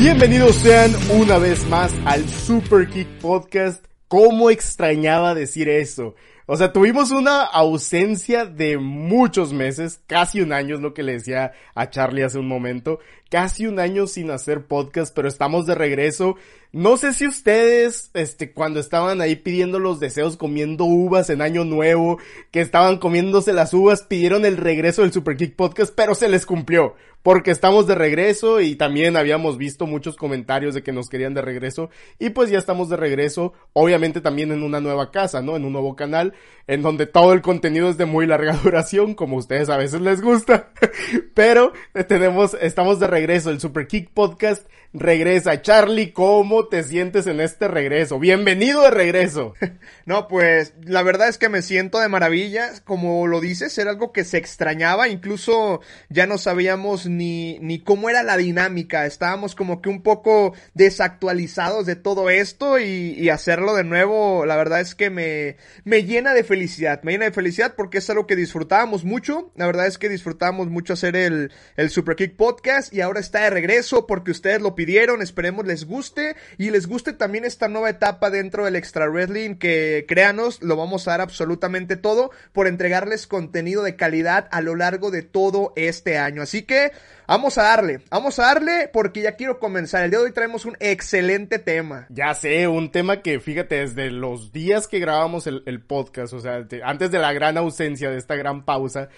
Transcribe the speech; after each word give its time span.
Bienvenidos 0.00 0.54
sean 0.54 0.92
una 1.10 1.38
vez 1.38 1.66
más 1.68 1.92
al 2.04 2.28
Super 2.28 2.88
Kick 2.88 3.08
Podcast. 3.20 3.84
¿Cómo 4.06 4.48
extrañaba 4.48 5.34
decir 5.34 5.68
eso? 5.68 6.14
O 6.46 6.56
sea, 6.56 6.72
tuvimos 6.72 7.10
una 7.10 7.42
ausencia 7.42 8.46
de 8.46 8.78
muchos 8.78 9.52
meses, 9.52 10.00
casi 10.06 10.40
un 10.40 10.52
año 10.52 10.76
es 10.76 10.80
lo 10.80 10.94
que 10.94 11.02
le 11.02 11.14
decía 11.14 11.50
a 11.74 11.90
Charlie 11.90 12.22
hace 12.22 12.38
un 12.38 12.46
momento, 12.46 13.00
casi 13.28 13.66
un 13.66 13.78
año 13.78 14.06
sin 14.06 14.30
hacer 14.30 14.66
podcast, 14.66 15.14
pero 15.14 15.28
estamos 15.28 15.66
de 15.66 15.74
regreso. 15.74 16.36
No 16.72 16.96
sé 16.96 17.14
si 17.14 17.26
ustedes, 17.26 18.10
este, 18.14 18.52
cuando 18.52 18.80
estaban 18.80 19.20
ahí 19.20 19.36
pidiendo 19.36 19.78
los 19.78 20.00
deseos 20.00 20.36
comiendo 20.36 20.84
uvas 20.84 21.30
en 21.30 21.40
año 21.40 21.64
nuevo, 21.64 22.18
que 22.50 22.60
estaban 22.60 22.98
comiéndose 22.98 23.52
las 23.52 23.72
uvas, 23.72 24.02
pidieron 24.02 24.44
el 24.44 24.56
regreso 24.56 25.02
del 25.02 25.12
Super 25.12 25.36
Kick 25.36 25.56
Podcast, 25.56 25.94
pero 25.94 26.14
se 26.14 26.28
les 26.28 26.44
cumplió 26.44 26.94
porque 27.22 27.50
estamos 27.50 27.86
de 27.86 27.94
regreso 27.94 28.60
y 28.60 28.76
también 28.76 29.16
habíamos 29.16 29.58
visto 29.58 29.86
muchos 29.86 30.16
comentarios 30.16 30.74
de 30.74 30.82
que 30.82 30.92
nos 30.92 31.08
querían 31.08 31.34
de 31.34 31.42
regreso 31.42 31.90
y 32.18 32.30
pues 32.30 32.48
ya 32.48 32.58
estamos 32.58 32.88
de 32.88 32.96
regreso, 32.96 33.52
obviamente 33.72 34.20
también 34.20 34.52
en 34.52 34.62
una 34.62 34.80
nueva 34.80 35.10
casa, 35.10 35.42
¿no? 35.42 35.56
En 35.56 35.64
un 35.64 35.72
nuevo 35.72 35.96
canal 35.96 36.32
en 36.66 36.82
donde 36.82 37.06
todo 37.06 37.32
el 37.32 37.42
contenido 37.42 37.90
es 37.90 37.98
de 37.98 38.06
muy 38.06 38.26
larga 38.26 38.52
duración, 38.64 39.14
como 39.14 39.36
ustedes 39.36 39.68
a 39.68 39.76
veces 39.76 40.00
les 40.00 40.22
gusta, 40.22 40.70
pero 41.34 41.72
tenemos, 42.06 42.56
estamos 42.60 42.98
de 43.00 43.08
regreso, 43.08 43.17
el 43.46 43.60
Super 43.60 43.86
Kick 43.86 44.10
Podcast 44.10 44.66
regresa. 44.92 45.60
Charlie, 45.60 46.12
¿cómo 46.12 46.66
te 46.68 46.82
sientes 46.82 47.26
en 47.26 47.40
este 47.40 47.68
regreso? 47.68 48.18
Bienvenido 48.18 48.82
de 48.82 48.90
regreso. 48.90 49.54
No, 50.06 50.26
pues 50.26 50.72
la 50.86 51.02
verdad 51.02 51.28
es 51.28 51.36
que 51.36 51.50
me 51.50 51.60
siento 51.60 52.00
de 52.00 52.08
maravilla, 52.08 52.70
como 52.84 53.26
lo 53.26 53.42
dices, 53.42 53.76
era 53.76 53.90
algo 53.90 54.10
que 54.10 54.24
se 54.24 54.38
extrañaba, 54.38 55.08
incluso 55.08 55.82
ya 56.08 56.26
no 56.26 56.38
sabíamos 56.38 57.04
ni, 57.04 57.58
ni 57.58 57.80
cómo 57.80 58.08
era 58.08 58.22
la 58.22 58.38
dinámica, 58.38 59.04
estábamos 59.04 59.54
como 59.54 59.82
que 59.82 59.90
un 59.90 60.02
poco 60.02 60.54
desactualizados 60.72 61.84
de 61.84 61.94
todo 61.94 62.30
esto 62.30 62.78
y, 62.78 63.28
hacerlo 63.28 63.74
de 63.74 63.84
nuevo, 63.84 64.46
la 64.46 64.56
verdad 64.56 64.80
es 64.80 64.94
que 64.94 65.10
me, 65.10 65.58
me 65.84 66.04
llena 66.04 66.32
de 66.32 66.42
felicidad, 66.42 67.02
me 67.02 67.12
llena 67.12 67.26
de 67.26 67.32
felicidad 67.32 67.74
porque 67.76 67.98
es 67.98 68.08
algo 68.08 68.26
que 68.26 68.34
disfrutábamos 68.34 69.04
mucho, 69.04 69.52
la 69.56 69.66
verdad 69.66 69.86
es 69.86 69.98
que 69.98 70.08
disfrutábamos 70.08 70.68
mucho 70.68 70.94
hacer 70.94 71.16
el, 71.16 71.52
el 71.76 71.90
Super 71.90 72.16
Kick 72.16 72.34
Podcast 72.34 72.94
y 72.94 73.02
ahora 73.02 73.20
está 73.20 73.40
de 73.40 73.50
regreso 73.50 74.06
porque 74.06 74.30
ustedes 74.30 74.62
lo 74.62 74.74
pidieron, 74.78 75.22
esperemos 75.22 75.66
les 75.66 75.86
guste 75.86 76.36
y 76.56 76.70
les 76.70 76.86
guste 76.86 77.12
también 77.12 77.44
esta 77.44 77.66
nueva 77.66 77.90
etapa 77.90 78.30
dentro 78.30 78.64
del 78.64 78.76
Extra 78.76 79.08
Wrestling 79.10 79.56
que 79.56 80.04
créanos, 80.06 80.62
lo 80.62 80.76
vamos 80.76 81.08
a 81.08 81.10
dar 81.10 81.20
absolutamente 81.20 81.96
todo 81.96 82.30
por 82.52 82.68
entregarles 82.68 83.26
contenido 83.26 83.82
de 83.82 83.96
calidad 83.96 84.46
a 84.52 84.60
lo 84.60 84.76
largo 84.76 85.10
de 85.10 85.24
todo 85.24 85.72
este 85.74 86.16
año. 86.16 86.42
Así 86.42 86.62
que 86.62 86.92
vamos 87.26 87.58
a 87.58 87.64
darle, 87.64 88.02
vamos 88.08 88.38
a 88.38 88.44
darle 88.44 88.88
porque 88.92 89.22
ya 89.22 89.32
quiero 89.32 89.58
comenzar. 89.58 90.04
El 90.04 90.10
día 90.10 90.20
de 90.20 90.26
hoy 90.26 90.32
traemos 90.32 90.64
un 90.64 90.76
excelente 90.78 91.58
tema. 91.58 92.06
Ya 92.08 92.32
sé, 92.34 92.68
un 92.68 92.92
tema 92.92 93.20
que 93.20 93.40
fíjate, 93.40 93.80
desde 93.80 94.12
los 94.12 94.52
días 94.52 94.86
que 94.86 95.00
grabamos 95.00 95.48
el, 95.48 95.80
podcast, 95.88 96.34
o 96.34 96.38
sea, 96.38 96.64
antes 96.84 97.10
de 97.10 97.18
la 97.18 97.32
gran 97.32 97.58
ausencia, 97.58 98.10
de 98.10 98.18
esta 98.18 98.36
gran 98.36 98.64
pausa, 98.64 99.08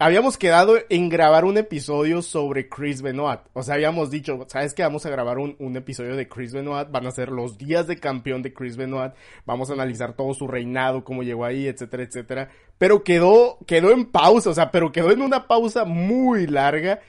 habíamos 0.00 0.38
quedado 0.38 0.78
en 0.88 1.10
grabar 1.10 1.44
un 1.44 1.58
episodio 1.58 2.22
sobre 2.22 2.70
Chris 2.70 3.02
Benoit. 3.02 3.40
O 3.52 3.62
sea, 3.62 3.74
habíamos 3.74 4.10
dicho, 4.10 4.46
¿sabes 4.48 4.72
qué? 4.72 4.82
Vamos 4.82 5.04
a 5.04 5.10
grabar 5.10 5.38
un, 5.38 5.56
un, 5.58 5.76
episodio 5.76 6.16
de 6.16 6.26
Chris 6.26 6.54
Benoit. 6.54 6.90
Van 6.90 7.06
a 7.06 7.10
ser 7.10 7.28
los 7.28 7.58
días 7.58 7.86
de 7.86 7.98
campeón 7.98 8.40
de 8.40 8.54
Chris 8.54 8.78
Benoit. 8.78 9.12
Vamos 9.44 9.68
a 9.68 9.74
analizar 9.74 10.14
todo 10.14 10.32
su 10.32 10.48
reinado, 10.48 11.04
cómo 11.04 11.22
llegó 11.22 11.44
ahí, 11.44 11.66
etcétera, 11.66 12.02
etcétera. 12.04 12.50
Pero 12.78 13.04
quedó, 13.04 13.58
quedó 13.66 13.92
en 13.92 14.06
pausa, 14.06 14.48
o 14.48 14.54
sea, 14.54 14.70
pero 14.70 14.90
quedó 14.90 15.12
en 15.12 15.20
una 15.20 15.46
pausa 15.46 15.84
muy 15.84 16.46
larga. 16.46 17.00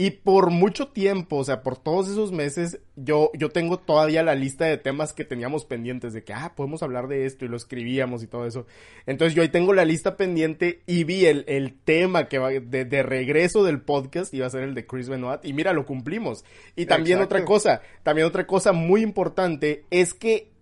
Y 0.00 0.10
por 0.10 0.50
mucho 0.50 0.86
tiempo, 0.86 1.38
o 1.38 1.44
sea, 1.44 1.64
por 1.64 1.76
todos 1.76 2.08
esos 2.08 2.30
meses, 2.30 2.78
yo, 2.94 3.32
yo 3.34 3.48
tengo 3.48 3.80
todavía 3.80 4.22
la 4.22 4.36
lista 4.36 4.64
de 4.64 4.78
temas 4.78 5.12
que 5.12 5.24
teníamos 5.24 5.64
pendientes, 5.64 6.12
de 6.12 6.22
que, 6.22 6.32
ah, 6.32 6.52
podemos 6.54 6.84
hablar 6.84 7.08
de 7.08 7.26
esto 7.26 7.44
y 7.44 7.48
lo 7.48 7.56
escribíamos 7.56 8.22
y 8.22 8.28
todo 8.28 8.46
eso. 8.46 8.64
Entonces 9.06 9.34
yo 9.34 9.42
ahí 9.42 9.48
tengo 9.48 9.72
la 9.74 9.84
lista 9.84 10.16
pendiente 10.16 10.82
y 10.86 11.02
vi 11.02 11.26
el, 11.26 11.44
el 11.48 11.74
tema 11.74 12.28
que 12.28 12.38
va 12.38 12.50
de, 12.50 12.84
de 12.84 13.02
regreso 13.02 13.64
del 13.64 13.80
podcast, 13.80 14.32
iba 14.32 14.46
a 14.46 14.50
ser 14.50 14.62
el 14.62 14.76
de 14.76 14.86
Chris 14.86 15.08
Benoit, 15.08 15.44
y 15.44 15.52
mira, 15.52 15.72
lo 15.72 15.84
cumplimos. 15.84 16.44
Y 16.76 16.86
también 16.86 17.18
Exacto. 17.18 17.34
otra 17.34 17.44
cosa, 17.44 17.82
también 18.04 18.28
otra 18.28 18.46
cosa 18.46 18.70
muy 18.70 19.02
importante 19.02 19.84
es 19.90 20.14
que 20.14 20.52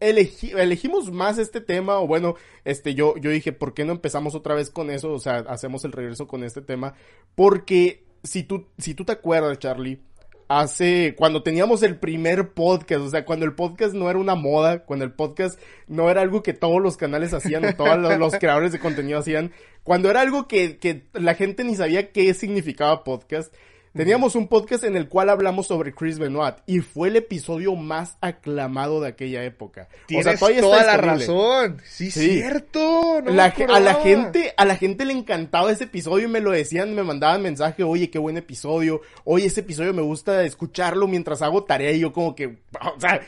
Elegí, 0.00 0.52
elegimos 0.52 1.10
más 1.10 1.38
este 1.38 1.60
tema, 1.60 1.98
o 1.98 2.06
bueno, 2.06 2.36
este, 2.64 2.94
yo, 2.94 3.16
yo 3.16 3.30
dije, 3.30 3.52
¿por 3.52 3.74
qué 3.74 3.84
no 3.84 3.92
empezamos 3.92 4.36
otra 4.36 4.54
vez 4.54 4.70
con 4.70 4.90
eso? 4.90 5.12
O 5.12 5.18
sea, 5.18 5.38
hacemos 5.48 5.84
el 5.84 5.90
regreso 5.90 6.28
con 6.28 6.44
este 6.44 6.62
tema, 6.62 6.94
porque 7.34 8.07
si 8.28 8.42
tú, 8.42 8.66
si 8.78 8.94
tú 8.94 9.04
te 9.04 9.12
acuerdas, 9.12 9.58
Charlie, 9.58 10.00
hace, 10.48 11.14
cuando 11.16 11.42
teníamos 11.42 11.82
el 11.82 11.96
primer 11.96 12.52
podcast, 12.52 13.00
o 13.02 13.10
sea, 13.10 13.24
cuando 13.24 13.44
el 13.44 13.54
podcast 13.54 13.94
no 13.94 14.08
era 14.08 14.18
una 14.18 14.34
moda, 14.34 14.84
cuando 14.84 15.04
el 15.04 15.12
podcast 15.12 15.60
no 15.86 16.10
era 16.10 16.22
algo 16.22 16.42
que 16.42 16.54
todos 16.54 16.80
los 16.80 16.96
canales 16.96 17.34
hacían, 17.34 17.64
o 17.64 17.74
todos 17.74 17.98
los, 17.98 18.18
los 18.18 18.34
creadores 18.36 18.72
de 18.72 18.78
contenido 18.78 19.18
hacían, 19.18 19.52
cuando 19.82 20.10
era 20.10 20.20
algo 20.20 20.48
que, 20.48 20.78
que 20.78 21.06
la 21.12 21.34
gente 21.34 21.64
ni 21.64 21.74
sabía 21.74 22.12
qué 22.12 22.32
significaba 22.34 23.04
podcast, 23.04 23.52
Teníamos 23.98 24.36
un 24.36 24.46
podcast 24.46 24.84
en 24.84 24.94
el 24.94 25.08
cual 25.08 25.28
hablamos 25.28 25.66
sobre 25.66 25.92
Chris 25.92 26.20
Benoit 26.20 26.54
y 26.66 26.78
fue 26.78 27.08
el 27.08 27.16
episodio 27.16 27.74
más 27.74 28.16
aclamado 28.20 29.00
de 29.00 29.08
aquella 29.08 29.42
época. 29.42 29.88
Tienes 30.06 30.24
o 30.24 30.30
sea, 30.30 30.38
todavía 30.38 30.60
toda 30.60 30.84
la 30.84 30.96
razón. 30.98 31.82
Sí, 31.84 32.12
sí. 32.12 32.34
cierto. 32.34 33.20
No 33.24 33.32
la, 33.32 33.46
a 33.46 33.80
la 33.80 33.94
gente, 33.94 34.54
a 34.56 34.64
la 34.66 34.76
gente 34.76 35.04
le 35.04 35.14
encantaba 35.14 35.72
ese 35.72 35.82
episodio 35.82 36.28
y 36.28 36.30
me 36.30 36.38
lo 36.38 36.52
decían, 36.52 36.94
me 36.94 37.02
mandaban 37.02 37.42
mensaje, 37.42 37.82
oye, 37.82 38.08
qué 38.08 38.20
buen 38.20 38.36
episodio, 38.36 39.00
oye, 39.24 39.46
ese 39.46 39.62
episodio 39.62 39.92
me 39.92 40.02
gusta 40.02 40.44
escucharlo 40.44 41.08
mientras 41.08 41.42
hago 41.42 41.64
tarea 41.64 41.90
y 41.90 41.98
yo 41.98 42.12
como 42.12 42.36
que, 42.36 42.46
o 42.46 43.00
sea, 43.00 43.20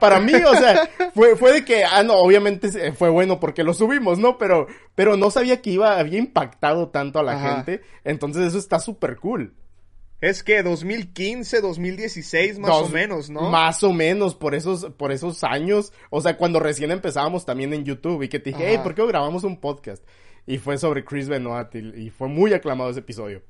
para 0.00 0.18
mí, 0.18 0.32
o 0.34 0.56
sea, 0.56 0.90
fue, 1.14 1.36
fue 1.36 1.52
de 1.52 1.64
que, 1.64 1.84
ah, 1.84 2.02
no, 2.02 2.14
obviamente 2.14 2.90
fue 2.94 3.10
bueno 3.10 3.38
porque 3.38 3.62
lo 3.62 3.74
subimos, 3.74 4.18
¿no? 4.18 4.38
Pero, 4.38 4.66
pero 4.96 5.16
no 5.16 5.30
sabía 5.30 5.62
que 5.62 5.70
iba, 5.70 6.00
había 6.00 6.18
impactado 6.18 6.88
tanto 6.88 7.20
a 7.20 7.22
la 7.22 7.34
Ajá. 7.34 7.62
gente, 7.62 7.82
entonces 8.02 8.48
eso 8.48 8.58
está 8.58 8.80
súper 8.80 9.18
cool. 9.18 9.54
Es 10.20 10.42
que 10.42 10.62
2015, 10.62 11.60
2016 11.60 12.58
más 12.58 12.70
Dos, 12.70 12.88
o 12.88 12.92
menos, 12.92 13.30
¿no? 13.30 13.50
Más 13.50 13.82
o 13.82 13.92
menos, 13.92 14.34
por 14.34 14.54
esos, 14.54 14.86
por 14.96 15.12
esos 15.12 15.44
años. 15.44 15.92
O 16.10 16.20
sea, 16.20 16.36
cuando 16.36 16.58
recién 16.58 16.90
empezábamos 16.90 17.44
también 17.44 17.72
en 17.74 17.84
YouTube 17.84 18.22
y 18.22 18.28
que 18.28 18.38
te 18.38 18.50
dije, 18.50 18.62
Ajá. 18.64 18.72
hey, 18.72 18.80
¿por 18.82 18.94
qué 18.94 19.06
grabamos 19.06 19.44
un 19.44 19.60
podcast? 19.60 20.02
Y 20.46 20.58
fue 20.58 20.78
sobre 20.78 21.04
Chris 21.04 21.28
Benoit 21.28 21.74
y, 21.74 22.06
y 22.06 22.10
fue 22.10 22.28
muy 22.28 22.54
aclamado 22.54 22.90
ese 22.90 23.00
episodio. 23.00 23.42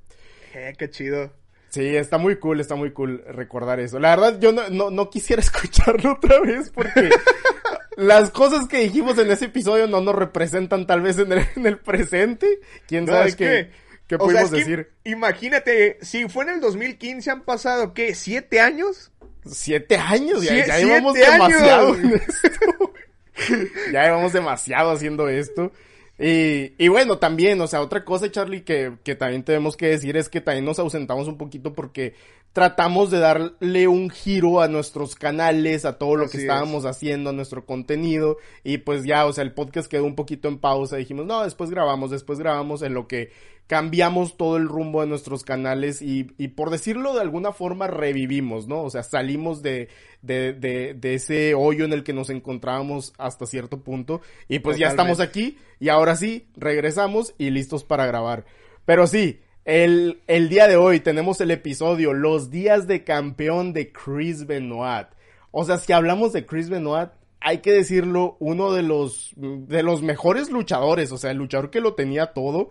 Eh, 0.54 0.72
qué 0.76 0.90
chido. 0.90 1.30
Sí, 1.68 1.94
está 1.94 2.16
muy 2.16 2.36
cool, 2.36 2.60
está 2.60 2.74
muy 2.74 2.92
cool 2.92 3.22
recordar 3.28 3.80
eso. 3.80 3.98
La 3.98 4.16
verdad, 4.16 4.40
yo 4.40 4.52
no, 4.52 4.68
no, 4.70 4.90
no 4.90 5.10
quisiera 5.10 5.42
escucharlo 5.42 6.12
otra 6.12 6.40
vez 6.40 6.70
porque 6.70 7.10
las 7.96 8.30
cosas 8.30 8.66
que 8.66 8.78
dijimos 8.78 9.18
en 9.18 9.30
ese 9.30 9.46
episodio 9.46 9.86
no 9.86 10.00
nos 10.00 10.14
representan 10.14 10.86
tal 10.86 11.02
vez 11.02 11.18
en 11.18 11.32
el, 11.32 11.46
en 11.56 11.66
el 11.66 11.78
presente. 11.78 12.60
¿Quién 12.86 13.04
no, 13.04 13.12
sabe 13.12 13.28
es 13.28 13.36
qué? 13.36 13.44
Que... 13.44 13.85
¿Qué 14.06 14.18
pudimos 14.18 14.44
o 14.44 14.48
sea, 14.48 14.58
es 14.58 14.66
decir? 14.66 14.88
Que, 15.02 15.10
imagínate, 15.10 15.98
si 16.02 16.28
fue 16.28 16.44
en 16.44 16.50
el 16.50 16.60
2015, 16.60 17.30
han 17.30 17.44
pasado, 17.44 17.92
¿qué? 17.92 18.14
¿Siete 18.14 18.60
años? 18.60 19.10
¿Siete 19.44 19.96
años? 19.96 20.42
Ya, 20.42 20.50
Sie 20.50 20.66
ya 20.66 20.78
llevamos 20.78 21.14
demasiado 21.14 21.94
en 21.96 22.14
esto. 22.14 22.92
ya 23.92 24.04
llevamos 24.04 24.32
demasiado 24.32 24.90
haciendo 24.92 25.28
esto. 25.28 25.72
Y, 26.18 26.72
y 26.78 26.88
bueno, 26.88 27.18
también, 27.18 27.60
o 27.60 27.66
sea, 27.66 27.82
otra 27.82 28.04
cosa, 28.04 28.30
Charlie, 28.30 28.62
que, 28.62 28.92
que 29.04 29.14
también 29.14 29.42
tenemos 29.42 29.76
que 29.76 29.88
decir 29.88 30.16
es 30.16 30.28
que 30.28 30.40
también 30.40 30.64
nos 30.64 30.78
ausentamos 30.78 31.28
un 31.28 31.36
poquito 31.36 31.74
porque 31.74 32.14
tratamos 32.56 33.10
de 33.10 33.18
darle 33.18 33.86
un 33.86 34.08
giro 34.08 34.62
a 34.62 34.68
nuestros 34.68 35.14
canales, 35.14 35.84
a 35.84 35.98
todo 35.98 36.16
lo 36.16 36.24
Así 36.24 36.38
que 36.38 36.38
estábamos 36.38 36.86
es. 36.86 36.86
haciendo, 36.86 37.28
a 37.28 37.32
nuestro 37.34 37.66
contenido. 37.66 38.38
Y 38.64 38.78
pues 38.78 39.04
ya, 39.04 39.26
o 39.26 39.32
sea, 39.34 39.44
el 39.44 39.52
podcast 39.52 39.90
quedó 39.90 40.04
un 40.04 40.14
poquito 40.14 40.48
en 40.48 40.56
pausa. 40.56 40.96
Dijimos, 40.96 41.26
no, 41.26 41.44
después 41.44 41.68
grabamos, 41.68 42.10
después 42.10 42.38
grabamos 42.38 42.80
en 42.80 42.94
lo 42.94 43.08
que 43.08 43.30
cambiamos 43.66 44.38
todo 44.38 44.56
el 44.56 44.68
rumbo 44.68 45.02
de 45.02 45.06
nuestros 45.06 45.44
canales 45.44 46.00
y, 46.00 46.28
y 46.38 46.48
por 46.48 46.70
decirlo 46.70 47.12
de 47.12 47.20
alguna 47.20 47.52
forma 47.52 47.88
revivimos, 47.88 48.66
¿no? 48.66 48.84
O 48.84 48.88
sea, 48.88 49.02
salimos 49.02 49.60
de, 49.60 49.90
de, 50.22 50.54
de, 50.54 50.94
de 50.94 51.14
ese 51.14 51.52
hoyo 51.52 51.84
en 51.84 51.92
el 51.92 52.04
que 52.04 52.14
nos 52.14 52.30
encontrábamos 52.30 53.12
hasta 53.18 53.44
cierto 53.44 53.82
punto 53.82 54.22
y 54.48 54.60
pues 54.60 54.78
Totalmente. 54.78 54.80
ya 54.80 54.88
estamos 54.88 55.20
aquí 55.20 55.58
y 55.78 55.90
ahora 55.90 56.16
sí, 56.16 56.46
regresamos 56.56 57.34
y 57.36 57.50
listos 57.50 57.84
para 57.84 58.06
grabar. 58.06 58.46
Pero 58.86 59.06
sí, 59.06 59.40
el, 59.66 60.22
el 60.28 60.48
día 60.48 60.68
de 60.68 60.76
hoy 60.76 61.00
tenemos 61.00 61.40
el 61.40 61.50
episodio 61.50 62.12
Los 62.12 62.50
días 62.50 62.86
de 62.86 63.02
campeón 63.02 63.72
de 63.72 63.92
Chris 63.92 64.46
Benoit. 64.46 65.08
O 65.50 65.64
sea, 65.64 65.78
si 65.78 65.92
hablamos 65.92 66.32
de 66.32 66.46
Chris 66.46 66.70
Benoit, 66.70 67.10
hay 67.40 67.58
que 67.58 67.72
decirlo, 67.72 68.36
uno 68.38 68.72
de 68.72 68.82
los, 68.82 69.32
de 69.36 69.82
los 69.82 70.02
mejores 70.02 70.50
luchadores, 70.50 71.10
o 71.10 71.18
sea, 71.18 71.32
el 71.32 71.38
luchador 71.38 71.70
que 71.70 71.80
lo 71.80 71.94
tenía 71.94 72.26
todo 72.32 72.68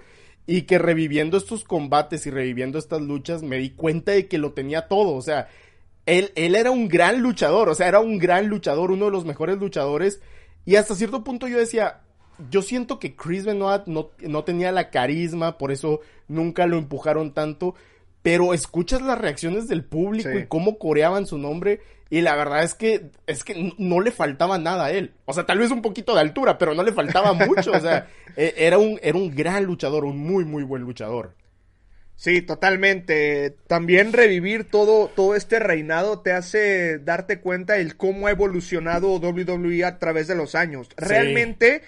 y 0.48 0.64
que 0.64 0.80
reviviendo 0.80 1.38
estos 1.38 1.66
combates 1.66 2.26
y 2.28 2.30
reviviendo 2.30 2.80
estas 2.80 3.02
luchas 3.02 3.44
me 3.44 3.58
di 3.58 3.72
cuenta 3.72 4.14
de 4.14 4.28
que 4.28 4.38
lo 4.38 4.54
tenía 4.54 4.88
todo, 4.88 5.16
o 5.16 5.22
sea, 5.22 5.50
él, 6.06 6.32
él 6.36 6.56
era 6.56 6.72
un 6.72 6.88
gran 6.88 7.22
luchador, 7.22 7.68
o 7.68 7.76
sea, 7.76 7.90
era 7.90 8.00
un 8.00 8.20
gran 8.20 8.48
luchador, 8.48 8.92
uno 8.92 9.06
de 9.06 9.12
los 9.12 9.26
mejores 9.26 9.58
luchadores 9.58 10.22
y 10.64 10.78
hasta 10.78 10.96
cierto 10.96 11.26
punto 11.26 11.48
yo 11.48 11.58
decía, 11.58 12.05
yo 12.50 12.62
siento 12.62 13.00
que 13.00 13.16
Chris 13.16 13.46
Benoit 13.46 13.86
no, 13.86 14.12
no 14.20 14.44
tenía 14.44 14.72
la 14.72 14.90
carisma, 14.90 15.58
por 15.58 15.72
eso 15.72 16.02
nunca 16.28 16.66
lo 16.68 16.78
empujaron 16.78 17.34
tanto, 17.34 17.76
pero 18.22 18.54
escuchas 18.54 19.02
las 19.02 19.18
reacciones 19.18 19.68
del 19.68 19.84
público 19.84 20.32
y 20.32 20.48
cómo 20.48 20.78
coreaban 20.78 21.28
su 21.28 21.38
nombre 21.38 21.82
y 22.10 22.22
la 22.22 22.36
verdad 22.36 22.64
es 22.64 22.74
que 22.74 23.10
es 23.28 23.44
que 23.44 23.74
no 23.78 24.00
le 24.00 24.12
faltaba 24.12 24.58
nada 24.58 24.86
a 24.86 24.92
él. 24.92 25.14
O 25.26 25.34
sea, 25.34 25.46
tal 25.46 25.60
vez 25.60 25.72
un 25.72 25.82
poquito 25.82 26.14
de 26.14 26.22
altura, 26.22 26.58
pero 26.58 26.74
no 26.74 26.84
le 26.84 26.92
faltaba 26.92 27.34
mucho, 27.34 27.72
o 27.72 27.80
sea, 27.80 28.08
e, 28.36 28.54
era 28.58 28.78
un 28.78 29.00
era 29.02 29.18
un 29.18 29.36
gran 29.36 29.64
luchador, 29.66 30.06
un 30.06 30.18
muy 30.18 30.46
muy 30.46 30.64
buen 30.64 30.84
luchador. 30.84 31.36
Sí, 32.16 32.42
totalmente. 32.42 33.58
También 33.68 34.14
revivir 34.14 34.70
todo, 34.70 35.10
todo 35.14 35.36
este 35.36 35.60
reinado 35.60 36.22
te 36.22 36.32
hace 36.32 36.98
darte 37.00 37.42
cuenta 37.42 37.78
el 37.78 37.98
cómo 37.98 38.28
ha 38.28 38.32
evolucionado 38.32 39.18
WWE 39.18 39.84
a 39.84 40.00
través 40.00 40.28
de 40.28 40.36
los 40.36 40.56
años. 40.56 40.88
Realmente 40.96 41.82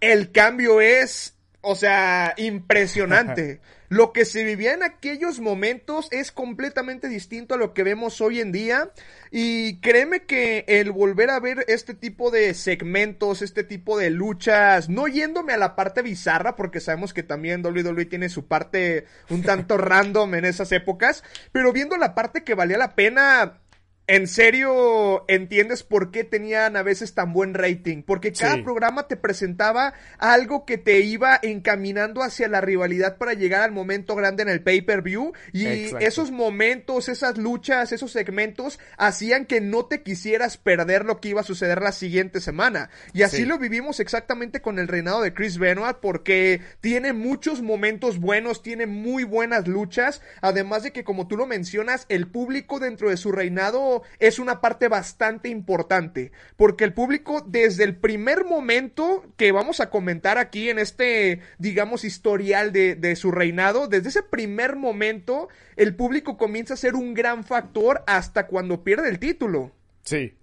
el 0.00 0.32
cambio 0.32 0.80
es, 0.80 1.36
o 1.60 1.74
sea, 1.74 2.34
impresionante. 2.36 3.60
Lo 3.88 4.12
que 4.12 4.24
se 4.24 4.42
vivía 4.42 4.74
en 4.74 4.82
aquellos 4.82 5.38
momentos 5.38 6.08
es 6.10 6.32
completamente 6.32 7.08
distinto 7.08 7.54
a 7.54 7.58
lo 7.58 7.72
que 7.72 7.84
vemos 7.84 8.20
hoy 8.20 8.40
en 8.40 8.50
día. 8.50 8.90
Y 9.30 9.78
créeme 9.80 10.24
que 10.24 10.64
el 10.66 10.90
volver 10.90 11.30
a 11.30 11.38
ver 11.38 11.64
este 11.68 11.94
tipo 11.94 12.30
de 12.30 12.54
segmentos, 12.54 13.42
este 13.42 13.62
tipo 13.62 13.96
de 13.96 14.10
luchas, 14.10 14.88
no 14.88 15.06
yéndome 15.06 15.52
a 15.52 15.56
la 15.58 15.76
parte 15.76 16.02
bizarra, 16.02 16.56
porque 16.56 16.80
sabemos 16.80 17.14
que 17.14 17.22
también 17.22 17.64
WWE 17.64 18.06
tiene 18.06 18.28
su 18.28 18.46
parte 18.46 19.06
un 19.30 19.42
tanto 19.42 19.78
random 19.78 20.34
en 20.34 20.46
esas 20.46 20.72
épocas, 20.72 21.22
pero 21.52 21.72
viendo 21.72 21.96
la 21.96 22.14
parte 22.14 22.42
que 22.42 22.54
valía 22.54 22.78
la 22.78 22.96
pena 22.96 23.60
¿En 24.08 24.28
serio 24.28 25.24
entiendes 25.26 25.82
por 25.82 26.12
qué 26.12 26.22
tenían 26.22 26.76
a 26.76 26.84
veces 26.84 27.12
tan 27.14 27.32
buen 27.32 27.54
rating? 27.54 28.04
Porque 28.04 28.32
cada 28.32 28.62
programa 28.62 29.08
te 29.08 29.16
presentaba 29.16 29.94
algo 30.18 30.64
que 30.64 30.78
te 30.78 31.00
iba 31.00 31.36
encaminando 31.42 32.22
hacia 32.22 32.46
la 32.46 32.60
rivalidad 32.60 33.16
para 33.16 33.34
llegar 33.34 33.62
al 33.62 33.72
momento 33.72 34.14
grande 34.14 34.44
en 34.44 34.48
el 34.48 34.62
pay-per-view 34.62 35.32
y 35.52 35.66
esos 35.98 36.30
momentos, 36.30 37.08
esas 37.08 37.36
luchas, 37.36 37.90
esos 37.90 38.12
segmentos 38.12 38.78
hacían 38.96 39.44
que 39.44 39.60
no 39.60 39.86
te 39.86 40.02
quisieras 40.02 40.56
perder 40.56 41.04
lo 41.04 41.20
que 41.20 41.30
iba 41.30 41.40
a 41.40 41.44
suceder 41.44 41.82
la 41.82 41.90
siguiente 41.90 42.40
semana. 42.40 42.90
Y 43.12 43.22
así 43.22 43.44
lo 43.44 43.58
vivimos 43.58 43.98
exactamente 43.98 44.60
con 44.60 44.78
el 44.78 44.86
reinado 44.86 45.20
de 45.20 45.34
Chris 45.34 45.58
Benoit 45.58 45.96
porque 45.96 46.60
tiene 46.80 47.12
muchos 47.12 47.60
momentos 47.60 48.20
buenos, 48.20 48.62
tiene 48.62 48.86
muy 48.86 49.24
buenas 49.24 49.66
luchas, 49.66 50.22
además 50.42 50.84
de 50.84 50.92
que 50.92 51.02
como 51.02 51.26
tú 51.26 51.36
lo 51.36 51.46
mencionas, 51.46 52.06
el 52.08 52.28
público 52.28 52.78
dentro 52.78 53.10
de 53.10 53.16
su 53.16 53.32
reinado 53.32 53.95
es 54.18 54.38
una 54.38 54.60
parte 54.60 54.88
bastante 54.88 55.48
importante, 55.48 56.32
porque 56.56 56.84
el 56.84 56.92
público 56.92 57.44
desde 57.46 57.84
el 57.84 57.96
primer 57.96 58.44
momento 58.44 59.24
que 59.36 59.52
vamos 59.52 59.80
a 59.80 59.90
comentar 59.90 60.38
aquí 60.38 60.70
en 60.70 60.78
este, 60.78 61.40
digamos, 61.58 62.04
historial 62.04 62.72
de, 62.72 63.16
su 63.16 63.30
reinado, 63.30 63.88
desde 63.88 64.08
ese 64.08 64.22
primer 64.22 64.76
momento, 64.76 65.48
el 65.76 65.94
público 65.94 66.36
comienza 66.36 66.74
a 66.74 66.78
ser 66.78 66.94
un 66.94 67.14
gran 67.14 67.44
factor 67.44 68.02
hasta 68.06 68.46
cuando 68.46 68.84
pierde 68.84 69.08
el 69.08 69.18
título. 69.18 69.72
Sí. 70.02 70.34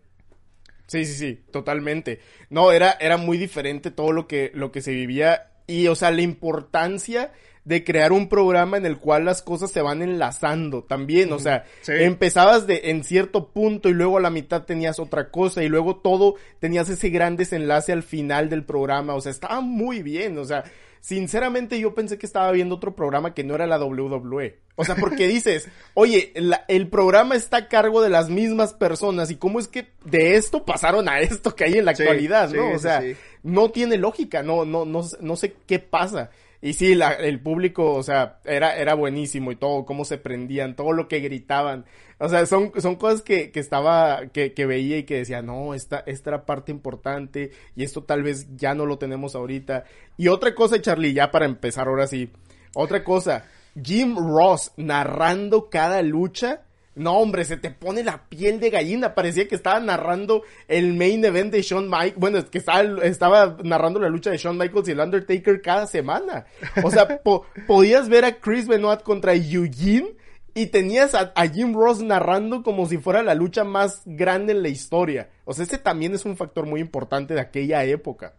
Sí, 0.88 1.06
sí, 1.06 1.14
sí, 1.14 1.40
totalmente. 1.52 2.20
No, 2.50 2.72
era, 2.72 2.92
era 3.00 3.18
muy 3.18 3.38
diferente 3.38 3.90
todo 3.90 4.12
lo 4.12 4.28
que, 4.28 4.52
lo 4.54 4.72
que 4.72 4.82
se 4.82 4.92
vivía 4.92 5.52
y, 5.66 5.88
o 5.88 5.96
sea, 5.96 6.12
la 6.12 6.22
importancia 6.22 7.32
de 7.66 7.84
crear 7.84 8.12
un 8.12 8.28
programa 8.28 8.78
en 8.78 8.86
el 8.86 8.98
cual 8.98 9.26
las 9.26 9.42
cosas 9.42 9.72
se 9.72 9.82
van 9.82 10.02
enlazando 10.02 10.84
también, 10.84 11.32
o 11.32 11.40
sea, 11.40 11.66
empezabas 11.88 12.68
de 12.68 12.82
en 12.86 13.04
cierto 13.04 13.50
punto 13.50 13.90
y 13.90 13.94
luego 13.94 14.18
a 14.18 14.22
la 14.22 14.30
mitad 14.30 14.64
tenías 14.64 15.00
otra 15.00 15.30
cosa 15.32 15.64
y 15.64 15.70
luego 15.70 15.98
todo 15.98 16.36
tenías 16.60 16.90
ese 16.90 17.10
gran 17.10 17.38
desenlace 17.38 17.92
al 17.92 18.04
final 18.04 18.50
del 18.50 18.64
programa, 18.64 19.14
o 19.16 19.22
sea, 19.22 19.32
estaba 19.32 19.62
muy 19.62 20.04
bien, 20.04 20.38
o 20.38 20.46
sea, 20.46 20.64
sinceramente 21.04 21.78
yo 21.80 21.94
pensé 21.94 22.18
que 22.18 22.26
estaba 22.26 22.50
viendo 22.54 22.76
otro 22.76 22.96
programa 22.96 23.34
que 23.34 23.44
no 23.44 23.56
era 23.56 23.68
la 23.68 23.78
WWE. 23.78 24.58
O 24.76 24.86
sea, 24.86 24.96
porque 24.96 25.28
dices, 25.28 25.68
oye, 25.94 26.34
el 26.70 26.88
programa 26.88 27.36
está 27.36 27.58
a 27.58 27.68
cargo 27.68 28.02
de 28.02 28.10
las 28.10 28.30
mismas 28.30 28.74
personas 28.74 29.30
y 29.30 29.36
cómo 29.36 29.60
es 29.60 29.68
que 29.68 29.90
de 30.06 30.36
esto 30.36 30.64
pasaron 30.64 31.10
a 31.10 31.20
esto 31.20 31.56
que 31.56 31.66
hay 31.66 31.74
en 31.74 31.86
la 31.86 31.92
actualidad, 31.92 32.50
¿no? 32.52 32.72
o 32.72 32.80
sea, 32.80 33.04
no 33.44 33.70
tiene 33.70 33.98
lógica, 33.98 34.44
no, 34.44 34.64
no, 34.64 34.86
no, 34.86 35.04
no 35.20 35.36
sé 35.36 35.54
qué 35.68 35.80
pasa. 35.80 36.32
Y 36.64 36.72
sí, 36.72 36.96
la, 36.96 37.12
el 37.12 37.42
público, 37.42 37.94
o 37.94 38.04
sea, 38.04 38.40
era, 38.46 38.78
era 38.78 38.94
buenísimo 38.94 39.52
y 39.52 39.58
todo, 39.58 39.84
cómo 39.84 40.06
se 40.06 40.18
prendían, 40.18 40.78
todo 40.78 40.94
lo 40.94 41.10
que 41.10 41.20
gritaban. 41.20 41.84
O 42.20 42.30
sea, 42.30 42.46
son, 42.46 42.72
son 42.78 42.96
cosas 42.96 43.22
que, 43.22 43.52
que 43.52 43.60
estaba, 43.60 44.28
que, 44.28 44.54
que 44.54 44.66
veía 44.66 44.98
y 44.98 45.04
que 45.04 45.18
decía, 45.18 45.42
no, 45.42 45.74
esta, 45.74 46.06
esta 46.06 46.30
era 46.30 46.46
parte 46.46 46.72
importante 46.72 47.52
y 47.76 47.84
esto 47.84 48.06
tal 48.06 48.24
vez 48.24 48.48
ya 48.56 48.76
no 48.76 48.86
lo 48.86 48.98
tenemos 48.98 49.36
ahorita. 49.36 49.84
Y 50.16 50.30
otra 50.30 50.56
cosa, 50.56 50.82
Charlie, 50.82 51.12
ya 51.12 51.32
para 51.32 51.48
empezar 51.48 51.90
ahora 51.90 52.08
sí. 52.08 52.32
Otra 52.76 53.04
cosa, 53.04 53.44
Jim 53.84 54.16
Ross 54.16 54.72
narrando 54.78 55.70
cada 55.70 56.02
lucha 56.02 56.62
no, 56.96 57.18
hombre, 57.18 57.44
se 57.44 57.58
te 57.58 57.72
pone 57.72 58.04
la 58.04 58.24
piel 58.30 58.60
de 58.60 58.70
gallina. 58.70 59.16
Parecía 59.16 59.48
que 59.48 59.56
estaba 59.56 59.80
narrando 59.80 60.44
el 60.68 60.94
main 60.94 61.26
event 61.26 61.52
de 61.52 61.62
Shawn 61.62 61.90
Michaels. 61.90 62.18
Bueno, 62.18 62.38
es 62.38 62.46
que 62.46 62.60
estaba, 62.60 63.04
estaba, 63.04 63.58
narrando 63.64 64.00
la 64.00 64.10
lucha 64.10 64.30
de 64.30 64.38
Shawn 64.38 64.58
Michaels 64.58 64.88
y 64.88 64.92
el 64.92 65.00
Undertaker 65.00 65.62
cada 65.62 65.88
semana. 65.88 66.46
O 66.84 66.92
sea, 66.92 67.20
podías 67.68 68.10
ver 68.10 68.26
a 68.26 68.36
Chris 68.36 68.68
Benoit 68.68 69.02
contra 69.02 69.34
Eugene 69.34 70.16
y 70.54 70.68
tenías 70.68 71.16
a, 71.16 71.34
Jim 71.48 71.74
Ross 71.74 72.02
narrando 72.02 72.62
como 72.62 72.86
si 72.86 72.98
fuera 72.98 73.24
la 73.24 73.34
lucha 73.34 73.64
más 73.64 74.04
grande 74.06 74.52
en 74.54 74.62
la 74.62 74.70
historia. 74.70 75.30
O 75.46 75.54
sea, 75.54 75.66
ese 75.66 75.80
también 75.80 76.14
es 76.14 76.26
un 76.26 76.38
factor 76.38 76.68
muy 76.68 76.80
importante 76.80 77.34
de 77.34 77.42
aquella 77.42 77.84
época. 77.86 78.34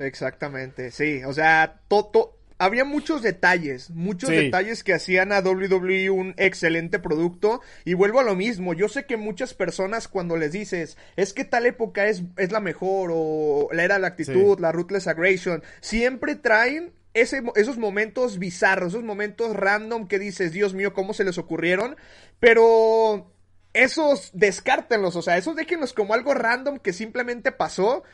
Exactamente, 0.00 0.90
sí. 0.90 1.22
O 1.24 1.32
sea, 1.32 1.80
todo 1.86 2.36
había 2.58 2.84
muchos 2.84 3.22
detalles, 3.22 3.90
muchos 3.90 4.30
detalles 4.30 4.84
que 4.84 4.94
hacían 4.94 5.32
a 5.32 5.40
WWE 5.40 6.10
un 6.10 6.34
excelente 6.36 6.98
producto. 6.98 7.60
Y 7.84 7.94
vuelvo 7.94 8.20
a 8.20 8.24
lo 8.24 8.34
mismo, 8.34 8.74
yo 8.74 8.88
sé 8.88 9.06
que 9.06 9.16
muchas 9.16 9.54
personas 9.54 10.08
cuando 10.08 10.36
les 10.36 10.52
dices, 10.52 10.96
es 11.16 11.32
que 11.32 11.44
tal 11.44 11.66
época 11.66 12.06
es, 12.06 12.22
es 12.36 12.52
la 12.52 12.60
mejor, 12.60 13.10
o 13.12 13.68
la 13.72 13.84
era 13.84 13.98
la 13.98 14.08
actitud, 14.08 14.58
la 14.60 14.72
ruthless 14.72 15.06
aggression, 15.06 15.62
siempre 15.80 16.36
traen 16.36 16.92
ese, 17.12 17.42
esos 17.56 17.78
momentos 17.78 18.38
bizarros, 18.38 18.92
esos 18.92 19.04
momentos 19.04 19.54
random 19.54 20.06
que 20.06 20.18
dices, 20.18 20.52
Dios 20.52 20.74
mío, 20.74 20.94
¿cómo 20.94 21.14
se 21.14 21.24
les 21.24 21.38
ocurrieron? 21.38 21.96
Pero 22.40 23.30
esos 23.72 24.30
descártenlos, 24.32 25.16
o 25.16 25.22
sea, 25.22 25.36
esos 25.36 25.56
déjenlos 25.56 25.92
como 25.92 26.14
algo 26.14 26.34
random 26.34 26.78
que 26.78 26.92
simplemente 26.92 27.50
pasó 27.50 28.04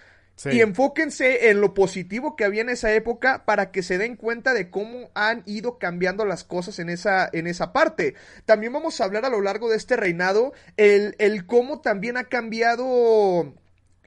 y 0.46 0.60
enfóquense 0.60 1.50
en 1.50 1.60
lo 1.60 1.74
positivo 1.74 2.34
que 2.34 2.44
había 2.44 2.62
en 2.62 2.70
esa 2.70 2.92
época 2.92 3.44
para 3.44 3.70
que 3.70 3.82
se 3.82 3.98
den 3.98 4.16
cuenta 4.16 4.54
de 4.54 4.70
cómo 4.70 5.10
han 5.14 5.42
ido 5.44 5.78
cambiando 5.78 6.24
las 6.24 6.44
cosas 6.44 6.78
en 6.78 6.88
esa, 6.88 7.28
en 7.32 7.46
esa 7.46 7.72
parte. 7.72 8.14
También 8.46 8.72
vamos 8.72 9.00
a 9.00 9.04
hablar 9.04 9.24
a 9.24 9.30
lo 9.30 9.40
largo 9.40 9.68
de 9.68 9.76
este 9.76 9.96
reinado 9.96 10.52
el, 10.76 11.14
el 11.18 11.46
cómo 11.46 11.80
también 11.80 12.16
ha 12.16 12.24
cambiado 12.24 13.54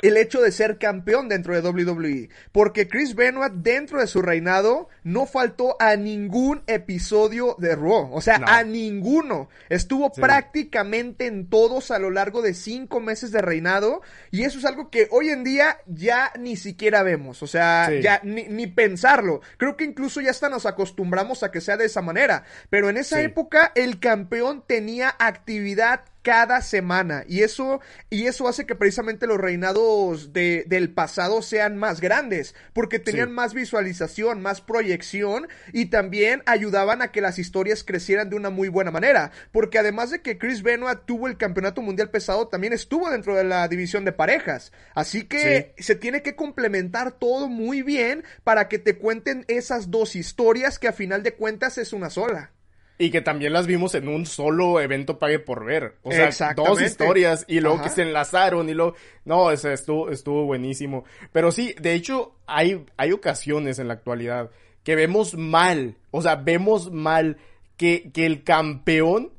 el 0.04 0.18
hecho 0.18 0.42
de 0.42 0.52
ser 0.52 0.78
campeón 0.78 1.30
dentro 1.30 1.56
de 1.56 1.68
WWE. 1.68 2.30
Porque 2.52 2.88
Chris 2.88 3.16
Benoit, 3.16 3.54
dentro 3.54 4.00
de 4.00 4.08
su 4.08 4.22
reinado, 4.22 4.90
no 5.04 5.26
faltó 5.26 5.78
a 5.80 5.96
ningún 5.96 6.62
episodio 6.68 7.56
de 7.58 7.76
Raw. 7.76 8.14
O 8.14 8.20
sea, 8.20 8.42
a 8.46 8.64
ninguno. 8.64 9.50
Estuvo 9.70 10.12
prácticamente 10.12 11.26
en 11.26 11.50
todos 11.50 11.90
a 11.90 12.00
lo 12.00 12.12
largo 12.12 12.42
de 12.42 12.54
cinco 12.54 13.00
meses 13.00 13.32
de 13.32 13.42
reinado. 13.42 14.02
Y 14.30 14.44
eso 14.44 14.60
es 14.60 14.66
algo 14.66 14.90
que 14.90 15.08
hoy 15.10 15.30
en 15.30 15.46
día 15.46 15.80
ya 15.88 16.34
ni 16.38 16.58
siquiera 16.58 17.02
vemos. 17.02 17.42
O 17.42 17.48
sea, 17.48 17.90
ya 18.02 18.20
ni, 18.24 18.68
pensarlo. 18.68 19.40
Creo 19.58 19.78
que 19.78 19.86
incluso 19.86 20.20
ya 20.20 20.32
hasta 20.32 20.50
nos 20.50 20.66
acostumbramos 20.66 21.44
a 21.44 21.52
que 21.52 21.62
sea 21.62 21.78
de 21.78 21.86
esa 21.86 22.02
manera. 22.02 22.44
Pero 22.70 22.90
en 22.90 22.98
esa 22.98 23.22
época, 23.22 23.72
el 23.74 24.02
campeón 24.02 24.66
tenía 24.68 25.16
actividad 25.18 26.02
cada 26.24 26.62
semana. 26.62 27.24
Y 27.28 27.42
eso, 27.42 27.82
y 28.10 28.26
eso 28.26 28.48
hace 28.48 28.66
que 28.66 28.76
precisamente 28.76 29.28
los 29.28 29.38
reinados 29.38 30.34
de, 30.34 30.64
del 30.68 30.92
pasado 30.92 31.42
sean 31.42 31.78
más 31.78 32.02
grandes, 32.02 32.56
porque 32.74 32.98
tenían 32.98 33.32
más 33.32 33.54
visualización, 33.54 34.42
más 34.42 34.62
proyección 34.62 35.48
y 35.74 35.88
también 35.88 36.42
ayudaban 36.46 37.02
a 37.02 37.12
que 37.12 37.22
las 37.22 37.38
historias 37.38 37.84
crecieran 37.84 38.30
de 38.30 38.38
una 38.38 38.50
muy 38.50 38.70
buena 38.70 38.90
manera. 38.90 39.32
Porque 39.52 39.78
además 39.78 40.10
de 40.10 40.22
que 40.22 40.38
Chris 40.38 40.64
Benoit 40.64 41.02
tuvo 41.06 41.28
el 41.28 41.38
campeonato 41.38 41.82
mundial 41.82 42.10
pesado, 42.10 42.48
también 42.48 42.74
estuvo 42.74 43.10
dentro 43.10 43.36
de 43.36 43.44
la 43.44 43.68
división 43.68 44.06
de 44.06 44.14
parejas. 44.14 44.72
Así 44.96 45.26
que 45.26 45.76
se 45.78 45.96
tiene 45.96 46.22
que 46.24 46.36
complementar 46.36 47.12
todo 47.12 47.50
muy 47.50 47.82
bien 47.82 48.24
para 48.44 48.70
que 48.70 48.80
te 48.80 48.98
cuenten 48.98 49.44
esas 49.50 49.92
dos 49.92 50.16
historias 50.16 50.80
que 50.80 50.88
a 50.88 50.94
final 50.94 51.22
de 51.22 51.34
cuentas 51.34 51.78
es 51.78 51.92
una 51.92 52.10
sola. 52.10 52.52
Y 52.98 53.10
que 53.10 53.22
también 53.22 53.54
las 53.54 53.66
vimos 53.66 53.96
en 53.96 54.08
un 54.08 54.26
solo 54.26 54.80
evento 54.80 55.18
pague 55.20 55.40
por 55.40 55.66
ver. 55.66 55.96
O 56.04 56.12
sea, 56.12 56.54
dos 56.54 56.82
historias 56.82 57.44
y 57.48 57.60
luego 57.60 57.82
que 57.82 57.90
se 57.90 58.04
enlazaron 58.04 58.70
y 58.70 58.74
luego... 58.74 58.96
No, 59.26 59.44
o 59.44 59.52
estuvo, 59.52 60.10
estuvo 60.10 60.46
buenísimo. 60.46 61.04
Pero 61.32 61.52
sí, 61.52 61.76
de 61.82 61.94
hecho, 61.94 62.36
hay, 62.46 62.86
hay 62.98 63.12
ocasiones 63.12 63.80
en 63.80 63.88
la 63.88 63.96
actualidad 63.96 64.52
que 64.84 64.96
vemos 64.96 65.36
mal, 65.36 65.96
o 66.12 66.22
sea, 66.22 66.36
vemos 66.36 66.92
mal 66.92 67.38
que, 67.78 68.12
que 68.12 68.26
el 68.26 68.44
campeón 68.44 69.32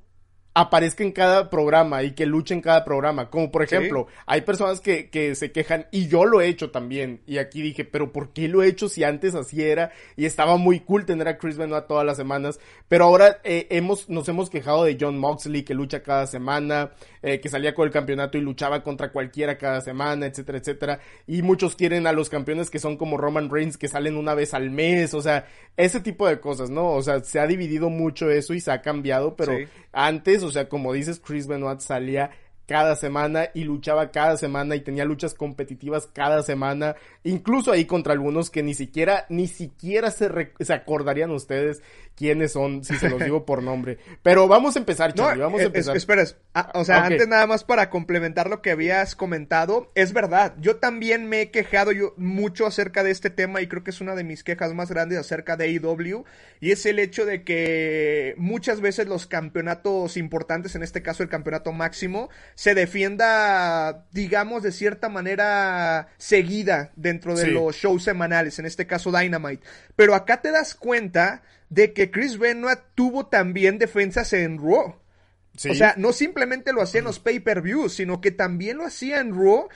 aparezca 0.55 1.03
en 1.03 1.11
cada 1.11 1.51
programa 1.51 2.05
y 2.05 2.13
que 2.13 2.27
luche 2.27 2.55
en 2.55 2.61
cada 2.61 2.85
programa. 2.85 3.29
Como 3.29 3.51
por 3.51 3.65
ejemplo, 3.65 4.07
hay 4.25 4.43
personas 4.43 4.81
que, 4.81 5.11
que 5.11 5.35
se 5.35 5.51
quejan 5.51 5.87
y 5.91 6.07
yo 6.07 6.25
lo 6.25 6.41
he 6.41 6.47
hecho 6.47 6.71
también. 6.71 7.21
Y 7.27 7.39
aquí 7.39 7.61
dije, 7.61 7.85
pero 7.85 8.13
¿por 8.13 8.33
qué 8.33 8.47
lo 8.47 8.63
he 8.63 8.69
hecho 8.69 8.89
si 8.89 9.03
antes 9.03 9.35
así 9.35 9.65
era? 9.65 9.91
Y 10.17 10.27
estaba 10.27 10.57
muy 10.57 10.79
cool 10.81 11.07
tener 11.07 11.27
a 11.27 11.39
Chris 11.39 11.57
Benoit 11.57 11.89
todas 11.89 12.07
las 12.07 12.17
semanas. 12.17 12.61
Pero 12.87 13.07
ahora 13.07 13.41
eh, 13.43 13.67
hemos, 13.71 14.09
nos 14.09 14.29
hemos 14.29 14.49
quejado 14.49 14.85
de 14.85 14.97
John 14.99 15.19
Moxley 15.19 15.65
que 15.65 15.75
lucha 15.75 16.05
cada 16.05 16.29
semana, 16.29 16.93
eh, 17.23 17.41
que 17.41 17.49
salía 17.49 17.75
con 17.75 17.87
el 17.87 17.93
campeonato 17.93 18.39
y 18.39 18.41
luchaba 18.41 18.85
contra 18.85 19.11
cualquiera 19.11 19.59
cada 19.59 19.81
semana, 19.81 20.27
etcétera, 20.27 20.59
etcétera. 20.59 21.01
Y 21.27 21.43
muchos 21.43 21.75
quieren 21.75 22.07
a 22.07 22.13
los 22.13 22.31
campeones 22.31 22.71
que 22.71 22.79
son 22.79 22.97
como 22.97 23.17
Roman 23.17 23.51
Reigns 23.51 23.77
que 23.77 23.89
salen 23.89 24.17
una 24.17 24.35
vez 24.35 24.55
al 24.55 24.71
mes. 24.71 25.15
O 25.15 25.21
sea, 25.21 25.49
ese 25.77 25.99
tipo 25.99 26.29
de 26.29 26.39
cosas, 26.39 26.71
¿no? 26.71 26.93
O 26.93 27.03
sea, 27.03 27.19
se 27.25 27.41
ha 27.41 27.47
dividido 27.49 27.91
mucho 27.91 28.31
eso 28.31 28.55
y 28.55 28.61
se 28.61 28.71
ha 28.71 28.83
cambiado, 28.83 29.35
pero 29.35 29.53
antes 29.93 30.44
o 30.47 30.53
sea, 30.53 30.69
como 30.69 30.93
dices, 30.93 31.21
Chris 31.21 31.47
Benoit 31.47 31.81
salía 31.81 32.31
cada 32.67 32.97
semana 32.97 33.51
y 33.55 33.65
luchaba 33.65 34.11
cada 34.11 34.37
semana 34.37 34.75
y 34.75 34.81
tenía 34.81 35.05
luchas 35.05 35.35
competitivas 35.35 36.07
cada 36.07 36.43
semana, 36.43 36.97
incluso 37.23 37.73
ahí 37.73 37.85
contra 37.85 38.13
algunos 38.13 38.51
que 38.51 38.63
ni 38.63 38.75
siquiera, 38.75 39.27
ni 39.29 39.49
siquiera 39.49 40.11
se, 40.11 40.53
se 40.59 40.73
acordarían 40.73 41.31
ustedes 41.31 41.83
quiénes 42.17 42.53
son, 42.53 42.85
si 42.85 42.97
se 42.97 43.09
los 43.09 43.21
digo 43.25 43.45
por 43.45 43.63
nombre. 43.63 43.99
Pero 44.23 44.49
vamos 44.49 44.77
a 44.77 44.79
empezar, 44.79 45.15
Charlie, 45.15 45.43
vamos 45.43 45.61
a 45.61 45.65
empezar. 45.65 45.97
espera, 45.97 46.25
ah, 46.55 46.71
o 46.75 46.85
sea, 46.85 47.05
antes 47.05 47.27
nada 47.29 47.47
más 47.47 47.65
para 47.65 47.91
complementar 47.91 48.49
lo 48.49 48.63
que 48.63 48.71
habías 48.71 49.17
comentado, 49.17 49.91
es 49.95 50.13
verdad, 50.13 50.55
yo 50.61 50.77
también 50.77 51.29
me 51.29 51.43
he 51.43 51.51
quejado 51.51 51.93
yo 51.93 52.15
mucho 52.17 52.67
acerca 52.67 53.03
de 53.03 53.11
este 53.11 53.31
tema 53.31 53.61
y 53.61 53.67
creo 53.67 53.85
que 53.85 53.91
es 53.91 54.01
una 54.01 54.15
de 54.15 54.25
mis 54.25 54.45
quejas 54.45 54.75
más 54.75 54.91
grandes 54.91 55.19
acerca 55.19 55.57
de 55.57 55.65
AEW 55.67 56.25
y 56.61 56.71
es 56.71 56.87
el 56.87 56.99
hecho 56.99 57.27
de 57.27 57.43
que 57.43 58.35
muchas 58.37 58.81
veces 58.81 59.07
los 59.07 59.27
campeonatos 59.27 60.17
importantes, 60.17 60.75
en 60.75 60.83
este 60.83 61.03
caso 61.03 61.23
el 61.23 61.29
campeonato 61.29 61.73
máximo, 61.73 62.31
se 62.55 62.75
defienda, 62.75 64.07
digamos, 64.13 64.63
de 64.63 64.73
cierta 64.73 65.09
manera 65.09 66.09
seguida 66.17 66.93
dentro 66.97 67.35
de 67.35 67.49
los 67.49 67.77
shows 67.77 68.05
semanales, 68.05 68.59
en 68.59 68.67
este 68.67 68.87
caso 68.87 69.13
Dynamite. 69.13 69.65
Pero 69.97 70.15
acá 70.15 70.41
te 70.41 70.51
das 70.51 70.75
cuenta 70.75 71.43
de 71.75 71.93
que 71.93 72.11
Chris 72.11 72.39
Benoit 72.39 72.79
tuvo 72.95 73.27
también 73.27 73.79
defensas 73.79 74.33
en 74.33 74.59
Raw. 74.59 74.95
O 75.57 75.75
sea, 75.75 75.95
no 75.97 76.13
simplemente 76.13 76.73
lo 76.73 76.83
hacía 76.83 77.01
en 77.01 77.05
los 77.05 77.21
pay-per-views, 77.21 77.95
sino 77.95 78.21
que 78.21 78.31
también 78.31 78.79
lo 78.79 78.87
hacía 78.87 79.21
en 79.21 79.35
Raw 79.35 79.69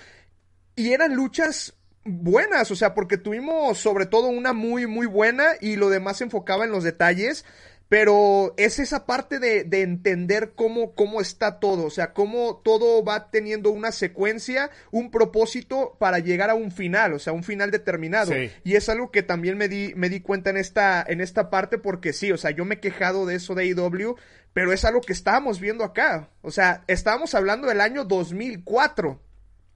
y 0.75 0.93
eran 0.93 1.14
luchas 1.14 1.75
buenas, 2.05 2.71
o 2.71 2.76
sea, 2.76 2.95
porque 2.95 3.17
tuvimos 3.17 3.78
sobre 3.78 4.07
todo 4.07 4.28
una 4.28 4.52
muy, 4.52 4.87
muy 4.87 5.07
buena 5.07 5.50
y 5.61 5.76
lo 5.76 5.88
demás 5.90 6.19
se 6.19 6.25
enfocaba 6.25 6.64
en 6.64 6.71
los 6.71 6.85
detalles. 6.85 7.45
Pero 7.88 8.52
es 8.59 8.78
esa 8.78 9.07
parte 9.07 9.38
de, 9.38 9.64
de, 9.64 9.80
entender 9.80 10.52
cómo, 10.54 10.95
cómo 10.95 11.23
está 11.23 11.59
todo, 11.59 11.87
o 11.87 11.90
sea, 11.90 12.12
cómo 12.12 12.61
todo 12.62 13.02
va 13.02 13.30
teniendo 13.30 13.71
una 13.71 13.92
secuencia, 13.92 14.71
un 14.90 15.11
propósito 15.11 15.97
para 15.99 16.18
llegar 16.18 16.50
a 16.50 16.54
un 16.54 16.71
final, 16.71 17.14
o 17.14 17.18
sea, 17.18 17.33
un 17.33 17.45
final 17.45 17.71
determinado. 17.71 18.33
Y 18.62 18.76
es 18.76 18.90
algo 18.90 19.11
que 19.11 19.23
también 19.23 19.57
me 19.57 19.68
di, 19.68 19.95
me 19.97 20.11
di 20.11 20.21
cuenta 20.21 20.50
en 20.50 20.59
esta, 20.59 21.02
en 21.09 21.23
esta 21.23 21.49
parte 21.49 21.78
porque 21.78 22.12
sí, 22.12 22.30
o 22.30 22.37
sea, 22.37 22.50
yo 22.50 22.66
me 22.66 22.75
he 22.75 22.80
quejado 22.80 23.25
de 23.25 23.37
eso 23.37 23.54
de 23.54 23.66
IW, 23.66 24.11
e 24.11 24.14
pero 24.52 24.73
es 24.73 24.85
algo 24.85 25.00
que 25.00 25.12
estábamos 25.14 25.59
viendo 25.61 25.85
acá. 25.85 26.28
O 26.42 26.50
sea, 26.50 26.85
estábamos 26.88 27.35
hablando 27.35 27.68
del 27.68 27.80
año 27.80 28.04
2004. 28.04 29.21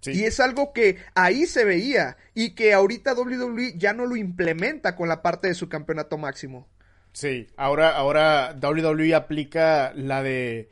Y 0.04 0.24
es 0.24 0.40
algo 0.40 0.72
que 0.72 0.98
ahí 1.14 1.46
se 1.46 1.64
veía 1.64 2.16
y 2.34 2.56
que 2.56 2.72
ahorita 2.74 3.14
WWE 3.14 3.74
ya 3.76 3.92
no 3.92 4.04
lo 4.04 4.16
implementa 4.16 4.96
con 4.96 5.08
la 5.08 5.22
parte 5.22 5.46
de 5.46 5.54
su 5.54 5.68
campeonato 5.68 6.18
máximo. 6.18 6.66
Sí, 7.12 7.48
ahora, 7.56 7.96
ahora 7.96 8.56
WWE 8.60 9.14
aplica 9.14 9.92
la 9.94 10.22
de... 10.22 10.70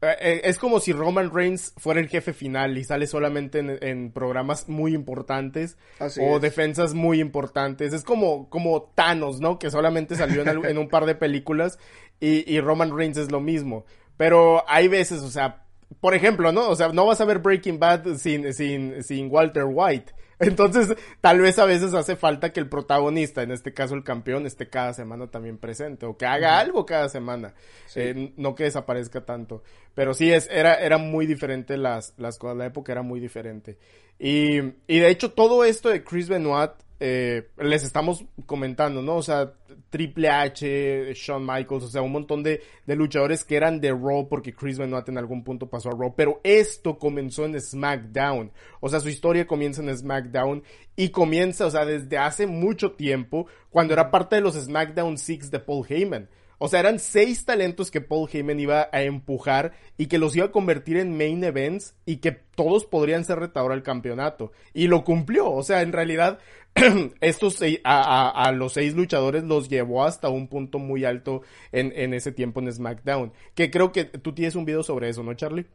Eh, 0.00 0.16
eh, 0.20 0.40
es 0.44 0.58
como 0.58 0.78
si 0.78 0.92
Roman 0.92 1.32
Reigns 1.32 1.74
fuera 1.76 2.00
el 2.00 2.08
jefe 2.08 2.32
final 2.32 2.78
y 2.78 2.84
sale 2.84 3.08
solamente 3.08 3.58
en, 3.58 4.12
programas 4.12 4.68
muy 4.68 4.94
importantes 4.94 5.76
o 6.20 6.38
defensas 6.38 6.94
muy 6.94 7.20
importantes. 7.20 7.92
Es 7.92 8.04
como, 8.04 8.48
como 8.48 8.92
Thanos, 8.94 9.40
¿no? 9.40 9.58
Que 9.58 9.70
solamente 9.70 10.14
salió 10.14 10.42
en, 10.42 10.78
un 10.78 10.88
par 10.88 11.04
de 11.04 11.16
películas 11.16 11.78
y, 12.20 12.48
y 12.52 12.60
Roman 12.60 12.96
Reigns 12.96 13.16
es 13.16 13.32
lo 13.32 13.40
mismo. 13.40 13.86
Pero 14.16 14.64
hay 14.68 14.86
veces, 14.88 15.20
o 15.20 15.30
sea, 15.30 15.64
por 16.00 16.14
ejemplo, 16.14 16.52
¿no? 16.52 16.68
O 16.68 16.76
sea, 16.76 16.88
no 16.88 17.06
vas 17.06 17.20
a 17.20 17.24
ver 17.24 17.38
Breaking 17.38 17.78
Bad 17.78 18.16
sin, 18.16 18.52
sin, 18.52 19.02
sin 19.02 19.28
Walter 19.30 19.64
White. 19.66 20.12
Entonces, 20.40 20.94
tal 21.20 21.40
vez 21.40 21.58
a 21.58 21.64
veces 21.64 21.94
hace 21.94 22.16
falta 22.16 22.52
que 22.52 22.60
el 22.60 22.68
protagonista, 22.68 23.42
en 23.42 23.50
este 23.50 23.74
caso 23.74 23.94
el 23.94 24.04
campeón, 24.04 24.46
esté 24.46 24.68
cada 24.68 24.94
semana 24.94 25.28
también 25.28 25.58
presente 25.58 26.06
o 26.06 26.16
que 26.16 26.26
haga 26.26 26.58
algo 26.58 26.86
cada 26.86 27.08
semana. 27.08 27.54
Eh, 27.94 28.32
no 28.36 28.54
que 28.54 28.64
desaparezca 28.64 29.24
tanto. 29.24 29.62
Pero 29.94 30.14
sí, 30.14 30.32
es, 30.32 30.48
era, 30.50 30.74
era 30.74 30.98
muy 30.98 31.26
diferente 31.26 31.76
las, 31.76 32.14
las 32.18 32.38
cosas. 32.38 32.56
La 32.56 32.66
época 32.66 32.92
era 32.92 33.02
muy 33.02 33.20
diferente. 33.20 33.78
Y, 34.18 34.58
y 34.86 34.98
de 34.98 35.10
hecho, 35.10 35.32
todo 35.32 35.64
esto 35.64 35.88
de 35.88 36.04
Chris 36.04 36.28
Benoit 36.28 36.72
eh, 37.00 37.50
les 37.58 37.84
estamos 37.84 38.24
comentando, 38.46 39.02
¿no? 39.02 39.16
O 39.16 39.22
sea, 39.22 39.52
Triple 39.90 40.28
H, 40.28 41.14
Shawn 41.14 41.46
Michaels, 41.46 41.84
o 41.84 41.88
sea, 41.88 42.02
un 42.02 42.12
montón 42.12 42.42
de, 42.42 42.60
de, 42.86 42.96
luchadores 42.96 43.44
que 43.44 43.56
eran 43.56 43.80
de 43.80 43.90
Raw 43.90 44.28
porque 44.28 44.52
Chris 44.52 44.78
Benoit 44.78 45.08
en 45.08 45.18
algún 45.18 45.44
punto 45.44 45.68
pasó 45.68 45.90
a 45.90 45.92
Raw, 45.92 46.14
pero 46.16 46.40
esto 46.42 46.98
comenzó 46.98 47.44
en 47.44 47.60
SmackDown, 47.60 48.50
o 48.80 48.88
sea, 48.88 48.98
su 49.00 49.08
historia 49.08 49.46
comienza 49.46 49.80
en 49.80 49.96
SmackDown 49.96 50.64
y 50.96 51.10
comienza, 51.10 51.66
o 51.66 51.70
sea, 51.70 51.84
desde 51.84 52.18
hace 52.18 52.46
mucho 52.46 52.92
tiempo, 52.92 53.46
cuando 53.70 53.92
era 53.92 54.10
parte 54.10 54.36
de 54.36 54.42
los 54.42 54.54
SmackDown 54.54 55.18
Six 55.18 55.50
de 55.50 55.60
Paul 55.60 55.86
Heyman. 55.88 56.28
O 56.60 56.66
sea, 56.66 56.80
eran 56.80 56.98
seis 56.98 57.44
talentos 57.44 57.90
que 57.90 58.00
Paul 58.00 58.28
Heyman 58.30 58.58
iba 58.58 58.88
a 58.90 59.02
empujar 59.02 59.72
y 59.96 60.06
que 60.06 60.18
los 60.18 60.34
iba 60.34 60.46
a 60.46 60.52
convertir 60.52 60.96
en 60.96 61.16
main 61.16 61.42
events 61.44 61.94
y 62.04 62.16
que 62.16 62.32
todos 62.32 62.84
podrían 62.84 63.24
ser 63.24 63.38
retador 63.38 63.70
al 63.70 63.84
campeonato. 63.84 64.50
Y 64.74 64.88
lo 64.88 65.04
cumplió. 65.04 65.52
O 65.52 65.62
sea, 65.62 65.82
en 65.82 65.92
realidad, 65.92 66.40
estos 67.20 67.58
a, 67.84 68.52
los 68.54 68.74
seis 68.74 68.94
luchadores 68.94 69.44
los 69.44 69.68
llevó 69.68 70.04
hasta 70.04 70.28
un 70.28 70.48
punto 70.48 70.78
muy 70.78 71.04
alto 71.04 71.42
en, 71.72 71.92
en 71.96 72.14
ese 72.14 72.32
tiempo 72.32 72.60
en 72.60 72.72
SmackDown. 72.72 73.32
Que 73.54 73.70
creo 73.70 73.92
que 73.92 74.04
tú 74.04 74.32
tienes 74.32 74.54
un 74.54 74.64
video 74.64 74.82
sobre 74.82 75.08
eso, 75.08 75.22
¿no, 75.22 75.34
Charlie? 75.34 75.66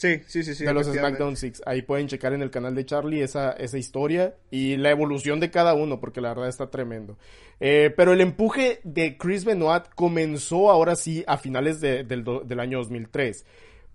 Sí, 0.00 0.22
sí, 0.26 0.42
sí, 0.42 0.54
sí. 0.54 0.64
De 0.64 0.72
los 0.72 0.86
SmackDown 0.86 1.36
Six. 1.36 1.60
Ahí 1.66 1.82
pueden 1.82 2.08
checar 2.08 2.32
en 2.32 2.40
el 2.40 2.50
canal 2.50 2.74
de 2.74 2.86
Charlie 2.86 3.20
esa, 3.20 3.52
esa 3.52 3.76
historia 3.76 4.34
y 4.50 4.78
la 4.78 4.90
evolución 4.90 5.40
de 5.40 5.50
cada 5.50 5.74
uno, 5.74 6.00
porque 6.00 6.22
la 6.22 6.30
verdad 6.30 6.48
está 6.48 6.70
tremendo. 6.70 7.18
Eh, 7.60 7.92
pero 7.94 8.14
el 8.14 8.22
empuje 8.22 8.80
de 8.82 9.18
Chris 9.18 9.44
Benoit 9.44 9.84
comenzó 9.94 10.70
ahora 10.70 10.96
sí 10.96 11.22
a 11.26 11.36
finales 11.36 11.82
de, 11.82 12.04
del, 12.04 12.24
del 12.24 12.60
año 12.60 12.78
2003 12.78 13.44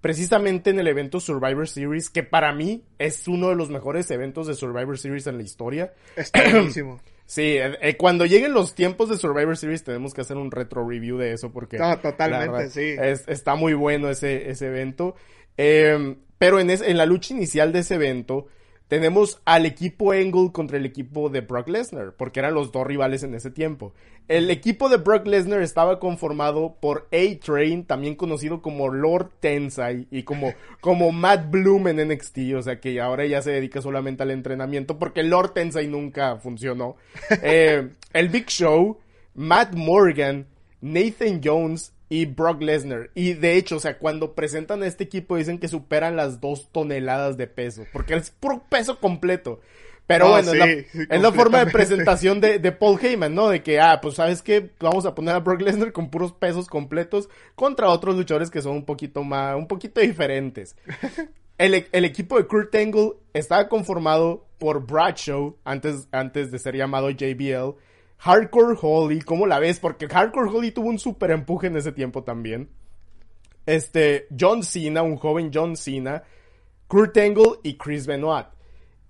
precisamente 0.05 0.69
en 0.69 0.77
el 0.77 0.87
evento 0.87 1.19
Survivor 1.19 1.67
Series, 1.67 2.11
que 2.11 2.21
para 2.21 2.53
mí 2.53 2.83
es 2.99 3.27
uno 3.27 3.49
de 3.49 3.55
los 3.55 3.71
mejores 3.71 4.11
eventos 4.11 4.45
de 4.45 4.53
Survivor 4.53 4.99
Series 4.99 5.25
en 5.25 5.37
la 5.37 5.41
historia. 5.41 5.93
Está 6.15 6.43
buenísimo. 6.51 7.01
Sí, 7.25 7.57
eh, 7.57 7.75
eh, 7.81 7.97
cuando 7.97 8.27
lleguen 8.27 8.53
los 8.53 8.75
tiempos 8.75 9.09
de 9.09 9.17
Survivor 9.17 9.57
Series 9.57 9.83
tenemos 9.83 10.13
que 10.13 10.21
hacer 10.21 10.37
un 10.37 10.51
retro 10.51 10.87
review 10.87 11.17
de 11.17 11.33
eso 11.33 11.51
porque... 11.51 11.79
No, 11.79 11.97
totalmente, 11.97 12.69
sí. 12.69 12.95
está 13.25 13.55
muy 13.55 13.73
bueno 13.73 14.07
ese, 14.11 14.47
ese 14.47 14.67
evento. 14.67 15.15
Eh, 15.57 16.15
pero 16.37 16.59
en, 16.59 16.69
en 16.69 16.97
la 16.97 17.07
lucha 17.07 17.33
inicial 17.33 17.73
de 17.73 17.79
ese 17.79 17.95
evento, 17.95 18.45
tenemos 18.87 19.41
al 19.45 19.65
equipo 19.65 20.11
Angle 20.11 20.51
contra 20.51 20.77
el 20.77 20.85
equipo 20.85 21.29
de 21.29 21.41
Brock 21.41 21.67
Lesnar, 21.69 22.13
porque 22.13 22.39
eran 22.39 22.53
los 22.53 22.71
dos 22.71 22.85
rivales 22.85 23.23
en 23.23 23.33
ese 23.33 23.49
tiempo. 23.49 23.93
El 24.27 24.49
equipo 24.51 24.89
de 24.89 24.97
Brock 24.97 25.25
Lesnar 25.25 25.61
estaba 25.61 25.99
conformado 25.99 26.77
por 26.79 27.07
A-Train, 27.11 27.85
también 27.85 28.15
conocido 28.15 28.61
como 28.61 28.89
Lord 28.89 29.31
Tensai, 29.39 30.07
y 30.11 30.23
como, 30.23 30.53
como 30.81 31.11
Matt 31.11 31.49
Bloom 31.49 31.87
en 31.87 32.07
NXT, 32.09 32.37
o 32.55 32.61
sea 32.61 32.79
que 32.79 33.01
ahora 33.01 33.25
ya 33.25 33.41
se 33.41 33.51
dedica 33.51 33.81
solamente 33.81 34.23
al 34.23 34.31
entrenamiento, 34.31 34.99
porque 34.99 35.23
Lord 35.23 35.53
Tensai 35.53 35.87
nunca 35.87 36.37
funcionó. 36.37 36.95
Eh, 37.47 37.89
el 38.13 38.29
Big 38.29 38.47
Show, 38.47 38.99
Matt 39.33 39.73
Morgan, 39.75 40.47
Nathan 40.81 41.41
Jones 41.43 41.94
y 42.09 42.25
Brock 42.25 42.61
Lesnar. 42.61 43.09
Y 43.15 43.33
de 43.33 43.55
hecho, 43.55 43.77
o 43.77 43.79
sea, 43.79 43.97
cuando 43.97 44.33
presentan 44.33 44.83
a 44.83 44.87
este 44.87 45.03
equipo 45.03 45.37
dicen 45.37 45.59
que 45.59 45.67
superan 45.67 46.15
las 46.15 46.39
dos 46.41 46.69
toneladas 46.71 47.37
de 47.37 47.47
peso, 47.47 47.85
porque 47.91 48.15
es 48.15 48.31
puro 48.31 48.63
peso 48.69 48.99
completo. 48.99 49.61
Pero 50.07 50.29
bueno, 50.29 50.53
es, 50.53 50.87
la, 51.09 51.31
forma 51.31 51.65
de 51.65 51.71
presentación 51.71 52.39
de, 52.39 52.59
de, 52.59 52.71
Paul 52.71 52.99
Heyman, 53.01 53.33
¿no? 53.33 53.49
De 53.49 53.63
que, 53.63 53.79
ah, 53.79 53.99
pues 54.01 54.15
sabes 54.15 54.43
que 54.43 54.69
vamos 54.79 55.07
a 55.07 55.15
poner 55.15 55.33
a 55.33 55.39
Brock 55.39 55.61
Lesnar 55.61 55.93
con 55.93 56.11
puros 56.11 56.31
pesos 56.31 56.67
completos 56.67 57.27
contra 57.55 57.89
otros 57.89 58.15
luchadores 58.15 58.51
que 58.51 58.61
son 58.61 58.73
un 58.73 58.85
poquito 58.85 59.23
más, 59.23 59.55
un 59.55 59.67
poquito 59.67 60.01
diferentes. 60.01 60.75
El, 61.57 61.87
el 61.93 62.03
equipo 62.03 62.35
de 62.37 62.47
Kurt 62.47 62.75
Angle 62.75 63.13
estaba 63.33 63.69
conformado 63.69 64.45
por 64.57 64.85
Bradshaw, 64.85 65.55
antes, 65.63 66.09
antes 66.11 66.51
de 66.51 66.59
ser 66.59 66.75
llamado 66.75 67.09
JBL, 67.09 67.77
Hardcore 68.17 68.77
Holly, 68.81 69.21
¿cómo 69.21 69.45
la 69.45 69.59
ves? 69.59 69.79
Porque 69.79 70.07
Hardcore 70.07 70.49
Holly 70.49 70.71
tuvo 70.71 70.89
un 70.89 70.99
super 70.99 71.31
empuje 71.31 71.67
en 71.67 71.77
ese 71.77 71.91
tiempo 71.91 72.23
también. 72.23 72.69
Este, 73.65 74.27
John 74.37 74.63
Cena, 74.63 75.01
un 75.01 75.17
joven 75.17 75.51
John 75.53 75.75
Cena, 75.75 76.23
Kurt 76.87 77.17
Angle 77.17 77.59
y 77.63 77.77
Chris 77.77 78.05
Benoit. 78.05 78.47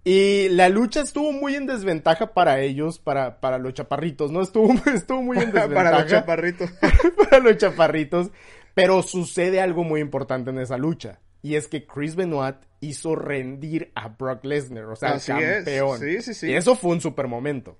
Y 0.03 0.49
la 0.49 0.69
lucha 0.69 1.01
estuvo 1.01 1.31
muy 1.31 1.55
en 1.55 1.65
desventaja 1.65 2.33
para 2.33 2.59
ellos, 2.59 2.99
para, 2.99 3.39
para 3.41 3.57
los 3.57 3.73
chaparritos, 3.73 4.31
¿no? 4.31 4.41
Estuvo, 4.41 4.71
estuvo 4.93 5.21
muy 5.23 5.37
en 5.37 5.51
desventaja. 5.51 5.73
para 5.73 5.99
los 5.99 6.09
chaparritos. 6.09 6.69
para 7.17 7.39
los 7.39 7.57
chaparritos. 7.57 8.31
Pero 8.75 9.01
sucede 9.01 9.61
algo 9.61 9.83
muy 9.83 10.01
importante 10.01 10.51
en 10.51 10.59
esa 10.59 10.77
lucha. 10.77 11.19
Y 11.41 11.55
es 11.55 11.67
que 11.67 11.85
Chris 11.85 12.15
Benoit 12.15 12.55
hizo 12.81 13.15
rendir 13.15 13.91
a 13.95 14.09
Brock 14.09 14.43
Lesnar, 14.45 14.85
o 14.85 14.95
sea, 14.95 15.13
Así 15.13 15.31
campeón. 15.31 16.03
es. 16.03 16.23
Sí, 16.23 16.33
sí, 16.33 16.39
sí. 16.39 16.47
Y 16.51 16.55
eso 16.55 16.75
fue 16.75 16.91
un 16.91 17.01
super 17.01 17.27
momento. 17.27 17.77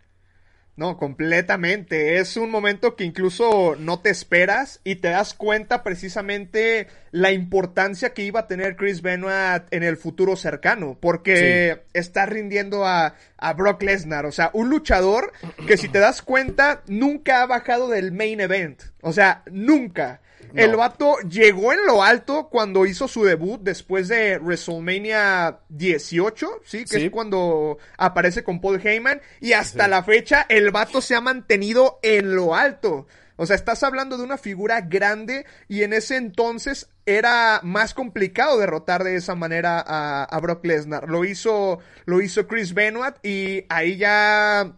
No, 0.78 0.98
completamente. 0.98 2.18
Es 2.18 2.36
un 2.36 2.52
momento 2.52 2.98
que 2.98 3.06
incluso 3.06 3.78
no 3.80 4.02
te 4.02 4.10
esperas 4.10 4.82
y 4.84 4.96
te 4.96 5.08
das 5.08 5.34
cuenta 5.34 5.84
precisamente 5.84 6.88
la 7.12 7.32
importancia 7.32 8.14
que 8.14 8.24
iba 8.24 8.42
a 8.42 8.48
tener 8.48 8.76
Chris 8.76 9.02
Benoit 9.02 9.64
en 9.72 9.84
el 9.84 9.96
futuro 9.96 10.36
cercano, 10.36 10.98
porque 11.00 11.84
está 11.94 12.26
rindiendo 12.26 12.86
a, 12.86 13.16
a 13.38 13.54
Brock 13.54 13.84
Lesnar, 13.84 14.26
o 14.26 14.34
sea, 14.34 14.50
un 14.52 14.70
luchador 14.70 15.32
que 15.66 15.78
si 15.78 15.88
te 15.88 16.00
das 16.00 16.22
cuenta 16.22 16.82
nunca 16.88 17.42
ha 17.42 17.46
bajado 17.46 17.88
del 17.88 18.12
main 18.12 18.42
event, 18.42 18.82
o 19.00 19.14
sea, 19.14 19.44
nunca. 19.50 20.20
No. 20.56 20.62
El 20.64 20.76
vato 20.76 21.18
llegó 21.30 21.74
en 21.74 21.86
lo 21.86 22.02
alto 22.04 22.50
cuando 22.50 22.86
hizo 22.86 23.08
su 23.08 23.24
debut 23.24 23.62
después 23.62 24.08
de 24.08 24.38
WrestleMania 24.40 25.60
18, 25.70 26.62
¿sí? 26.64 26.80
Que 26.86 27.00
Sí. 27.00 27.06
es 27.06 27.12
cuando 27.12 27.78
aparece 27.98 28.44
con 28.44 28.62
Paul 28.62 28.80
Heyman. 28.84 29.22
Y 29.42 29.54
hasta 29.54 29.86
Sí. 29.86 29.90
la 29.90 30.04
fecha 30.04 30.46
el 30.50 30.72
vato 30.72 31.02
se 31.02 31.16
ha 31.16 31.22
mantenido 31.22 32.00
en 32.02 32.36
lo 32.36 32.56
alto. 32.56 33.08
O 33.38 33.46
sea, 33.46 33.58
estás 33.58 33.84
hablando 33.84 34.18
de 34.18 34.24
una 34.24 34.38
figura 34.38 34.80
grande 34.82 35.46
y 35.68 35.84
en 35.84 35.92
ese 35.92 36.16
entonces 36.16 36.88
era 37.06 37.60
más 37.64 37.94
complicado 37.94 38.58
derrotar 38.58 39.04
de 39.04 39.16
esa 39.18 39.36
manera 39.36 39.84
a, 39.86 40.24
a 40.24 40.40
Brock 40.40 40.66
Lesnar. 40.66 41.10
Lo 41.10 41.26
hizo, 41.26 41.80
lo 42.06 42.22
hizo 42.22 42.48
Chris 42.48 42.74
Benoit 42.74 43.16
y 43.24 43.66
ahí 43.68 43.98
ya 43.98 44.72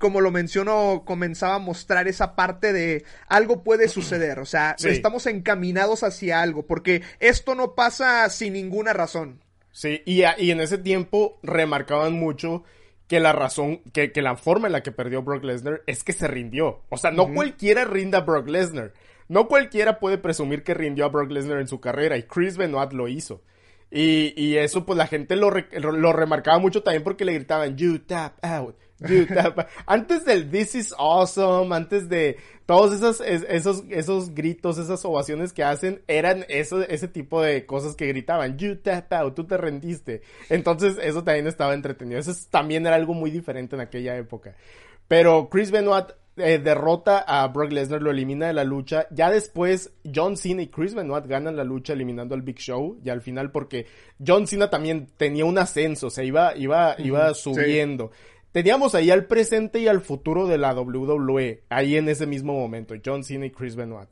como 0.00 0.20
lo 0.20 0.32
menciono, 0.32 1.02
comenzaba 1.04 1.54
a 1.56 1.58
mostrar 1.60 2.08
esa 2.08 2.34
parte 2.34 2.72
de 2.72 3.04
algo 3.28 3.62
puede 3.62 3.86
suceder, 3.86 4.40
o 4.40 4.44
sea, 4.46 4.74
Sí. 4.78 4.88
estamos 4.88 5.26
encaminados 5.26 6.02
hacia 6.02 6.42
algo, 6.42 6.66
porque 6.66 7.02
esto 7.20 7.54
no 7.54 7.74
pasa 7.76 8.28
sin 8.30 8.54
ninguna 8.54 8.92
razón. 8.94 9.40
Sí, 9.70 10.02
y, 10.06 10.22
y 10.38 10.50
en 10.50 10.60
ese 10.60 10.78
tiempo 10.78 11.38
remarcaban 11.44 12.14
mucho 12.14 12.64
que 13.06 13.20
la 13.20 13.32
razón, 13.32 13.82
que, 13.92 14.10
que 14.10 14.22
la 14.22 14.36
forma 14.36 14.66
en 14.68 14.72
la 14.72 14.82
que 14.82 14.90
perdió 14.90 15.22
Brock 15.22 15.44
Lesnar 15.44 15.82
es 15.86 16.02
que 16.02 16.12
se 16.12 16.26
rindió. 16.28 16.80
O 16.88 16.96
sea, 16.96 17.10
no 17.10 17.32
cualquiera 17.32 17.84
rinda 17.84 18.18
a 18.18 18.22
Brock 18.22 18.48
Lesnar. 18.48 18.92
No 19.28 19.48
cualquiera 19.48 20.00
puede 20.00 20.16
presumir 20.18 20.62
que 20.64 20.74
rindió 20.74 21.04
a 21.04 21.08
Brock 21.08 21.30
Lesnar 21.30 21.60
en 21.60 21.68
su 21.68 21.80
carrera 21.80 22.16
y 22.16 22.22
Chris 22.24 22.56
Benoit 22.56 22.92
lo 22.92 23.06
hizo. 23.06 23.42
Y, 23.90 24.32
y 24.40 24.56
eso 24.58 24.86
pues 24.86 24.96
la 24.96 25.06
gente 25.08 25.34
lo, 25.36 25.50
re- 25.50 25.68
lo 25.80 26.12
remarcaba 26.12 26.58
mucho 26.58 26.82
también 26.82 27.02
porque 27.02 27.24
le 27.24 27.32
gritaban, 27.34 27.76
you 27.76 27.98
tap 27.98 28.34
out, 28.44 28.76
out. 29.38 29.66
Antes 29.86 30.24
del 30.24 30.50
this 30.50 30.74
is 30.74 30.94
awesome, 30.98 31.74
antes 31.74 32.08
de 32.08 32.36
todos 32.66 32.92
esos, 32.94 33.20
es- 33.20 33.44
esos, 33.48 33.82
esos 33.90 34.34
gritos, 34.34 34.78
esas 34.78 35.04
ovaciones 35.04 35.52
que 35.52 35.64
hacen, 35.64 36.02
eran 36.06 36.44
eso, 36.48 36.82
ese 36.82 37.08
tipo 37.08 37.42
de 37.42 37.66
cosas 37.66 37.96
que 37.96 38.06
gritaban, 38.06 38.56
you 38.58 38.76
tap 38.76 39.12
out, 39.12 39.34
tú 39.34 39.44
te 39.44 39.56
rendiste. 39.56 40.22
Entonces 40.48 40.96
eso 41.02 41.24
también 41.24 41.46
estaba 41.46 41.74
entretenido. 41.74 42.20
Eso 42.20 42.30
es- 42.30 42.46
también 42.48 42.86
era 42.86 42.96
algo 42.96 43.14
muy 43.14 43.30
diferente 43.30 43.74
en 43.76 43.82
aquella 43.82 44.16
época. 44.16 44.54
Pero 45.08 45.48
Chris 45.50 45.70
Benoit 45.70 46.06
eh, 46.36 46.58
derrota 46.58 47.18
a 47.18 47.46
Brock 47.48 47.72
Lesnar, 47.72 48.00
lo 48.00 48.10
elimina 48.12 48.46
de 48.46 48.54
la 48.54 48.64
lucha. 48.64 49.06
Ya 49.10 49.30
después, 49.30 49.92
John 50.14 50.36
Cena 50.38 50.62
y 50.62 50.68
Chris 50.68 50.94
Benoit 50.94 51.26
ganan 51.26 51.54
la 51.56 51.64
lucha 51.64 51.92
eliminando 51.92 52.34
al 52.34 52.40
Big 52.42 52.56
Show. 52.58 52.98
Y 53.04 53.10
al 53.10 53.20
final, 53.20 53.50
porque 53.50 53.86
John 54.24 54.46
Cena 54.46 54.70
también 54.70 55.08
tenía 55.18 55.44
un 55.44 55.58
ascenso, 55.58 56.06
o 56.06 56.10
sea, 56.10 56.24
iba, 56.24 56.56
iba, 56.56 56.94
iba 56.98 57.34
subiendo. 57.34 58.12
Teníamos 58.52 58.94
ahí 58.94 59.10
al 59.10 59.26
presente 59.26 59.78
y 59.78 59.86
al 59.86 60.00
futuro 60.00 60.48
de 60.48 60.58
la 60.58 60.74
WWE, 60.74 61.62
ahí 61.68 61.96
en 61.96 62.08
ese 62.08 62.26
mismo 62.26 62.54
momento, 62.54 62.94
John 63.04 63.22
Cena 63.22 63.46
y 63.46 63.50
Chris 63.50 63.76
Benoit. 63.76 64.08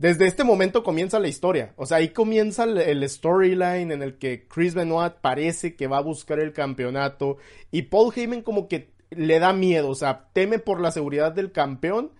Desde 0.00 0.26
este 0.26 0.44
momento 0.44 0.82
comienza 0.82 1.18
la 1.18 1.28
historia. 1.28 1.74
O 1.76 1.84
sea, 1.84 1.98
ahí 1.98 2.08
comienza 2.08 2.64
el, 2.64 3.08
storyline 3.08 3.92
en 3.92 4.02
el 4.02 4.16
que 4.16 4.46
Chris 4.48 4.74
Benoit 4.74 5.12
parece 5.20 5.76
que 5.76 5.86
va 5.86 5.98
a 5.98 6.02
buscar 6.02 6.40
el 6.40 6.54
campeonato 6.54 7.36
y 7.70 7.82
Paul 7.82 8.12
Heyman 8.14 8.40
como 8.40 8.66
que 8.66 8.92
le 9.10 9.38
da 9.38 9.52
miedo, 9.52 9.90
o 9.90 9.94
sea, 9.94 10.28
teme 10.32 10.58
por 10.58 10.80
la 10.80 10.90
seguridad 10.90 11.32
del 11.32 11.52
campeón 11.52 12.12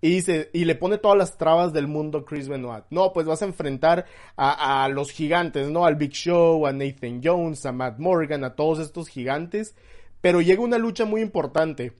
y 0.00 0.10
dice, 0.10 0.50
y 0.52 0.64
le 0.64 0.74
pone 0.74 0.98
todas 0.98 1.16
las 1.18 1.38
trabas 1.38 1.72
del 1.72 1.86
mundo 1.86 2.24
Chris 2.24 2.48
Benoit. 2.48 2.84
No, 2.90 3.12
pues 3.12 3.26
vas 3.26 3.42
a 3.42 3.46
enfrentar 3.46 4.06
a 4.36 4.88
los 4.88 5.10
gigantes, 5.10 5.68
¿no? 5.68 5.84
Al 5.84 5.96
Big 5.96 6.12
Show, 6.12 6.66
a 6.66 6.72
Nathan 6.72 7.20
Jones, 7.22 7.66
a 7.66 7.72
Matt 7.72 7.98
Morgan, 7.98 8.44
a 8.44 8.54
todos 8.54 8.78
estos 8.78 9.08
gigantes. 9.08 9.74
Pero 10.20 10.40
llega 10.40 10.60
una 10.62 10.78
lucha 10.78 11.04
muy 11.04 11.20
importante 11.20 11.92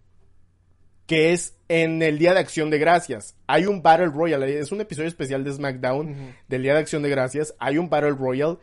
que 1.06 1.32
es 1.32 1.56
en 1.68 2.02
el 2.02 2.18
Día 2.18 2.34
de 2.34 2.40
Acción 2.40 2.68
de 2.70 2.78
Gracias. 2.78 3.34
Hay 3.46 3.64
un 3.66 3.82
Battle 3.82 4.08
Royale, 4.08 4.58
es 4.58 4.72
un 4.72 4.80
episodio 4.82 5.08
especial 5.08 5.42
de 5.42 5.52
SmackDown 5.52 6.34
del 6.48 6.62
Día 6.62 6.74
de 6.74 6.80
Acción 6.80 7.02
de 7.02 7.08
Gracias. 7.08 7.54
Hay 7.58 7.78
un 7.78 7.88
Battle 7.88 8.10
Royale 8.10 8.58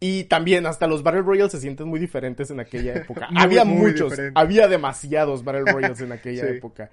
y 0.00 0.24
también 0.24 0.66
hasta 0.66 0.86
los 0.88 1.02
Battle 1.04 1.22
Royales 1.22 1.52
se 1.52 1.60
sienten 1.60 1.86
muy 1.86 2.00
diferentes 2.00 2.50
en 2.50 2.58
aquella 2.60 2.94
época. 2.94 3.28
Muy, 3.30 3.40
había 3.42 3.64
muy 3.64 3.92
muchos, 3.92 4.14
había 4.34 4.66
demasiados 4.68 5.44
Battle 5.44 5.70
Royales 5.72 6.00
en 6.00 6.12
aquella 6.12 6.42
Sí. 6.48 6.54
época. 6.56 6.90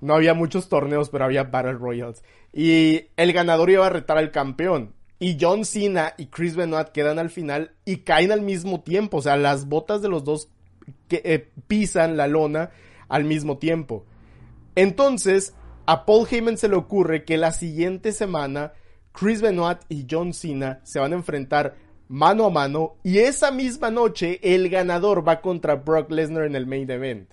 No 0.00 0.14
había 0.14 0.34
muchos 0.34 0.68
torneos, 0.68 1.08
pero 1.10 1.24
había 1.24 1.42
Battle 1.44 1.72
Royales. 1.72 2.22
Y 2.52 3.06
el 3.16 3.32
ganador 3.32 3.70
iba 3.70 3.86
a 3.86 3.90
retar 3.90 4.16
al 4.18 4.30
campeón. 4.30 4.94
Y 5.18 5.38
John 5.40 5.64
Cena 5.64 6.12
y 6.18 6.26
Chris 6.26 6.54
Benoit 6.54 6.88
quedan 6.88 7.18
al 7.18 7.30
final 7.30 7.72
y 7.86 7.98
caen 7.98 8.30
al 8.30 8.42
mismo 8.42 8.82
tiempo. 8.82 9.16
O 9.16 9.22
sea, 9.22 9.36
las 9.38 9.66
botas 9.66 10.02
de 10.02 10.08
los 10.10 10.22
dos 10.24 10.50
que, 11.08 11.22
eh, 11.24 11.48
pisan 11.66 12.16
la 12.16 12.26
lona 12.26 12.70
al 13.08 13.24
mismo 13.24 13.58
tiempo. 13.58 14.04
Entonces, 14.74 15.54
a 15.86 16.04
Paul 16.04 16.26
Heyman 16.30 16.58
se 16.58 16.68
le 16.68 16.76
ocurre 16.76 17.24
que 17.24 17.36
la 17.36 17.52
siguiente 17.52 18.12
semana 18.12 18.72
Chris 19.12 19.40
Benoit 19.40 19.78
y 19.88 20.06
John 20.10 20.34
Cena 20.34 20.80
se 20.84 20.98
van 20.98 21.12
a 21.12 21.16
enfrentar 21.16 21.76
mano 22.08 22.44
a 22.44 22.50
mano 22.50 22.96
y 23.02 23.18
esa 23.18 23.50
misma 23.50 23.90
noche 23.90 24.38
el 24.42 24.68
ganador 24.68 25.26
va 25.26 25.40
contra 25.40 25.76
Brock 25.76 26.10
Lesnar 26.10 26.44
en 26.44 26.54
el 26.56 26.66
main 26.66 26.90
event. 26.90 27.30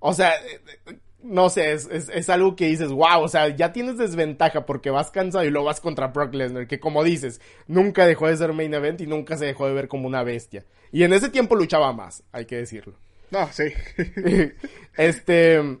O 0.00 0.12
sea, 0.12 0.34
eh, 0.34 0.60
eh, 0.86 0.98
no 1.22 1.50
sé, 1.50 1.72
es, 1.72 1.88
es, 1.90 2.08
es 2.08 2.28
algo 2.28 2.56
que 2.56 2.66
dices, 2.66 2.90
wow, 2.90 3.22
o 3.22 3.28
sea, 3.28 3.48
ya 3.48 3.72
tienes 3.72 3.98
desventaja 3.98 4.66
porque 4.66 4.90
vas 4.90 5.10
cansado 5.10 5.44
y 5.44 5.50
lo 5.50 5.64
vas 5.64 5.80
contra 5.80 6.08
Brock 6.08 6.34
Lesnar, 6.34 6.66
que 6.66 6.80
como 6.80 7.04
dices, 7.04 7.40
nunca 7.66 8.06
dejó 8.06 8.26
de 8.26 8.36
ser 8.36 8.52
main 8.52 8.74
event 8.74 9.00
y 9.00 9.06
nunca 9.06 9.36
se 9.36 9.46
dejó 9.46 9.66
de 9.66 9.74
ver 9.74 9.88
como 9.88 10.06
una 10.06 10.22
bestia. 10.22 10.64
Y 10.90 11.04
en 11.04 11.12
ese 11.12 11.28
tiempo 11.30 11.56
luchaba 11.56 11.92
más, 11.92 12.22
hay 12.32 12.44
que 12.44 12.56
decirlo. 12.56 12.94
No, 13.32 13.48
sí. 13.50 13.64
este. 14.96 15.78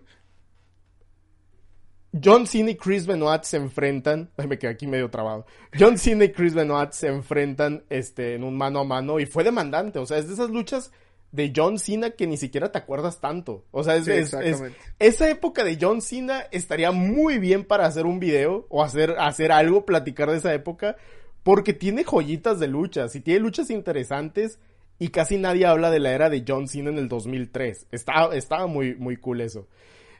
John 2.22 2.46
Cena 2.46 2.70
y 2.70 2.76
Chris 2.76 3.06
Benoit 3.06 3.42
se 3.42 3.58
enfrentan. 3.58 4.30
Ay, 4.36 4.46
me 4.46 4.58
quedé 4.58 4.70
aquí 4.70 4.86
medio 4.86 5.10
trabado. 5.10 5.46
John 5.78 5.98
Cena 5.98 6.24
y 6.24 6.32
Chris 6.32 6.54
Benoit 6.54 6.92
se 6.92 7.08
enfrentan 7.08 7.84
este, 7.90 8.34
en 8.34 8.44
un 8.44 8.56
mano 8.56 8.80
a 8.80 8.84
mano 8.84 9.20
y 9.20 9.26
fue 9.26 9.44
demandante. 9.44 9.98
O 9.98 10.06
sea, 10.06 10.16
es 10.16 10.28
de 10.28 10.34
esas 10.34 10.50
luchas 10.50 10.92
de 11.32 11.52
John 11.54 11.78
Cena 11.78 12.10
que 12.10 12.26
ni 12.26 12.36
siquiera 12.36 12.70
te 12.70 12.78
acuerdas 12.78 13.20
tanto. 13.20 13.64
O 13.70 13.82
sea, 13.82 13.96
es, 13.96 14.04
Sí, 14.04 14.10
es- 14.12 14.18
es- 14.18 14.34
exactamente. 14.34 14.78
esa 14.98 15.30
época 15.30 15.64
de 15.64 15.78
John 15.80 16.00
Cena 16.02 16.44
estaría 16.50 16.92
muy 16.92 17.38
bien 17.38 17.64
para 17.64 17.86
hacer 17.86 18.06
un 18.06 18.20
video 18.20 18.66
o 18.68 18.82
hacer, 18.84 19.16
hacer 19.18 19.50
algo, 19.50 19.84
platicar 19.86 20.30
de 20.30 20.36
esa 20.36 20.52
época, 20.54 20.96
porque 21.42 21.72
tiene 21.72 22.04
joyitas 22.04 22.60
de 22.60 22.68
luchas 22.68 23.16
y 23.16 23.20
tiene 23.20 23.40
luchas 23.40 23.70
interesantes 23.70 24.58
y 24.98 25.08
casi 25.08 25.38
nadie 25.38 25.66
habla 25.66 25.90
de 25.90 25.98
la 25.98 26.12
era 26.12 26.30
de 26.30 26.44
John 26.46 26.68
Cena 26.68 26.90
en 26.90 26.98
el 26.98 27.08
2003. 27.08 27.86
Estaba, 27.90 28.36
estaba 28.36 28.66
muy, 28.68 28.94
muy 28.94 29.16
cool 29.16 29.40
eso. 29.40 29.66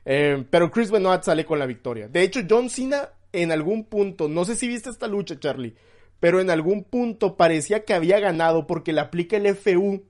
Eh, 0.05 0.45
pero 0.51 0.71
Chris 0.71 0.91
Benoit 0.91 1.23
sale 1.23 1.45
con 1.45 1.59
la 1.61 1.67
victoria. 1.67 2.09
De 2.09 2.23
hecho, 2.23 2.41
John 2.49 2.69
Cena 2.71 3.11
en 3.33 3.53
algún 3.53 3.85
punto, 3.85 4.29
no 4.29 4.45
sé 4.45 4.57
si 4.57 4.67
viste 4.67 4.91
esta 4.91 5.07
lucha, 5.07 5.39
Charlie, 5.39 5.75
pero 6.21 6.41
en 6.41 6.51
algún 6.51 6.85
punto 6.85 7.37
parecía 7.37 7.85
que 7.85 7.95
había 7.95 8.19
ganado 8.19 8.67
porque 8.67 8.93
le 8.93 9.01
aplica 9.01 9.37
el 9.37 9.47
FU, 9.55 10.03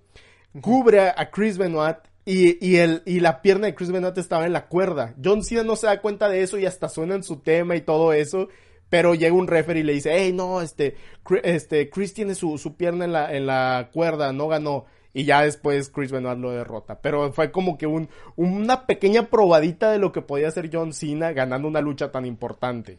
cubre 0.60 1.00
a, 1.00 1.30
Chris 1.30 1.58
Benoit 1.58 1.96
y, 2.24 2.64
y, 2.64 2.76
el, 2.76 3.02
y 3.06 3.20
la 3.20 3.42
pierna 3.42 3.66
de 3.66 3.74
Chris 3.74 3.90
Benoit 3.90 4.16
estaba 4.18 4.46
en 4.46 4.52
la 4.52 4.66
cuerda. 4.66 5.14
John 5.22 5.42
Cena 5.42 5.64
no 5.64 5.76
se 5.76 5.86
da 5.86 6.00
cuenta 6.00 6.28
de 6.28 6.42
eso 6.42 6.58
y 6.58 6.66
hasta 6.66 6.88
suena 6.88 7.14
en 7.14 7.22
su 7.22 7.36
tema 7.38 7.76
y 7.76 7.80
todo 7.80 8.12
eso. 8.12 8.48
Pero 8.88 9.14
llega 9.14 9.34
un 9.34 9.46
referee 9.46 9.80
y 9.80 9.84
le 9.84 9.94
dice, 9.94 10.10
hey, 10.14 10.32
no, 10.34 10.60
este, 10.60 10.96
este, 11.44 11.88
Chris 11.88 12.12
tiene 12.12 12.34
su, 12.34 12.58
su 12.58 12.76
pierna 12.76 13.06
en 13.06 13.12
la, 13.12 13.34
en 13.34 13.46
la 13.46 13.88
cuerda, 13.92 14.32
no 14.34 14.48
ganó. 14.48 14.84
Y 15.14 15.24
ya 15.24 15.42
después 15.42 15.88
Chris 15.88 16.12
Benoit 16.12 16.38
lo 16.38 16.50
derrota. 16.50 17.00
Pero 17.00 17.32
fue 17.32 17.50
como 17.50 17.78
que 17.78 17.86
un, 17.86 18.10
una 18.36 18.86
pequeña 18.86 19.30
probadita 19.30 19.90
de 19.90 19.98
lo 19.98 20.12
que 20.12 20.20
podía 20.20 20.48
hacer 20.48 20.68
John 20.70 20.92
Cena 20.92 21.32
ganando 21.32 21.68
una 21.68 21.80
lucha 21.80 22.12
tan 22.12 22.26
importante. 22.26 22.98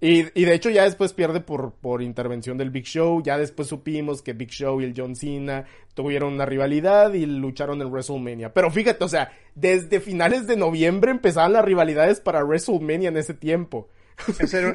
Y, 0.00 0.26
y 0.38 0.44
de 0.44 0.54
hecho 0.54 0.68
ya 0.68 0.84
después 0.84 1.14
pierde 1.14 1.40
por, 1.40 1.72
por 1.72 2.02
intervención 2.02 2.58
del 2.58 2.70
Big 2.70 2.84
Show. 2.84 3.22
Ya 3.22 3.38
después 3.38 3.68
supimos 3.68 4.22
que 4.22 4.34
Big 4.34 4.50
Show 4.50 4.80
y 4.80 4.84
el 4.84 4.94
John 4.96 5.16
Cena 5.16 5.64
tuvieron 5.94 6.34
una 6.34 6.44
rivalidad 6.44 7.14
y 7.14 7.24
lucharon 7.24 7.80
en 7.80 7.88
WrestleMania. 7.90 8.52
Pero 8.52 8.70
fíjate, 8.70 9.02
o 9.04 9.08
sea, 9.08 9.32
desde 9.54 10.00
finales 10.00 10.46
de 10.46 10.56
noviembre 10.56 11.10
empezaban 11.10 11.54
las 11.54 11.64
rivalidades 11.64 12.20
para 12.20 12.44
WrestleMania 12.44 13.08
en 13.08 13.16
ese 13.16 13.34
tiempo. 13.34 13.88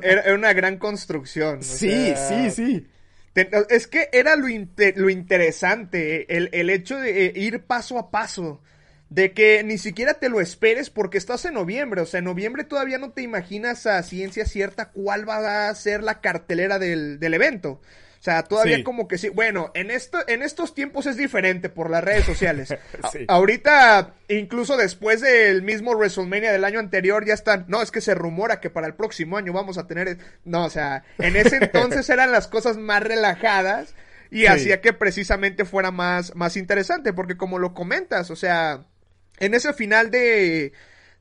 Era, 0.04 0.34
una 0.34 0.54
gran 0.54 0.78
construcción. 0.78 1.60
o 1.60 1.64
Sí, 1.64 1.90
sea, 1.90 2.50
sí, 2.50 2.52
sí. 2.52 2.88
es 3.70 3.88
que 3.88 4.10
era 4.12 4.36
lo, 4.36 4.48
lo 4.48 5.10
interesante, 5.10 6.36
el, 6.36 6.50
el 6.52 6.70
hecho 6.70 6.98
de 6.98 7.28
eh, 7.28 7.34
ir 7.36 7.64
paso 7.64 7.98
a 7.98 8.12
paso. 8.12 8.62
De 9.12 9.34
que 9.34 9.62
ni 9.64 9.78
siquiera 9.78 10.14
te 10.16 10.30
lo 10.30 10.40
esperes 10.40 10.90
porque 10.90 11.18
estás 11.18 11.44
en 11.44 11.56
noviembre, 11.56 12.00
o 12.00 12.06
sea, 12.06 12.20
en 12.20 12.24
noviembre 12.24 12.64
todavía 12.64 12.98
no 12.98 13.12
te 13.12 13.22
imaginas 13.22 13.86
a 13.86 14.02
ciencia 14.04 14.46
cierta 14.46 14.92
cuál 14.92 15.28
va 15.28 15.68
a 15.68 15.76
ser 15.76 16.02
la 16.02 16.22
cartelera 16.22 16.80
del, 16.80 17.20
del 17.20 17.34
evento. 17.34 17.82
O 18.22 18.24
sea, 18.24 18.44
todavía 18.44 18.84
como 18.84 19.10
que 19.10 19.18
sí. 19.18 19.28
Bueno, 19.30 19.72
en 19.74 19.92
esto, 19.92 20.20
en 20.28 20.44
estos 20.44 20.74
tiempos 20.74 21.08
es 21.08 21.18
diferente 21.18 21.68
por 21.68 21.90
las 21.90 22.04
redes 22.04 22.24
sociales. 22.24 22.70
sí. 23.12 23.26
ahorita, 23.28 24.14
incluso 24.30 24.78
después 24.78 25.20
del 25.20 25.62
mismo 25.62 25.92
WrestleMania 25.92 26.54
del 26.54 26.64
año 26.64 26.80
anterior, 26.80 27.26
ya 27.26 27.34
están. 27.34 27.66
No, 27.68 27.82
es 27.82 27.92
que 27.92 28.00
se 28.00 28.14
rumora 28.14 28.62
que 28.62 28.70
para 28.70 28.88
el 28.88 28.94
próximo 28.94 29.38
año 29.38 29.52
vamos 29.52 29.78
a 29.78 29.88
tener. 29.88 30.20
No, 30.46 30.66
o 30.66 30.70
sea, 30.70 31.04
en 31.18 31.36
ese 31.36 31.58
entonces 31.62 32.08
eran 32.10 32.32
las 32.32 32.48
cosas 32.48 32.78
más 32.78 33.04
relajadas. 33.04 33.94
Y 34.30 34.46
hacía 34.46 34.80
que 34.80 34.94
precisamente 34.94 35.66
fuera 35.66 35.92
más, 35.92 36.34
más 36.36 36.56
interesante. 36.56 37.12
Porque 37.12 37.36
como 37.36 37.60
lo 37.60 37.74
comentas, 37.74 38.32
o 38.32 38.38
sea, 38.38 38.86
en 39.42 39.54
ese 39.54 39.74
final 39.74 40.10
de 40.10 40.72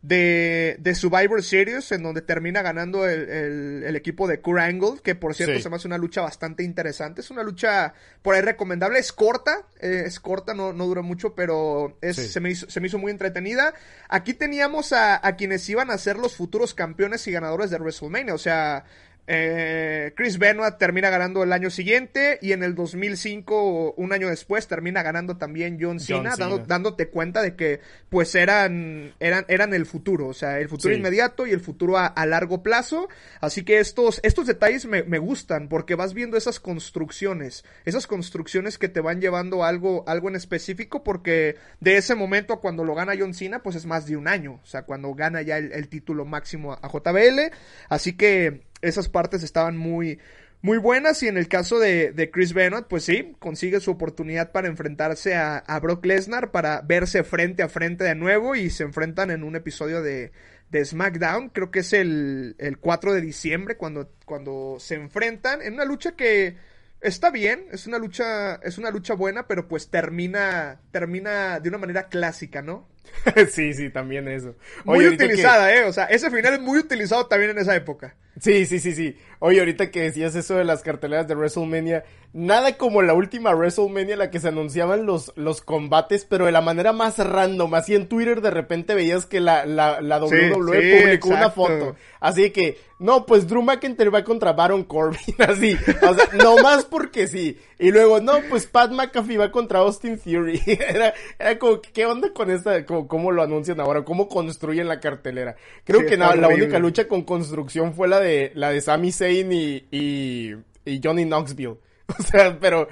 de, 0.02 0.76
de 0.78 0.94
Survivor 0.94 1.42
Series, 1.42 1.92
en 1.92 2.02
donde 2.02 2.22
termina 2.22 2.62
ganando 2.62 3.06
el, 3.06 3.82
el, 3.84 3.96
equipo 3.96 4.26
de 4.26 4.40
Kurt 4.40 4.60
Angle, 4.60 5.00
que 5.02 5.14
por 5.14 5.34
cierto 5.34 5.60
se 5.60 5.68
me 5.68 5.76
hace 5.76 5.86
una 5.86 5.98
lucha 5.98 6.22
bastante 6.22 6.62
interesante. 6.62 7.20
Es 7.20 7.30
una 7.30 7.42
lucha 7.42 7.92
por 8.22 8.34
ahí 8.34 8.40
recomendable, 8.40 8.98
es 8.98 9.12
corta, 9.12 9.66
eh, 9.78 10.04
es 10.06 10.18
corta, 10.18 10.54
no, 10.54 10.72
no 10.72 10.86
dura 10.86 11.02
mucho, 11.02 11.34
pero 11.34 11.98
es, 12.00 12.16
se, 12.16 12.40
me 12.40 12.50
hizo, 12.50 12.68
se 12.70 12.80
me 12.80 12.86
hizo 12.86 12.98
muy 12.98 13.10
entretenida. 13.10 13.74
Aquí 14.08 14.32
teníamos 14.32 14.92
a, 14.92 15.26
a 15.26 15.36
quienes 15.36 15.68
iban 15.68 15.90
a 15.90 15.98
ser 15.98 16.16
los 16.16 16.34
futuros 16.34 16.74
campeones 16.74 17.26
y 17.26 17.32
ganadores 17.32 17.70
de 17.70 17.78
WrestleMania, 17.78 18.34
o 18.34 18.38
sea, 18.38 18.84
eh, 19.32 20.12
Chris 20.16 20.38
Benoit 20.38 20.76
termina 20.76 21.08
ganando 21.08 21.44
el 21.44 21.52
año 21.52 21.70
siguiente 21.70 22.40
y 22.42 22.50
en 22.50 22.64
el 22.64 22.74
2005, 22.74 23.94
un 23.96 24.12
año 24.12 24.28
después, 24.28 24.66
termina 24.66 25.04
ganando 25.04 25.36
también 25.36 25.78
John 25.80 26.00
Cena, 26.00 26.34
dándote 26.66 27.10
cuenta 27.10 27.40
de 27.40 27.54
que 27.54 27.78
pues 28.08 28.34
eran, 28.34 29.14
eran, 29.20 29.44
eran 29.46 29.72
el 29.72 29.86
futuro, 29.86 30.26
o 30.26 30.34
sea, 30.34 30.58
el 30.58 30.68
futuro 30.68 30.96
inmediato 30.96 31.46
y 31.46 31.52
el 31.52 31.60
futuro 31.60 31.96
a, 31.96 32.26
largo 32.26 32.64
plazo. 32.64 33.08
Así 33.40 33.62
que 33.62 33.78
estos, 33.78 34.18
estos 34.24 34.48
detalles 34.48 34.86
me, 34.86 35.04
me, 35.04 35.18
gustan 35.18 35.68
porque 35.68 35.94
vas 35.94 36.12
viendo 36.12 36.36
esas 36.36 36.58
construcciones, 36.58 37.64
esas 37.84 38.08
construcciones 38.08 38.78
que 38.78 38.88
te 38.88 39.00
van 39.00 39.20
llevando 39.20 39.62
a 39.62 39.68
algo, 39.68 40.02
algo 40.08 40.28
en 40.28 40.34
específico 40.34 41.04
porque 41.04 41.54
de 41.78 41.98
ese 41.98 42.16
momento 42.16 42.58
cuando 42.58 42.82
lo 42.82 42.96
gana 42.96 43.12
John 43.16 43.34
Cena 43.34 43.62
pues 43.62 43.76
es 43.76 43.86
más 43.86 44.06
de 44.06 44.16
un 44.16 44.26
año, 44.26 44.58
o 44.60 44.66
sea, 44.66 44.82
cuando 44.82 45.14
gana 45.14 45.40
ya 45.42 45.56
el, 45.58 45.70
el 45.70 45.88
título 45.88 46.24
máximo 46.24 46.72
a 46.72 46.88
JBL. 46.88 47.54
Así 47.88 48.14
que 48.14 48.68
esas 48.82 49.08
partes 49.08 49.42
estaban 49.42 49.76
muy, 49.76 50.18
muy 50.62 50.78
buenas 50.78 51.22
y 51.22 51.28
en 51.28 51.36
el 51.36 51.48
caso 51.48 51.78
de, 51.78 52.12
de, 52.12 52.30
Chris 52.30 52.52
Benoit, 52.52 52.86
pues 52.86 53.04
sí, 53.04 53.34
consigue 53.38 53.80
su 53.80 53.90
oportunidad 53.90 54.52
para 54.52 54.68
enfrentarse 54.68 55.34
a, 55.34 55.58
a, 55.58 55.80
Brock 55.80 56.04
Lesnar, 56.04 56.50
para 56.50 56.82
verse 56.82 57.24
frente 57.24 57.62
a 57.62 57.68
frente 57.68 58.04
de 58.04 58.14
nuevo 58.14 58.54
y 58.54 58.70
se 58.70 58.84
enfrentan 58.84 59.30
en 59.30 59.42
un 59.42 59.56
episodio 59.56 60.02
de, 60.02 60.32
de 60.70 60.84
SmackDown, 60.84 61.48
creo 61.48 61.70
que 61.70 61.80
es 61.80 61.92
el, 61.92 62.56
el 62.58 62.78
4 62.78 63.14
de 63.14 63.20
diciembre 63.20 63.76
cuando, 63.76 64.10
cuando 64.24 64.76
se 64.78 64.94
enfrentan 64.94 65.62
en 65.62 65.74
una 65.74 65.84
lucha 65.84 66.12
que 66.12 66.56
está 67.00 67.30
bien, 67.30 67.66
es 67.72 67.86
una 67.86 67.98
lucha, 67.98 68.56
es 68.56 68.78
una 68.78 68.90
lucha 68.90 69.14
buena, 69.14 69.46
pero 69.46 69.66
pues 69.66 69.88
termina, 69.88 70.80
termina 70.92 71.58
de 71.60 71.68
una 71.68 71.78
manera 71.78 72.08
clásica, 72.08 72.62
¿no? 72.62 72.86
sí, 73.50 73.74
sí, 73.74 73.90
también 73.90 74.28
eso. 74.28 74.54
muy 74.84 75.06
utilizada, 75.06 75.74
eh, 75.74 75.84
o 75.84 75.92
sea, 75.92 76.04
ese 76.06 76.30
final 76.30 76.54
es 76.54 76.60
muy 76.60 76.78
utilizado 76.78 77.26
también 77.26 77.50
en 77.50 77.58
esa 77.58 77.74
época. 77.74 78.16
Sí, 78.40 78.64
sí, 78.64 78.78
sí, 78.78 78.92
sí. 78.92 79.18
Oye, 79.38 79.58
ahorita 79.58 79.90
que 79.90 80.02
decías 80.02 80.34
eso 80.34 80.54
de 80.54 80.64
las 80.64 80.82
carteleras 80.82 81.28
de 81.28 81.34
WrestleMania, 81.34 82.04
nada 82.32 82.76
como 82.76 83.02
la 83.02 83.12
última 83.12 83.54
WrestleMania 83.54 84.14
en 84.14 84.18
la 84.18 84.30
que 84.30 84.40
se 84.40 84.48
anunciaban 84.48 85.04
los, 85.04 85.32
los 85.36 85.60
combates, 85.60 86.24
pero 86.24 86.46
de 86.46 86.52
la 86.52 86.60
manera 86.60 86.92
más 86.92 87.18
random. 87.18 87.74
Así 87.74 87.94
en 87.94 88.08
Twitter 88.08 88.40
de 88.40 88.50
repente 88.50 88.94
veías 88.94 89.26
que 89.26 89.40
la, 89.40 89.66
la, 89.66 90.00
la 90.00 90.24
WWE 90.24 91.02
publicó 91.02 91.28
una 91.28 91.50
foto. 91.50 91.96
Así 92.20 92.50
que, 92.50 92.78
no, 93.00 93.24
pues 93.24 93.48
Drew 93.48 93.62
McIntyre 93.62 94.10
va 94.10 94.22
contra 94.22 94.52
Baron 94.52 94.84
Corbin, 94.84 95.34
así. 95.38 95.74
O 96.02 96.14
sea, 96.14 96.28
no 96.34 96.58
más 96.58 96.84
porque 96.84 97.26
sí. 97.26 97.58
Y 97.78 97.90
luego, 97.90 98.20
no, 98.20 98.34
pues 98.50 98.66
Pat 98.66 98.92
McAfee 98.92 99.38
va 99.38 99.50
contra 99.50 99.78
Austin 99.78 100.18
Theory. 100.18 100.60
era, 100.66 101.14
era 101.38 101.58
como, 101.58 101.80
¿qué 101.80 102.04
onda 102.04 102.30
con 102.34 102.50
esta, 102.50 102.84
cómo, 102.84 103.32
lo 103.32 103.42
anuncian 103.42 103.80
ahora? 103.80 104.04
¿Cómo 104.04 104.28
construyen 104.28 104.86
la 104.86 105.00
cartelera? 105.00 105.56
Creo 105.84 106.04
que 106.04 106.18
la 106.18 106.48
única 106.48 106.78
lucha 106.78 107.08
con 107.08 107.22
construcción 107.22 107.94
fue 107.94 108.06
la 108.06 108.20
de, 108.20 108.52
la 108.54 108.70
de 108.70 108.82
Sami 108.82 109.12
Zayn 109.12 109.50
y, 109.50 109.86
y, 109.90 110.54
y 110.84 111.00
Johnny 111.02 111.24
Knoxville. 111.24 111.78
O 112.18 112.22
sea, 112.24 112.58
pero 112.58 112.88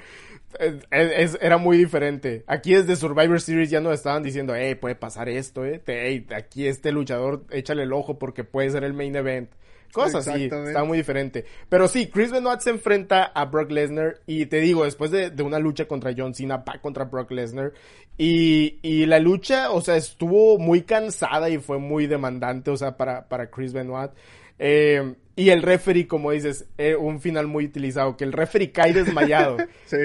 eh, 0.59 0.79
es, 0.91 1.37
era 1.41 1.57
muy 1.57 1.77
diferente. 1.77 2.43
Aquí 2.47 2.73
desde 2.73 2.95
Survivor 2.95 3.39
Series 3.39 3.69
ya 3.69 3.81
nos 3.81 3.93
estaban 3.93 4.23
diciendo, 4.23 4.55
hey, 4.55 4.75
puede 4.75 4.95
pasar 4.95 5.29
esto, 5.29 5.65
eh. 5.65 5.81
Hey, 5.85 6.25
aquí 6.35 6.67
este 6.67 6.91
luchador, 6.91 7.43
échale 7.51 7.83
el 7.83 7.93
ojo 7.93 8.17
porque 8.17 8.43
puede 8.43 8.69
ser 8.71 8.83
el 8.83 8.93
main 8.93 9.15
event. 9.15 9.51
Cosas 9.91 10.27
así, 10.27 10.45
está 10.45 10.83
muy 10.83 10.97
diferente. 10.97 11.45
Pero 11.67 11.87
sí, 11.87 12.07
Chris 12.07 12.31
Benoit 12.31 12.59
se 12.59 12.69
enfrenta 12.69 13.23
a 13.23 13.45
Brock 13.45 13.71
Lesnar 13.71 14.19
y 14.27 14.45
te 14.45 14.59
digo, 14.59 14.85
después 14.85 15.11
de, 15.11 15.29
de, 15.31 15.43
una 15.43 15.59
lucha 15.59 15.87
contra 15.87 16.13
John 16.15 16.33
Cena, 16.33 16.57
va 16.57 16.79
contra 16.81 17.05
Brock 17.05 17.31
Lesnar 17.31 17.73
y, 18.17 18.79
y 18.81 19.05
la 19.05 19.19
lucha, 19.19 19.71
o 19.71 19.81
sea, 19.81 19.95
estuvo 19.95 20.59
muy 20.59 20.81
cansada 20.81 21.49
y 21.49 21.57
fue 21.57 21.79
muy 21.79 22.05
demandante, 22.05 22.69
o 22.69 22.77
sea, 22.77 22.97
para, 22.97 23.27
para 23.27 23.49
Chris 23.49 23.73
Benoit. 23.73 24.11
Eh, 24.59 25.15
y 25.35 25.51
el 25.51 25.61
referee, 25.61 26.05
como 26.05 26.31
dices, 26.31 26.67
eh, 26.77 26.95
un 26.95 27.21
final 27.21 27.47
muy 27.47 27.65
utilizado, 27.65 28.17
que 28.17 28.25
el 28.25 28.33
referee 28.33 28.71
cae 28.71 28.93
desmayado. 28.93 29.55
sí. 29.85 29.97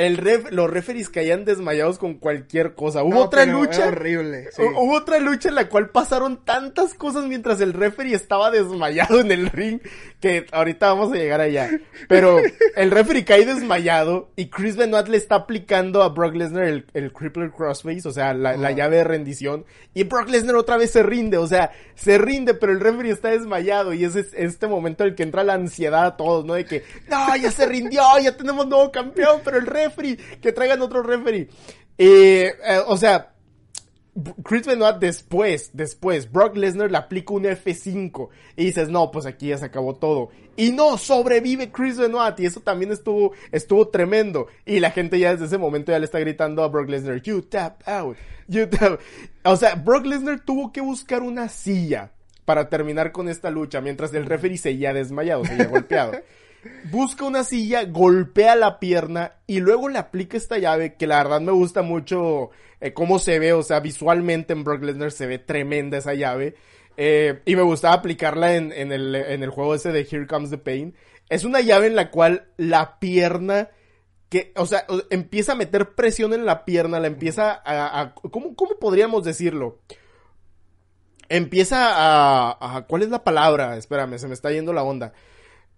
El 0.00 0.16
ref, 0.16 0.50
los 0.50 0.70
referees 0.70 1.10
caían 1.10 1.44
desmayados 1.44 1.98
con 1.98 2.14
cualquier 2.14 2.74
cosa. 2.74 3.02
Hubo 3.02 3.22
otra 3.22 3.44
lucha. 3.44 3.88
horrible. 3.88 4.48
Hubo 4.58 4.94
otra 4.94 5.18
lucha 5.18 5.50
en 5.50 5.56
la 5.56 5.68
cual 5.68 5.90
pasaron 5.90 6.42
tantas 6.42 6.94
cosas 6.94 7.26
mientras 7.26 7.60
el 7.60 7.74
referee 7.74 8.14
estaba 8.14 8.50
desmayado 8.50 9.20
en 9.20 9.30
el 9.30 9.50
ring 9.50 9.80
que 10.20 10.46
ahorita 10.52 10.86
vamos 10.94 11.12
a 11.12 11.16
llegar 11.16 11.42
allá. 11.42 11.68
Pero 12.08 12.38
el 12.76 12.90
referee 12.90 13.26
cae 13.26 13.44
desmayado 13.44 14.30
y 14.36 14.46
Chris 14.46 14.76
Benoit 14.76 15.06
le 15.08 15.18
está 15.18 15.34
aplicando 15.34 16.02
a 16.02 16.08
Brock 16.08 16.34
Lesnar 16.34 16.64
el, 16.64 16.86
el 16.94 17.12
Crippler 17.12 17.50
Crossface, 17.50 18.08
o 18.08 18.12
sea, 18.12 18.32
la, 18.32 18.56
la, 18.56 18.70
llave 18.72 18.96
de 18.96 19.04
rendición. 19.04 19.66
Y 19.92 20.04
Brock 20.04 20.30
Lesnar 20.30 20.56
otra 20.56 20.78
vez 20.78 20.92
se 20.92 21.02
rinde, 21.02 21.36
o 21.36 21.46
sea, 21.46 21.72
se 21.94 22.16
rinde, 22.16 22.54
pero 22.54 22.72
el 22.72 22.80
referee 22.80 23.12
está 23.12 23.28
desmayado 23.28 23.92
y 23.92 24.04
ese 24.04 24.20
es 24.20 24.28
este 24.32 24.66
momento 24.66 25.04
en 25.04 25.10
el 25.10 25.14
que 25.14 25.24
entra 25.24 25.44
la 25.44 25.54
ansiedad 25.54 26.06
a 26.06 26.16
todos, 26.16 26.46
¿no? 26.46 26.54
De 26.54 26.64
que, 26.64 26.84
no, 27.08 27.36
ya 27.36 27.50
se 27.50 27.66
rindió, 27.66 28.02
ya 28.22 28.34
tenemos 28.34 28.66
nuevo 28.66 28.90
campeón, 28.90 29.40
pero 29.44 29.58
el 29.58 29.66
referee 29.66 29.89
que 30.40 30.52
traigan 30.52 30.82
otro 30.82 31.02
referee. 31.02 31.48
Eh, 31.98 32.52
o 32.86 32.96
sea, 32.96 33.34
Chris 34.44 34.66
Benoit 34.66 34.96
después, 34.98 35.70
después, 35.72 36.30
Brock 36.30 36.56
Lesnar 36.56 36.90
le 36.90 36.98
aplica 36.98 37.32
un 37.32 37.44
F5 37.44 38.28
y 38.56 38.66
dices, 38.66 38.88
no, 38.88 39.10
pues 39.10 39.26
aquí 39.26 39.48
ya 39.48 39.58
se 39.58 39.66
acabó 39.66 39.94
todo. 39.94 40.30
Y 40.56 40.72
no, 40.72 40.98
sobrevive 40.98 41.70
Chris 41.70 41.96
Benoit 41.96 42.38
y 42.40 42.46
eso 42.46 42.60
también 42.60 42.92
estuvo, 42.92 43.32
estuvo 43.52 43.88
tremendo. 43.88 44.48
Y 44.66 44.80
la 44.80 44.90
gente 44.90 45.18
ya 45.18 45.32
desde 45.32 45.46
ese 45.46 45.58
momento 45.58 45.92
ya 45.92 45.98
le 45.98 46.04
está 46.04 46.18
gritando 46.18 46.62
a 46.62 46.68
Brock 46.68 46.88
Lesnar, 46.88 47.22
you 47.22 47.42
tap 47.42 47.86
out, 47.86 48.16
you 48.48 48.66
tap. 48.66 49.00
O 49.44 49.56
sea, 49.56 49.74
Brock 49.76 50.06
Lesnar 50.06 50.40
tuvo 50.40 50.72
que 50.72 50.80
buscar 50.80 51.22
una 51.22 51.48
silla 51.48 52.12
para 52.44 52.68
terminar 52.68 53.12
con 53.12 53.28
esta 53.28 53.50
lucha 53.50 53.80
mientras 53.80 54.12
el 54.12 54.26
referee 54.26 54.58
seguía 54.58 54.92
desmayado, 54.92 55.44
seguía 55.44 55.66
golpeado. 55.66 56.12
busca 56.90 57.24
una 57.24 57.44
silla, 57.44 57.84
golpea 57.84 58.56
la 58.56 58.78
pierna 58.78 59.34
y 59.46 59.60
luego 59.60 59.88
le 59.88 59.98
aplica 59.98 60.36
esta 60.36 60.58
llave 60.58 60.94
que 60.94 61.06
la 61.06 61.22
verdad 61.22 61.40
me 61.40 61.52
gusta 61.52 61.82
mucho 61.82 62.50
eh, 62.80 62.92
cómo 62.92 63.18
se 63.18 63.38
ve, 63.38 63.52
o 63.52 63.62
sea, 63.62 63.80
visualmente 63.80 64.52
en 64.52 64.64
Brock 64.64 64.82
Lesnar 64.82 65.12
se 65.12 65.26
ve 65.26 65.38
tremenda 65.38 65.98
esa 65.98 66.14
llave. 66.14 66.54
Eh, 66.96 67.40
y 67.46 67.56
me 67.56 67.62
gustaba 67.62 67.94
aplicarla 67.94 68.56
en, 68.56 68.72
el, 68.72 69.14
en 69.14 69.42
el 69.42 69.50
juego 69.50 69.74
ese 69.74 69.92
de 69.92 70.06
Here 70.10 70.26
Comes 70.26 70.50
the 70.50 70.58
Pain. 70.58 70.94
Es 71.28 71.44
una 71.44 71.60
llave 71.60 71.86
en 71.86 71.96
la 71.96 72.10
cual 72.10 72.48
la 72.56 72.98
pierna 72.98 73.70
que, 74.28 74.52
o 74.56 74.66
sea, 74.66 74.84
empieza 75.10 75.52
a 75.52 75.56
meter 75.56 75.94
presión 75.94 76.32
en 76.34 76.44
la 76.44 76.64
pierna, 76.64 77.00
la 77.00 77.06
empieza 77.06 77.52
a, 77.64 78.00
a 78.00 78.14
¿cómo, 78.14 78.54
¿cómo, 78.54 78.78
podríamos 78.78 79.24
decirlo? 79.24 79.80
Empieza 81.28 81.94
a, 81.94 82.76
a, 82.76 82.82
¿cuál 82.86 83.02
es 83.02 83.08
la 83.08 83.24
palabra? 83.24 83.76
Espérame, 83.76 84.18
se 84.18 84.28
me 84.28 84.34
está 84.34 84.50
yendo 84.50 84.72
la 84.72 84.82
onda 84.82 85.12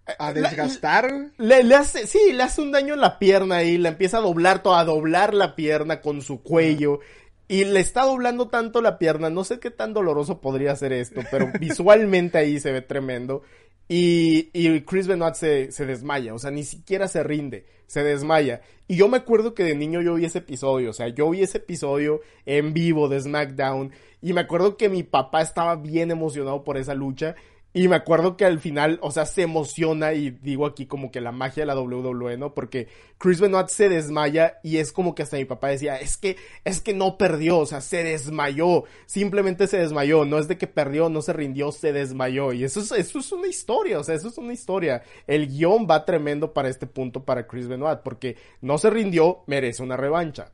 a 0.05 0.33
desgastar. 0.33 1.31
Le, 1.37 1.63
le, 1.63 1.75
hace, 1.75 2.07
sí, 2.07 2.33
le 2.33 2.43
hace 2.43 2.61
un 2.61 2.71
daño 2.71 2.93
en 2.93 3.01
la 3.01 3.19
pierna 3.19 3.63
y 3.63 3.77
la 3.77 3.89
empieza 3.89 4.17
a 4.17 4.21
doblar, 4.21 4.61
toda, 4.61 4.79
a 4.79 4.85
doblar 4.85 5.33
la 5.33 5.55
pierna 5.55 6.01
con 6.01 6.21
su 6.21 6.41
cuello. 6.41 6.99
Y 7.47 7.65
le 7.65 7.79
está 7.79 8.03
doblando 8.03 8.47
tanto 8.47 8.81
la 8.81 8.97
pierna, 8.97 9.29
no 9.29 9.43
sé 9.43 9.59
qué 9.59 9.69
tan 9.69 9.93
doloroso 9.93 10.41
podría 10.41 10.75
ser 10.75 10.93
esto, 10.93 11.21
pero 11.29 11.51
visualmente 11.59 12.37
ahí 12.37 12.59
se 12.59 12.71
ve 12.71 12.81
tremendo. 12.81 13.43
Y, 13.87 14.49
y 14.53 14.81
Chris 14.81 15.07
Benoit 15.07 15.35
se, 15.35 15.71
se 15.71 15.85
desmaya, 15.85 16.33
o 16.33 16.39
sea, 16.39 16.51
ni 16.51 16.63
siquiera 16.63 17.07
se 17.07 17.21
rinde, 17.21 17.65
se 17.85 18.03
desmaya. 18.03 18.61
Y 18.87 18.95
yo 18.95 19.07
me 19.07 19.17
acuerdo 19.17 19.53
que 19.53 19.63
de 19.63 19.75
niño 19.75 20.01
yo 20.01 20.15
vi 20.15 20.25
ese 20.25 20.39
episodio, 20.39 20.89
o 20.89 20.93
sea, 20.93 21.09
yo 21.09 21.29
vi 21.29 21.41
ese 21.41 21.59
episodio 21.59 22.21
en 22.45 22.73
vivo 22.73 23.09
de 23.09 23.21
SmackDown. 23.21 23.91
Y 24.21 24.31
me 24.33 24.41
acuerdo 24.41 24.77
que 24.77 24.87
mi 24.87 25.03
papá 25.03 25.41
estaba 25.41 25.75
bien 25.75 26.11
emocionado 26.11 26.63
por 26.63 26.77
esa 26.77 26.93
lucha 26.93 27.35
Y 27.75 27.87
me 27.87 27.95
acuerdo 27.95 28.37
que 28.37 28.45
al 28.45 28.59
final, 28.59 28.99
o 29.01 29.09
sea, 29.09 29.25
se 29.25 29.41
emociona 29.41 30.13
y 30.13 30.29
digo 30.29 30.67
aquí 30.67 30.85
como 30.85 31.11
que 31.11 31.21
la 31.21 31.31
magia 31.31 31.63
de 31.63 31.67
la 31.67 31.79
WWE, 31.79 32.37
¿no? 32.37 32.53
Porque 32.53 32.87
Chris 33.17 33.39
Benoit 33.39 33.67
se 33.67 33.89
desmaya 33.89 34.59
y 34.61 34.77
es 34.77 34.91
como 34.91 35.15
que 35.15 35.23
hasta 35.23 35.37
mi 35.37 35.45
papá 35.45 35.69
decía, 35.69 35.99
es 35.99 36.17
que, 36.17 36.37
es 36.65 36.81
que 36.81 36.93
no 36.93 37.17
perdió, 37.17 37.57
o 37.57 37.65
sea, 37.65 37.81
se 37.81 38.03
desmayó, 38.03 38.83
simplemente 39.07 39.65
se 39.65 39.77
desmayó, 39.77 40.23
no 40.23 40.37
es 40.37 40.47
de 40.47 40.59
que 40.59 40.67
perdió, 40.67 41.09
no 41.09 41.23
se 41.23 41.33
rindió, 41.33 41.71
se 41.71 41.93
desmayó. 41.93 42.53
Y 42.53 42.63
eso 42.63 42.79
es, 42.79 42.91
eso 42.91 43.17
es 43.17 43.31
una 43.31 43.47
historia, 43.47 43.97
o 43.97 44.03
sea, 44.03 44.13
eso 44.13 44.27
es 44.27 44.37
una 44.37 44.53
historia. 44.53 45.01
El 45.25 45.47
guion 45.47 45.87
va 45.89 46.05
tremendo 46.05 46.53
para 46.53 46.69
este 46.69 46.85
punto 46.85 47.25
para 47.25 47.47
Chris 47.47 47.67
Benoit, 47.67 48.01
porque 48.03 48.37
no 48.61 48.77
se 48.77 48.91
rindió, 48.91 49.39
merece 49.47 49.81
una 49.81 49.97
revancha. 49.97 50.51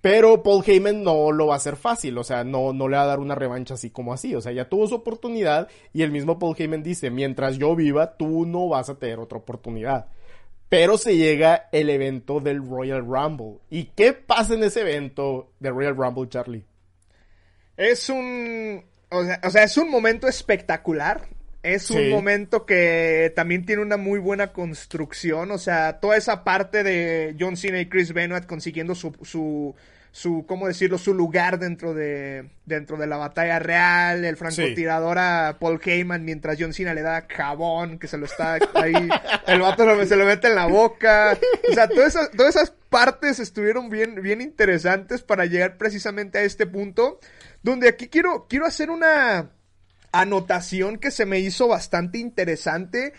Pero 0.00 0.42
Paul 0.42 0.64
Heyman 0.66 1.02
no 1.02 1.30
lo 1.32 1.48
va 1.48 1.54
a 1.54 1.56
hacer 1.58 1.76
fácil, 1.76 2.16
o 2.18 2.24
sea, 2.24 2.44
no, 2.44 2.72
no 2.72 2.88
le 2.88 2.96
va 2.96 3.02
a 3.02 3.06
dar 3.06 3.20
una 3.20 3.34
revancha 3.34 3.74
así 3.74 3.90
como 3.90 4.12
así, 4.12 4.34
o 4.34 4.40
sea, 4.40 4.52
ya 4.52 4.68
tuvo 4.68 4.86
su 4.86 4.94
oportunidad 4.94 5.68
y 5.92 6.02
el 6.02 6.10
mismo 6.10 6.38
Paul 6.38 6.56
Heyman 6.58 6.82
dice, 6.82 7.10
mientras 7.10 7.58
yo 7.58 7.76
viva, 7.76 8.16
tú 8.16 8.46
no 8.46 8.68
vas 8.68 8.88
a 8.88 8.98
tener 8.98 9.18
otra 9.18 9.38
oportunidad. 9.38 10.06
Pero 10.68 10.98
se 10.98 11.16
llega 11.16 11.68
el 11.72 11.88
evento 11.88 12.40
del 12.40 12.58
Royal 12.58 13.04
Rumble. 13.06 13.58
¿Y 13.70 13.84
qué 13.84 14.12
pasa 14.12 14.54
en 14.54 14.62
ese 14.62 14.82
evento 14.82 15.52
del 15.60 15.74
Royal 15.74 15.96
Rumble, 15.96 16.28
Charlie? 16.28 16.64
Es 17.76 18.10
un... 18.10 18.84
O 19.10 19.24
sea, 19.24 19.40
o 19.42 19.50
sea, 19.50 19.62
es 19.64 19.78
un 19.78 19.90
momento 19.90 20.28
espectacular. 20.28 21.26
Es 21.62 21.90
un 21.90 22.08
momento 22.10 22.64
que 22.64 23.32
también 23.34 23.66
tiene 23.66 23.82
una 23.82 23.96
muy 23.96 24.20
buena 24.20 24.52
construcción. 24.52 25.50
O 25.50 25.58
sea, 25.58 25.98
toda 26.00 26.16
esa 26.16 26.44
parte 26.44 26.84
de 26.84 27.36
John 27.38 27.56
Cena 27.56 27.80
y 27.80 27.88
Chris 27.88 28.12
Benoit 28.12 28.46
consiguiendo 28.46 28.94
su, 28.94 29.12
su, 29.22 29.74
su 30.12 30.44
¿cómo 30.46 30.68
decirlo? 30.68 30.98
Su 30.98 31.14
lugar 31.14 31.58
dentro 31.58 31.94
de, 31.94 32.48
dentro 32.64 32.96
de 32.96 33.08
la 33.08 33.16
batalla 33.16 33.58
real. 33.58 34.24
El 34.24 34.36
francotirador 34.36 35.18
a 35.18 35.56
Paul 35.58 35.80
Heyman 35.84 36.24
mientras 36.24 36.56
John 36.60 36.72
Cena 36.72 36.94
le 36.94 37.02
da 37.02 37.26
jabón, 37.28 37.98
que 37.98 38.06
se 38.06 38.18
lo 38.18 38.26
está 38.26 38.58
ahí. 38.74 38.94
el 39.48 39.60
vato 39.60 40.06
se 40.06 40.16
lo 40.16 40.26
mete 40.26 40.46
en 40.46 40.54
la 40.54 40.66
boca. 40.66 41.36
O 41.68 41.74
sea, 41.74 41.88
todas 41.88 42.14
esas, 42.14 42.30
todas 42.30 42.54
esas 42.54 42.70
partes 42.88 43.40
estuvieron 43.40 43.90
bien, 43.90 44.22
bien 44.22 44.40
interesantes 44.40 45.22
para 45.22 45.44
llegar 45.44 45.76
precisamente 45.76 46.38
a 46.38 46.42
este 46.42 46.66
punto. 46.66 47.18
Donde 47.64 47.88
aquí 47.88 48.06
quiero, 48.06 48.46
quiero 48.48 48.64
hacer 48.64 48.90
una 48.90 49.50
anotación 50.20 50.98
que 50.98 51.10
se 51.10 51.26
me 51.26 51.40
hizo 51.40 51.68
bastante 51.68 52.18
interesante. 52.18 53.12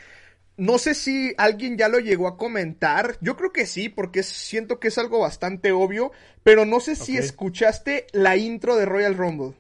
No 0.58 0.78
sé 0.78 0.94
si 0.94 1.34
alguien 1.38 1.78
ya 1.78 1.88
lo 1.88 2.00
llegó 2.00 2.28
a 2.28 2.38
comentar. 2.38 3.18
Yo 3.22 3.38
creo 3.38 3.54
que 3.54 3.66
sí, 3.66 3.88
porque 3.90 4.24
siento 4.24 4.80
que 4.80 4.90
es 4.90 4.98
algo 4.98 5.20
bastante 5.20 5.72
obvio. 5.72 6.12
Pero 6.44 6.66
no 6.66 6.80
sé 6.80 6.96
si 6.96 7.18
escuchaste 7.18 8.08
la 8.12 8.36
intro 8.36 8.76
de 8.76 8.86
Royal 8.86 9.16
Rumble. 9.16 9.56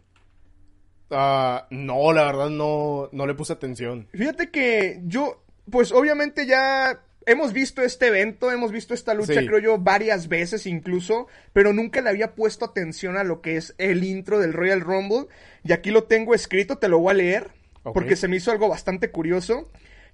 Ah, 1.11 1.67
no, 1.69 2.13
la 2.13 2.25
verdad 2.25 2.49
no, 2.49 3.09
no 3.11 3.25
le 3.25 3.33
puse 3.33 3.53
atención. 3.53 4.07
Fíjate 4.11 4.51
que 4.51 5.01
yo, 5.05 5.43
pues 5.69 5.91
obviamente 5.91 6.45
ya 6.45 7.01
hemos 7.25 7.53
visto 7.53 7.81
este 7.81 8.07
evento, 8.07 8.51
hemos 8.51 8.71
visto 8.71 8.93
esta 8.93 9.13
lucha, 9.13 9.45
creo 9.45 9.59
yo, 9.59 9.77
varias 9.77 10.27
veces 10.27 10.65
incluso, 10.65 11.27
pero 11.53 11.73
nunca 11.73 12.01
le 12.01 12.09
había 12.09 12.33
puesto 12.33 12.65
atención 12.65 13.17
a 13.17 13.23
lo 13.23 13.41
que 13.41 13.55
es 13.57 13.75
el 13.77 14.03
intro 14.03 14.39
del 14.39 14.53
Royal 14.53 14.81
Rumble. 14.81 15.27
Y 15.63 15.73
aquí 15.73 15.91
lo 15.91 16.03
tengo 16.03 16.33
escrito, 16.33 16.77
te 16.77 16.87
lo 16.87 16.99
voy 16.99 17.11
a 17.11 17.15
leer, 17.15 17.51
porque 17.93 18.15
se 18.15 18.27
me 18.27 18.37
hizo 18.37 18.51
algo 18.51 18.69
bastante 18.69 19.11
curioso. 19.11 19.69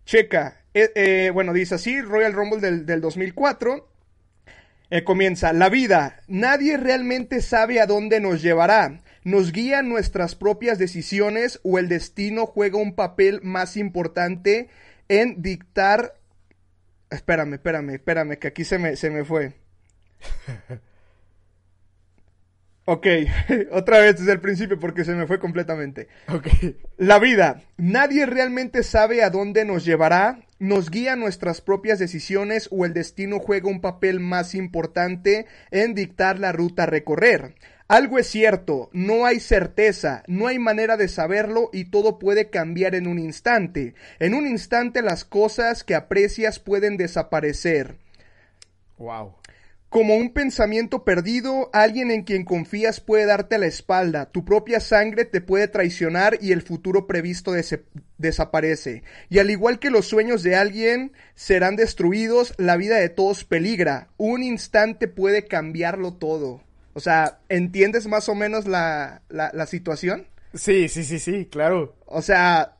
Checa, 0.06 0.62
eh, 0.74 0.92
eh, 0.96 1.32
bueno, 1.34 1.54
dice 1.54 1.76
así, 1.76 2.02
Royal 2.02 2.34
Rumble 2.34 2.60
del, 2.60 2.86
del 2.86 3.02
2004. 3.02 3.88
Eh, 4.92 5.04
comienza, 5.04 5.52
la 5.52 5.70
vida, 5.70 6.22
nadie 6.28 6.78
realmente 6.78 7.42
sabe 7.42 7.82
a 7.82 7.88
dónde 7.88 8.20
nos 8.20 8.42
llevará. 8.42 9.02
Nos 9.24 9.52
guían 9.52 9.90
nuestras 9.90 10.36
propias 10.36 10.78
decisiones 10.78 11.60
o 11.64 11.80
el 11.80 11.90
destino 11.90 12.46
juega 12.46 12.78
un 12.78 12.94
papel 12.94 13.40
más 13.42 13.78
importante 13.78 14.70
en 15.08 15.42
dictar 15.42 16.14
Espérame, 17.10 17.54
espérame, 17.54 17.92
espérame, 17.92 18.38
que 18.38 18.48
aquí 18.48 18.64
se 18.64 18.78
me, 18.78 18.96
se 18.96 19.10
me 19.10 19.24
fue. 19.24 19.54
Ok, 22.88 23.08
otra 23.72 24.00
vez 24.00 24.20
desde 24.20 24.32
el 24.32 24.40
principio 24.40 24.80
porque 24.80 25.04
se 25.04 25.16
me 25.16 25.26
fue 25.26 25.40
completamente. 25.40 26.08
Ok. 26.28 26.48
La 26.98 27.18
vida. 27.18 27.64
Nadie 27.78 28.28
realmente 28.28 28.84
sabe 28.84 29.24
a 29.24 29.32
dónde 29.32 29.66
nos 29.66 29.86
llevará, 29.86 30.42
nos 30.60 30.92
guía 30.92 31.16
nuestras 31.16 31.62
propias 31.62 31.98
decisiones 31.98 32.70
o 32.72 32.86
el 32.86 32.94
destino 32.94 33.40
juega 33.40 33.70
un 33.70 33.82
papel 33.82 34.20
más 34.20 34.54
importante 34.54 35.48
en 35.72 35.96
dictar 35.96 36.40
la 36.40 36.52
ruta 36.52 36.84
a 36.84 36.86
recorrer. 36.86 37.56
Algo 37.88 38.18
es 38.18 38.28
cierto, 38.28 38.90
no 38.94 39.26
hay 39.26 39.40
certeza, 39.40 40.24
no 40.28 40.48
hay 40.48 40.58
manera 40.58 40.96
de 40.96 41.08
saberlo 41.08 41.70
y 41.74 41.86
todo 41.86 42.18
puede 42.18 42.50
cambiar 42.50 42.96
en 42.96 43.08
un 43.08 43.20
instante. 43.20 43.96
En 44.20 44.34
un 44.34 44.48
instante 44.48 45.02
las 45.02 45.26
cosas 45.26 45.84
que 45.84 45.96
aprecias 45.96 46.60
pueden 46.60 46.98
desaparecer. 46.98 47.98
Wow. 48.98 49.36
Como 49.90 50.16
un 50.16 50.34
pensamiento 50.34 51.06
perdido, 51.06 51.70
alguien 51.72 52.12
en 52.12 52.24
quien 52.24 52.44
confías 52.44 53.00
puede 53.00 53.26
darte 53.26 53.58
la 53.58 53.68
espalda, 53.68 54.26
tu 54.26 54.44
propia 54.44 54.80
sangre 54.80 55.24
te 55.24 55.40
puede 55.42 55.68
traicionar 55.68 56.38
y 56.42 56.52
el 56.52 56.62
futuro 56.62 57.08
previsto 57.08 57.54
desaparece. 58.18 59.04
Y 59.30 59.40
al 59.40 59.50
igual 59.50 59.80
que 59.80 59.90
los 59.90 60.08
sueños 60.08 60.44
de 60.44 60.56
alguien 60.56 61.14
serán 61.34 61.76
destruidos, 61.78 62.54
la 62.58 62.76
vida 62.76 62.98
de 62.98 63.10
todos 63.10 63.46
peligra. 63.46 64.10
Un 64.18 64.44
instante 64.44 65.08
puede 65.08 65.46
cambiarlo 65.46 66.14
todo. 66.14 66.62
O 66.94 67.00
sea, 67.00 67.40
¿entiendes 67.50 68.08
más 68.08 68.30
o 68.30 68.36
menos 68.36 68.68
la, 68.68 69.22
la, 69.30 69.66
situación? 69.66 70.28
Sí, 70.54 70.88
sí, 70.88 71.04
sí, 71.04 71.20
sí, 71.20 71.46
claro. 71.46 71.94
O 72.06 72.22
sea, 72.22 72.78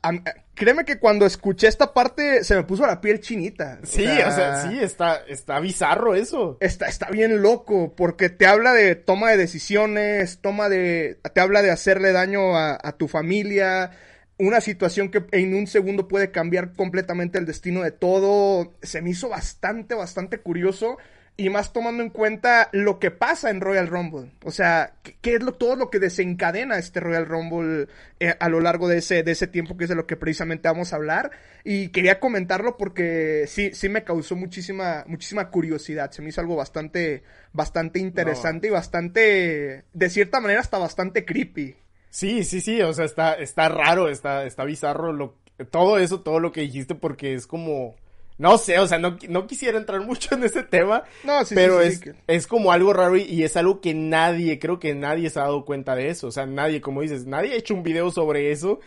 créeme 0.56 0.84
que 0.84 0.98
cuando 0.98 1.26
escuché 1.26 1.68
esta 1.68 1.92
parte 1.94 2.42
se 2.42 2.56
me 2.56 2.64
puso 2.64 2.84
la 2.86 3.00
piel 3.00 3.20
chinita. 3.20 3.78
Sí, 3.84 4.04
o 4.04 4.32
sea, 4.32 4.68
sí, 4.68 4.78
está, 4.80 5.22
está 5.28 5.60
bizarro 5.60 6.16
eso. 6.16 6.56
Está, 6.60 6.86
está 6.86 7.10
bien 7.10 7.42
loco, 7.42 7.94
porque 7.94 8.30
te 8.30 8.46
habla 8.46 8.72
de 8.72 8.96
toma 8.96 9.30
de 9.30 9.36
decisiones, 9.36 10.38
toma 10.40 10.68
de, 10.68 11.20
te 11.32 11.40
habla 11.40 11.62
de 11.62 11.70
hacerle 11.70 12.10
daño 12.10 12.56
a, 12.56 12.78
a 12.82 12.92
tu 12.92 13.06
familia, 13.06 13.92
una 14.38 14.60
situación 14.60 15.10
que 15.10 15.24
en 15.32 15.54
un 15.54 15.66
segundo 15.66 16.08
puede 16.08 16.30
cambiar 16.30 16.72
completamente 16.72 17.38
el 17.38 17.46
destino 17.46 17.82
de 17.82 17.92
todo. 17.92 18.74
Se 18.82 19.02
me 19.02 19.10
hizo 19.10 19.28
bastante, 19.28 19.94
bastante 19.94 20.38
curioso. 20.38 20.96
Y 21.38 21.50
más 21.50 21.72
tomando 21.72 22.02
en 22.02 22.08
cuenta 22.08 22.70
lo 22.72 22.98
que 22.98 23.10
pasa 23.10 23.50
en 23.50 23.60
Royal 23.60 23.88
Rumble. 23.88 24.30
O 24.42 24.50
sea, 24.50 24.94
qué, 25.20 25.34
es 25.34 25.42
lo, 25.42 25.52
todo 25.52 25.76
lo 25.76 25.90
que 25.90 25.98
desencadena 25.98 26.78
este 26.78 26.98
Royal 26.98 27.26
Rumble 27.26 27.88
eh, 28.20 28.34
a 28.40 28.48
lo 28.48 28.60
largo 28.60 28.88
de 28.88 28.98
ese, 28.98 29.22
de 29.22 29.32
ese 29.32 29.46
tiempo, 29.46 29.76
que 29.76 29.84
es 29.84 29.90
de 29.90 29.96
lo 29.96 30.06
que 30.06 30.16
precisamente 30.16 30.68
vamos 30.68 30.92
a 30.92 30.96
hablar. 30.96 31.30
Y 31.62 31.88
quería 31.88 32.20
comentarlo 32.20 32.78
porque 32.78 33.44
sí, 33.48 33.70
sí 33.74 33.90
me 33.90 34.02
causó 34.02 34.34
muchísima, 34.34 35.04
muchísima 35.06 35.50
curiosidad. 35.50 36.10
Se 36.10 36.22
me 36.22 36.30
hizo 36.30 36.40
algo 36.40 36.56
bastante, 36.56 37.22
bastante 37.52 37.98
interesante 37.98 38.68
y 38.68 38.70
bastante, 38.70 39.84
de 39.92 40.10
cierta 40.10 40.40
manera, 40.40 40.60
hasta 40.60 40.78
bastante 40.78 41.26
creepy. 41.26 41.76
Sí, 42.08 42.44
sí, 42.44 42.62
sí, 42.62 42.80
o 42.80 42.94
sea, 42.94 43.04
está, 43.04 43.34
está 43.34 43.68
raro, 43.68 44.08
está, 44.08 44.46
está 44.46 44.64
bizarro 44.64 45.12
lo, 45.12 45.36
todo 45.70 45.98
eso, 45.98 46.20
todo 46.20 46.40
lo 46.40 46.52
que 46.52 46.62
dijiste, 46.62 46.94
porque 46.94 47.34
es 47.34 47.46
como 47.46 47.94
no 48.38 48.58
sé, 48.58 48.78
o 48.78 48.86
sea, 48.86 48.98
no, 48.98 49.16
no 49.28 49.46
quisiera 49.46 49.78
entrar 49.78 50.00
mucho 50.02 50.34
en 50.34 50.44
ese 50.44 50.62
tema. 50.62 51.04
No, 51.24 51.44
sí, 51.44 51.54
pero 51.54 51.80
sí, 51.82 51.88
es, 51.88 52.02
es 52.26 52.46
como 52.46 52.72
algo 52.72 52.92
raro 52.92 53.16
y, 53.16 53.42
es 53.42 53.56
algo 53.56 53.80
que 53.80 53.94
nadie, 53.94 54.58
creo 54.58 54.78
que 54.78 54.94
nadie 54.94 55.30
se 55.30 55.40
ha 55.40 55.44
dado 55.44 55.64
cuenta 55.64 55.94
de 55.94 56.08
eso. 56.08 56.26
O 56.26 56.30
sea, 56.30 56.46
nadie, 56.46 56.80
como 56.80 57.00
dices, 57.00 57.26
nadie 57.26 57.54
ha 57.54 57.56
hecho 57.56 57.74
un 57.74 57.82
video 57.82 58.10
sobre 58.10 58.50
eso. 58.50 58.80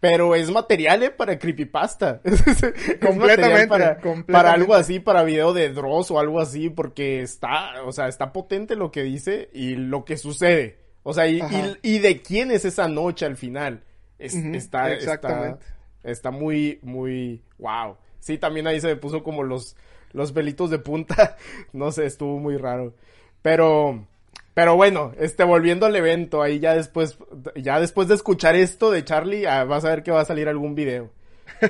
Pero 0.00 0.34
es 0.34 0.50
material, 0.50 1.02
¿eh? 1.02 1.10
Para 1.10 1.38
creepypasta. 1.38 2.22
completamente, 3.02 3.66
para, 3.68 4.00
para 4.26 4.52
algo 4.52 4.74
así, 4.74 4.98
para 4.98 5.24
video 5.24 5.52
de 5.52 5.68
Dross 5.68 6.10
o 6.10 6.18
algo 6.18 6.40
así, 6.40 6.70
porque 6.70 7.20
está, 7.20 7.82
o 7.84 7.92
sea, 7.92 8.08
está 8.08 8.32
potente 8.32 8.76
lo 8.76 8.90
que 8.90 9.02
dice 9.02 9.50
y 9.52 9.76
lo 9.76 10.06
que 10.06 10.16
sucede. 10.16 10.78
O 11.02 11.12
sea, 11.12 11.28
y, 11.28 11.42
y, 11.82 11.98
de 11.98 12.22
quién 12.22 12.50
es 12.50 12.64
esa 12.64 12.88
noche 12.88 13.26
al 13.26 13.36
final. 13.36 13.84
está, 14.18 14.90
Exactamente. 14.90 15.66
Está, 15.98 16.10
está 16.10 16.30
muy, 16.30 16.78
muy, 16.82 17.42
wow. 17.58 17.96
Sí, 18.20 18.38
también 18.38 18.66
ahí 18.66 18.80
se 18.80 18.86
me 18.86 18.96
puso 18.96 19.22
como 19.22 19.42
los, 19.42 19.76
los 20.12 20.32
velitos 20.32 20.70
de 20.70 20.78
punta. 20.78 21.36
no 21.72 21.92
sé, 21.92 22.06
estuvo 22.06 22.38
muy 22.38 22.56
raro. 22.56 22.94
Pero, 23.42 24.06
pero 24.54 24.76
bueno, 24.76 25.12
este, 25.18 25.44
volviendo 25.44 25.86
al 25.86 25.96
evento, 25.96 26.42
ahí 26.42 26.60
ya 26.60 26.74
después, 26.74 27.18
ya 27.56 27.80
después 27.80 28.08
de 28.08 28.14
escuchar 28.14 28.54
esto 28.54 28.90
de 28.90 29.04
Charlie, 29.04 29.46
ah, 29.46 29.64
vas 29.64 29.84
a 29.84 29.90
ver 29.90 30.02
que 30.02 30.10
va 30.10 30.20
a 30.20 30.26
salir 30.26 30.48
algún 30.48 30.74
video. 30.74 31.10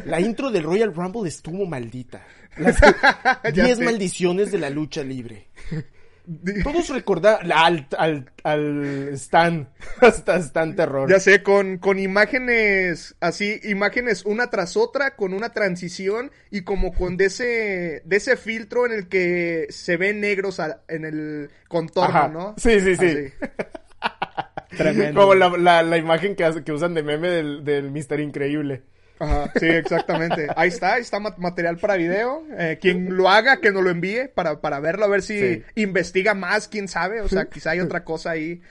La 0.05 0.21
intro 0.21 0.51
del 0.51 0.65
Royal 0.65 0.95
Rumble 0.95 1.29
estuvo 1.29 1.67
maldita. 1.67 2.25
Las 2.57 2.81
10 3.53 3.81
maldiciones 3.85 4.53
de 4.53 4.59
la 4.59 4.71
lucha 4.71 5.03
libre. 5.03 5.49
Todos 6.65 6.89
recordar 6.89 7.41
al, 7.53 7.87
al, 7.99 8.31
al 8.45 9.09
Stan, 9.15 9.69
hasta 10.01 10.37
Stan 10.37 10.77
Terror. 10.77 11.11
Ya 11.11 11.19
sé, 11.19 11.43
con, 11.43 11.79
con 11.79 11.99
imágenes 11.99 13.17
así, 13.21 13.61
imágenes 13.65 14.25
una 14.25 14.49
tras 14.51 14.77
otra, 14.77 15.17
con 15.17 15.35
una 15.35 15.51
transición 15.51 16.31
y 16.51 16.63
como 16.63 16.93
con 16.93 17.17
de 17.17 17.27
ese, 17.27 18.03
de 18.05 18.17
ese 18.17 18.37
filtro 18.37 18.87
en 18.87 18.93
el 18.93 19.09
que 19.09 19.67
se 19.71 19.97
ven 19.97 20.21
negros 20.21 20.61
en 20.89 21.05
el 21.05 21.51
contorno, 21.69 22.29
¿no? 22.29 22.55
Sí, 22.59 22.81
sí, 22.81 22.97
sí. 22.97 23.33
Tremendo. 24.77 25.21
Como 25.21 25.35
la, 25.35 25.49
la, 25.49 25.83
la, 25.83 25.97
imagen 25.97 26.37
que, 26.37 26.49
que 26.65 26.73
usan 26.73 26.95
de 26.95 27.03
meme 27.03 27.29
del, 27.29 27.65
del 27.65 27.91
Mister 27.91 28.21
Increíble. 28.21 28.83
Ajá, 29.21 29.53
sí, 29.61 29.67
exactamente. 29.67 30.49
Ahí 30.57 30.71
está, 30.71 30.95
ahí 30.95 31.03
está 31.03 31.21
material 31.21 31.77
para 31.77 31.97
video. 31.97 32.43
Eh, 32.59 32.79
quien 32.81 33.17
lo 33.17 33.29
haga, 33.29 33.59
que 33.59 33.71
nos 33.71 33.85
lo 33.85 33.91
envíe 33.91 34.29
para, 34.35 34.63
para 34.63 34.81
verlo, 34.81 35.05
a 35.05 35.09
ver 35.09 35.21
si 35.23 35.63
investiga 35.75 36.33
más, 36.33 36.69
quién 36.69 36.89
sabe. 36.89 37.21
O 37.21 37.29
sea, 37.29 37.45
quizá 37.45 37.73
hay 37.73 37.81
otra 37.81 38.03
cosa 38.03 38.31
ahí, 38.31 38.63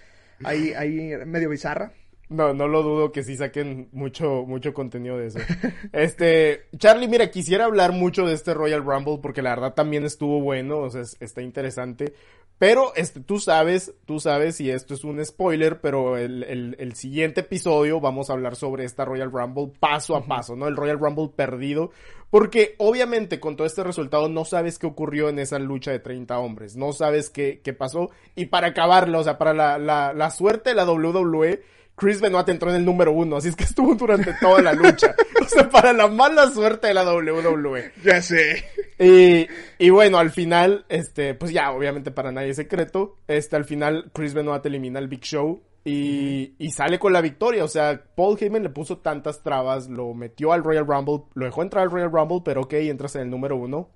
ahí, 0.44 0.74
ahí 0.74 1.14
medio 1.26 1.50
bizarra. 1.50 1.92
No, 2.30 2.54
no 2.54 2.68
lo 2.68 2.84
dudo 2.84 3.12
que 3.12 3.24
sí 3.24 3.36
saquen 3.36 3.89
mucho, 3.92 4.44
mucho 4.46 4.72
contenido 4.74 5.18
de 5.18 5.28
eso. 5.28 5.39
Este, 5.92 6.68
Charlie, 6.78 7.08
mira, 7.08 7.32
quisiera 7.32 7.65
hablar 7.65 7.92
mucho 7.92 8.26
de 8.28 8.34
este 8.34 8.54
Royal 8.54 8.84
Rumble 8.86 9.18
porque 9.20 9.42
la 9.42 9.50
verdad 9.50 9.74
también 9.74 10.06
estuvo 10.06 10.39
bueno, 10.39 10.80
o 10.80 10.89
sea, 10.92 11.02
está 11.20 11.42
interesante. 11.42 12.13
Pero, 12.60 12.94
este, 12.96 13.22
tú 13.22 13.39
sabes, 13.39 13.94
tú 14.06 14.20
sabes, 14.20 14.60
y 14.62 14.70
esto 14.70 14.94
es 14.94 15.06
un 15.06 15.26
spoiler, 15.26 15.80
pero 15.80 16.18
el, 16.18 16.44
el, 16.44 16.76
el 16.78 16.94
siguiente 16.94 17.39
episodio 17.39 18.00
vamos 18.00 18.30
a 18.30 18.34
hablar 18.34 18.56
sobre 18.56 18.84
esta 18.84 19.06
Royal 19.06 19.32
Rumble 19.32 19.72
paso 19.80 20.15
a 20.15 20.26
paso, 20.26 20.56
¿no? 20.56 20.68
El 20.68 20.76
Royal 20.76 21.00
Rumble 21.00 21.30
perdido. 21.36 21.92
Porque 22.30 22.76
obviamente 22.78 23.39
con 23.39 23.56
todo 23.56 23.65
este 23.65 23.84
resultado 23.84 24.30
no 24.30 24.46
sabes 24.46 24.78
qué 24.78 24.86
ocurrió 24.86 25.30
en 25.30 25.39
esa 25.39 25.58
lucha 25.58 25.92
de 25.92 26.00
30 26.00 26.38
hombres, 26.38 26.76
no 26.76 26.94
sabes 26.94 27.32
qué, 27.32 27.62
qué 27.63 27.74
pasó. 27.74 28.12
Y 28.36 28.48
para 28.48 28.68
acabarlo, 28.68 29.20
o 29.20 29.24
sea, 29.24 29.39
para 29.39 29.54
la, 29.54 29.80
la, 29.80 30.13
la 30.13 30.30
suerte 30.30 30.72
de 30.72 30.76
la 30.76 30.86
WWE, 30.86 31.63
Chris 32.00 32.22
Benoit 32.22 32.48
entró 32.48 32.70
en 32.70 32.78
el 32.78 32.86
número 32.86 33.12
uno, 33.12 33.38
así 33.38 33.50
es 33.50 33.56
que 33.56 33.66
estuvo 33.66 33.94
durante 33.96 34.34
toda 34.40 34.62
la 34.62 34.74
lucha. 34.74 35.14
o 35.42 35.48
sea, 35.48 35.70
para 35.70 35.92
la 35.94 36.08
mala 36.08 36.50
suerte 36.50 36.88
de 36.88 36.94
la 36.94 37.04
WWE. 37.04 37.92
Ya 38.04 38.22
sé. 38.22 38.64
Y, 38.98 39.48
y 39.78 39.90
bueno, 39.90 40.18
al 40.18 40.32
final, 40.32 40.86
este, 40.90 41.34
pues 41.34 41.52
ya, 41.52 41.72
obviamente 41.72 42.12
para 42.12 42.32
nadie 42.32 42.50
es 42.50 42.56
secreto, 42.56 43.18
este, 43.28 43.56
al 43.56 43.66
final 43.66 44.12
Chris 44.14 44.34
Benoit 44.34 44.66
elimina 44.66 45.00
el 45.00 45.08
Big 45.08 45.22
Show 45.22 45.62
y, 45.84 46.54
y 46.58 46.72
sale 46.72 47.00
con 47.00 47.14
la 47.14 47.22
victoria. 47.22 47.64
O 47.64 47.68
sea, 47.68 48.02
Paul 48.16 48.38
Heyman 48.40 48.64
le 48.64 48.70
puso 48.70 49.00
tantas 49.00 49.44
trabas, 49.44 49.90
lo 49.90 50.14
metió 50.14 50.54
al 50.54 50.64
Royal 50.64 50.88
Rumble, 50.88 51.26
lo 51.34 51.46
dejó 51.46 51.62
entrar 51.62 51.84
al 51.84 51.92
Royal 51.92 52.12
Rumble, 52.12 52.42
pero 52.44 52.62
ok, 52.62 52.74
entras 52.74 53.16
en 53.16 53.24
el 53.24 53.30
número 53.30 53.58
uno. 53.58 53.90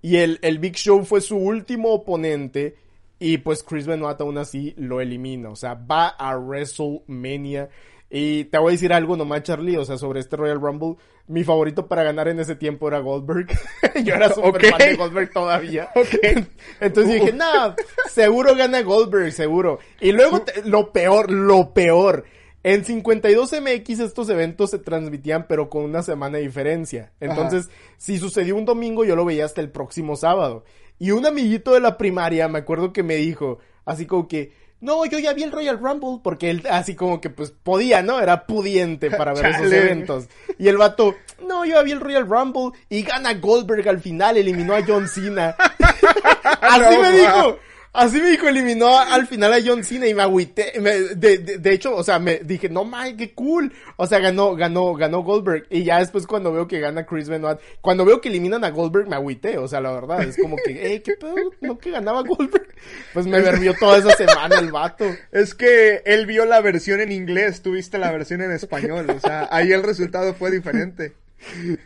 Y 0.00 0.16
el, 0.16 0.38
el 0.42 0.58
Big 0.58 0.76
Show 0.76 1.04
fue 1.04 1.20
su 1.20 1.36
último 1.36 1.92
oponente 1.92 2.76
y 3.18 3.38
pues 3.38 3.62
Chris 3.62 3.86
Benoit 3.86 4.20
aún 4.20 4.38
así 4.38 4.74
lo 4.76 5.00
elimina. 5.00 5.50
O 5.50 5.56
sea, 5.56 5.74
va 5.74 6.08
a 6.08 6.36
WrestleMania. 6.36 7.68
Y 8.10 8.44
te 8.44 8.58
voy 8.58 8.70
a 8.70 8.72
decir 8.72 8.92
algo 8.92 9.16
nomás, 9.16 9.42
Charlie, 9.42 9.76
o 9.76 9.84
sea, 9.84 9.98
sobre 9.98 10.20
este 10.20 10.36
Royal 10.36 10.60
Rumble. 10.60 10.96
Mi 11.26 11.44
favorito 11.44 11.88
para 11.88 12.02
ganar 12.02 12.28
en 12.28 12.40
ese 12.40 12.54
tiempo 12.54 12.88
era 12.88 13.00
Goldberg. 13.00 13.48
Yo 14.04 14.14
era 14.14 14.32
súper 14.32 14.64
fan 14.64 14.78
de 14.78 14.96
Goldberg 14.96 15.30
todavía. 15.30 15.90
Entonces 16.80 17.14
dije, 17.14 17.32
no, 17.32 17.74
seguro 18.08 18.54
gana 18.54 18.80
Goldberg, 18.80 19.32
seguro. 19.32 19.78
Y 20.00 20.12
luego, 20.12 20.42
lo 20.64 20.90
peor, 20.90 21.30
lo 21.30 21.74
peor. 21.74 22.24
En 22.64 22.84
52MX 22.84 24.00
estos 24.00 24.28
eventos 24.30 24.70
se 24.70 24.78
transmitían 24.78 25.46
pero 25.48 25.70
con 25.70 25.84
una 25.84 26.02
semana 26.02 26.38
de 26.38 26.44
diferencia. 26.44 27.12
Entonces, 27.20 27.68
si 27.98 28.18
sucedió 28.18 28.56
un 28.56 28.64
domingo 28.64 29.04
yo 29.04 29.16
lo 29.16 29.24
veía 29.24 29.44
hasta 29.44 29.60
el 29.60 29.70
próximo 29.70 30.16
sábado. 30.16 30.64
Y 30.98 31.12
un 31.12 31.26
amiguito 31.26 31.74
de 31.74 31.80
la 31.80 31.96
primaria, 31.96 32.48
me 32.48 32.58
acuerdo 32.58 32.92
que 32.92 33.02
me 33.02 33.16
dijo, 33.16 33.58
así 33.84 34.06
como 34.06 34.28
que, 34.28 34.52
no, 34.80 35.04
yo 35.06 35.18
ya 35.18 35.32
vi 35.32 35.42
el 35.42 35.52
Royal 35.52 35.78
Rumble, 35.78 36.20
porque 36.22 36.50
él 36.50 36.64
así 36.70 36.94
como 36.94 37.20
que 37.20 37.30
pues 37.30 37.50
podía, 37.50 38.02
¿no? 38.02 38.20
Era 38.20 38.46
pudiente 38.46 39.10
para 39.16 39.32
ver 39.32 39.46
esos 39.46 39.72
eventos. 39.72 40.28
Y 40.58 40.68
el 40.68 40.76
vato, 40.76 41.14
no, 41.46 41.64
yo 41.64 41.74
ya 41.74 41.82
vi 41.82 41.92
el 41.92 42.00
Royal 42.00 42.28
Rumble 42.28 42.78
y 42.88 43.02
gana 43.02 43.34
Goldberg 43.34 43.88
al 43.88 44.00
final, 44.00 44.36
eliminó 44.36 44.74
a 44.74 44.84
John 44.86 45.08
Cena. 45.08 45.56
así 46.60 46.98
me 46.98 47.12
dijo. 47.12 47.58
Así 47.98 48.20
me 48.20 48.30
dijo, 48.30 48.46
eliminó 48.46 48.96
al 48.96 49.26
final 49.26 49.52
a 49.52 49.58
John 49.60 49.82
Cena 49.82 50.06
y 50.06 50.14
me 50.14 50.22
agüité. 50.22 50.72
de, 51.16 51.38
de, 51.58 51.72
hecho, 51.72 51.96
o 51.96 52.04
sea, 52.04 52.20
me 52.20 52.36
dije, 52.38 52.68
no 52.68 52.84
mames, 52.84 53.14
qué 53.14 53.34
cool. 53.34 53.72
O 53.96 54.06
sea, 54.06 54.20
ganó, 54.20 54.54
ganó, 54.54 54.94
ganó 54.94 55.24
Goldberg. 55.24 55.66
Y 55.68 55.82
ya 55.82 55.98
después 55.98 56.24
cuando 56.24 56.52
veo 56.52 56.68
que 56.68 56.78
gana 56.78 57.04
Chris 57.04 57.28
Benoit, 57.28 57.58
cuando 57.80 58.04
veo 58.04 58.20
que 58.20 58.28
eliminan 58.28 58.62
a 58.62 58.70
Goldberg, 58.70 59.08
me 59.08 59.16
agüité. 59.16 59.58
O 59.58 59.66
sea, 59.66 59.80
la 59.80 59.90
verdad, 59.90 60.22
es 60.22 60.36
como 60.40 60.54
que, 60.64 60.94
eh, 60.94 61.02
qué 61.02 61.14
pedo, 61.14 61.34
no 61.60 61.76
que 61.76 61.90
ganaba 61.90 62.22
Goldberg. 62.22 62.68
Pues 63.12 63.26
me 63.26 63.40
verbió 63.40 63.74
toda 63.74 63.98
esa 63.98 64.14
semana 64.14 64.60
el 64.60 64.70
vato. 64.70 65.04
Es 65.32 65.56
que 65.56 66.02
él 66.06 66.24
vio 66.26 66.46
la 66.46 66.60
versión 66.60 67.00
en 67.00 67.10
inglés, 67.10 67.62
tú 67.62 67.72
viste 67.72 67.98
la 67.98 68.12
versión 68.12 68.42
en 68.42 68.52
español. 68.52 69.10
O 69.10 69.18
sea, 69.18 69.48
ahí 69.50 69.72
el 69.72 69.82
resultado 69.82 70.34
fue 70.34 70.52
diferente. 70.52 71.14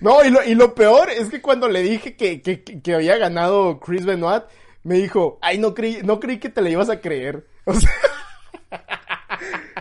No, 0.03 0.23
y 0.25 0.31
lo, 0.31 0.45
y 0.45 0.55
lo 0.55 0.75
peor 0.75 1.09
es 1.09 1.31
que 1.31 1.41
cuando 1.41 1.69
le 1.69 1.81
dije 1.81 2.17
que, 2.17 2.43
que, 2.43 2.63
que 2.63 2.95
había 2.95 3.17
ganado 3.17 3.81
Chris 3.81 4.05
Benoit, 4.05 4.45
me 4.85 4.97
dijo, 4.97 5.39
ay, 5.43 5.59
no 5.59 5.75
creí, 5.75 6.01
no 6.03 6.21
creí 6.21 6.39
que 6.39 6.49
te 6.49 6.61
la 6.61 6.71
ibas 6.71 6.91
a 6.91 7.01
creer. 7.01 7.47
O 7.65 7.75
sea... 7.75 7.91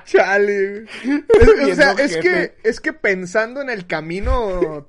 Chale. 0.05 0.85
o 1.71 1.75
sea, 1.75 1.93
es 1.93 2.17
que, 2.17 2.55
es 2.63 2.79
que 2.79 2.93
pensando 2.93 3.61
en 3.61 3.69
el 3.69 3.87
camino, 3.87 4.87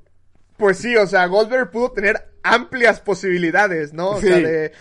pues 0.57 0.79
sí, 0.79 0.97
o 0.97 1.07
sea, 1.07 1.27
Goldberg 1.27 1.71
pudo 1.71 1.93
tener 1.93 2.33
amplias 2.43 3.01
posibilidades, 3.01 3.93
¿no? 3.93 4.11
O 4.11 4.21
sea, 4.21 4.37
de, 4.39 4.73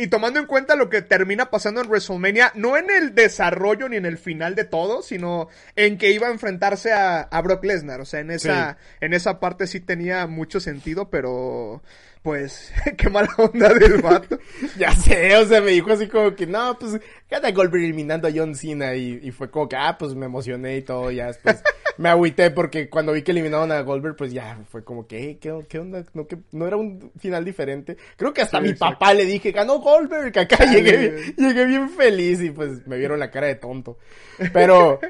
y 0.00 0.06
tomando 0.06 0.40
en 0.40 0.46
cuenta 0.46 0.76
lo 0.76 0.88
que 0.88 1.02
termina 1.02 1.50
pasando 1.50 1.80
en 1.80 1.88
WrestleMania, 1.88 2.52
no 2.54 2.76
en 2.76 2.90
el 2.90 3.14
desarrollo 3.14 3.88
ni 3.88 3.96
en 3.96 4.06
el 4.06 4.18
final 4.18 4.54
de 4.54 4.64
todo, 4.64 5.02
sino 5.02 5.48
en 5.76 5.98
que 5.98 6.12
iba 6.12 6.28
a 6.28 6.30
enfrentarse 6.32 6.92
a, 6.92 7.28
Brock 7.42 7.64
Lesnar. 7.64 8.00
O 8.00 8.04
sea, 8.04 8.20
en 8.20 8.30
esa, 8.30 8.78
en 9.00 9.12
esa 9.12 9.40
parte 9.40 9.66
sí 9.66 9.80
tenía 9.80 10.26
mucho 10.26 10.60
sentido, 10.60 11.10
pero 11.10 11.82
pues, 12.22 12.72
qué 12.96 13.10
mala 13.10 13.28
onda 13.36 13.74
del 13.74 14.00
vato. 14.00 14.38
ya 14.78 14.94
sé, 14.94 15.36
o 15.36 15.44
sea, 15.46 15.60
me 15.60 15.72
dijo 15.72 15.92
así 15.92 16.08
como 16.08 16.34
que, 16.34 16.46
no, 16.46 16.78
pues, 16.78 17.00
cada 17.28 17.50
Goldberg 17.50 17.84
eliminando 17.84 18.28
a 18.28 18.32
John 18.34 18.54
Cena 18.54 18.94
y, 18.94 19.20
y, 19.22 19.30
fue 19.32 19.50
como 19.50 19.68
que, 19.68 19.76
ah, 19.76 19.96
pues 19.98 20.14
me 20.14 20.26
emocioné 20.26 20.76
y 20.76 20.82
todo, 20.82 21.10
ya 21.10 21.26
después 21.26 21.62
me 21.98 22.08
agüité 22.08 22.50
porque 22.50 22.88
cuando 22.88 23.12
vi 23.12 23.22
que 23.22 23.32
eliminaron 23.32 23.70
a 23.72 23.80
Goldberg, 23.82 24.16
pues 24.16 24.32
ya 24.32 24.58
fue 24.70 24.84
como 24.84 25.06
que, 25.06 25.38
¿qué, 25.38 25.64
qué 25.68 25.78
onda? 25.78 26.04
No, 26.14 26.26
que, 26.26 26.38
no 26.52 26.66
era 26.66 26.76
un 26.76 27.10
final 27.18 27.44
diferente. 27.44 27.96
Creo 28.16 28.32
que 28.32 28.42
hasta 28.42 28.60
mi 28.60 28.74
papá 28.74 29.14
le 29.14 29.24
dije, 29.24 29.52
ganó 29.52 29.78
Goldberg, 29.78 30.36
acá 30.38 30.64
llegué, 30.70 31.34
llegué 31.36 31.66
bien 31.66 31.90
feliz 31.90 32.40
y 32.42 32.50
pues 32.50 32.86
me 32.86 32.96
vieron 32.96 33.18
la 33.18 33.30
cara 33.30 33.46
de 33.46 33.56
tonto. 33.56 33.98
Pero 34.52 35.00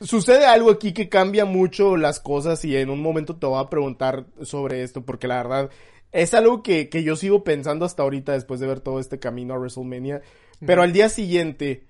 sucede 0.00 0.46
algo 0.46 0.70
aquí 0.70 0.92
que 0.92 1.08
cambia 1.08 1.44
mucho 1.44 1.96
las 1.96 2.20
cosas 2.20 2.64
y 2.64 2.76
en 2.76 2.90
un 2.90 3.00
momento 3.00 3.36
te 3.36 3.46
voy 3.46 3.62
a 3.62 3.68
preguntar 3.68 4.24
sobre 4.42 4.82
esto 4.82 5.02
porque 5.02 5.28
la 5.28 5.36
verdad 5.36 5.70
es 6.12 6.34
algo 6.34 6.62
que, 6.62 6.88
que 6.88 7.02
yo 7.02 7.16
sigo 7.16 7.42
pensando 7.42 7.84
hasta 7.84 8.02
ahorita 8.02 8.32
después 8.32 8.60
de 8.60 8.66
ver 8.66 8.80
todo 8.80 9.00
este 9.00 9.18
camino 9.18 9.54
a 9.54 9.58
WrestleMania. 9.58 10.22
Pero 10.64 10.82
al 10.82 10.92
día 10.92 11.08
siguiente, 11.08 11.84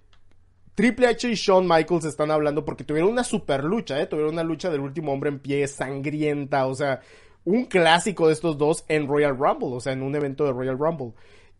Triple 0.75 1.09
H 1.09 1.31
y 1.31 1.35
Shawn 1.35 1.69
Michaels 1.69 2.07
están 2.07 2.31
hablando 2.31 2.65
porque 2.65 2.85
tuvieron 2.85 3.11
una 3.11 3.25
super 3.25 3.65
lucha, 3.65 4.01
¿eh? 4.01 4.07
Tuvieron 4.07 4.33
una 4.33 4.45
lucha 4.45 4.71
del 4.71 4.81
último 4.81 5.13
hombre 5.13 5.29
en 5.29 5.41
pie, 5.41 5.67
sangrienta, 5.69 6.67
o 6.67 6.75
sea, 6.75 7.01
un 7.45 7.67
clásico 7.67 8.29
de 8.29 8.33
estos 8.33 8.57
dos 8.57 8.85
en 8.89 9.07
Royal 9.07 9.37
Rumble, 9.37 9.77
o 9.77 9.81
sea, 9.81 9.93
en 9.93 10.03
un 10.03 10.15
evento 10.15 10.45
de 10.45 10.53
Royal 10.53 10.79
Rumble. 10.79 11.13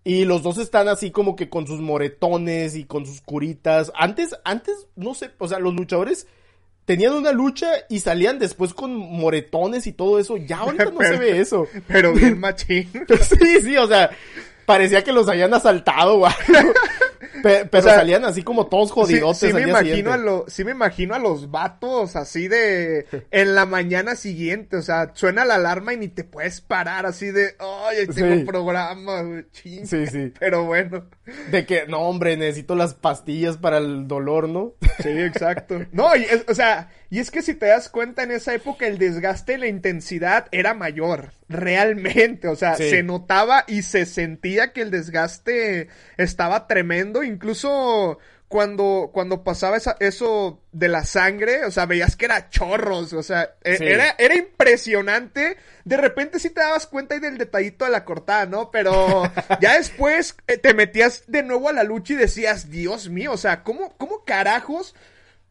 Y 0.05 0.25
los 0.25 0.43
dos 0.43 0.59
están 0.59 0.89
así 0.89 1.11
como 1.11 1.37
que 1.37 1.49
con 1.49 1.67
sus 1.67 1.81
moretones 1.81 2.75
y 2.75 2.85
con 2.85 3.05
sus 3.05 3.21
curitas. 3.21 3.93
Antes, 3.95 4.35
antes, 4.45 4.87
no 4.97 5.15
sé, 5.15 5.31
o 5.39 5.47
sea, 5.47 5.59
los 5.59 5.75
luchadores 5.75 6.27
tenían 6.85 7.13
una 7.15 7.33
lucha 7.33 7.71
y 7.89 8.01
salían 8.01 8.39
después 8.39 8.75
con 8.75 8.95
moretones 8.95 9.87
y 9.87 9.93
todo 9.93 10.19
eso. 10.19 10.37
Ya 10.37 10.59
ahorita 10.59 10.87
no 10.87 11.01
se 11.01 11.17
ve 11.17 11.41
eso. 11.41 11.67
Pero 11.89 12.13
bien 12.13 12.39
machín. 12.41 12.91
sí, 13.21 13.61
sí, 13.63 13.77
o 13.77 13.87
sea, 13.87 14.11
parecía 14.67 15.05
que 15.05 15.13
los 15.13 15.29
habían 15.29 15.55
asaltado 15.55 16.23
o 17.23 17.69
pero 17.71 17.83
salían 17.83 18.25
así 18.25 18.43
como 18.43 18.67
todos 18.67 18.91
jodidos. 18.91 19.39
Sí, 19.39 19.53
me 19.53 19.63
imagino 19.63 20.13
a 20.13 20.17
lo, 20.17 20.45
sí 20.49 20.65
me 20.65 20.73
imagino 20.73 21.15
a 21.15 21.19
los 21.19 21.51
vatos 21.51 22.17
así 22.17 22.49
de 22.49 23.07
en 23.31 23.55
la 23.55 23.67
mañana 23.67 24.17
siguiente, 24.17 24.77
o 24.77 24.83
sea, 24.83 25.13
suena 25.15 25.45
la 25.45 25.55
alarma 25.55 25.95
y 25.95 25.99
ni 25.99 26.09
te 26.09 26.25
puedes 26.25 26.61
parar 26.61 27.07
así 27.07 27.31
de, 27.31 27.55
ay, 27.59 28.07
tengo 28.09 28.33
un 28.33 28.45
programa, 28.45 29.23
ching. 29.53 29.87
Sí, 29.87 30.07
sí. 30.07 30.33
Pero 30.39 30.65
bueno. 30.65 31.05
De 31.51 31.65
que, 31.67 31.87
no, 31.87 32.01
hombre, 32.01 32.37
necesito 32.37 32.75
las 32.75 32.95
pastillas 32.95 33.57
para 33.57 33.79
el 33.79 34.09
dolor, 34.09 34.49
¿no? 34.49 34.75
Sí, 35.01 35.11
exacto. 35.11 35.81
No, 35.93 36.15
y, 36.17 36.27
o 36.49 36.55
sea, 36.55 36.91
y 37.13 37.19
es 37.19 37.31
que 37.31 37.43
si 37.43 37.53
te 37.53 37.67
das 37.67 37.91
cuenta 37.91 38.23
en 38.23 38.31
esa 38.31 38.55
época 38.55 38.87
el 38.87 38.97
desgaste, 38.97 39.59
la 39.59 39.67
intensidad 39.67 40.47
era 40.51 40.73
mayor, 40.73 41.35
realmente, 41.47 42.49
o 42.49 42.57
sea, 42.57 42.75
se 42.75 43.03
notaba 43.03 43.65
y 43.67 43.83
se 43.83 44.07
sentía 44.07 44.73
que 44.73 44.81
el 44.81 44.91
desgaste 44.91 45.89
estaba 46.17 46.67
tremendo, 46.67 47.23
incluso 47.23 48.19
cuando, 48.49 49.11
cuando 49.13 49.45
pasaba 49.45 49.77
esa, 49.77 49.95
eso 50.01 50.63
de 50.73 50.89
la 50.89 51.05
sangre, 51.05 51.67
o 51.67 51.71
sea, 51.71 51.85
veías 51.85 52.17
que 52.17 52.25
era 52.25 52.49
chorros, 52.49 53.13
o 53.13 53.23
sea, 53.23 53.57
e, 53.63 53.77
era, 53.81 54.15
era 54.19 54.35
impresionante. 54.35 55.59
De 55.85 55.99
repente 55.99 56.39
sí 56.39 56.49
te 56.49 56.63
dabas 56.63 56.87
cuenta 56.87 57.15
ahí 57.15 57.21
del 57.21 57.37
detallito 57.37 57.85
de 57.85 57.91
la 57.91 58.07
cortada, 58.07 58.47
¿no? 58.47 58.71
Pero 58.71 59.23
ya 59.61 59.77
después 59.77 60.35
eh, 60.47 60.57
te 60.57 60.73
metías 60.73 61.25
de 61.27 61.43
nuevo 61.43 61.69
a 61.69 61.75
la 61.75 61.85
lucha 61.85 62.15
y 62.15 62.17
decías, 62.17 62.71
Dios 62.71 63.11
mío, 63.11 63.33
o 63.33 63.39
sea, 63.39 63.63
¿cómo, 63.63 63.97
cómo 63.99 64.25
carajos 64.25 64.95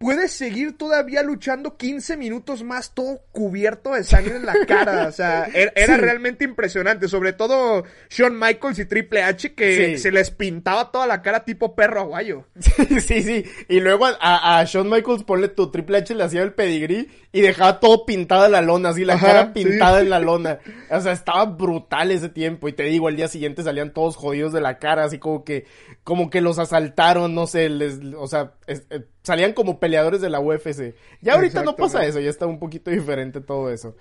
puedes 0.02 0.32
seguir 0.32 0.78
todavía 0.78 1.22
luchando 1.22 1.78
15 1.78 2.18
minutos 2.18 2.64
más 2.64 2.94
todo 2.96 3.22
cubierto 3.32 3.94
de 3.94 4.04
sangre 4.04 4.36
en 4.38 4.48
la 4.48 4.56
cara. 4.68 5.08
O 5.08 5.12
sea, 5.12 5.46
era, 5.54 5.98
realmente 5.98 6.44
impresionante. 6.44 7.08
Sobre 7.08 7.34
todo 7.34 7.86
Shawn 8.10 8.38
Michaels 8.38 8.80
y 8.80 8.86
Triple 8.86 9.24
H 9.24 9.54
que 9.54 10.00
se 10.00 10.12
les 10.12 10.32
pintaba 10.32 10.92
toda 10.92 11.06
la 11.06 11.22
cara 11.22 11.46
tipo 11.46 11.76
perro 11.76 12.02
aguayo. 12.02 12.48
Sí, 12.82 13.02
sí, 13.02 13.22
sí. 13.22 13.46
Y 13.68 13.80
luego 13.80 14.08
a, 14.08 14.60
a 14.60 14.64
Shawn 14.64 14.90
Michaels 14.90 15.24
ponle 15.24 15.50
tu 15.50 15.70
Triple 15.70 16.00
H 16.00 16.16
le 16.16 16.24
hacía 16.24 16.42
el 16.42 16.54
pedigrí 16.54 17.08
y 17.34 17.42
dejaba 17.42 17.80
todo 17.80 18.06
pintado 18.06 18.46
en 18.46 18.52
la 18.52 18.62
lona, 18.62 18.90
así 18.90 19.06
la 19.06 19.18
cara 19.18 19.54
pintada 19.54 20.02
en 20.02 20.10
la 20.10 20.20
lona. 20.20 20.60
O 20.90 21.00
sea, 21.00 21.14
estaba 21.14 21.46
brutal 21.46 22.12
ese 22.12 22.30
tiempo. 22.30 22.68
Y 22.68 22.74
te 22.74 22.84
digo, 22.84 23.08
al 23.08 23.16
día 23.16 23.28
siguiente 23.28 23.64
salían 23.64 23.94
todos 23.94 24.16
jodidos 24.18 24.52
de 24.52 24.62
la 24.62 24.80
cara, 24.80 25.06
así 25.06 25.18
como 25.18 25.44
que, 25.44 25.66
como 26.04 26.30
que 26.30 26.42
los 26.42 26.60
asaltaron, 26.60 27.34
no 27.34 27.48
sé, 27.48 27.70
les, 27.70 28.00
o 28.18 28.28
sea, 28.28 28.54
eh, 28.68 28.82
salían 29.24 29.54
como 29.54 29.80
peleadores 29.80 30.20
de 30.22 30.30
la 30.30 30.40
UFC. 30.42 30.96
Ya 31.22 31.36
ahorita 31.36 31.64
no 31.64 31.76
pasa 31.76 32.06
eso, 32.06 32.20
ya 32.20 32.30
está 32.30 32.46
un 32.48 32.60
poquito 32.60 32.92
diferente 32.92 33.40
todo 33.40 33.72
eso. 33.72 33.96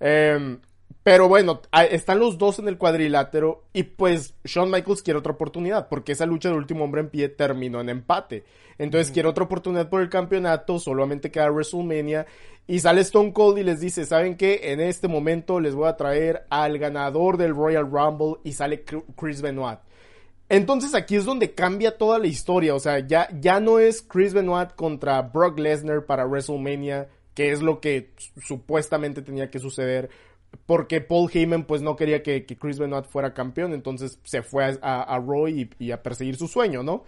Eh, 0.00 0.58
pero 1.04 1.28
bueno, 1.28 1.60
están 1.90 2.18
los 2.18 2.38
dos 2.38 2.58
en 2.58 2.66
el 2.66 2.78
cuadrilátero 2.78 3.64
y 3.74 3.82
pues 3.82 4.36
Shawn 4.44 4.70
Michaels 4.70 5.02
quiere 5.02 5.18
otra 5.18 5.34
oportunidad 5.34 5.88
porque 5.88 6.12
esa 6.12 6.24
lucha 6.24 6.48
del 6.48 6.56
último 6.56 6.84
hombre 6.84 7.02
en 7.02 7.10
pie 7.10 7.28
terminó 7.28 7.82
en 7.82 7.90
empate. 7.90 8.44
Entonces 8.78 9.12
quiere 9.12 9.28
otra 9.28 9.44
oportunidad 9.44 9.88
por 9.88 10.02
el 10.02 10.08
campeonato, 10.08 10.78
solamente 10.78 11.30
queda 11.30 11.50
WrestleMania 11.50 12.26
y 12.66 12.78
sale 12.80 13.02
Stone 13.02 13.32
Cold 13.32 13.58
y 13.58 13.62
les 13.62 13.80
dice, 13.80 14.04
¿saben 14.04 14.36
qué? 14.36 14.72
En 14.72 14.80
este 14.80 15.08
momento 15.08 15.60
les 15.60 15.74
voy 15.74 15.88
a 15.88 15.96
traer 15.96 16.46
al 16.50 16.78
ganador 16.78 17.36
del 17.36 17.54
Royal 17.54 17.90
Rumble 17.90 18.40
y 18.42 18.52
sale 18.52 18.84
Chris 19.16 19.42
Benoit. 19.42 19.78
Entonces 20.48 20.94
aquí 20.94 21.16
es 21.16 21.24
donde 21.24 21.52
cambia 21.52 21.96
toda 21.96 22.18
la 22.18 22.26
historia, 22.26 22.74
o 22.74 22.80
sea, 22.80 22.98
ya, 22.98 23.28
ya 23.40 23.60
no 23.60 23.78
es 23.78 24.02
Chris 24.02 24.34
Benoit 24.34 24.74
contra 24.74 25.22
Brock 25.22 25.58
Lesnar 25.58 26.04
para 26.04 26.26
WrestleMania, 26.26 27.08
que 27.34 27.50
es 27.50 27.62
lo 27.62 27.80
que 27.80 28.12
supuestamente 28.42 29.22
tenía 29.22 29.50
que 29.50 29.58
suceder 29.58 30.10
porque 30.66 31.00
Paul 31.00 31.30
Heyman 31.32 31.64
pues 31.64 31.82
no 31.82 31.96
quería 31.96 32.22
que, 32.22 32.44
Chris 32.46 32.78
Benoit 32.78 33.06
fuera 33.06 33.34
campeón, 33.34 33.72
entonces 33.72 34.18
se 34.24 34.42
fue 34.42 34.78
a, 34.80 35.18
Roy 35.18 35.70
y, 35.78 35.90
a 35.90 36.02
perseguir 36.02 36.36
su 36.36 36.48
sueño, 36.48 36.82
¿no? 36.82 37.04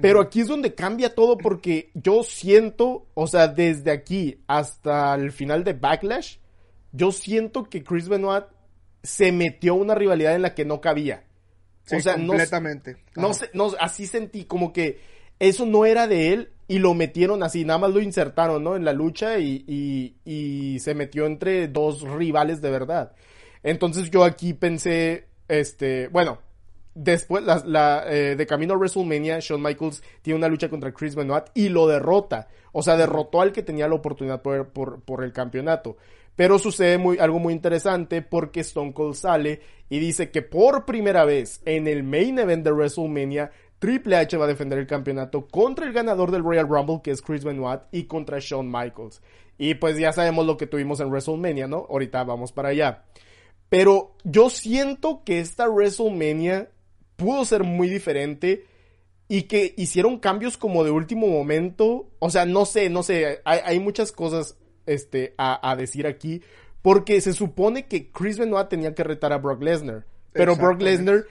Pero 0.00 0.20
aquí 0.20 0.40
es 0.40 0.48
donde 0.48 0.74
cambia 0.74 1.14
todo 1.14 1.36
porque 1.36 1.90
yo 1.94 2.22
siento, 2.22 3.06
o 3.14 3.26
sea, 3.26 3.48
desde 3.48 3.90
aquí 3.90 4.42
hasta 4.46 5.14
el 5.14 5.32
final 5.32 5.64
de 5.64 5.72
Backlash, 5.72 6.36
yo 6.92 7.12
siento 7.12 7.64
que 7.64 7.82
Chris 7.82 8.08
Benoit 8.08 8.44
se 9.02 9.32
metió 9.32 9.74
una 9.74 9.94
rivalidad 9.94 10.34
en 10.34 10.42
la 10.42 10.54
que 10.54 10.64
no 10.64 10.80
cabía. 10.80 11.24
o 11.90 12.00
sea, 12.00 12.14
completamente. 12.14 12.96
No, 13.16 13.34
sé, 13.34 13.50
no, 13.52 13.72
así 13.80 14.06
sentí 14.06 14.44
como 14.44 14.72
que 14.72 15.00
eso 15.38 15.66
no 15.66 15.84
era 15.86 16.06
de 16.06 16.32
él 16.32 16.52
y 16.68 16.78
lo 16.78 16.94
metieron 16.94 17.42
así, 17.42 17.64
nada 17.64 17.80
más 17.80 17.90
lo 17.90 18.00
insertaron, 18.00 18.62
¿no? 18.62 18.76
En 18.76 18.84
la 18.84 18.92
lucha 18.92 19.38
y, 19.38 19.64
y, 19.66 20.14
y 20.24 20.78
se 20.80 20.94
metió 20.94 21.26
entre 21.26 21.68
dos 21.68 22.02
rivales 22.02 22.60
de 22.60 22.70
verdad. 22.70 23.12
Entonces 23.62 24.10
yo 24.10 24.24
aquí 24.24 24.54
pensé, 24.54 25.26
este, 25.48 26.08
bueno, 26.08 26.38
después 26.94 27.44
la, 27.44 27.62
la 27.64 28.04
eh, 28.06 28.36
de 28.36 28.46
camino 28.46 28.74
a 28.74 28.76
WrestleMania, 28.76 29.38
Shawn 29.40 29.62
Michaels 29.62 30.02
tiene 30.22 30.38
una 30.38 30.48
lucha 30.48 30.68
contra 30.68 30.92
Chris 30.92 31.14
Benoit 31.14 31.44
y 31.54 31.68
lo 31.68 31.86
derrota. 31.86 32.48
O 32.72 32.82
sea, 32.82 32.96
derrotó 32.96 33.40
al 33.40 33.52
que 33.52 33.62
tenía 33.62 33.88
la 33.88 33.94
oportunidad 33.94 34.42
por, 34.42 34.68
por, 34.68 35.00
por 35.02 35.24
el 35.24 35.32
campeonato. 35.32 35.96
Pero 36.36 36.58
sucede 36.58 36.98
muy, 36.98 37.18
algo 37.18 37.38
muy 37.38 37.52
interesante 37.52 38.22
porque 38.22 38.60
Stone 38.60 38.94
Cold 38.94 39.14
sale 39.14 39.60
y 39.88 39.98
dice 39.98 40.30
que 40.30 40.42
por 40.42 40.86
primera 40.86 41.24
vez 41.24 41.60
en 41.64 41.86
el 41.86 42.02
main 42.02 42.38
event 42.38 42.64
de 42.64 42.72
WrestleMania 42.72 43.50
Triple 43.80 44.16
H 44.16 44.36
va 44.36 44.44
a 44.44 44.48
defender 44.48 44.78
el 44.78 44.86
campeonato 44.86 45.48
contra 45.48 45.86
el 45.86 45.92
ganador 45.92 46.30
del 46.30 46.44
Royal 46.44 46.68
Rumble, 46.68 47.00
que 47.02 47.10
es 47.10 47.22
Chris 47.22 47.44
Benoit, 47.44 47.80
y 47.90 48.04
contra 48.04 48.38
Shawn 48.38 48.70
Michaels. 48.70 49.22
Y 49.56 49.74
pues 49.74 49.98
ya 49.98 50.12
sabemos 50.12 50.46
lo 50.46 50.56
que 50.56 50.66
tuvimos 50.66 51.00
en 51.00 51.08
WrestleMania, 51.08 51.66
¿no? 51.66 51.86
Ahorita 51.88 52.22
vamos 52.24 52.52
para 52.52 52.68
allá. 52.68 53.04
Pero 53.70 54.14
yo 54.22 54.50
siento 54.50 55.22
que 55.24 55.40
esta 55.40 55.68
WrestleMania 55.68 56.70
pudo 57.20 57.44
ser 57.44 57.64
muy 57.64 57.88
diferente 57.88 58.64
y 59.28 59.42
que 59.42 59.74
hicieron 59.76 60.18
cambios 60.18 60.56
como 60.56 60.82
de 60.82 60.90
último 60.90 61.28
momento. 61.28 62.08
O 62.18 62.30
sea, 62.30 62.46
no 62.46 62.64
sé, 62.64 62.90
no 62.90 63.02
sé, 63.02 63.40
hay, 63.44 63.78
muchas 63.78 64.10
cosas 64.10 64.56
este, 64.86 65.34
a, 65.38 65.76
decir 65.76 66.06
aquí. 66.06 66.42
Porque 66.82 67.20
se 67.20 67.34
supone 67.34 67.86
que 67.86 68.10
Chris 68.10 68.38
Benoit 68.38 68.68
tenía 68.68 68.94
que 68.94 69.04
retar 69.04 69.32
a 69.32 69.38
Brock 69.38 69.62
Lesnar. 69.62 70.06
Pero 70.32 70.56
Brock 70.56 70.80
Lesnar 70.80 71.26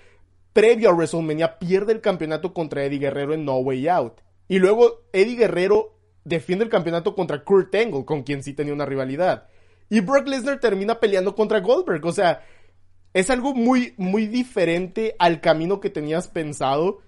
previo 0.53 0.89
a 0.89 0.93
WrestleMania 0.93 1.57
pierde 1.57 1.91
el 1.91 2.01
campeonato 2.01 2.53
contra 2.53 2.85
Eddie 2.85 2.99
Guerrero 2.99 3.33
en 3.33 3.45
No 3.45 3.57
Way 3.57 3.87
Out. 3.87 4.21
Y 4.47 4.59
luego 4.59 5.01
Eddie 5.11 5.35
Guerrero 5.35 5.97
defiende 6.23 6.65
el 6.65 6.71
campeonato 6.71 7.15
contra 7.15 7.43
Kurt 7.43 7.73
Angle, 7.73 8.05
con 8.05 8.23
quien 8.23 8.43
sí 8.43 8.53
tenía 8.53 8.73
una 8.73 8.85
rivalidad. 8.85 9.47
Y 9.89 10.01
Brock 10.01 10.27
Lesnar 10.27 10.59
termina 10.59 10.99
peleando 10.99 11.35
contra 11.35 11.59
Goldberg. 11.59 12.05
O 12.05 12.11
sea, 12.11 12.45
es 13.13 13.29
algo 13.29 13.53
muy, 13.53 13.93
muy 13.97 14.27
diferente 14.27 15.15
al 15.19 15.41
camino 15.41 15.79
que 15.79 15.89
tenías 15.89 16.27
pensado. 16.27 17.01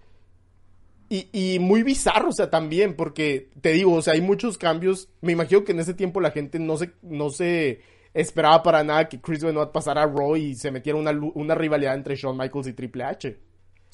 Y, 1.09 1.27
y, 1.33 1.59
muy 1.59 1.83
bizarro, 1.83 2.29
o 2.29 2.31
sea, 2.31 2.49
también, 2.49 2.95
porque 2.95 3.49
te 3.59 3.73
digo, 3.73 3.93
o 3.93 4.01
sea, 4.01 4.13
hay 4.13 4.21
muchos 4.21 4.57
cambios. 4.57 5.09
Me 5.19 5.33
imagino 5.33 5.65
que 5.65 5.73
en 5.73 5.81
ese 5.81 5.93
tiempo 5.93 6.21
la 6.21 6.31
gente 6.31 6.57
no 6.57 6.77
se, 6.77 6.91
no 7.01 7.29
se 7.29 7.81
esperaba 8.13 8.63
para 8.63 8.83
nada 8.83 9.09
que 9.09 9.19
Chris 9.19 9.43
Benoit 9.43 9.71
pasara 9.71 10.03
a 10.03 10.07
Raw 10.07 10.35
y 10.35 10.55
se 10.55 10.71
metiera 10.71 10.97
una, 10.97 11.11
una 11.11 11.55
rivalidad 11.55 11.95
entre 11.95 12.15
Shawn 12.15 12.37
Michaels 12.37 12.67
y 12.67 12.73
Triple 12.73 13.03
H. 13.03 13.37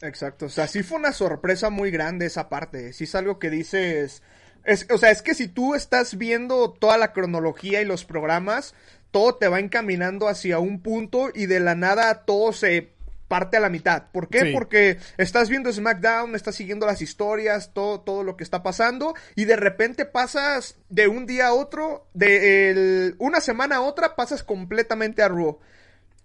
Exacto, 0.02 0.46
o 0.46 0.50
sea, 0.50 0.68
sí 0.68 0.84
fue 0.84 1.00
una 1.00 1.12
sorpresa 1.12 1.72
muy 1.72 1.90
grande 1.90 2.28
esa 2.28 2.50
parte, 2.50 2.94
sí 2.94 3.06
es 3.06 3.16
algo 3.16 3.40
que 3.40 3.50
dices, 3.50 4.22
es, 4.64 4.86
o 4.92 4.98
sea, 5.00 5.10
es 5.10 5.24
que 5.24 5.34
si 5.34 5.48
tú 5.48 5.74
estás 5.74 6.20
viendo 6.20 6.72
toda 6.72 7.00
la 7.00 7.14
cronología 7.14 7.82
y 7.82 7.86
los 7.86 8.06
programas, 8.06 8.76
todo 9.18 9.34
te 9.34 9.48
va 9.48 9.60
encaminando 9.60 10.28
hacia 10.28 10.60
un 10.60 10.80
punto 10.80 11.32
y 11.34 11.48
de 11.48 11.60
la 11.60 11.74
nada 11.74 12.24
todo 12.26 12.54
se 12.54 12.94
parte 13.28 13.58
a 13.58 13.60
la 13.60 13.68
mitad. 13.68 14.12
¿Por 14.12 14.30
qué? 14.30 14.52
Porque 14.54 15.00
estás 15.18 15.50
viendo 15.50 15.74
SmackDown, 15.74 16.36
estás 16.36 16.54
siguiendo 16.54 16.86
las 16.86 17.02
historias, 17.02 17.74
todo, 17.74 18.02
todo 18.02 18.22
lo 18.22 18.38
que 18.38 18.44
está 18.44 18.62
pasando, 18.62 19.16
y 19.34 19.46
de 19.46 19.56
repente 19.56 20.06
pasas 20.06 20.76
de 20.90 21.08
un 21.08 21.26
día 21.26 21.48
a 21.48 21.54
otro, 21.54 22.08
de 22.14 23.16
una 23.18 23.42
semana 23.42 23.78
a 23.78 23.82
otra, 23.82 24.16
pasas 24.16 24.44
completamente 24.44 25.24
a 25.24 25.30
Raw 25.30 25.58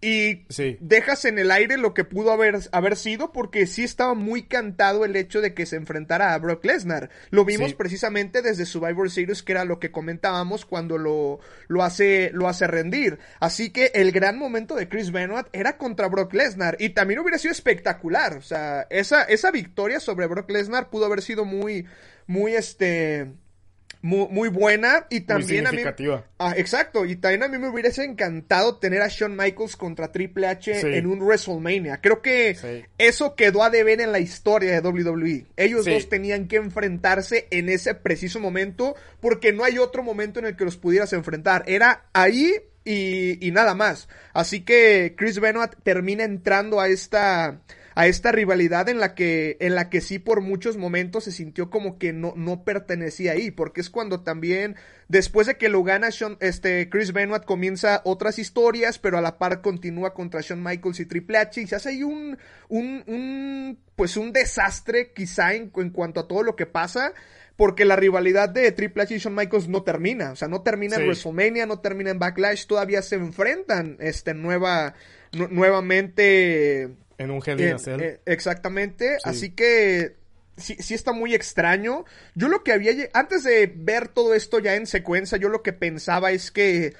y 0.05 0.46
dejas 0.80 1.24
en 1.26 1.38
el 1.38 1.53
aire 1.53 1.76
lo 1.78 1.94
que 1.94 2.03
pudo 2.03 2.32
haber, 2.32 2.59
haber 2.72 2.96
sido 2.96 3.30
porque 3.30 3.68
sí 3.68 3.84
estaba 3.84 4.14
muy 4.14 4.42
cantado 4.42 5.05
el 5.05 5.14
hecho 5.14 5.40
de 5.40 5.55
que 5.55 5.64
se 5.64 5.76
enfrentara 5.76 6.34
a 6.34 6.38
Brock 6.38 6.64
Lesnar. 6.64 7.09
Lo 7.30 7.44
vimos 7.44 7.74
precisamente 7.74 8.42
desde 8.42 8.66
Survivor 8.66 9.09
Series 9.09 9.44
que 9.44 9.53
era 9.53 9.64
lo 9.64 9.78
que 9.78 9.92
comentábamos 9.92 10.66
cuando 10.66 10.98
lo, 10.98 11.38
lo, 11.68 11.84
hace, 11.84 12.32
lo 12.34 12.48
hace 12.48 12.66
rendir. 12.66 13.20
Así 13.38 13.70
que 13.70 13.92
el 13.94 14.11
gran 14.11 14.36
momento 14.36 14.74
de 14.74 14.88
Chris 14.88 15.12
Benoit 15.12 15.46
era 15.53 15.78
contra 15.78 16.09
Brock 16.09 16.34
Lesnar 16.34 16.76
y 16.80 16.90
también 16.90 17.20
hubiera 17.20 17.38
sido 17.38 17.53
espectacular. 17.53 18.36
O 18.36 18.42
sea, 18.42 18.88
esa, 18.90 19.22
esa 19.22 19.53
victoria 19.53 20.00
sobre 20.00 20.26
Brock 20.26 20.50
Lesnar 20.50 20.90
pudo 20.90 21.07
haber 21.07 21.22
sido 21.22 21.44
muy, 21.44 21.86
muy 22.26 22.55
este 22.55 23.30
muy, 24.03 24.48
buena 24.48 25.07
y 25.11 25.20
también 25.20 25.66
a 25.66 25.72
mí 25.72 25.82
ah, 26.38 26.55
exacto. 26.57 27.05
Y 27.05 27.16
también 27.16 27.44
a 27.44 27.48
mí 27.48 27.57
me 27.59 27.68
hubiese 27.68 28.05
encantado 28.05 28.76
tener 28.76 29.00
a 29.00 29.09
Shawn 29.09 29.36
Michaels 29.36 29.76
contra 29.76 30.11
Triple 30.11 30.46
H 30.48 30.98
en 30.98 31.07
un 31.07 31.20
WrestleMania. 31.20 32.00
Creo 32.00 32.20
que 32.20 32.84
eso 32.98 33.34
quedó 33.36 33.62
a 33.62 33.70
deber 33.70 34.00
en 34.00 34.12
la 34.12 34.18
historia 34.18 34.72
de 34.72 34.88
WWE 34.88 35.46
ellos 35.57 35.84
dos 35.84 36.09
tenían 36.09 36.48
que 36.48 36.57
enfrentarse 36.57 37.46
en 37.50 37.68
ese 37.68 37.94
preciso 37.94 38.40
momento 38.40 38.94
porque 39.20 39.53
no 39.53 39.64
hay 39.64 39.78
otro 39.78 40.03
momento 40.03 40.40
en 40.40 40.46
el 40.46 40.57
que 40.57 40.64
los 40.64 40.76
pudieras 40.76 41.12
enfrentar. 41.12 41.64
Era 41.66 42.07
ahí 42.12 42.53
y, 42.84 43.46
y 43.46 43.50
nada 43.53 43.74
más. 43.74 44.09
Así 44.32 44.62
que 44.62 45.14
Chris 45.16 45.38
Benoit 45.40 45.72
termina 45.82 46.24
entrando 46.24 46.80
a 46.80 46.88
esta 46.88 47.61
a 47.95 48.07
esta 48.07 48.32
rivalidad 48.32 48.88
en 48.88 49.01
la 49.01 49.14
que, 49.14 49.57
en 49.61 49.74
la 49.74 49.90
que 49.90 50.01
sí 50.01 50.18
por 50.18 50.40
muchos 50.40 50.76
momentos 50.76 51.24
se 51.24 51.32
sintió 51.32 51.70
como 51.70 51.99
que 51.99 52.12
no, 52.12 52.32
no 52.36 52.64
pertenecía 52.64 53.32
ahí, 53.32 53.51
porque 53.51 53.80
es 53.80 53.90
cuando 53.90 54.22
también, 54.22 54.76
después 55.09 55.47
de 55.47 55.57
que 55.57 55.68
lo 55.68 55.82
gana 55.82 56.09
este, 56.40 56.88
Chris 56.88 57.12
Benoit 57.12 57.45
comienza 57.45 58.03
otras 58.05 58.38
historias, 58.38 58.99
pero 58.99 59.18
a 59.18 59.22
la 59.22 59.38
par 59.38 59.61
continúa 59.61 60.14
contra 60.14 60.40
Shawn 60.40 60.62
Michaels 60.62 61.01
y 61.01 61.07
Triple 61.07 61.38
H 61.38 61.61
y 61.61 61.66
se 61.66 61.76
hace 61.76 61.90
ahí 61.90 62.03
un, 62.03 62.38
un, 62.68 63.05
un 63.07 63.78
pues 63.97 64.16
un 64.16 64.32
desastre 64.32 65.12
quizá 65.12 65.55
en, 65.55 65.70
en 65.76 65.90
cuanto 65.90 66.20
a 66.20 66.28
todo 66.28 66.43
lo 66.43 66.57
que 66.57 66.66
pasa 66.66 67.12
porque 67.57 67.84
la 67.84 67.97
rivalidad 67.97 68.49
de 68.49 68.72
Triple 68.72 69.03
H 69.03 69.14
y 69.14 69.18
Shawn 69.18 69.34
Michaels 69.34 69.68
no 69.68 69.82
termina, 69.82 70.32
o 70.32 70.36
sea, 70.36 70.49
no 70.49 70.62
termina 70.62 70.97
en 70.97 71.03
WrestleMania, 71.03 71.66
no 71.66 71.80
termina 71.80 72.11
en 72.11 72.18
Backlash, 72.18 72.66
todavía 72.66 73.03
se 73.03 73.16
enfrentan 73.16 73.97
este 74.01 74.34
nueva 74.34 74.95
nuevamente 75.32 76.90
en 77.22 77.30
un 77.30 77.42
Hell 77.44 77.60
in 77.60 77.76
eh, 78.00 78.20
exactamente. 78.26 79.16
Así 79.24 79.50
que 79.50 80.16
sí, 80.56 80.76
sí 80.78 80.94
está 80.94 81.12
muy 81.12 81.34
extraño. 81.34 82.04
Yo 82.34 82.48
lo 82.48 82.62
que 82.62 82.72
había... 82.72 82.92
Antes 83.12 83.44
de 83.44 83.72
ver 83.74 84.08
todo 84.08 84.34
esto 84.34 84.58
ya 84.58 84.74
en 84.74 84.86
secuencia, 84.86 85.38
yo 85.38 85.48
lo 85.48 85.62
que 85.62 85.72
pensaba 85.72 86.32
es 86.32 86.50
que... 86.50 86.94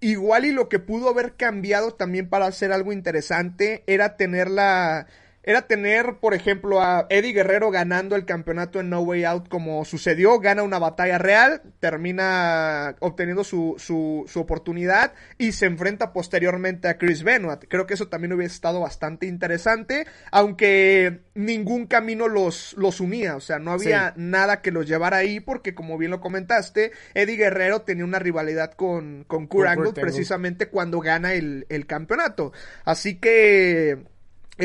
Igual 0.00 0.46
y 0.46 0.50
lo 0.50 0.68
que 0.68 0.80
pudo 0.80 1.08
haber 1.08 1.34
cambiado 1.36 1.94
también 1.94 2.28
para 2.28 2.46
hacer 2.46 2.72
algo 2.72 2.92
interesante 2.92 3.84
era 3.86 4.16
tener 4.16 4.50
la, 4.50 5.06
era 5.44 5.62
tener, 5.62 6.18
por 6.20 6.34
ejemplo, 6.34 6.80
a 6.80 7.06
Eddie 7.10 7.32
Guerrero 7.32 7.70
ganando 7.70 8.14
el 8.16 8.24
campeonato 8.24 8.80
en 8.80 8.90
No 8.90 9.00
Way 9.00 9.24
Out 9.24 9.48
como 9.48 9.84
sucedió, 9.84 10.38
gana 10.38 10.62
una 10.62 10.78
batalla 10.78 11.18
real, 11.18 11.62
termina 11.80 12.94
obteniendo 13.00 13.42
su, 13.44 13.74
su, 13.78 14.24
su 14.28 14.40
oportunidad 14.40 15.12
y 15.38 15.52
se 15.52 15.66
enfrenta 15.66 16.12
posteriormente 16.12 16.88
a 16.88 16.98
Chris 16.98 17.22
Benoit. 17.24 17.64
Creo 17.68 17.86
que 17.86 17.94
eso 17.94 18.08
también 18.08 18.32
hubiese 18.32 18.54
estado 18.54 18.80
bastante 18.80 19.26
interesante, 19.26 20.06
aunque 20.30 21.22
ningún 21.34 21.86
camino 21.86 22.28
los, 22.28 22.74
los 22.76 23.00
unía, 23.00 23.36
o 23.36 23.40
sea, 23.40 23.58
no 23.58 23.72
había 23.72 24.10
Sí. 24.14 24.14
nada 24.16 24.62
que 24.62 24.70
los 24.70 24.86
llevara 24.86 25.18
ahí 25.18 25.40
porque, 25.40 25.74
como 25.74 25.98
bien 25.98 26.10
lo 26.10 26.20
comentaste, 26.20 26.92
Eddie 27.14 27.36
Guerrero 27.36 27.82
tenía 27.82 28.04
una 28.04 28.18
rivalidad 28.18 28.72
con, 28.72 29.24
con 29.26 29.46
Kurt 29.46 29.64
Con 29.64 29.68
Angle 29.68 29.84
Kurt 29.86 29.98
Angle. 29.98 30.02
precisamente 30.02 30.68
cuando 30.68 31.00
gana 31.00 31.34
el, 31.34 31.66
el 31.68 31.86
campeonato. 31.86 32.52
Así 32.84 33.18
que 33.18 34.04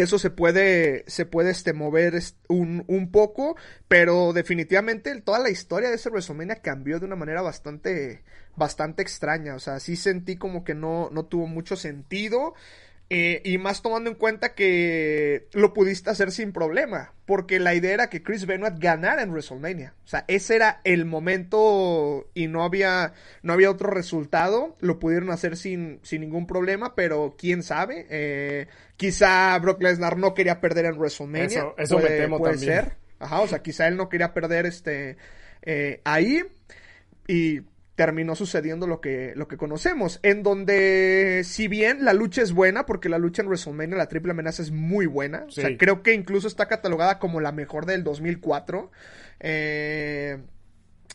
eso 0.01 0.19
se 0.19 0.29
puede, 0.29 1.03
se 1.07 1.25
puede 1.25 1.51
este, 1.51 1.73
mover 1.73 2.13
un, 2.47 2.83
un 2.87 3.11
poco, 3.11 3.55
pero 3.87 4.33
definitivamente 4.33 5.19
toda 5.21 5.39
la 5.39 5.49
historia 5.49 5.89
de 5.89 5.95
ese 5.95 6.09
WrestleMania 6.09 6.61
cambió 6.61 6.99
de 6.99 7.05
una 7.05 7.15
manera 7.15 7.41
bastante, 7.41 8.23
bastante 8.55 9.01
extraña. 9.01 9.55
O 9.55 9.59
sea, 9.59 9.79
sí 9.79 9.95
sentí 9.95 10.37
como 10.37 10.63
que 10.63 10.75
no, 10.75 11.09
no 11.11 11.25
tuvo 11.25 11.47
mucho 11.47 11.75
sentido. 11.75 12.53
Eh, 13.09 13.41
y 13.45 13.57
más 13.57 13.81
tomando 13.81 14.09
en 14.09 14.15
cuenta 14.17 14.53
que 14.53 15.47
lo 15.53 15.73
pudiste 15.73 16.09
hacer 16.09 16.31
sin 16.31 16.51
problema. 16.51 17.13
Porque 17.25 17.59
la 17.59 17.73
idea 17.75 17.93
era 17.93 18.09
que 18.09 18.23
Chris 18.23 18.45
Benoit 18.45 18.75
ganara 18.79 19.21
en 19.21 19.31
WrestleMania. 19.31 19.93
O 20.05 20.07
sea, 20.07 20.23
ese 20.29 20.55
era 20.55 20.79
el 20.85 21.03
momento 21.05 22.29
y 22.33 22.47
no 22.47 22.63
había, 22.63 23.13
no 23.43 23.51
había 23.53 23.69
otro 23.69 23.89
resultado. 23.89 24.77
Lo 24.79 24.97
pudieron 24.99 25.29
hacer 25.31 25.57
sin, 25.57 25.99
sin 26.03 26.21
ningún 26.21 26.47
problema, 26.47 26.95
pero 26.95 27.35
quién 27.37 27.63
sabe. 27.63 28.05
Eh, 28.09 28.67
quizá 28.95 29.57
Brock 29.59 29.81
Lesnar 29.81 30.17
no 30.17 30.33
quería 30.33 30.61
perder 30.61 30.85
en 30.85 30.97
WrestleMania. 30.97 31.45
Eso- 31.47 31.75
eso 31.77 31.99
me 31.99 32.09
temo 32.09 32.37
puede 32.37 32.53
también. 32.53 32.73
ser. 32.73 32.93
Ajá, 33.19 33.41
o 33.41 33.47
sea, 33.47 33.61
quizá 33.61 33.87
él 33.87 33.97
no 33.97 34.07
quería 34.09 34.33
perder 34.33 34.65
este 34.65 35.17
eh, 35.63 35.99
ahí. 36.05 36.43
Y 37.27 37.61
terminó 37.97 38.35
sucediendo 38.35 38.85
lo 38.87 39.01
que, 39.01 39.33
lo 39.35 39.47
que 39.49 39.57
conocemos. 39.57 40.19
En 40.23 40.43
donde, 40.43 41.41
si 41.43 41.67
bien 41.67 42.05
la 42.05 42.13
lucha 42.13 42.43
es 42.43 42.53
buena, 42.53 42.85
porque 42.85 43.09
la 43.09 43.17
lucha 43.17 43.41
en 43.41 43.47
WrestleMania, 43.49 43.97
la 43.97 44.07
triple 44.07 44.31
amenaza 44.31 44.61
es 44.61 44.71
muy 44.71 45.07
buena. 45.07 45.45
O 45.47 45.51
sea, 45.51 45.65
creo 45.77 46.03
que 46.03 46.13
incluso 46.13 46.47
está 46.47 46.67
catalogada 46.67 47.17
como 47.17 47.41
la 47.41 47.51
mejor 47.51 47.87
del 47.87 48.03
2004. 48.05 48.91
Eh, 49.39 50.37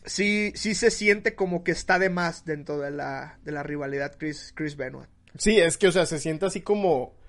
sí, 0.05 0.51
sí 0.55 0.75
se 0.75 0.91
siente 0.91 1.35
como 1.35 1.63
que 1.63 1.71
está 1.71 1.99
de 1.99 2.09
más 2.09 2.45
dentro 2.45 2.77
de 2.79 2.91
la, 2.91 3.39
de 3.43 3.51
la 3.53 3.63
rivalidad 3.63 4.15
Chris, 4.17 4.51
Chris 4.55 4.75
Benoit. 4.75 5.07
Sí, 5.37 5.57
es 5.59 5.77
que, 5.77 5.87
o 5.87 5.91
sea, 5.91 6.05
se 6.05 6.19
siente 6.19 6.45
así 6.45 6.59
como, 6.61 7.15
co- 7.15 7.22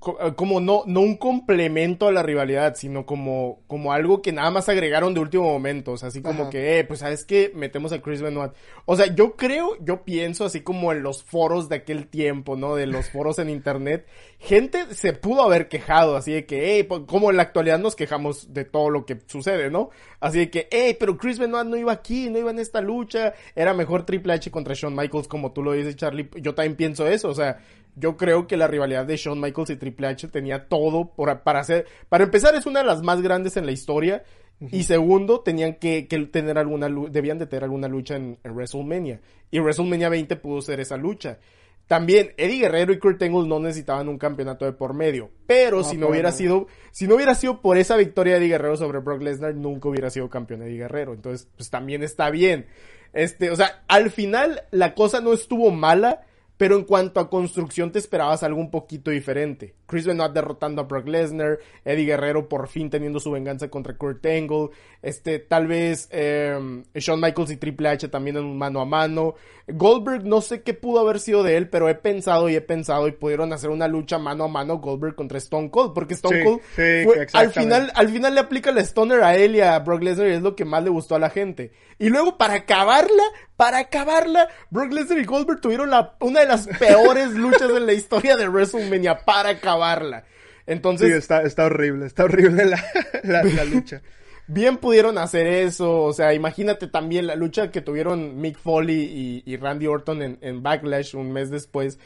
como 0.00 0.60
no, 0.60 0.82
no 0.86 1.00
un 1.00 1.16
complemento 1.16 2.08
a 2.08 2.12
la 2.12 2.22
rivalidad, 2.22 2.74
sino 2.74 3.04
como, 3.04 3.60
como 3.66 3.92
algo 3.92 4.22
que 4.22 4.32
nada 4.32 4.50
más 4.50 4.68
agregaron 4.68 5.12
de 5.12 5.20
último 5.20 5.44
momento. 5.44 5.92
O 5.92 5.96
sea, 5.98 6.08
así 6.08 6.22
como 6.22 6.42
Ajá. 6.42 6.50
que, 6.50 6.78
eh, 6.78 6.84
pues, 6.84 7.00
¿sabes 7.00 7.24
qué? 7.24 7.52
Metemos 7.54 7.92
a 7.92 8.00
Chris 8.00 8.22
Benoit. 8.22 8.52
O 8.86 8.96
sea, 8.96 9.14
yo 9.14 9.36
creo, 9.36 9.76
yo 9.80 10.02
pienso 10.02 10.46
así 10.46 10.62
como 10.62 10.92
en 10.92 11.02
los 11.02 11.22
foros 11.22 11.68
de 11.68 11.76
aquel 11.76 12.06
tiempo, 12.06 12.56
¿no? 12.56 12.76
De 12.76 12.86
los 12.86 13.10
foros 13.10 13.38
en 13.38 13.50
internet. 13.50 14.06
Gente 14.38 14.94
se 14.94 15.12
pudo 15.12 15.42
haber 15.42 15.68
quejado, 15.68 16.16
así 16.16 16.32
de 16.32 16.46
que, 16.46 16.78
eh, 16.78 16.88
como 16.88 17.30
en 17.30 17.36
la 17.36 17.42
actualidad 17.42 17.78
nos 17.78 17.94
quejamos 17.94 18.54
de 18.54 18.64
todo 18.64 18.88
lo 18.88 19.04
que 19.04 19.18
sucede, 19.26 19.70
¿no? 19.70 19.90
Así 20.18 20.38
de 20.38 20.50
que, 20.50 20.68
eh, 20.70 20.96
pero 20.98 21.18
Chris 21.18 21.38
Benoit 21.38 21.66
no 21.66 21.76
iba 21.76 21.92
aquí, 21.92 22.30
no 22.30 22.38
iba 22.38 22.50
en 22.50 22.58
esta 22.58 22.80
lucha. 22.80 23.34
Era 23.54 23.74
mejor 23.74 24.06
Triple 24.06 24.32
H 24.32 24.50
contra 24.50 24.74
Shawn 24.74 24.96
Michaels, 24.96 25.28
como 25.28 25.52
tú 25.52 25.62
lo 25.62 25.72
dices, 25.72 25.96
Charlie. 25.96 26.30
Yo 26.36 26.54
también 26.54 26.76
pienso 26.76 27.06
eso, 27.06 27.28
o 27.28 27.34
sea, 27.34 27.58
yo 27.96 28.16
creo 28.16 28.46
que 28.46 28.56
la 28.56 28.66
rivalidad 28.68 29.04
de 29.06 29.16
Shawn 29.16 29.40
Michaels 29.40 29.70
y 29.70 29.76
Triple 29.76 30.06
H 30.08 30.28
tenía 30.28 30.68
todo 30.68 31.12
por- 31.14 31.40
para 31.42 31.60
hacer. 31.60 31.86
Para 32.08 32.24
empezar, 32.24 32.54
es 32.54 32.66
una 32.66 32.80
de 32.80 32.86
las 32.86 33.02
más 33.02 33.20
grandes 33.22 33.56
en 33.56 33.66
la 33.66 33.72
historia. 33.72 34.22
Y 34.70 34.82
segundo, 34.82 35.40
tenían 35.40 35.76
que, 35.76 36.06
que 36.06 36.18
tener 36.26 36.58
alguna 36.58 36.88
debían 37.10 37.38
de 37.38 37.46
tener 37.46 37.64
alguna 37.64 37.88
lucha 37.88 38.16
en, 38.16 38.38
en 38.44 38.52
WrestleMania. 38.54 39.20
Y 39.50 39.58
WrestleMania 39.58 40.10
20 40.10 40.36
pudo 40.36 40.60
ser 40.60 40.80
esa 40.80 40.98
lucha. 40.98 41.38
También 41.86 42.34
Eddie 42.36 42.60
Guerrero 42.60 42.92
y 42.92 42.98
Kurt 42.98 43.20
Angle 43.22 43.48
no 43.48 43.58
necesitaban 43.58 44.08
un 44.08 44.18
campeonato 44.18 44.64
de 44.66 44.72
por 44.72 44.92
medio. 44.94 45.30
Pero 45.46 45.78
No, 45.78 45.84
si 45.84 45.96
no 45.96 46.08
hubiera 46.08 46.30
no. 46.30 46.36
sido, 46.36 46.66
si 46.92 47.08
no 47.08 47.14
hubiera 47.16 47.34
sido 47.34 47.62
por 47.62 47.78
esa 47.78 47.96
victoria 47.96 48.34
de 48.34 48.40
Eddie 48.40 48.48
Guerrero 48.50 48.76
sobre 48.76 48.98
Brock 49.00 49.22
Lesnar, 49.22 49.54
nunca 49.54 49.88
hubiera 49.88 50.10
sido 50.10 50.28
campeón 50.28 50.62
Eddie 50.62 50.76
Guerrero. 50.78 51.14
Entonces, 51.14 51.48
pues 51.56 51.70
también 51.70 52.02
está 52.02 52.30
bien. 52.30 52.66
Este, 53.12 53.50
o 53.50 53.56
sea, 53.56 53.82
al 53.88 54.10
final 54.10 54.62
la 54.70 54.94
cosa 54.94 55.20
no 55.20 55.32
estuvo 55.32 55.70
mala, 55.72 56.20
pero 56.60 56.76
en 56.76 56.84
cuanto 56.84 57.20
a 57.20 57.30
construcción 57.30 57.90
te 57.90 57.98
esperabas 57.98 58.42
algo 58.42 58.60
un 58.60 58.70
poquito 58.70 59.10
diferente. 59.10 59.72
Chris 59.86 60.04
Benoit 60.06 60.30
derrotando 60.30 60.82
a 60.82 60.84
Brock 60.84 61.08
Lesnar, 61.08 61.58
Eddie 61.86 62.04
Guerrero 62.04 62.50
por 62.50 62.68
fin 62.68 62.90
teniendo 62.90 63.18
su 63.18 63.30
venganza 63.30 63.70
contra 63.70 63.96
Kurt 63.96 64.24
Angle, 64.26 64.68
este, 65.00 65.38
tal 65.38 65.66
vez 65.66 66.06
eh, 66.10 66.82
Shawn 66.94 67.18
Michaels 67.18 67.50
y 67.52 67.56
Triple 67.56 67.88
H 67.88 68.08
también 68.08 68.36
en 68.36 68.44
un 68.44 68.58
mano 68.58 68.82
a 68.82 68.84
mano. 68.84 69.36
Goldberg 69.68 70.24
no 70.26 70.42
sé 70.42 70.62
qué 70.62 70.74
pudo 70.74 71.00
haber 71.00 71.18
sido 71.18 71.42
de 71.42 71.56
él, 71.56 71.70
pero 71.70 71.88
he 71.88 71.94
pensado 71.94 72.50
y 72.50 72.56
he 72.56 72.60
pensado 72.60 73.08
y 73.08 73.12
pudieron 73.12 73.54
hacer 73.54 73.70
una 73.70 73.88
lucha 73.88 74.18
mano 74.18 74.44
a 74.44 74.48
mano 74.48 74.78
Goldberg 74.80 75.14
contra 75.14 75.38
Stone 75.38 75.70
Cold, 75.70 75.94
porque 75.94 76.12
Stone 76.14 76.38
Sí, 76.40 76.44
Cold 76.44 76.60
sí, 76.76 77.04
fue- 77.04 77.26
al 77.32 77.52
final 77.52 77.90
al 77.94 78.08
final 78.10 78.34
le 78.34 78.40
aplica 78.40 78.70
la 78.70 78.82
Stoner 78.82 79.22
a 79.22 79.34
él 79.34 79.56
y 79.56 79.60
a 79.62 79.78
Brock 79.78 80.02
Lesnar 80.02 80.28
y 80.28 80.32
es 80.34 80.42
lo 80.42 80.54
que 80.54 80.66
más 80.66 80.84
le 80.84 80.90
gustó 80.90 81.14
a 81.14 81.18
la 81.18 81.30
gente. 81.30 81.72
Y 81.98 82.08
luego 82.10 82.36
para 82.38 82.54
acabarla, 82.54 83.22
para 83.60 83.76
acabarla, 83.76 84.48
Brock 84.70 84.90
Lesnar 84.90 85.18
y 85.18 85.24
Goldberg 85.24 85.60
tuvieron 85.60 85.90
la, 85.90 86.14
una 86.20 86.40
de 86.40 86.46
las 86.46 86.66
peores 86.66 87.32
luchas 87.32 87.68
en 87.70 87.84
la 87.84 87.92
historia 87.92 88.38
de 88.38 88.48
WrestleMania 88.48 89.18
para 89.18 89.50
acabarla. 89.50 90.22
Sí, 90.22 90.26
Entonces, 90.66 91.12
está, 91.12 91.42
está 91.42 91.66
horrible, 91.66 92.06
está 92.06 92.24
horrible 92.24 92.64
la, 92.64 92.82
la, 93.22 93.44
la 93.44 93.64
lucha. 93.64 94.00
bien 94.46 94.78
pudieron 94.78 95.18
hacer 95.18 95.46
eso. 95.46 96.04
O 96.04 96.14
sea, 96.14 96.32
imagínate 96.32 96.86
también 96.86 97.26
la 97.26 97.34
lucha 97.34 97.70
que 97.70 97.82
tuvieron 97.82 98.40
Mick 98.40 98.56
Foley 98.56 98.96
y, 98.96 99.42
y 99.44 99.58
Randy 99.58 99.88
Orton 99.88 100.22
en, 100.22 100.38
en 100.40 100.62
Backlash 100.62 101.14
un 101.14 101.30
mes 101.30 101.50
después. 101.50 101.98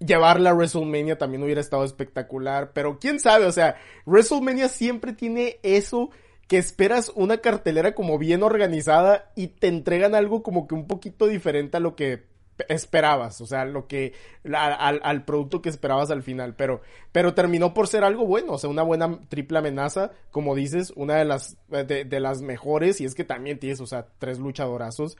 Llevarla 0.00 0.50
a 0.50 0.54
WrestleMania 0.54 1.18
también 1.18 1.40
hubiera 1.44 1.60
estado 1.60 1.84
espectacular. 1.84 2.72
Pero 2.72 2.98
quién 2.98 3.20
sabe, 3.20 3.46
o 3.46 3.52
sea, 3.52 3.76
WrestleMania 4.06 4.68
siempre 4.68 5.12
tiene 5.12 5.60
eso 5.62 6.10
que 6.48 6.58
esperas 6.58 7.12
una 7.14 7.38
cartelera 7.38 7.94
como 7.94 8.18
bien 8.18 8.42
organizada 8.42 9.32
y 9.34 9.48
te 9.48 9.68
entregan 9.68 10.14
algo 10.14 10.42
como 10.42 10.66
que 10.66 10.74
un 10.74 10.86
poquito 10.86 11.26
diferente 11.26 11.76
a 11.76 11.80
lo 11.80 11.96
que 11.96 12.24
esperabas, 12.68 13.40
o 13.40 13.46
sea, 13.46 13.64
lo 13.64 13.86
que 13.86 14.14
al, 14.52 15.24
producto 15.24 15.60
que 15.60 15.68
esperabas 15.68 16.10
al 16.10 16.22
final, 16.22 16.54
pero 16.54 16.80
pero 17.12 17.34
terminó 17.34 17.74
por 17.74 17.86
ser 17.86 18.04
algo 18.04 18.26
bueno, 18.26 18.52
o 18.52 18.58
sea, 18.58 18.70
una 18.70 18.82
buena 18.82 19.20
triple 19.28 19.58
amenaza, 19.58 20.12
como 20.30 20.54
dices, 20.54 20.92
una 20.96 21.16
de 21.16 21.24
las 21.24 21.58
de, 21.68 22.04
de 22.04 22.20
las 22.20 22.40
mejores 22.42 23.00
y 23.00 23.04
es 23.04 23.14
que 23.14 23.24
también 23.24 23.58
tienes, 23.58 23.80
o 23.80 23.86
sea, 23.86 24.06
tres 24.18 24.38
luchadorazos. 24.38 25.16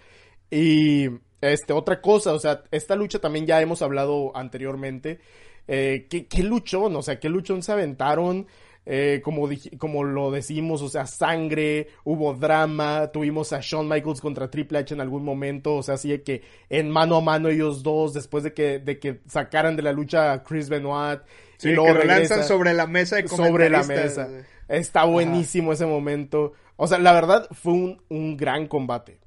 Y 0.51 1.09
este 1.41 1.73
otra 1.73 2.01
cosa, 2.01 2.33
o 2.33 2.39
sea, 2.39 2.63
esta 2.71 2.97
lucha 2.97 3.19
también 3.19 3.47
ya 3.47 3.61
hemos 3.61 3.83
hablado 3.83 4.35
anteriormente, 4.37 5.21
eh, 5.69 6.07
qué, 6.09 6.27
qué 6.27 6.43
luchón, 6.43 6.95
o 6.97 7.03
sea, 7.03 7.19
qué 7.19 7.29
luchón 7.29 7.63
se 7.63 7.73
aventaron, 7.73 8.47
eh, 8.87 9.21
como, 9.23 9.49
como 9.79 10.05
lo 10.05 10.31
decimos, 10.31 10.81
o 10.81 10.89
sea, 10.89 11.07
sangre, 11.07 11.89
hubo 12.05 12.33
drama, 12.35 13.11
tuvimos 13.13 13.53
a 13.53 13.59
Shawn 13.61 13.89
Michaels 13.89 14.21
contra 14.21 14.49
Triple 14.49 14.79
H 14.79 14.95
en 14.95 15.01
algún 15.01 15.25
momento, 15.25 15.75
o 15.75 15.83
sea, 15.83 15.97
así 15.97 16.11
de 16.11 16.23
que 16.23 16.43
en 16.71 16.89
mano 16.89 17.17
a 17.17 17.21
mano 17.21 17.49
ellos 17.49 17.83
dos, 17.83 18.15
después 18.15 18.45
de 18.45 18.55
que, 18.55 18.79
de 18.79 18.99
que 18.99 19.21
sacaran 19.27 19.75
de 19.77 19.83
la 19.83 19.93
lucha 19.93 20.33
a 20.33 20.43
Chris 20.45 20.69
Benoit, 20.69 21.21
Sí, 21.59 21.71
y 21.71 21.73
luego 21.73 21.89
que 21.89 21.95
lo 21.95 22.01
regresa 22.01 22.37
lanzan 22.37 22.49
sobre 22.49 22.75
la 22.75 22.87
mesa 22.87 23.17
de 23.17 23.29
sobre 23.29 23.71
la 23.71 23.83
mesa. 23.83 24.29
Está 24.69 25.05
buenísimo 25.05 25.73
ese 25.73 25.87
momento. 25.87 26.53
O 26.77 26.87
sea, 26.87 26.99
la 26.99 27.13
verdad 27.13 27.49
fue 27.51 27.73
un, 27.73 28.03
un 28.09 28.37
gran 28.37 28.67
combate. 28.67 29.19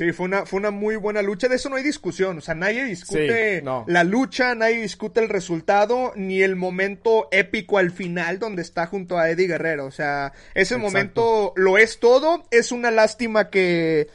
Sí, 0.00 0.12
fue 0.12 0.24
una, 0.24 0.46
fue 0.46 0.58
una 0.60 0.70
muy 0.70 0.96
buena 0.96 1.20
lucha. 1.20 1.46
De 1.46 1.56
eso 1.56 1.68
no 1.68 1.76
hay 1.76 1.82
discusión. 1.82 2.38
O 2.38 2.40
sea, 2.40 2.54
nadie 2.54 2.84
discute 2.84 3.58
Sí, 3.58 3.62
no. 3.62 3.84
la 3.86 4.02
lucha, 4.02 4.54
nadie 4.54 4.80
discute 4.80 5.20
el 5.20 5.28
resultado, 5.28 6.12
ni 6.16 6.40
el 6.40 6.56
momento 6.56 7.28
épico 7.30 7.76
al 7.76 7.90
final 7.90 8.38
donde 8.38 8.62
está 8.62 8.86
junto 8.86 9.18
a 9.18 9.28
Eddie 9.28 9.46
Guerrero. 9.46 9.84
O 9.84 9.90
sea, 9.90 10.32
ese 10.54 10.76
Exacto. 10.76 10.78
momento 10.82 11.52
lo 11.56 11.76
es 11.76 12.00
todo. 12.00 12.44
Es 12.50 12.72
una 12.72 12.90
lástima 12.90 13.50
que, 13.50 14.08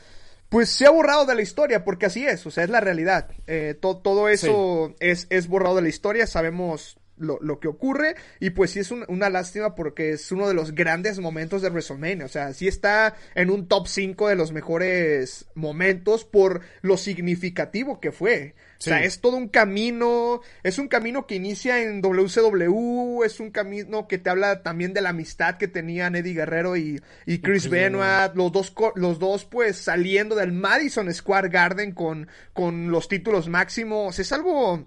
pues, 0.49 0.69
se 0.69 0.87
ha 0.87 0.89
borrado 0.89 1.27
de 1.27 1.35
la 1.35 1.43
historia, 1.43 1.83
porque 1.83 2.07
así 2.07 2.25
es. 2.25 2.43
O 2.47 2.51
sea, 2.51 2.63
es 2.63 2.69
la 2.71 2.79
realidad. 2.81 3.29
Eh, 3.45 3.75
to- 3.79 3.97
todo 3.97 4.27
eso 4.27 4.95
es, 4.99 5.27
es 5.29 5.47
borrado 5.47 5.75
de 5.75 5.83
la 5.83 5.89
historia. 5.89 6.25
Sabemos 6.25 6.97
lo, 7.17 7.37
lo 7.41 7.59
que 7.59 7.67
ocurre. 7.67 8.15
Y 8.39 8.51
pues 8.51 8.71
sí 8.71 8.79
es 8.79 8.91
un- 8.91 9.05
una 9.07 9.29
lástima 9.29 9.75
porque 9.75 10.11
es 10.11 10.31
uno 10.31 10.47
de 10.47 10.53
los 10.53 10.73
grandes 10.73 11.19
momentos 11.19 11.61
de 11.61 11.69
WrestleMania. 11.69 12.25
O 12.25 12.29
sea, 12.29 12.53
sí 12.53 12.67
está 12.67 13.15
en 13.35 13.49
un 13.49 13.67
top 13.67 13.87
5 13.87 14.27
de 14.29 14.35
los 14.35 14.51
mejores 14.51 15.45
momentos 15.55 16.25
por 16.25 16.61
lo 16.81 16.97
significativo 16.97 17.99
que 17.99 18.11
fue. 18.11 18.55
O 18.77 18.81
sea, 18.85 19.03
es 19.03 19.19
todo 19.21 19.37
un 19.37 19.47
camino, 19.47 20.41
es 20.61 20.77
un 20.77 20.87
camino 20.89 21.25
que 21.25 21.35
inicia 21.35 21.81
en 21.81 22.01
WCW, 22.01 23.23
es 23.23 23.39
un 23.39 23.49
camino 23.51 24.07
que 24.07 24.17
te 24.17 24.29
habla 24.29 24.63
también 24.63 24.93
de 24.93 25.01
la 25.01 25.09
amistad 25.09 25.57
que 25.57 25.67
tenían 25.67 26.15
Eddie 26.15 26.33
Guerrero 26.33 26.75
y, 26.77 27.01
y 27.25 27.39
Chris, 27.39 27.69
Benoit, 27.69 28.33
los 28.35 28.51
dos, 28.51 28.73
los 28.95 29.17
dos 29.17 29.45
pues 29.45 29.77
saliendo 29.77 30.35
del 30.35 30.51
Madison 30.51 31.11
Square 31.11 31.49
Garden 31.49 31.93
con, 31.93 32.27
con 32.53 32.91
los 32.91 33.07
títulos 33.07 33.47
máximos. 33.47 34.19
Es 34.19 34.31
algo 34.33 34.85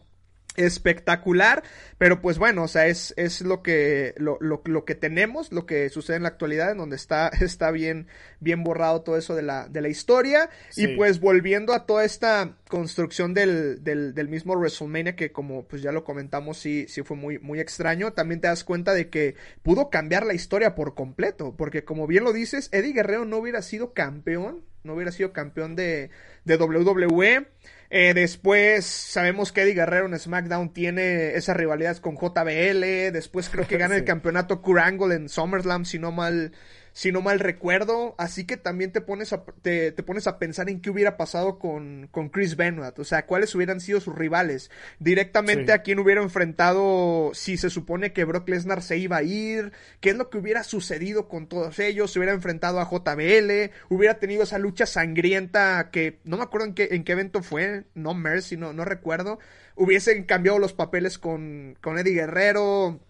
espectacular, 0.59 1.63
pero 1.99 2.21
pues 2.21 2.39
bueno, 2.39 2.65
o 2.65 2.69
sea, 2.69 2.87
es, 2.89 3.15
es 3.17 3.41
lo 3.41 3.63
que 3.63 4.15
lo, 4.19 4.37
lo, 4.41 4.61
lo, 4.65 4.85
que 4.85 4.95
tenemos, 4.95 5.53
lo 5.53 5.67
que 5.67 5.89
sucede 5.89 6.17
en 6.17 6.25
la 6.25 6.31
actualidad, 6.31 6.73
en 6.73 6.79
donde 6.79 6.97
está, 6.97 7.29
está 7.41 7.71
bien, 7.71 8.09
bien 8.41 8.65
borrado 8.65 9.03
todo 9.03 9.17
eso 9.17 9.35
de 9.35 9.43
la, 9.43 9.69
de 9.69 9.81
la 9.81 9.89
historia. 9.89 10.51
Sí. 10.71 10.85
Y 10.85 10.97
pues 10.97 11.21
volviendo 11.21 11.73
a 11.73 11.87
toda 11.87 12.05
esta 12.05 12.57
construcción 12.69 13.35
del, 13.35 13.83
del, 13.85 14.15
del, 14.15 14.29
mismo 14.29 14.55
WrestleMania, 14.55 15.17
que 15.17 15.33
como 15.33 15.67
pues 15.67 15.81
ya 15.81 15.93
lo 15.93 16.05
comentamos, 16.05 16.59
sí, 16.59 16.87
sí 16.89 17.03
fue 17.03 17.17
muy, 17.17 17.39
muy 17.39 17.61
extraño, 17.61 18.13
también 18.13 18.41
te 18.41 18.49
das 18.49 18.65
cuenta 18.65 18.93
de 18.95 19.09
que 19.09 19.37
pudo 19.63 19.91
cambiar 19.91 20.27
la 20.27 20.35
historia 20.35 20.75
por 20.75 20.95
completo, 20.95 21.55
porque 21.57 21.85
como 21.85 22.07
bien 22.07 22.25
lo 22.25 22.33
dices, 22.33 22.69
Eddie 22.73 22.93
Guerrero 22.93 23.25
no 23.25 23.39
hubiera 23.39 23.63
sido 23.63 23.95
campeón, 23.95 24.65
no 24.83 24.95
hubiera 24.95 25.13
sido 25.13 25.33
campeón 25.33 25.77
de, 25.77 26.11
de 26.45 26.57
WWE. 26.57 27.47
Eh, 27.91 28.13
después 28.15 28.85
sabemos 28.85 29.51
que 29.51 29.63
Eddie 29.63 29.75
Guerrero 29.75 30.07
en 30.07 30.19
SmackDown 30.19 30.73
tiene 30.73 31.35
esas 31.35 31.57
rivalidades 31.57 32.01
con 32.01 32.17
JBL. 32.17 33.13
Después 33.13 33.49
creo 33.49 33.67
que 33.67 33.79
gana 33.79 33.95
sí. 33.97 34.01
el 34.01 34.07
campeonato 34.07 34.61
Kurt 34.61 34.81
Angle 34.83 35.15
en 35.15 35.29
SummerSlam, 35.29 35.85
si 35.85 35.99
no 35.99 36.13
mal, 36.13 36.53
si 36.93 37.13
no 37.13 37.21
mal 37.21 37.41
recuerdo. 37.41 38.15
Así 38.19 38.45
que 38.45 38.57
también 38.57 38.93
te 38.93 39.01
pones 39.01 39.33
a, 39.33 39.45
te, 39.63 39.93
te 39.93 40.03
pones 40.03 40.27
a 40.27 40.39
pensar 40.39 40.69
en 40.69 40.81
qué 40.81 40.91
hubiera 40.91 41.17
pasado 41.17 41.59
con, 41.59 42.09
con, 42.11 42.29
Chris 42.29 42.57
Benoit. 42.57 42.99
O 42.99 43.05
sea, 43.05 43.27
cuáles 43.27 43.55
hubieran 43.55 43.81
sido 43.81 44.01
sus 44.01 44.15
rivales. 44.15 44.71
Directamente 44.99 45.67
sí. 45.67 45.71
a 45.73 45.83
quién 45.83 45.99
hubiera 45.99 46.23
enfrentado 46.23 47.31
si 47.35 47.57
se 47.57 47.71
supone 47.71 48.13
que 48.13 48.25
Brock 48.25 48.49
Lesnar 48.49 48.83
se 48.83 48.99
iba 48.99 49.17
a 49.17 49.23
ir. 49.23 49.73
¿Qué 50.01 50.11
es 50.11 50.17
lo 50.17 50.31
que 50.31 50.39
hubiera 50.39 50.65
sucedido 50.65 51.29
con 51.29 51.49
todos 51.49 51.79
ellos? 51.79 52.13
Se 52.13 52.19
hubiera 52.19 52.35
enfrentado 52.35 52.81
a 52.81 52.89
JBL. 52.89 53.73
Hubiera 53.89 54.19
tenido 54.19 54.43
esa 54.43 54.59
lucha 54.59 54.87
sangrienta 54.87 55.91
que 55.91 56.19
no 56.25 56.37
me 56.37 56.43
acuerdo 56.43 56.67
en 56.67 56.75
qué, 56.75 56.89
en 56.93 57.05
qué 57.05 57.13
evento 57.13 57.43
fue. 57.43 57.85
No 57.95 58.15
Mercy, 58.15 58.57
no, 58.57 58.73
no 58.73 58.85
recuerdo. 58.85 59.39
Hubiesen 59.75 60.25
cambiado 60.25 60.59
los 60.59 60.73
papeles 60.73 61.19
con, 61.19 61.77
con 61.81 61.99
Eddie 61.99 62.15
Guerrero. 62.15 63.01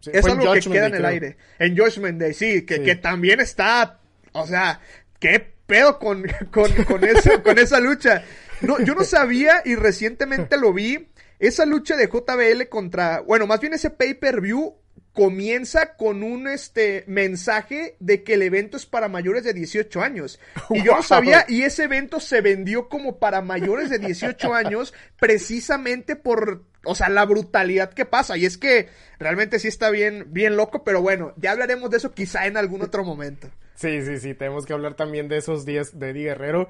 Sí, 0.00 0.10
es 0.12 0.24
algo 0.24 0.52
que 0.52 0.60
queda 0.60 0.86
en 0.86 0.94
el 0.94 1.04
aire. 1.04 1.36
En 1.58 1.76
Judgment 1.76 2.20
Day, 2.20 2.34
sí 2.34 2.62
que, 2.62 2.76
sí, 2.76 2.82
que, 2.82 2.96
también 2.96 3.40
está. 3.40 4.00
O 4.32 4.46
sea, 4.46 4.80
qué 5.18 5.54
pedo 5.66 5.98
con, 5.98 6.24
con, 6.50 6.72
con, 6.84 7.04
eso, 7.04 7.42
con 7.42 7.58
esa 7.58 7.80
lucha. 7.80 8.24
No, 8.60 8.80
yo 8.80 8.94
no 8.94 9.04
sabía 9.04 9.62
y 9.64 9.74
recientemente 9.74 10.56
lo 10.56 10.72
vi. 10.72 11.08
Esa 11.38 11.64
lucha 11.66 11.96
de 11.96 12.08
JBL 12.08 12.68
contra. 12.68 13.20
Bueno, 13.20 13.46
más 13.46 13.60
bien 13.60 13.74
ese 13.74 13.90
pay-per-view 13.90 14.76
comienza 15.18 15.96
con 15.96 16.22
un 16.22 16.46
este 16.46 17.02
mensaje 17.08 17.96
de 17.98 18.22
que 18.22 18.34
el 18.34 18.42
evento 18.42 18.76
es 18.76 18.86
para 18.86 19.08
mayores 19.08 19.42
de 19.42 19.52
18 19.52 20.00
años. 20.00 20.38
Y 20.70 20.84
yo 20.84 20.94
no 20.94 21.02
sabía, 21.02 21.44
y 21.48 21.62
ese 21.62 21.84
evento 21.84 22.20
se 22.20 22.40
vendió 22.40 22.88
como 22.88 23.18
para 23.18 23.40
mayores 23.40 23.90
de 23.90 23.98
18 23.98 24.54
años 24.54 24.94
precisamente 25.18 26.14
por, 26.14 26.64
o 26.88 26.94
sea, 26.94 27.08
la 27.08 27.24
brutalidad 27.24 27.92
que 27.92 28.04
pasa. 28.04 28.36
Y 28.36 28.44
es 28.44 28.58
que 28.58 28.88
realmente 29.18 29.58
sí 29.58 29.68
está 29.68 29.90
bien, 29.90 30.26
bien 30.28 30.56
loco, 30.56 30.84
pero 30.84 31.02
bueno, 31.02 31.32
ya 31.36 31.52
hablaremos 31.52 31.90
de 31.90 31.98
eso 31.98 32.14
quizá 32.14 32.46
en 32.46 32.56
algún 32.56 32.82
otro 32.82 33.04
momento. 33.04 33.48
Sí, 33.74 34.02
sí, 34.02 34.18
sí, 34.18 34.34
tenemos 34.34 34.66
que 34.66 34.72
hablar 34.72 34.94
también 34.94 35.28
de 35.28 35.36
esos 35.36 35.64
días 35.64 35.98
de 35.98 36.10
Eddie 36.10 36.24
Guerrero. 36.24 36.68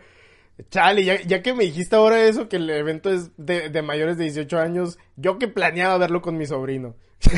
Chale, 0.70 1.04
ya, 1.04 1.22
ya, 1.22 1.40
que 1.40 1.54
me 1.54 1.64
dijiste 1.64 1.94
ahora 1.94 2.20
eso, 2.24 2.48
que 2.48 2.56
el 2.56 2.68
evento 2.68 3.10
es 3.10 3.30
de, 3.36 3.68
de 3.70 3.82
mayores 3.82 4.18
de 4.18 4.24
18 4.24 4.58
años, 4.58 4.98
yo 5.16 5.38
que 5.38 5.46
planeaba 5.46 5.96
verlo 5.98 6.20
con 6.20 6.36
mi 6.36 6.46
sobrino. 6.46 6.96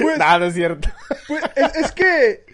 pues, 0.00 0.18
Nada, 0.18 0.46
es 0.46 0.54
cierto. 0.54 0.88
Pues, 1.26 1.42
es, 1.56 1.74
es, 1.74 1.92
que, 1.92 2.44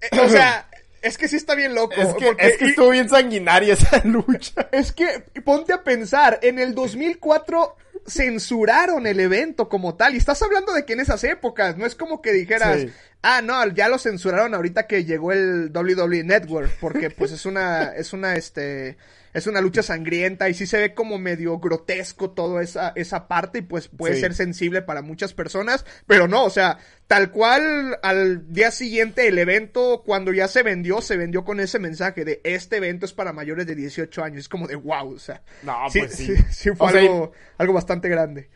eh, 0.00 0.20
o 0.24 0.28
sea, 0.28 0.67
es 1.08 1.18
que 1.18 1.28
sí 1.28 1.36
está 1.36 1.54
bien 1.54 1.74
loco. 1.74 1.94
Es 1.96 2.14
que, 2.14 2.36
es 2.38 2.58
que 2.58 2.64
estuvo 2.66 2.90
bien 2.90 3.08
sanguinaria 3.08 3.74
esa 3.74 4.02
lucha. 4.04 4.68
Es 4.72 4.92
que, 4.92 5.24
ponte 5.44 5.72
a 5.72 5.82
pensar, 5.82 6.38
en 6.42 6.58
el 6.58 6.74
2004 6.74 7.76
censuraron 8.06 9.06
el 9.06 9.20
evento 9.20 9.68
como 9.68 9.96
tal. 9.96 10.14
Y 10.14 10.18
estás 10.18 10.40
hablando 10.42 10.72
de 10.72 10.84
que 10.84 10.92
en 10.92 11.00
esas 11.00 11.24
épocas, 11.24 11.76
no 11.76 11.86
es 11.86 11.94
como 11.94 12.22
que 12.22 12.32
dijeras, 12.32 12.80
sí. 12.80 12.90
Ah, 13.28 13.42
no, 13.42 13.66
ya 13.74 13.88
lo 13.88 13.98
censuraron 13.98 14.54
ahorita 14.54 14.86
que 14.86 15.04
llegó 15.04 15.32
el 15.32 15.70
WWE 15.70 16.24
Network, 16.24 16.70
porque 16.80 17.10
pues 17.10 17.30
es 17.32 17.44
una, 17.44 17.92
es 17.96 18.14
una, 18.14 18.36
este, 18.36 18.96
es 19.34 19.46
una 19.46 19.60
lucha 19.60 19.82
sangrienta 19.82 20.48
y 20.48 20.54
sí 20.54 20.66
se 20.66 20.78
ve 20.78 20.94
como 20.94 21.18
medio 21.18 21.58
grotesco 21.58 22.30
toda 22.30 22.62
esa, 22.62 22.92
esa 22.96 23.28
parte 23.28 23.58
y 23.58 23.62
pues 23.62 23.88
puede 23.88 24.14
sí. 24.14 24.22
ser 24.22 24.34
sensible 24.34 24.80
para 24.80 25.02
muchas 25.02 25.34
personas, 25.34 25.84
pero 26.06 26.26
no, 26.26 26.44
o 26.44 26.50
sea, 26.50 26.78
tal 27.06 27.30
cual 27.30 27.98
al 28.02 28.50
día 28.50 28.70
siguiente 28.70 29.28
el 29.28 29.36
evento, 29.36 30.02
cuando 30.06 30.32
ya 30.32 30.48
se 30.48 30.62
vendió, 30.62 31.02
se 31.02 31.18
vendió 31.18 31.44
con 31.44 31.60
ese 31.60 31.78
mensaje 31.78 32.24
de 32.24 32.40
este 32.44 32.78
evento 32.78 33.04
es 33.04 33.12
para 33.12 33.34
mayores 33.34 33.66
de 33.66 33.74
18 33.74 34.24
años, 34.24 34.40
es 34.40 34.48
como 34.48 34.66
de 34.66 34.76
wow, 34.76 35.14
o 35.14 35.18
sea, 35.18 35.42
no, 35.62 35.90
sí, 35.90 35.98
pues 35.98 36.14
sí. 36.14 36.34
sí, 36.34 36.42
sí 36.50 36.70
fue 36.70 36.86
o 36.86 36.88
algo, 36.88 37.32
sea, 37.34 37.54
algo 37.58 37.74
bastante 37.74 38.08
grande. 38.08 38.48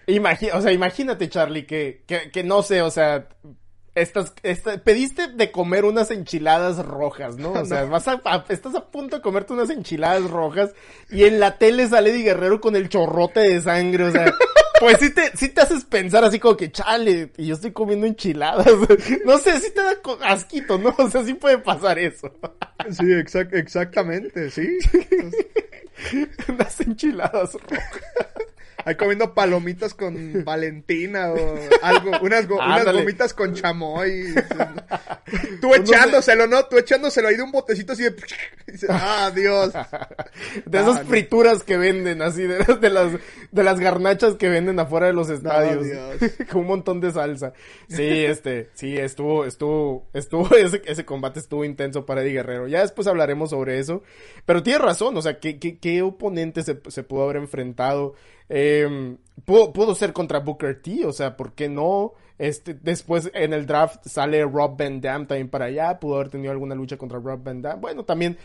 O 0.54 0.62
sea, 0.62 0.72
imagínate 0.72 1.28
Charlie 1.28 1.66
que, 1.66 2.04
que, 2.06 2.30
que 2.30 2.42
no 2.42 2.62
sé, 2.62 2.80
o 2.80 2.90
sea, 2.90 3.28
Estás, 3.94 4.32
estás, 4.42 4.80
pediste 4.80 5.28
de 5.28 5.50
comer 5.50 5.84
unas 5.84 6.10
enchiladas 6.10 6.78
rojas, 6.78 7.36
¿no? 7.36 7.52
O 7.52 7.64
sea, 7.66 7.82
no. 7.84 7.90
vas 7.90 8.08
a, 8.08 8.20
a, 8.24 8.44
estás 8.48 8.74
a 8.74 8.86
punto 8.86 9.16
de 9.16 9.22
comerte 9.22 9.52
unas 9.52 9.68
enchiladas 9.68 10.30
rojas 10.30 10.70
y 11.10 11.24
en 11.24 11.38
la 11.38 11.58
tele 11.58 11.86
sale 11.88 12.10
Eddie 12.10 12.24
Guerrero 12.24 12.60
con 12.60 12.74
el 12.74 12.88
chorrote 12.88 13.40
de 13.40 13.60
sangre, 13.60 14.04
o 14.04 14.10
sea, 14.10 14.32
pues 14.80 14.98
sí 14.98 15.10
te, 15.10 15.36
sí 15.36 15.50
te 15.50 15.60
haces 15.60 15.84
pensar 15.84 16.24
así 16.24 16.38
como 16.38 16.56
que, 16.56 16.72
chale, 16.72 17.32
y 17.36 17.46
yo 17.48 17.54
estoy 17.54 17.72
comiendo 17.72 18.06
enchiladas. 18.06 18.66
No 19.26 19.38
sé, 19.38 19.60
sí 19.60 19.70
te 19.74 19.82
da 19.82 19.94
asquito, 20.22 20.78
¿no? 20.78 20.94
O 20.96 21.10
sea, 21.10 21.22
sí 21.22 21.34
puede 21.34 21.58
pasar 21.58 21.98
eso. 21.98 22.32
Sí, 22.90 23.12
exact, 23.12 23.54
exactamente, 23.54 24.50
sí. 24.50 24.78
unas 26.48 26.80
enchiladas 26.80 27.54
rojas 27.54 28.51
ahí 28.84 28.96
comiendo 28.96 29.34
palomitas 29.34 29.94
con 29.94 30.44
Valentina 30.44 31.32
o 31.32 31.58
algo, 31.82 32.10
unas, 32.22 32.48
go 32.48 32.56
unas 32.56 32.92
gomitas 32.92 33.34
con 33.34 33.54
chamoy. 33.54 34.34
Tú 35.60 35.74
echándoselo, 35.74 36.46
¿no? 36.46 36.64
Tú 36.64 36.76
echándoselo 36.78 37.28
ahí 37.28 37.36
de 37.36 37.42
un 37.42 37.52
botecito 37.52 37.92
así 37.92 38.04
de... 38.04 38.14
Ah, 38.88 39.30
Dios. 39.34 39.72
De 40.64 40.80
esas 40.80 40.98
ah, 40.98 41.04
frituras 41.06 41.58
no. 41.60 41.64
que 41.64 41.76
venden, 41.76 42.22
así, 42.22 42.42
de, 42.42 42.58
de, 42.58 42.90
las, 42.90 43.12
de 43.50 43.62
las 43.62 43.78
garnachas 43.78 44.34
que 44.34 44.48
venden 44.48 44.78
afuera 44.78 45.06
de 45.06 45.12
los 45.12 45.28
estadios. 45.30 45.86
No, 45.86 46.46
con 46.50 46.62
un 46.62 46.66
montón 46.66 47.00
de 47.00 47.12
salsa. 47.12 47.52
Sí, 47.88 48.24
este, 48.24 48.70
sí, 48.74 48.96
estuvo, 48.96 49.44
estuvo, 49.44 50.08
estuvo, 50.12 50.54
ese, 50.56 50.82
ese 50.86 51.04
combate 51.04 51.40
estuvo 51.40 51.64
intenso 51.64 52.06
para 52.06 52.22
Eddie 52.22 52.32
Guerrero. 52.34 52.68
Ya 52.68 52.80
después 52.80 53.06
hablaremos 53.06 53.50
sobre 53.50 53.78
eso. 53.78 54.02
Pero 54.46 54.62
tiene 54.62 54.78
razón, 54.78 55.16
o 55.16 55.22
sea, 55.22 55.38
¿qué, 55.38 55.58
qué, 55.58 55.78
qué 55.78 56.02
oponente 56.02 56.62
se, 56.62 56.80
se 56.88 57.02
pudo 57.02 57.24
haber 57.24 57.36
enfrentado? 57.36 58.14
Eh, 58.54 59.16
pudo, 59.46 59.72
pudo, 59.72 59.94
ser 59.94 60.12
contra 60.12 60.40
Booker 60.40 60.82
T, 60.82 61.06
o 61.06 61.12
sea, 61.12 61.38
¿por 61.38 61.54
qué 61.54 61.70
no? 61.70 62.12
Este, 62.36 62.74
después 62.74 63.30
en 63.32 63.54
el 63.54 63.64
draft 63.64 64.06
sale 64.06 64.44
Rob 64.44 64.76
Van 64.76 65.00
Dam 65.00 65.26
también 65.26 65.48
para 65.48 65.66
allá, 65.66 65.98
pudo 65.98 66.16
haber 66.16 66.28
tenido 66.28 66.52
alguna 66.52 66.74
lucha 66.74 66.98
contra 66.98 67.18
Rob 67.18 67.42
Van 67.42 67.62
Dam. 67.62 67.80
Bueno, 67.80 68.04
también 68.04 68.36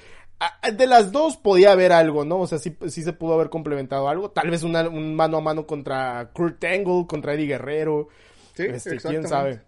de 0.72 0.88
las 0.88 1.12
dos 1.12 1.36
podía 1.36 1.74
haber 1.74 1.91
algo, 1.91 2.24
¿no? 2.24 2.39
O 2.39 2.47
sea, 2.47 2.58
sí, 2.58 2.78
sí 2.88 3.03
se 3.03 3.12
pudo 3.12 3.34
haber 3.34 3.49
complementado 3.49 4.08
algo. 4.08 4.32
Tal 4.32 4.49
vez 4.49 4.64
una, 4.64 4.88
un 4.88 5.14
mano 5.14 5.38
a 5.38 5.41
mano 5.41 5.68
contra 5.68 6.30
Kurt 6.32 6.64
Angle, 6.64 7.05
contra 7.05 7.34
Eddie 7.34 7.47
Guerrero. 7.47 8.08
Sí, 8.53 8.64
este, 8.64 8.97
quién 8.99 9.28
sabe. 9.28 9.62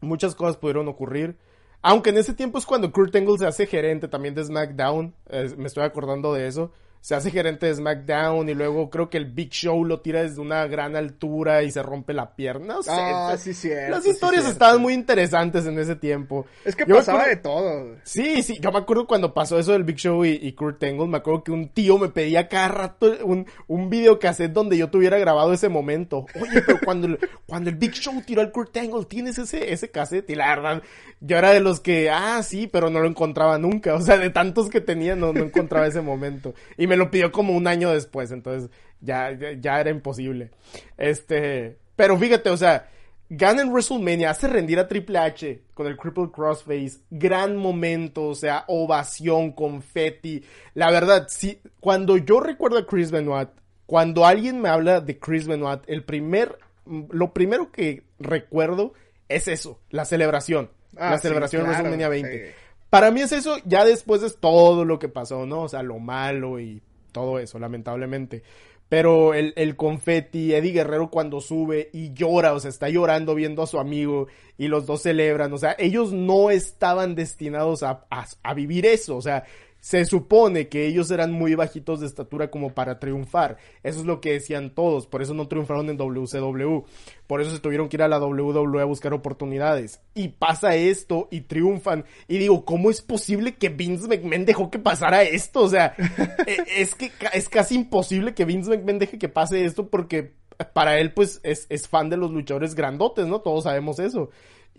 Muchas 0.00 0.34
cosas 0.34 0.56
pudieron 0.56 0.88
ocurrir. 0.88 1.36
Aunque 1.82 2.10
en 2.10 2.18
ese 2.18 2.34
tiempo 2.34 2.58
es 2.58 2.66
cuando 2.66 2.90
Kurt 2.90 3.14
Angle 3.14 3.38
se 3.38 3.46
hace 3.46 3.66
gerente 3.66 4.08
también 4.08 4.34
de 4.34 4.42
SmackDown. 4.42 5.14
Eh, 5.28 5.54
me 5.56 5.68
estoy 5.68 5.84
acordando 5.84 6.34
de 6.34 6.48
eso 6.48 6.72
se 7.08 7.14
hace 7.14 7.30
gerente 7.30 7.64
de 7.64 7.74
SmackDown 7.74 8.50
y 8.50 8.54
luego 8.54 8.90
creo 8.90 9.08
que 9.08 9.16
el 9.16 9.24
Big 9.24 9.48
Show 9.48 9.82
lo 9.82 10.00
tira 10.00 10.22
desde 10.22 10.42
una 10.42 10.66
gran 10.66 10.94
altura 10.94 11.62
y 11.62 11.70
se 11.70 11.82
rompe 11.82 12.12
la 12.12 12.36
pierna. 12.36 12.74
No 12.74 12.82
sé. 12.82 12.90
Ah, 12.92 13.34
sí, 13.38 13.54
cierto, 13.54 13.96
Las 13.96 14.06
historias 14.06 14.44
sí, 14.44 14.50
estaban 14.50 14.82
muy 14.82 14.92
interesantes 14.92 15.64
en 15.64 15.78
ese 15.78 15.96
tiempo. 15.96 16.44
Es 16.66 16.76
que 16.76 16.84
yo 16.86 16.96
pasaba 16.96 17.20
acuerdo... 17.20 17.34
de 17.34 17.42
todo. 17.42 17.96
Sí, 18.02 18.42
sí. 18.42 18.58
Yo 18.60 18.70
me 18.72 18.80
acuerdo 18.80 19.06
cuando 19.06 19.32
pasó 19.32 19.58
eso 19.58 19.72
del 19.72 19.84
Big 19.84 19.96
Show 19.96 20.22
y, 20.26 20.32
y, 20.32 20.52
Kurt 20.52 20.84
Angle, 20.84 21.06
me 21.06 21.16
acuerdo 21.16 21.44
que 21.44 21.50
un 21.50 21.70
tío 21.70 21.96
me 21.96 22.10
pedía 22.10 22.46
cada 22.46 22.68
rato 22.68 23.10
un, 23.24 23.46
un 23.68 23.88
videocassette 23.88 24.52
donde 24.52 24.76
yo 24.76 24.90
tuviera 24.90 25.16
grabado 25.16 25.54
ese 25.54 25.70
momento. 25.70 26.26
Oye, 26.38 26.60
pero 26.60 26.78
cuando 26.84 27.06
el, 27.06 27.18
cuando 27.46 27.70
el 27.70 27.76
Big 27.76 27.92
Show 27.92 28.20
tiró 28.20 28.42
al 28.42 28.52
Kurt 28.52 28.76
Angle, 28.76 29.06
¿tienes 29.06 29.38
ese, 29.38 29.72
ese 29.72 29.90
cassette? 29.90 30.28
Y 30.28 30.34
la 30.34 30.54
verdad, 30.54 30.82
yo 31.20 31.38
era 31.38 31.52
de 31.52 31.60
los 31.60 31.80
que, 31.80 32.10
ah, 32.10 32.42
sí, 32.42 32.66
pero 32.66 32.90
no 32.90 33.00
lo 33.00 33.08
encontraba 33.08 33.56
nunca. 33.56 33.94
O 33.94 34.02
sea, 34.02 34.18
de 34.18 34.28
tantos 34.28 34.68
que 34.68 34.82
tenía, 34.82 35.16
no, 35.16 35.32
no 35.32 35.44
encontraba 35.44 35.86
ese 35.86 36.02
momento. 36.02 36.52
Y 36.76 36.86
me 36.86 36.97
lo 36.98 37.10
pidió 37.10 37.32
como 37.32 37.56
un 37.56 37.66
año 37.66 37.90
después, 37.90 38.30
entonces 38.30 38.70
ya, 39.00 39.32
ya, 39.32 39.52
ya, 39.52 39.80
era 39.80 39.90
imposible. 39.90 40.50
Este, 40.96 41.78
pero 41.96 42.18
fíjate, 42.18 42.50
o 42.50 42.56
sea, 42.56 42.88
gana 43.28 43.62
en 43.62 43.70
WrestleMania, 43.70 44.30
hace 44.30 44.48
rendir 44.48 44.78
a 44.78 44.88
Triple 44.88 45.18
H 45.18 45.62
con 45.74 45.86
el 45.86 45.96
Cripple 45.96 46.30
Crossface, 46.32 46.98
gran 47.10 47.56
momento, 47.56 48.26
o 48.26 48.34
sea, 48.34 48.64
ovación, 48.68 49.52
confetti. 49.52 50.42
La 50.74 50.90
verdad, 50.90 51.26
sí, 51.28 51.60
cuando 51.80 52.16
yo 52.16 52.40
recuerdo 52.40 52.78
a 52.78 52.86
Chris 52.86 53.10
Benoit, 53.10 53.50
cuando 53.86 54.26
alguien 54.26 54.60
me 54.60 54.68
habla 54.68 55.00
de 55.00 55.18
Chris 55.18 55.46
Benoit, 55.46 55.80
el 55.86 56.04
primer, 56.04 56.58
lo 56.84 57.32
primero 57.32 57.70
que 57.70 58.04
recuerdo 58.18 58.92
es 59.28 59.48
eso, 59.48 59.80
la 59.90 60.04
celebración. 60.04 60.70
Ah, 60.96 61.10
la 61.10 61.18
celebración 61.18 61.62
sí, 61.62 61.68
claro, 61.68 61.84
de 61.84 61.90
WrestleMania 61.90 62.08
20. 62.08 62.46
Sí. 62.46 62.54
Para 62.90 63.10
mí 63.10 63.20
es 63.20 63.32
eso, 63.32 63.58
ya 63.66 63.84
después 63.84 64.22
es 64.22 64.38
todo 64.38 64.84
lo 64.84 64.98
que 64.98 65.08
pasó, 65.08 65.44
¿no? 65.44 65.62
O 65.62 65.68
sea, 65.68 65.82
lo 65.82 65.98
malo 65.98 66.58
y 66.58 66.82
todo 67.12 67.38
eso, 67.38 67.58
lamentablemente. 67.58 68.42
Pero 68.88 69.34
el, 69.34 69.52
el 69.56 69.76
confeti, 69.76 70.54
Eddie 70.54 70.72
Guerrero 70.72 71.10
cuando 71.10 71.40
sube 71.42 71.90
y 71.92 72.14
llora, 72.14 72.54
o 72.54 72.60
sea, 72.60 72.70
está 72.70 72.88
llorando 72.88 73.34
viendo 73.34 73.62
a 73.62 73.66
su 73.66 73.78
amigo 73.78 74.28
y 74.56 74.68
los 74.68 74.86
dos 74.86 75.02
celebran, 75.02 75.52
o 75.52 75.58
sea, 75.58 75.76
ellos 75.78 76.12
no 76.12 76.50
estaban 76.50 77.14
destinados 77.14 77.82
a, 77.82 78.06
a, 78.10 78.26
a 78.42 78.54
vivir 78.54 78.86
eso, 78.86 79.16
o 79.16 79.22
sea, 79.22 79.44
se 79.88 80.04
supone 80.04 80.68
que 80.68 80.86
ellos 80.86 81.10
eran 81.10 81.32
muy 81.32 81.54
bajitos 81.54 82.00
de 82.00 82.06
estatura 82.06 82.50
como 82.50 82.74
para 82.74 82.98
triunfar. 82.98 83.56
Eso 83.82 84.00
es 84.00 84.04
lo 84.04 84.20
que 84.20 84.34
decían 84.34 84.74
todos. 84.74 85.06
Por 85.06 85.22
eso 85.22 85.32
no 85.32 85.48
triunfaron 85.48 85.88
en 85.88 85.96
WCW. 85.96 86.84
Por 87.26 87.40
eso 87.40 87.52
se 87.52 87.58
tuvieron 87.58 87.88
que 87.88 87.96
ir 87.96 88.02
a 88.02 88.08
la 88.08 88.18
WWE 88.18 88.82
a 88.82 88.84
buscar 88.84 89.14
oportunidades. 89.14 90.02
Y 90.12 90.28
pasa 90.28 90.76
esto 90.76 91.26
y 91.30 91.40
triunfan. 91.40 92.04
Y 92.26 92.36
digo, 92.36 92.66
¿cómo 92.66 92.90
es 92.90 93.00
posible 93.00 93.54
que 93.54 93.70
Vince 93.70 94.08
McMahon 94.08 94.44
dejó 94.44 94.70
que 94.70 94.78
pasara 94.78 95.22
esto? 95.22 95.62
O 95.62 95.70
sea, 95.70 95.94
e, 96.46 96.82
es 96.82 96.94
que 96.94 97.10
es 97.32 97.48
casi 97.48 97.76
imposible 97.76 98.34
que 98.34 98.44
Vince 98.44 98.68
McMahon 98.68 98.98
deje 98.98 99.18
que 99.18 99.30
pase 99.30 99.64
esto 99.64 99.88
porque 99.88 100.34
para 100.74 100.98
él 100.98 101.14
pues 101.14 101.40
es, 101.44 101.66
es 101.70 101.88
fan 101.88 102.10
de 102.10 102.18
los 102.18 102.30
luchadores 102.30 102.74
grandotes, 102.74 103.26
¿no? 103.26 103.40
Todos 103.40 103.64
sabemos 103.64 103.98
eso 104.00 104.28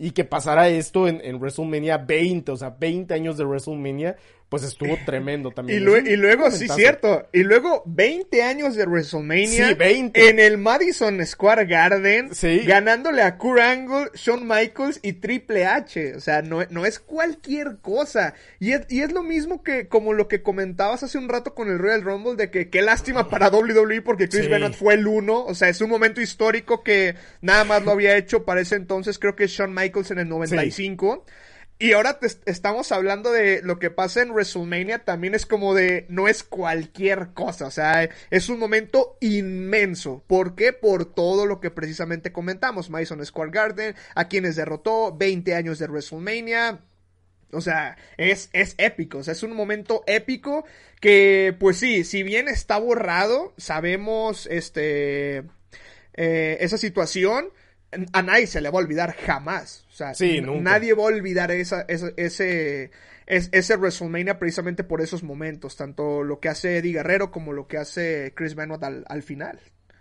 y 0.02 0.12
que 0.12 0.24
pasara 0.24 0.70
esto 0.70 1.06
en, 1.06 1.20
en, 1.22 1.36
WrestleMania 1.38 1.98
20, 1.98 2.52
o 2.52 2.56
sea, 2.56 2.70
20 2.70 3.12
años 3.12 3.36
de 3.36 3.44
WrestleMania, 3.44 4.16
pues 4.50 4.64
estuvo 4.64 4.98
tremendo 5.06 5.52
también. 5.52 5.78
y, 5.78 6.10
y 6.10 6.16
luego, 6.16 6.50
sí, 6.50 6.66
cierto, 6.68 7.28
y 7.32 7.44
luego 7.44 7.84
20 7.86 8.42
años 8.42 8.74
de 8.74 8.84
WrestleMania 8.84 9.68
sí, 9.68 9.74
20. 9.74 10.28
en 10.28 10.40
el 10.40 10.58
Madison 10.58 11.24
Square 11.24 11.66
Garden, 11.66 12.34
sí. 12.34 12.58
ganándole 12.66 13.22
a 13.22 13.38
Kurt 13.38 13.60
Angle, 13.60 14.10
Shawn 14.14 14.46
Michaels 14.46 14.98
y 15.02 15.14
Triple 15.14 15.66
H, 15.66 16.16
o 16.16 16.20
sea, 16.20 16.42
no, 16.42 16.64
no 16.68 16.84
es 16.84 16.98
cualquier 16.98 17.78
cosa. 17.80 18.34
Y 18.58 18.72
es, 18.72 18.82
y 18.88 19.02
es 19.02 19.12
lo 19.12 19.22
mismo 19.22 19.62
que 19.62 19.86
como 19.86 20.12
lo 20.14 20.26
que 20.26 20.42
comentabas 20.42 21.04
hace 21.04 21.16
un 21.16 21.28
rato 21.28 21.54
con 21.54 21.68
el 21.70 21.78
Royal 21.78 22.02
Rumble, 22.02 22.34
de 22.34 22.50
que 22.50 22.68
qué 22.70 22.82
lástima 22.82 23.28
para 23.28 23.50
WWE 23.50 24.02
porque 24.02 24.28
Chris 24.28 24.44
Sí. 24.44 24.48
Benoit 24.50 24.74
fue 24.74 24.94
el 24.94 25.06
uno, 25.06 25.44
o 25.44 25.54
sea, 25.54 25.68
es 25.68 25.80
un 25.80 25.88
momento 25.90 26.20
histórico 26.20 26.82
que 26.82 27.14
nada 27.40 27.62
más 27.62 27.84
lo 27.84 27.92
había 27.92 28.16
hecho 28.16 28.44
para 28.44 28.60
ese 28.62 28.74
entonces, 28.74 29.18
creo 29.20 29.36
que 29.36 29.44
es 29.44 29.52
Shawn 29.52 29.72
Michaels 29.72 30.10
en 30.10 30.18
el 30.18 30.28
95. 30.28 31.24
Y 31.82 31.94
ahora 31.94 32.18
te 32.18 32.28
estamos 32.44 32.92
hablando 32.92 33.32
de 33.32 33.62
lo 33.62 33.78
que 33.78 33.88
pasa 33.88 34.20
en 34.20 34.32
WrestleMania, 34.32 34.98
también 34.98 35.34
es 35.34 35.46
como 35.46 35.74
de, 35.74 36.04
no 36.10 36.28
es 36.28 36.44
cualquier 36.44 37.28
cosa, 37.32 37.68
o 37.68 37.70
sea, 37.70 38.06
es 38.28 38.50
un 38.50 38.58
momento 38.58 39.16
inmenso. 39.20 40.22
¿Por 40.26 40.54
qué? 40.54 40.74
Por 40.74 41.06
todo 41.06 41.46
lo 41.46 41.58
que 41.58 41.70
precisamente 41.70 42.32
comentamos, 42.32 42.90
Madison 42.90 43.24
Square 43.24 43.50
Garden, 43.50 43.94
a 44.14 44.28
quienes 44.28 44.56
derrotó, 44.56 45.16
20 45.16 45.54
años 45.54 45.78
de 45.78 45.86
WrestleMania. 45.86 46.80
O 47.50 47.62
sea, 47.62 47.96
es, 48.18 48.50
es 48.52 48.74
épico, 48.76 49.16
o 49.18 49.22
sea, 49.22 49.32
es 49.32 49.42
un 49.42 49.54
momento 49.54 50.04
épico 50.06 50.66
que, 51.00 51.56
pues 51.58 51.78
sí, 51.78 52.04
si 52.04 52.22
bien 52.22 52.48
está 52.48 52.76
borrado, 52.78 53.54
sabemos, 53.56 54.46
este, 54.50 55.44
eh, 56.12 56.58
esa 56.60 56.76
situación, 56.76 57.48
a 58.12 58.22
nadie 58.22 58.46
se 58.46 58.60
le 58.60 58.70
va 58.70 58.78
a 58.78 58.82
olvidar 58.82 59.14
jamás. 59.14 59.84
O 59.90 59.92
sea, 59.92 60.14
Sí, 60.14 60.40
nunca. 60.40 60.60
nadie 60.62 60.94
va 60.94 61.02
a 61.02 61.06
olvidar 61.06 61.50
esa, 61.50 61.82
esa- 61.88 62.12
ese, 62.16 62.90
es- 63.26 63.48
ese 63.52 63.76
WrestleMania 63.76 64.38
precisamente 64.38 64.84
por 64.84 65.00
esos 65.00 65.22
momentos, 65.22 65.76
tanto 65.76 66.22
lo 66.22 66.38
que 66.40 66.48
hace 66.48 66.78
Eddie 66.78 66.92
Guerrero 66.94 67.30
como 67.30 67.52
lo 67.52 67.66
que 67.66 67.78
hace 67.78 68.32
Chris 68.36 68.54
Benoit 68.54 68.82
al, 68.82 69.04
al 69.08 69.22
final. 69.22 69.58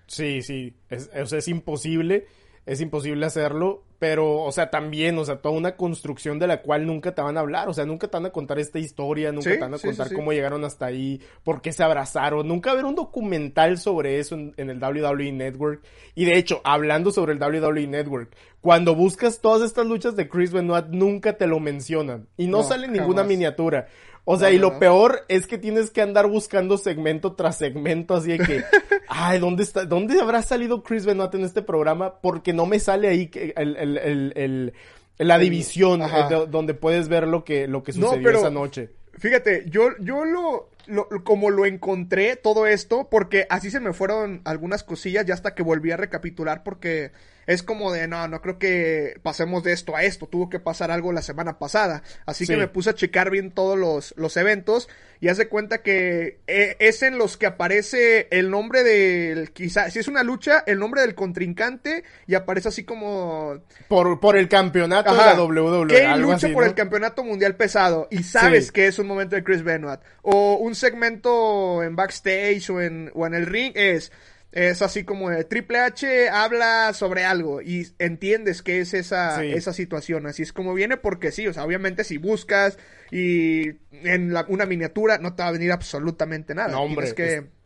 Sí, 0.07 0.41
sí, 0.41 0.75
es, 0.89 1.09
o 1.15 1.25
sea, 1.25 1.39
es 1.39 1.47
imposible, 1.47 2.25
es 2.69 2.81
imposible 2.81 3.25
hacerlo, 3.25 3.83
pero, 3.97 4.43
o 4.43 4.51
sea, 4.51 4.69
también, 4.69 5.17
o 5.17 5.25
sea, 5.25 5.41
toda 5.41 5.55
una 5.55 5.75
construcción 5.75 6.37
de 6.37 6.45
la 6.45 6.61
cual 6.61 6.85
nunca 6.85 7.15
te 7.15 7.21
van 7.23 7.35
a 7.35 7.39
hablar, 7.39 7.67
o 7.67 7.73
sea, 7.73 7.83
nunca 7.83 8.07
te 8.07 8.15
van 8.15 8.27
a 8.27 8.29
contar 8.29 8.59
esta 8.59 8.77
historia, 8.77 9.31
nunca 9.31 9.49
Sí, 9.49 9.55
te 9.55 9.61
van 9.61 9.73
a 9.73 9.79
sí, 9.79 9.87
contar 9.87 10.09
sí. 10.09 10.13
cómo 10.13 10.31
llegaron 10.33 10.63
hasta 10.63 10.85
ahí, 10.85 11.19
por 11.43 11.63
qué 11.63 11.71
se 11.71 11.83
abrazaron, 11.83 12.47
nunca 12.47 12.75
ver 12.75 12.85
un 12.85 12.93
documental 12.93 13.79
sobre 13.79 14.19
eso 14.19 14.35
en, 14.35 14.53
en 14.57 14.69
el 14.69 14.77
WWE 14.79 15.31
Network, 15.31 15.83
y 16.13 16.25
de 16.25 16.37
hecho, 16.37 16.61
hablando 16.63 17.11
sobre 17.11 17.33
el 17.33 17.39
WWE 17.39 17.87
Network, 17.87 18.35
cuando 18.61 18.93
buscas 18.93 19.41
todas 19.41 19.63
estas 19.63 19.87
luchas 19.87 20.15
de 20.15 20.29
Chris 20.29 20.51
Benoit, 20.51 20.85
nunca 20.89 21.37
te 21.37 21.47
lo 21.47 21.59
mencionan, 21.59 22.27
y 22.37 22.45
no, 22.45 22.57
No, 22.59 22.63
sale 22.63 22.87
ninguna 22.87 23.23
miniatura. 23.23 23.87
O 24.31 24.37
sea, 24.37 24.51
y 24.51 24.59
lo 24.59 24.77
peor 24.77 25.25
es 25.27 25.47
que 25.47 25.57
tienes 25.57 25.89
que 25.89 26.03
andar 26.03 26.27
buscando 26.27 26.77
segmento 26.77 27.33
tras 27.33 27.57
segmento, 27.57 28.13
así 28.13 28.37
de 28.37 28.37
que, 28.37 28.63
ay, 29.07 29.39
¿dónde 29.39 29.63
está, 29.63 29.85
dónde 29.85 30.21
habrá 30.21 30.43
salido 30.43 30.83
Chris 30.83 31.03
Benoit 31.05 31.33
en 31.33 31.43
este 31.45 31.63
programa? 31.63 32.19
Porque 32.21 32.53
no 32.53 32.67
me 32.67 32.79
sale 32.79 33.07
ahí 33.07 33.27
que 33.27 33.53
el, 33.57 33.75
el, 33.75 33.97
el, 33.97 34.33
el- 34.35 34.73
la 35.17 35.37
división 35.39 36.03
eh, 36.03 36.07
de- 36.29 36.45
donde 36.47 36.75
puedes 36.75 37.09
ver 37.09 37.27
lo 37.27 37.43
que, 37.43 37.67
lo 37.67 37.81
que 37.81 37.91
No, 37.93 38.09
sucedió 38.09 38.23
pero- 38.23 38.39
esa 38.39 38.51
noche. 38.51 38.89
Fíjate, 39.17 39.65
yo, 39.67 39.89
yo 39.99 40.23
lo, 40.25 40.69
lo- 40.85 41.07
como 41.23 41.49
lo 41.49 41.65
encontré 41.65 42.35
todo 42.37 42.67
esto, 42.67 43.07
porque 43.09 43.47
así 43.49 43.71
se 43.71 43.79
me 43.79 43.93
fueron 43.93 44.41
algunas 44.45 44.83
cosillas 44.83 45.25
ya 45.25 45.33
hasta 45.33 45.55
que 45.55 45.63
volví 45.63 45.91
a 45.91 45.97
recapitular 45.97 46.63
porque 46.63 47.11
es 47.49 47.63
como 47.63 47.91
de, 47.91 48.07
no, 48.07 48.27
no 48.27 48.41
creo 48.43 48.59
que 48.59 49.19
pasemos 49.23 49.63
de 49.63 49.73
esto 49.73 49.95
a 49.95 50.03
esto, 50.03 50.27
tuvo 50.27 50.51
que 50.51 50.59
pasar 50.59 50.91
algo 50.91 51.11
la 51.11 51.23
semana 51.23 51.57
pasada. 51.57 52.03
Así 52.27 52.45
que 52.45 52.55
me 52.55 52.67
puse 52.67 52.91
a 52.91 52.93
checar 52.93 53.31
bien 53.31 53.49
todos 53.49 53.75
los, 53.75 54.13
los 54.17 54.37
eventos 54.37 54.87
y 55.19 55.29
hace 55.29 55.47
cuenta 55.47 55.81
que 55.81 56.41
eh, 56.45 56.75
es 56.79 57.01
en 57.01 57.17
los 57.17 57.37
que 57.37 57.47
aparece 57.47 58.27
el 58.29 58.51
nombre 58.51 58.83
del, 58.83 59.51
quizá, 59.51 59.89
si 59.89 59.97
es 59.97 60.07
una 60.07 60.21
lucha, 60.21 60.63
el 60.67 60.77
nombre 60.77 61.01
del 61.01 61.15
contrincante 61.15 62.03
y 62.27 62.35
aparece 62.35 62.67
así 62.69 62.83
como 62.83 63.59
Por, 63.87 64.19
por 64.19 64.37
el 64.37 64.47
campeonato 64.47 65.09
Ajá. 65.09 65.31
de 65.31 65.37
la 65.37 65.43
WWE. 65.43 66.17
Lucha 66.19 66.35
así, 66.35 66.47
por 66.53 66.63
¿no? 66.63 66.69
el 66.69 66.75
campeonato 66.75 67.23
mundial 67.23 67.55
pesado 67.55 68.07
y 68.11 68.21
sabes 68.21 68.67
Sí. 68.67 68.71
que 68.73 68.85
es 68.85 68.99
un 68.99 69.07
momento 69.07 69.35
de 69.35 69.43
Chris 69.43 69.63
Benoit. 69.63 69.99
O 70.21 70.53
un 70.57 70.75
segmento 70.75 71.81
en 71.81 71.95
backstage 71.95 72.69
o 72.69 72.79
en, 72.79 73.11
o 73.15 73.25
en 73.25 73.33
el 73.33 73.47
ring 73.47 73.71
es, 73.75 74.11
es 74.51 74.81
así 74.81 75.03
como 75.03 75.29
de 75.29 75.43
Triple 75.43 75.79
H 75.79 76.29
habla 76.29 76.91
sobre 76.93 77.23
algo 77.23 77.61
y 77.61 77.87
entiendes 77.99 78.61
que 78.63 78.79
es 78.79 78.93
esa, 78.93 79.39
Sí. 79.41 79.51
esa 79.51 79.73
situación. 79.73 80.25
Así 80.25 80.41
es 80.43 80.53
como 80.53 80.73
viene 80.73 80.97
porque 80.97 81.31
sí, 81.31 81.47
o 81.47 81.53
sea, 81.53 81.63
obviamente 81.65 82.03
si 82.03 82.17
buscas 82.17 82.77
y 83.11 83.69
en 83.91 84.33
la- 84.33 84.45
una 84.49 84.65
miniatura 84.65 85.17
no 85.19 85.35
te 85.35 85.43
va 85.43 85.49
a 85.49 85.53
venir 85.53 85.71
absolutamente 85.71 86.55
nada. 86.55 86.69
No, 86.69 86.81
hombre, 86.81 87.11
Tienes 87.13 87.41
que... 87.43 87.59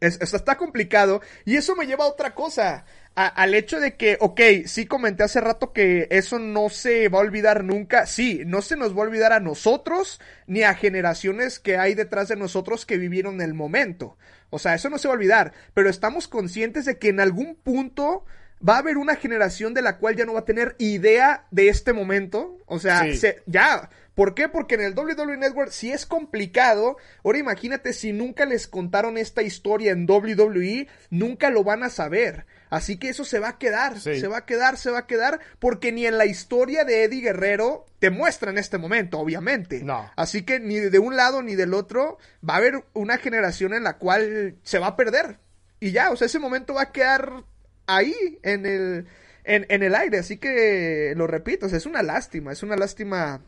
Es- 0.00 0.18
es- 0.20 0.32
está 0.34 0.56
complicado. 0.56 1.20
Y 1.44 1.56
eso 1.56 1.74
me 1.74 1.86
lleva 1.86 2.04
a 2.04 2.08
otra 2.08 2.34
cosa. 2.34 2.84
a- 3.20 3.26
al 3.26 3.54
hecho 3.54 3.80
de 3.80 3.96
que, 3.96 4.16
ok, 4.20 4.40
sí 4.66 4.86
comenté 4.86 5.24
hace 5.24 5.40
rato 5.40 5.72
que 5.72 6.06
eso 6.12 6.38
no 6.38 6.68
se 6.68 7.08
va 7.08 7.18
a 7.18 7.22
olvidar 7.22 7.64
nunca. 7.64 8.06
Sí, 8.06 8.42
no 8.46 8.62
se 8.62 8.76
nos 8.76 8.92
va 8.96 8.98
a 9.00 9.06
olvidar 9.08 9.32
a 9.32 9.40
nosotros 9.40 10.20
ni 10.46 10.62
a 10.62 10.72
generaciones 10.74 11.58
que 11.58 11.78
hay 11.78 11.94
detrás 11.94 12.28
de 12.28 12.36
nosotros 12.36 12.86
que 12.86 12.96
vivieron 12.96 13.40
el 13.40 13.54
momento. 13.54 14.16
O 14.50 14.58
sea, 14.58 14.74
eso 14.74 14.88
no 14.90 14.98
se 14.98 15.08
va 15.08 15.14
a 15.14 15.16
olvidar. 15.16 15.52
Pero 15.74 15.90
estamos 15.90 16.28
conscientes 16.28 16.84
de 16.84 16.98
que 16.98 17.08
en 17.08 17.20
algún 17.20 17.54
punto 17.54 18.24
va 18.66 18.74
a 18.76 18.78
haber 18.78 18.96
una 18.96 19.14
generación 19.16 19.74
de 19.74 19.82
la 19.82 19.98
cual 19.98 20.16
ya 20.16 20.24
no 20.24 20.32
va 20.34 20.40
a 20.40 20.44
tener 20.44 20.74
idea 20.78 21.46
de 21.50 21.68
este 21.68 21.92
momento. 21.92 22.58
O 22.66 22.78
sea, 22.78 23.02
Sí. 23.04 23.16
se- 23.16 23.42
ya. 23.46 23.90
¿Por 24.14 24.34
qué? 24.34 24.48
Porque 24.48 24.74
en 24.74 24.80
el 24.80 24.94
WWE 24.94 25.36
Network 25.36 25.70
si 25.70 25.92
es 25.92 26.04
complicado. 26.04 26.96
Ahora 27.24 27.38
imagínate 27.38 27.92
si 27.92 28.12
nunca 28.12 28.46
les 28.46 28.66
contaron 28.66 29.16
esta 29.16 29.42
historia 29.42 29.92
en 29.92 30.06
WWE, 30.06 30.88
nunca 31.10 31.50
lo 31.50 31.62
van 31.62 31.84
a 31.84 31.88
saber. 31.90 32.44
Así 32.70 32.98
que 32.98 33.08
eso 33.08 33.24
se 33.24 33.38
va 33.38 33.48
a 33.50 33.58
quedar, 33.58 33.98
Sí. 34.00 34.20
se 34.20 34.28
va 34.28 34.38
a 34.38 34.46
quedar, 34.46 34.76
se 34.76 34.90
va 34.90 35.00
a 35.00 35.06
quedar, 35.06 35.40
porque 35.58 35.92
ni 35.92 36.06
en 36.06 36.18
la 36.18 36.26
historia 36.26 36.84
de 36.84 37.04
Eddie 37.04 37.22
Guerrero 37.22 37.86
te 37.98 38.10
muestran 38.10 38.58
este 38.58 38.78
momento, 38.78 39.18
obviamente. 39.18 39.82
No. 39.82 40.10
Así 40.16 40.42
que 40.42 40.60
ni 40.60 40.76
de 40.78 40.98
un 40.98 41.16
lado 41.16 41.42
ni 41.42 41.54
del 41.54 41.74
otro 41.74 42.18
va 42.48 42.54
a 42.54 42.58
haber 42.58 42.84
una 42.94 43.18
generación 43.18 43.74
en 43.74 43.82
la 43.84 43.96
cual 43.98 44.56
se 44.62 44.78
va 44.78 44.88
a 44.88 44.96
perder. 44.96 45.38
Y 45.80 45.92
ya, 45.92 46.10
o 46.10 46.16
sea, 46.16 46.26
ese 46.26 46.38
momento 46.38 46.74
va 46.74 46.82
a 46.82 46.92
quedar 46.92 47.44
ahí 47.86 48.14
en 48.42 48.66
el, 48.66 49.06
en, 49.44 49.66
en 49.68 49.82
el 49.82 49.94
aire. 49.94 50.18
Así 50.18 50.36
que 50.36 51.14
lo 51.16 51.26
repito, 51.26 51.66
o 51.66 51.68
sea, 51.68 51.78
es 51.78 51.86
una 51.86 52.02
lástima, 52.02 52.52
es 52.52 52.62
una 52.62 52.76
lástima 52.76 53.40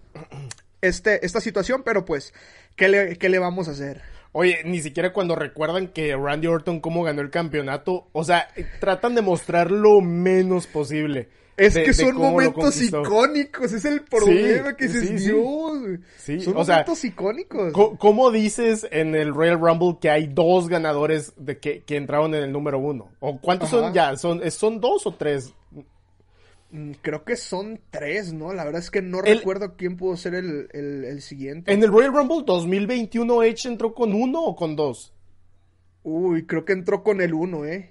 este, 0.81 1.25
esta 1.27 1.41
situación, 1.41 1.83
pero 1.85 2.05
pues, 2.05 2.33
¿qué 2.77 2.89
le, 2.89 3.17
qué 3.19 3.29
le 3.29 3.39
vamos 3.39 3.69
a 3.69 3.73
hacer? 3.73 4.01
Oye, 4.33 4.59
ni 4.65 4.81
siquiera 4.81 5.13
cuando 5.13 5.35
recuerdan 5.35 5.89
que 5.89 6.15
Randy 6.17 6.47
Orton 6.47 6.81
cómo 6.81 7.03
ganó 7.03 7.21
el 7.21 7.31
campeonato, 7.31 8.07
o 8.13 8.23
sea, 8.25 8.49
tratan 8.81 9.15
de 9.15 9.23
mostrar 9.23 9.71
lo 9.71 10.01
menos 10.01 10.67
posible. 10.69 11.29
Es 11.57 11.75
de- 11.75 11.83
que 11.83 11.93
son 11.93 12.17
momentos 12.17 12.81
icónicos, 12.81 13.73
es 13.73 13.85
el 13.85 14.01
problema 14.03 14.71
Sí, 14.71 14.77
que 14.79 14.87
dices, 14.89 15.09
sí. 15.21 15.27
Dios, 15.29 15.99
Sí, 16.17 16.41
son 16.41 16.57
o 16.57 16.65
sea, 16.65 16.77
momentos 16.77 17.05
icónicos. 17.05 17.73
Co- 17.75 17.99
¿Cómo 17.99 18.31
dices 18.31 18.87
en 18.91 19.15
el 19.15 19.35
Royal 19.35 19.61
Rumble 19.61 19.99
que 20.01 20.09
hay 20.09 20.27
dos 20.27 20.69
ganadores 20.69 21.35
de 21.37 21.59
que, 21.59 21.83
que 21.83 21.97
entraron 21.97 22.35
en 22.35 22.45
el 22.45 22.53
número 22.53 22.79
uno? 22.79 23.11
¿O 23.19 23.39
cuántos 23.41 23.69
Ajá. 23.75 23.81
son 23.81 23.93
ya? 23.93 24.17
¿Son, 24.17 24.49
¿Son 24.51 24.81
dos 24.81 25.07
o 25.07 25.13
tres? 25.13 25.53
Mm, 26.73 26.93
Creo 27.03 27.25
que 27.25 27.37
son 27.37 27.81
tres, 27.91 28.33
¿no? 28.33 28.53
La 28.53 28.65
verdad 28.65 28.81
es 28.81 28.91
que 28.91 29.03
no 29.03 29.21
El- 29.25 29.39
recuerdo 29.39 29.77
quién 29.77 29.97
pudo 29.97 30.17
ser 30.17 30.35
el, 30.35 30.69
el, 30.73 31.05
el 31.05 31.21
siguiente. 31.23 31.73
¿En 31.73 31.83
el 31.83 31.91
Royal 31.91 32.13
Rumble 32.15 32.43
2021 32.47 33.43
Edge 33.43 33.67
entró 33.69 33.95
con 33.95 34.15
uno 34.15 34.43
o 34.43 34.55
con 34.57 34.77
dos? 34.77 35.13
Uy, 36.03 36.47
creo 36.47 36.65
que 36.65 36.73
entró 36.73 37.03
con 37.03 37.21
el 37.21 37.35
uno, 37.35 37.67
¿eh? 37.67 37.91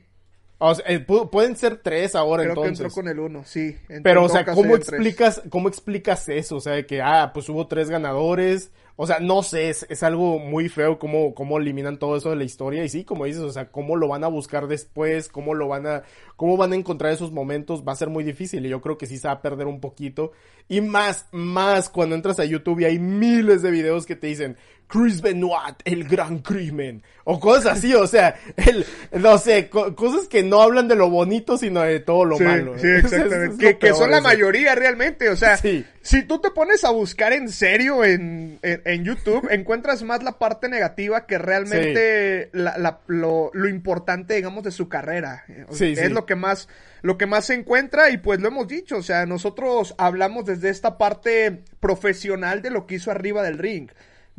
O 0.58 0.76
sea, 0.76 0.86
eh, 0.90 1.06
pu- 1.06 1.30
pueden 1.30 1.56
ser 1.56 1.78
tres 1.78 2.16
ahora 2.16 2.44
Creo 2.44 2.56
que 2.56 2.60
entonces. 2.62 2.86
entró 2.86 2.94
con 2.96 3.08
el 3.08 3.20
uno, 3.20 3.44
sí. 3.46 3.78
Pero, 4.04 4.24
o 4.26 4.30
sea, 4.30 4.44
¿cómo 4.46 4.74
tres. 4.76 4.90
explicas, 4.90 5.42
¿cómo 5.50 5.70
explicas 5.70 6.28
eso? 6.28 6.58
O 6.58 6.60
sea, 6.60 6.74
de 6.74 6.86
que, 6.86 7.02
ah, 7.02 7.32
pues 7.34 7.48
hubo 7.50 7.68
tres 7.68 7.90
ganadores, 7.90 8.72
O 9.02 9.08
sea, 9.08 9.22
no 9.22 9.44
sé, 9.44 9.70
es, 9.70 9.86
es 9.90 10.04
algo 10.04 10.40
muy 10.40 10.68
feo 10.68 11.00
cómo, 11.00 11.34
cómo 11.34 11.58
eliminan 11.58 12.00
todo 12.00 12.18
eso 12.18 12.32
de 12.32 12.36
la 12.36 12.44
historia. 12.44 12.84
Y 12.84 12.90
sí, 12.90 13.06
como 13.06 13.24
dices, 13.24 13.42
o 13.44 13.50
sea, 13.50 13.72
cómo 13.72 13.96
lo 13.96 14.10
van 14.10 14.26
a 14.26 14.28
buscar 14.28 14.68
después, 14.68 15.30
cómo 15.30 15.54
lo 15.54 15.70
van 15.70 15.88
a, 15.88 16.04
cómo 16.36 16.58
van 16.58 16.74
a 16.74 16.76
encontrar 16.76 17.14
esos 17.14 17.32
momentos, 17.32 17.88
va 17.88 17.94
a 17.94 17.96
ser 17.96 18.10
muy 18.10 18.26
difícil. 18.26 18.66
Y 18.66 18.70
yo 18.70 18.82
creo 18.82 18.98
que 18.98 19.06
sí 19.06 19.18
se 19.18 19.30
va 19.30 19.36
a 19.36 19.42
perder 19.42 19.68
un 19.68 19.80
poquito. 19.80 20.34
Y 20.68 20.82
más, 20.82 21.28
más 21.32 21.88
cuando 21.88 22.14
entras 22.14 22.42
a 22.42 22.44
YouTube 22.44 22.82
y 22.82 22.86
hay 22.86 23.00
miles 23.00 23.62
de 23.62 23.72
videos 23.72 24.06
que 24.06 24.18
te 24.18 24.28
dicen, 24.28 24.58
Chris 24.90 25.22
Benoit, 25.22 25.76
el 25.86 26.04
gran 26.06 26.40
crimen. 26.40 27.04
O 27.24 27.40
cosas 27.40 27.78
así, 27.78 27.94
o 27.94 28.08
sea, 28.08 28.36
el, 28.58 28.84
no 29.14 29.38
sé, 29.38 29.70
cosas 29.70 30.28
que 30.28 30.42
no 30.42 30.64
hablan 30.64 30.88
de 30.88 30.96
lo 30.96 31.12
bonito, 31.12 31.60
sino 31.60 31.82
de 31.82 32.00
todo 32.00 32.26
lo 32.26 32.40
malo. 32.40 32.76
Sí, 32.80 32.88
exactamente. 32.98 33.78
que, 33.78 33.94
son 33.94 34.10
la 34.10 34.20
mayoría 34.20 34.74
realmente, 34.74 35.30
o 35.30 35.36
sea, 35.36 35.58
si 35.58 36.24
tú 36.24 36.40
te 36.40 36.50
pones 36.50 36.84
a 36.84 36.90
buscar 36.90 37.34
en 37.34 37.50
serio 37.50 38.04
en, 38.04 38.58
en, 38.64 39.04
YouTube, 39.06 39.48
encuentras 39.52 40.02
más 40.02 40.24
la 40.24 40.40
parte 40.40 40.70
negativa 40.70 41.28
que 41.28 41.38
realmente 41.38 42.50
la, 42.54 43.00
lo, 43.06 43.52
lo, 43.54 43.70
importante, 43.70 44.34
digamos, 44.34 44.64
de 44.64 44.72
su 44.72 44.90
carrera. 44.90 45.46
es 45.70 46.12
lo 46.12 46.26
que 46.26 46.36
más 46.36 46.68
lo 47.02 47.18
que 47.18 47.28
más 47.28 47.46
se 47.46 47.54
encuentra 47.54 48.10
y 48.10 48.18
pues 48.18 48.42
lo 48.42 48.50
hemos 48.50 48.68
dicho, 48.68 48.98
o 48.98 49.04
sea, 49.04 49.26
nosotros 49.26 49.96
hablamos 49.98 50.46
desde 50.46 50.70
esta 50.70 50.98
parte 50.98 51.62
profesional 51.80 52.62
de 52.62 52.72
lo 52.72 52.88
que 52.88 52.96
hizo 52.96 53.12
arriba 53.12 53.44
del 53.44 53.58
ring. 53.58 53.90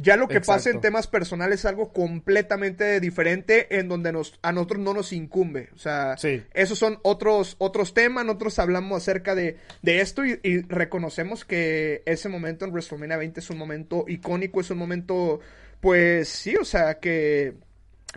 Ya 0.03 0.17
lo 0.17 0.29
que 0.29 0.41
pasa 0.41 0.71
en 0.71 0.81
temas 0.81 1.07
personales 1.07 1.61
es 1.61 1.67
algo 1.67 1.93
completamente 1.93 3.01
diferente 3.01 3.79
en 3.79 3.89
donde 3.89 4.13
nos, 4.13 4.39
a 4.41 4.51
nosotros 4.51 4.81
no 4.81 4.95
nos 4.95 5.13
incumbe. 5.13 5.69
O 5.75 5.79
sea, 5.79 6.17
esos 6.55 6.79
son 6.79 6.99
otros, 7.03 7.57
otros 7.59 7.93
temas. 7.93 8.25
Nosotros 8.25 8.59
hablamos 8.59 9.03
acerca 9.03 9.35
de, 9.35 9.59
de 9.83 10.01
esto 10.01 10.25
y, 10.25 10.63
reconocemos 10.69 11.45
que 11.45 12.03
ese 12.07 12.31
momento 12.31 12.65
en 12.65 12.73
WrestleMania 12.73 13.19
20 13.19 13.41
es 13.41 13.51
un 13.51 13.59
momento 13.59 14.07
icónico, 14.09 14.61
es 14.61 14.71
un 14.71 14.79
momento, 14.79 15.41
pues 15.81 16.29
sí, 16.29 16.57
o 16.57 16.65
sea, 16.65 16.99
que 16.99 17.55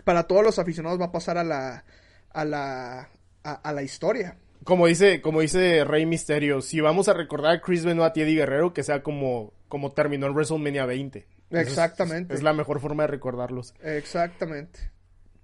para 0.04 0.22
todos 0.22 0.42
los 0.42 0.58
aficionados 0.58 0.98
va 0.98 1.06
a 1.06 1.12
pasar 1.12 1.36
a 1.36 1.44
la, 1.44 1.84
a 2.30 2.44
la, 2.46 3.10
a, 3.42 3.72
la 3.72 3.82
historia 3.82 4.36
como 4.64 4.86
dice, 4.86 5.20
como 5.20 5.42
dice 5.42 5.84
Rey 5.84 6.06
Misterio, 6.06 6.62
si 6.62 6.80
vamos 6.80 7.08
a 7.08 7.12
recordar 7.12 7.56
a 7.56 7.60
Chris 7.60 7.84
Benoit 7.84 8.16
y 8.16 8.22
Eddie 8.22 8.36
Guerrero, 8.36 8.72
que 8.72 8.82
sea 8.82 9.02
como, 9.02 9.52
como 9.68 9.92
terminó 9.92 10.26
en 10.26 10.32
WrestleMania 10.32 10.86
20. 10.86 11.26
Exactamente. 11.50 12.34
Es, 12.34 12.42
la 12.42 12.52
mejor 12.52 12.80
forma 12.80 13.04
de 13.04 13.08
recordarlos. 13.08 13.74
Exactamente. 13.82 14.90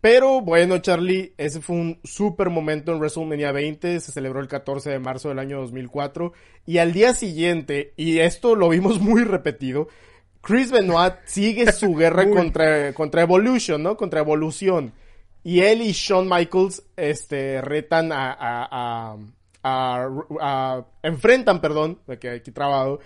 Pero 0.01 0.41
bueno, 0.41 0.79
Charlie, 0.79 1.35
ese 1.37 1.61
fue 1.61 1.77
un 1.77 2.01
super 2.05 2.49
momento 2.49 2.93
en 2.93 2.99
WrestleMania 2.99 3.53
20, 3.53 4.01
se 4.01 4.13
celebró 4.13 4.41
el 4.41 4.49
14 4.49 4.91
de 4.91 4.99
marzo 4.99 5.29
del 5.29 5.39
año 5.39 5.61
2004 5.61 6.33
y 6.65 6.79
al 6.79 6.93
día 6.93 7.13
siguiente, 7.13 7.93
y 7.97 8.21
esto 8.21 8.57
lo 8.57 8.71
vimos 8.71 8.99
muy 9.01 9.25
repetido, 9.25 9.89
Chris 10.41 10.71
Benoit 10.71 11.15
sigue 11.27 11.71
su 11.73 11.95
guerra 11.97 12.29
contra, 12.31 12.95
contra 12.95 13.23
Evolution, 13.23 13.83
¿no? 13.83 13.97
Contra 13.97 14.21
Evolución. 14.21 14.93
Y 15.43 15.61
él 15.61 15.83
y 15.83 15.93
Shawn 15.93 16.29
Michaels, 16.29 16.83
este, 16.97 17.61
retan 17.61 18.13
a, 18.13 18.37
a, 18.39 19.17
a, 19.63 20.09
a 20.41 20.87
enfrentan, 21.03 21.61
perdón, 21.61 21.99
que 22.21 22.31
aquí 22.31 22.51
trabado, 22.51 23.01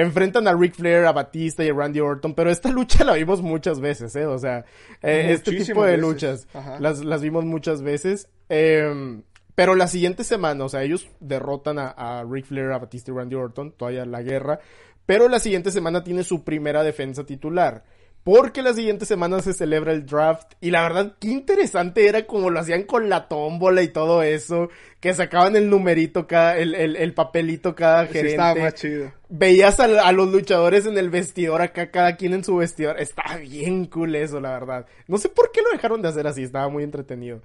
enfrentan 0.00 0.46
a 0.46 0.54
Ric 0.54 0.74
Flair, 0.74 1.06
a 1.06 1.12
Batista 1.12 1.64
y 1.64 1.68
a 1.68 1.74
Randy 1.74 2.00
Orton, 2.00 2.34
pero 2.34 2.50
esta 2.50 2.70
lucha 2.70 3.04
la 3.04 3.14
vimos 3.14 3.42
muchas 3.42 3.80
veces, 3.80 4.14
¿eh? 4.16 4.26
O 4.26 4.38
sea, 4.38 4.64
eh, 5.02 5.32
este 5.32 5.52
tipo 5.52 5.84
de 5.84 5.96
luchas 5.96 6.46
las, 6.78 7.04
las 7.04 7.20
vimos 7.20 7.44
muchas 7.44 7.82
veces. 7.82 8.28
Eh, 8.48 9.20
pero 9.54 9.74
la 9.74 9.88
siguiente 9.88 10.22
semana, 10.22 10.64
o 10.64 10.68
sea, 10.68 10.84
ellos 10.84 11.08
derrotan 11.18 11.80
a, 11.80 11.88
a 11.88 12.24
Ric 12.24 12.46
Flair, 12.46 12.70
a 12.70 12.78
Batista 12.78 13.10
y 13.10 13.14
Randy 13.14 13.34
Orton, 13.34 13.72
todavía 13.72 14.06
la 14.06 14.22
guerra, 14.22 14.60
pero 15.04 15.28
la 15.28 15.40
siguiente 15.40 15.72
semana 15.72 16.04
tiene 16.04 16.22
su 16.22 16.44
primera 16.44 16.84
defensa 16.84 17.24
titular 17.24 17.82
porque 18.24 18.62
la 18.62 18.74
siguiente 18.74 19.06
semana 19.06 19.40
se 19.40 19.54
celebra 19.54 19.92
el 19.92 20.04
draft 20.04 20.52
y 20.60 20.70
la 20.70 20.82
verdad 20.82 21.16
qué 21.18 21.28
interesante 21.28 22.06
era 22.06 22.26
como 22.26 22.50
lo 22.50 22.60
hacían 22.60 22.82
con 22.82 23.08
la 23.08 23.26
tómbola 23.26 23.82
y 23.82 23.88
todo 23.88 24.22
eso, 24.22 24.68
que 25.00 25.14
sacaban 25.14 25.56
el 25.56 25.70
numerito 25.70 26.26
cada, 26.26 26.58
el, 26.58 26.74
el, 26.74 27.14
papelito 27.14 27.74
cada 27.74 28.06
gerente. 28.06 28.32
estaba 28.32 28.54
más 28.54 28.74
chido. 28.74 29.12
Veías 29.30 29.80
a, 29.80 30.12
los 30.12 30.28
luchadores 30.28 30.84
en 30.84 30.98
el 30.98 31.08
vestidor 31.08 31.62
acá, 31.62 31.90
cada 31.90 32.16
quien 32.16 32.34
en 32.34 32.44
su 32.44 32.56
vestidor. 32.56 33.00
Estaba 33.00 33.36
bien 33.36 33.86
cool 33.86 34.14
eso, 34.14 34.40
la 34.40 34.50
verdad. 34.50 34.86
No 35.06 35.16
sé 35.16 35.28
por 35.28 35.50
qué 35.50 35.62
lo 35.62 35.70
dejaron 35.70 36.02
de 36.02 36.08
hacer 36.08 36.26
así, 36.26 36.42
estaba 36.42 36.68
muy 36.68 36.84
entretenido. 36.84 37.40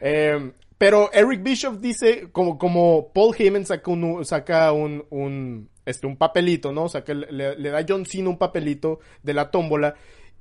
Eh, 0.00 0.52
pero 0.78 1.10
Eric 1.12 1.42
Bishop 1.42 1.80
dice, 1.80 2.28
como, 2.30 2.56
como 2.56 3.12
Paul 3.12 3.34
Heyman 3.36 3.66
saca 3.66 3.90
un, 3.90 4.24
saca 4.24 4.70
un, 4.70 5.04
un, 5.10 5.68
este, 5.84 6.06
un 6.06 6.16
papelito, 6.16 6.72
¿no? 6.72 6.84
O 6.84 6.88
sea, 6.88 7.02
que 7.02 7.16
le, 7.16 7.56
le 7.56 7.70
da 7.70 7.78
a 7.78 7.86
John 7.86 8.06
Cena 8.06 8.28
un 8.28 8.38
papelito 8.38 9.00
de 9.24 9.34
la 9.34 9.50
tómbola 9.50 9.96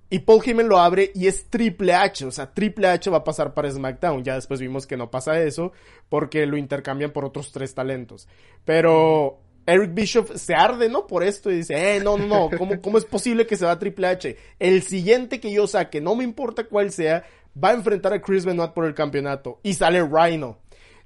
y 0.10 0.20
Paul 0.20 0.42
Heyman 0.46 0.70
lo 0.70 0.80
abre 0.80 1.12
y 1.14 1.28
es 1.28 1.50
Triple 1.50 1.94
H, 1.94 2.26
o 2.26 2.32
sea, 2.32 2.54
Triple 2.54 2.88
H 2.88 3.10
va 3.10 3.18
a 3.18 3.24
pasar 3.24 3.54
para 3.54 3.70
SmackDown. 3.70 4.24
Ya 4.24 4.36
después 4.36 4.60
vimos 4.60 4.88
que 4.88 4.96
no 4.96 5.12
pasa 5.12 5.42
eso 5.42 5.74
porque 6.08 6.46
lo 6.46 6.56
intercambian 6.56 7.12
por 7.12 7.26
otros 7.26 7.52
tres 7.52 7.74
talentos. 7.74 8.28
Pero 8.64 9.40
Eric 9.66 9.94
Bishop 9.94 10.34
se 10.36 10.56
arde, 10.56 10.88
¿no? 10.88 11.08
Por 11.08 11.24
esto 11.24 11.52
y 11.52 11.58
dice, 11.58 11.98
eh, 11.98 12.00
no, 12.00 12.18
no, 12.18 12.26
no, 12.26 12.58
¿cómo, 12.58 12.82
cómo 12.82 12.98
es 12.98 13.04
posible 13.06 13.46
que 13.46 13.58
se 13.58 13.66
va 13.66 13.72
a 13.72 13.80
Triple 13.80 14.08
H? 14.08 14.38
El 14.60 14.82
siguiente 14.84 15.42
que 15.42 15.52
yo 15.52 15.68
saque, 15.68 16.00
no 16.00 16.16
me 16.16 16.24
importa 16.24 16.64
cuál 16.64 16.92
sea, 16.92 17.26
va 17.62 17.70
a 17.70 17.74
enfrentar 17.74 18.14
a 18.14 18.22
Chris 18.22 18.46
Benoit 18.46 18.72
por 18.72 18.86
el 18.86 18.94
campeonato. 18.94 19.60
Y 19.62 19.74
sale 19.74 20.02
Rhino. 20.02 20.60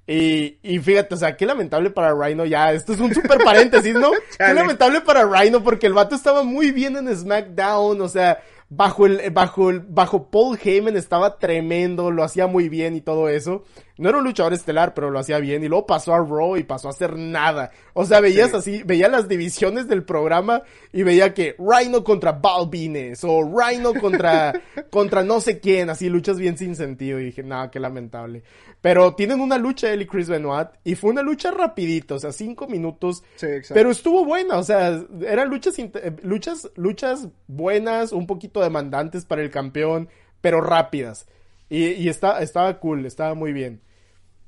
Y, 0.05 0.57
y 0.61 0.79
fíjate, 0.79 1.15
o 1.15 1.17
sea, 1.17 1.37
qué 1.37 1.45
lamentable 1.45 1.89
para 1.89 2.13
Rhino 2.13 2.45
ya. 2.45 2.71
Esto 2.73 2.93
es 2.93 2.99
un 2.99 3.13
super 3.13 3.39
paréntesis, 3.43 3.95
¿no? 3.95 4.11
qué 4.37 4.53
lamentable 4.53 5.01
para 5.01 5.25
Rhino 5.25 5.63
porque 5.63 5.87
el 5.87 5.93
vato 5.93 6.15
estaba 6.15 6.43
muy 6.43 6.71
bien 6.71 6.97
en 6.97 7.15
SmackDown, 7.15 7.99
o 8.01 8.07
sea, 8.07 8.41
bajo 8.71 9.05
el, 9.05 9.29
bajo 9.31 9.69
el, 9.69 9.81
bajo 9.81 10.31
Paul 10.31 10.57
Heyman 10.63 10.95
estaba 10.95 11.37
tremendo, 11.37 12.09
lo 12.09 12.23
hacía 12.23 12.47
muy 12.47 12.69
bien 12.69 12.95
y 12.95 13.01
todo 13.01 13.27
eso. 13.27 13.63
No 14.01 14.09
era 14.09 14.17
un 14.17 14.23
luchador 14.23 14.51
estelar, 14.53 14.95
pero 14.95 15.11
lo 15.11 15.19
hacía 15.19 15.37
bien. 15.37 15.63
Y 15.63 15.67
luego 15.67 15.85
pasó 15.85 16.15
a 16.15 16.17
Raw 16.17 16.57
y 16.57 16.63
pasó 16.63 16.87
a 16.87 16.89
hacer 16.89 17.19
nada. 17.19 17.69
O 17.93 18.03
sea, 18.03 18.19
veías 18.19 18.51
así, 18.51 18.81
veía 18.81 19.07
las 19.07 19.27
divisiones 19.27 19.87
del 19.87 20.03
programa 20.03 20.63
y 20.91 21.03
veía 21.03 21.35
que 21.35 21.55
Rhino 21.59 22.03
contra 22.03 22.31
Balvines 22.31 23.23
o 23.23 23.43
Rhino 23.43 23.93
contra, 23.93 24.59
contra 24.89 25.23
no 25.23 25.39
sé 25.39 25.59
quién, 25.59 25.91
así 25.91 26.09
luchas 26.09 26.39
bien 26.39 26.57
sin 26.57 26.75
sentido. 26.75 27.19
Y 27.19 27.25
dije, 27.25 27.43
nada, 27.43 27.69
qué 27.69 27.79
lamentable. 27.79 28.41
Pero 28.81 29.13
tienen 29.13 29.39
una 29.39 29.59
lucha 29.59 29.93
él 29.93 30.01
y 30.01 30.07
Chris 30.07 30.29
Benoit 30.29 30.69
y 30.83 30.95
fue 30.95 31.11
una 31.11 31.21
lucha 31.21 31.51
rapidita, 31.51 32.15
o 32.15 32.19
sea, 32.19 32.31
cinco 32.31 32.65
minutos. 32.65 33.23
Sí, 33.35 33.45
exacto. 33.45 33.75
Pero 33.75 33.91
estuvo 33.91 34.25
buena, 34.25 34.57
o 34.57 34.63
sea, 34.63 34.99
eran 35.27 35.47
luchas, 35.47 35.77
eh, 35.77 36.15
luchas, 36.23 36.71
luchas 36.75 37.27
buenas, 37.45 38.13
un 38.13 38.25
poquito 38.25 38.61
demandantes 38.61 39.25
para 39.25 39.43
el 39.43 39.51
campeón, 39.51 40.09
pero 40.41 40.59
rápidas. 40.59 41.27
Y, 41.69 41.85
y 41.89 42.09
está, 42.09 42.41
estaba 42.41 42.79
cool, 42.79 43.05
estaba 43.05 43.35
muy 43.35 43.53
bien. 43.53 43.79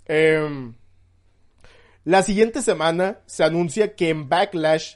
Em, 0.06 0.74
la 2.06 2.22
siguiente 2.22 2.62
semana 2.62 3.20
se 3.26 3.44
anuncia 3.44 3.96
que 3.96 4.10
en 4.10 4.28
Backlash, 4.28 4.96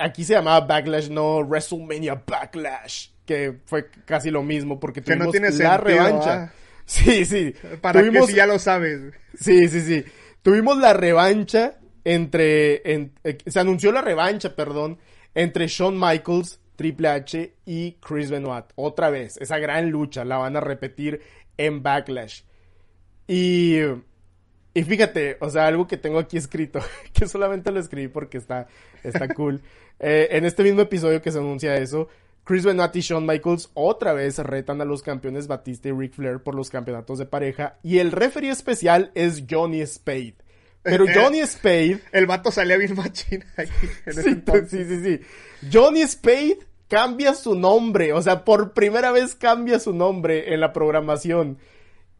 aquí 0.00 0.24
se 0.24 0.34
llamaba 0.34 0.66
Backlash, 0.66 1.10
no 1.10 1.40
WrestleMania 1.40 2.22
Backlash, 2.26 3.08
que 3.26 3.60
fue 3.66 3.90
casi 4.04 4.30
lo 4.30 4.42
mismo 4.42 4.80
porque 4.80 5.02
tuvimos 5.02 5.34
la 5.58 5.76
revancha. 5.76 6.42
¿ah? 6.44 6.52
Sí, 6.86 7.24
sí. 7.24 7.52
Para 7.80 8.00
que 8.00 8.22
si 8.22 8.34
ya 8.34 8.46
lo 8.46 8.60
sabes. 8.60 9.12
Sí, 9.34 9.66
sí, 9.66 9.80
sí. 9.80 10.04
Tuvimos 10.42 10.78
la 10.78 10.92
revancha 10.92 11.80
entre... 12.04 12.80
Eh, 12.84 13.10
se 13.44 13.58
anunció 13.58 13.90
la 13.90 14.02
revancha, 14.02 14.54
perdón, 14.54 15.00
entre 15.34 15.66
Shawn 15.66 15.98
Michaels, 15.98 16.60
Triple 16.76 17.08
H 17.08 17.54
y 17.64 17.92
Chris 17.94 18.30
Benoit. 18.30 18.66
Otra 18.76 19.10
vez, 19.10 19.36
esa 19.38 19.58
gran 19.58 19.90
lucha 19.90 20.24
la 20.24 20.36
van 20.36 20.56
a 20.56 20.60
repetir 20.60 21.20
en 21.56 21.82
Backlash. 21.82 22.42
Y... 23.26 23.78
Y 24.76 24.84
fíjate, 24.84 25.38
o 25.40 25.48
sea, 25.48 25.68
algo 25.68 25.86
que 25.86 25.96
tengo 25.96 26.18
aquí 26.18 26.36
escrito, 26.36 26.80
que 27.14 27.26
solamente 27.26 27.72
lo 27.72 27.80
escribí 27.80 28.08
porque 28.08 28.36
está, 28.36 28.66
está 29.02 29.26
cool. 29.34 29.62
Eh, 29.98 30.28
en 30.32 30.44
este 30.44 30.62
mismo 30.62 30.82
episodio 30.82 31.22
que 31.22 31.32
se 31.32 31.38
anuncia 31.38 31.78
eso, 31.78 32.10
Chris 32.44 32.62
Benoit 32.62 32.94
y 32.94 33.00
Shawn 33.00 33.24
Michaels 33.24 33.70
otra 33.72 34.12
vez 34.12 34.38
retan 34.38 34.82
a 34.82 34.84
los 34.84 35.02
campeones 35.02 35.46
Batista 35.46 35.88
y 35.88 35.92
Ric 35.92 36.12
Flair 36.12 36.40
por 36.40 36.54
los 36.54 36.68
campeonatos 36.68 37.18
de 37.18 37.24
pareja 37.24 37.78
y 37.82 38.00
el 38.00 38.12
referee 38.12 38.50
especial 38.50 39.12
es 39.14 39.44
Johnny 39.48 39.80
Spade. 39.86 40.34
Pero 40.82 41.06
Johnny 41.14 41.40
Spade... 41.46 42.00
El 42.12 42.26
vato 42.26 42.50
salía 42.50 42.76
bien 42.76 42.94
machina 42.94 43.46
ahí. 43.56 43.68
sí, 44.12 44.42
sí, 44.68 44.84
sí, 44.84 45.02
sí. 45.02 45.20
Johnny 45.72 46.06
Spade 46.06 46.58
cambia 46.86 47.32
su 47.32 47.54
nombre, 47.54 48.12
o 48.12 48.20
sea, 48.20 48.44
por 48.44 48.74
primera 48.74 49.10
vez 49.10 49.34
cambia 49.34 49.78
su 49.78 49.94
nombre 49.94 50.52
en 50.52 50.60
la 50.60 50.74
programación 50.74 51.56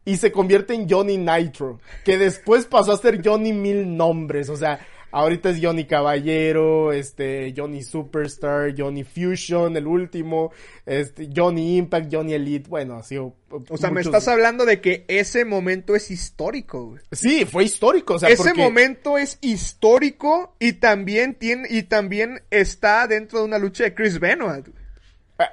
y 0.07 0.17
se 0.17 0.31
convierte 0.31 0.73
en 0.73 0.89
Johnny 0.89 1.17
Nitro, 1.17 1.79
que 2.03 2.17
después 2.17 2.65
pasó 2.65 2.93
a 2.93 2.97
ser 2.97 3.21
Johnny 3.23 3.53
Mil 3.53 3.95
Nombres, 3.95 4.49
o 4.49 4.55
sea, 4.55 4.79
Ahorita 5.09 5.51
es 5.51 5.59
Johnny 5.61 5.85
Caballero, 5.85 6.91
este, 6.91 7.53
Johnny 7.55 7.81
Superstar, 7.81 8.75
Johnny 8.77 9.05
Fusion, 9.05 9.77
el 9.77 9.87
último, 9.87 10.51
este, 10.85 11.29
Johnny 11.33 11.77
Impact, 11.77 12.13
Johnny 12.13 12.33
Elite, 12.33 12.69
bueno, 12.69 12.95
ha 12.95 13.03
sido... 13.03 13.33
O 13.69 13.77
sea, 13.77 13.89
me 13.89 14.01
estás 14.01 14.27
hablando 14.27 14.65
de 14.65 14.81
que 14.81 15.05
ese 15.07 15.45
momento 15.45 15.95
es 15.95 16.11
histórico, 16.11 16.87
güey. 16.87 17.01
Sí, 17.13 17.45
fue 17.45 17.63
histórico, 17.63 18.15
o 18.15 18.19
sea, 18.19 18.27
Ese 18.27 18.53
momento 18.53 19.17
es 19.17 19.37
histórico 19.39 20.55
y 20.59 20.73
también 20.73 21.35
tiene, 21.35 21.67
y 21.69 21.83
también 21.83 22.41
está 22.51 23.07
dentro 23.07 23.39
de 23.39 23.45
una 23.45 23.59
lucha 23.59 23.85
de 23.85 23.95
Chris 23.95 24.19
Benoit. 24.19 24.67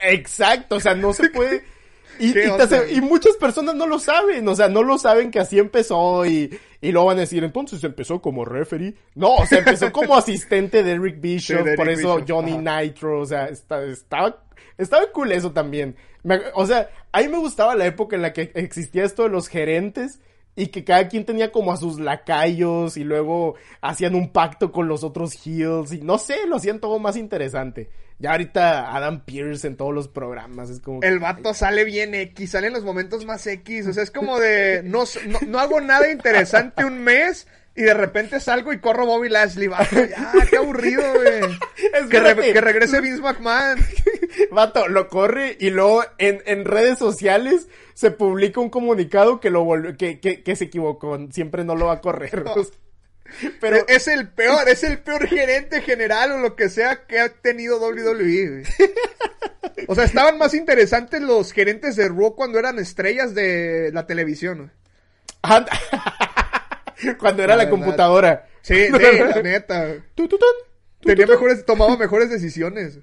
Exacto, 0.03 0.77
o 0.77 0.81
sea, 0.81 0.95
no 0.95 1.13
se 1.13 1.31
puede... 1.31 1.63
Y, 2.19 2.33
y, 2.97 3.01
muchas 3.01 3.37
personas 3.37 3.75
no 3.75 3.87
lo 3.87 3.99
saben, 3.99 4.47
o 4.49 4.55
sea, 4.55 4.69
no 4.69 4.83
lo 4.83 4.99
saben 4.99 5.31
que 5.31 5.41
así 5.41 5.59
empezó 5.59 6.25
y, 6.27 6.57
y 6.81 6.93
luego 6.93 7.09
van 7.09 7.19
a 7.19 7.21
decir, 7.23 7.43
entonces 7.43 7.83
empezó 7.85 8.21
como 8.21 8.45
referee. 8.45 8.95
No, 9.15 9.35
o 9.35 9.47
sea, 9.47 9.59
empezó 9.59 9.93
como 9.93 10.15
asistente 10.17 10.83
de 10.83 10.93
Eric 10.93 11.21
Bishop, 11.21 11.67
por 11.77 11.89
eso 11.89 12.25
Johnny 12.27 12.57
Nitro, 12.59 13.21
o 13.21 13.27
sea, 13.27 13.47
estaba, 13.47 14.37
estaba 14.79 15.13
cool 15.13 15.33
eso 15.33 15.53
también. 15.53 15.97
o 16.55 16.67
sea, 16.67 16.89
a 17.13 17.21
mí 17.21 17.29
me 17.29 17.39
gustaba 17.39 17.75
la 17.75 17.87
época 17.87 18.17
en 18.17 18.23
la 18.23 18.33
que 18.33 18.53
existía 18.55 19.05
esto 19.05 19.25
de 19.25 19.31
los 19.31 19.49
gerentes 19.49 20.21
y 20.57 20.69
que 20.69 20.85
cada 20.85 21.09
quien 21.09 21.25
tenía 21.25 21.51
como 21.51 21.73
a 21.73 21.77
sus 21.77 21.99
lacayos 21.99 22.97
y 22.97 23.05
luego 23.05 23.55
hacían 23.81 24.15
un 24.15 24.31
pacto 24.31 24.71
con 24.71 24.87
los 24.89 25.03
otros 25.03 25.35
heels 25.45 25.93
y 25.93 26.01
no 26.01 26.19
sé, 26.19 26.47
lo 26.47 26.57
hacían 26.57 26.81
todo 26.81 26.99
más 26.99 27.17
interesante. 27.17 27.91
Ya 28.19 28.33
ahorita 28.33 28.95
Adam 28.95 29.25
Pierce 29.25 29.67
en 29.67 29.77
todos 29.77 29.93
los 29.93 30.09
programas 30.09 30.71
es 30.71 30.81
como... 30.81 31.03
El 31.03 31.19
vato 31.19 31.53
sale 31.53 31.85
bien 31.85 32.15
X, 32.15 32.53
sale 32.53 32.69
en 32.69 32.73
los 32.73 32.85
momentos 32.85 33.27
más 33.27 33.47
X, 33.47 33.89
o 33.89 33.93
sea, 33.93 34.03
es 34.03 34.11
como 34.11 34.39
de... 34.39 34.83
No, 34.85 35.05
no, 35.47 35.59
hago 35.59 35.81
nada 35.81 36.11
interesante 36.11 36.85
un 36.85 37.03
mes 37.03 37.49
y 37.77 37.83
de 37.83 37.93
repente 37.93 38.39
salgo 38.39 38.73
y 38.73 38.79
corro 38.79 39.05
Bobby 39.05 39.29
Lashley, 39.29 39.67
vato, 39.67 39.97
ya, 39.97 40.33
qué 40.49 40.57
aburrido, 40.57 41.03
güey. 41.15 41.43
Que, 42.11 42.53
que, 42.53 42.61
regrese 42.61 43.01
Vince 43.01 43.23
McMahon. 43.23 43.79
Vato, 44.51 44.89
lo 44.89 45.09
corre 45.09 45.57
y 45.61 45.71
luego 45.71 46.03
en, 46.19 46.43
en 46.45 46.65
redes 46.65 46.99
sociales 46.99 47.69
se 47.95 48.11
publica 48.11 48.61
un 48.61 48.69
comunicado 48.69 49.41
que 49.41 49.51
lo 49.51 49.67
que, 49.97 50.19
que, 50.21 50.43
que 50.43 50.57
se 50.57 50.65
equivocó, 50.65 51.19
siempre 51.31 51.65
no 51.65 51.77
lo 51.77 51.87
va 51.87 51.95
a 51.95 52.01
correr. 52.01 52.45
Pero 53.61 53.87
es 53.89 54.09
el 54.09 54.29
peor, 54.29 54.69
es 54.69 54.85
el 54.85 54.99
peor 54.99 55.27
gerente 55.27 55.81
general 55.81 56.33
o 56.33 56.39
lo 56.39 56.57
que 56.57 56.69
sea 56.69 57.07
que 57.07 57.19
ha 57.19 57.29
tenido 57.29 57.79
WWE. 57.79 58.65
O 59.89 59.95
sea, 59.95 60.05
estaban 60.05 60.39
más 60.39 60.55
interesantes 60.55 61.21
los 61.21 61.53
gerentes 61.53 61.97
de 61.97 62.09
Raw 62.09 62.35
cuando 62.35 62.59
eran 62.59 62.79
estrellas 62.79 63.35
de 63.35 63.91
la 63.93 64.07
televisión. 64.07 64.73
cuando 67.19 67.43
era 67.43 67.57
la, 67.57 67.69
computadora. 67.69 68.47
Sí, 68.63 68.87
sí, 68.87 68.93
la 68.93 69.43
neta. 69.43 69.97
Tenía 71.05 71.27
mejores, 71.27 71.65
tomaba 71.67 71.97
mejores 71.97 72.31
decisiones. 72.31 72.99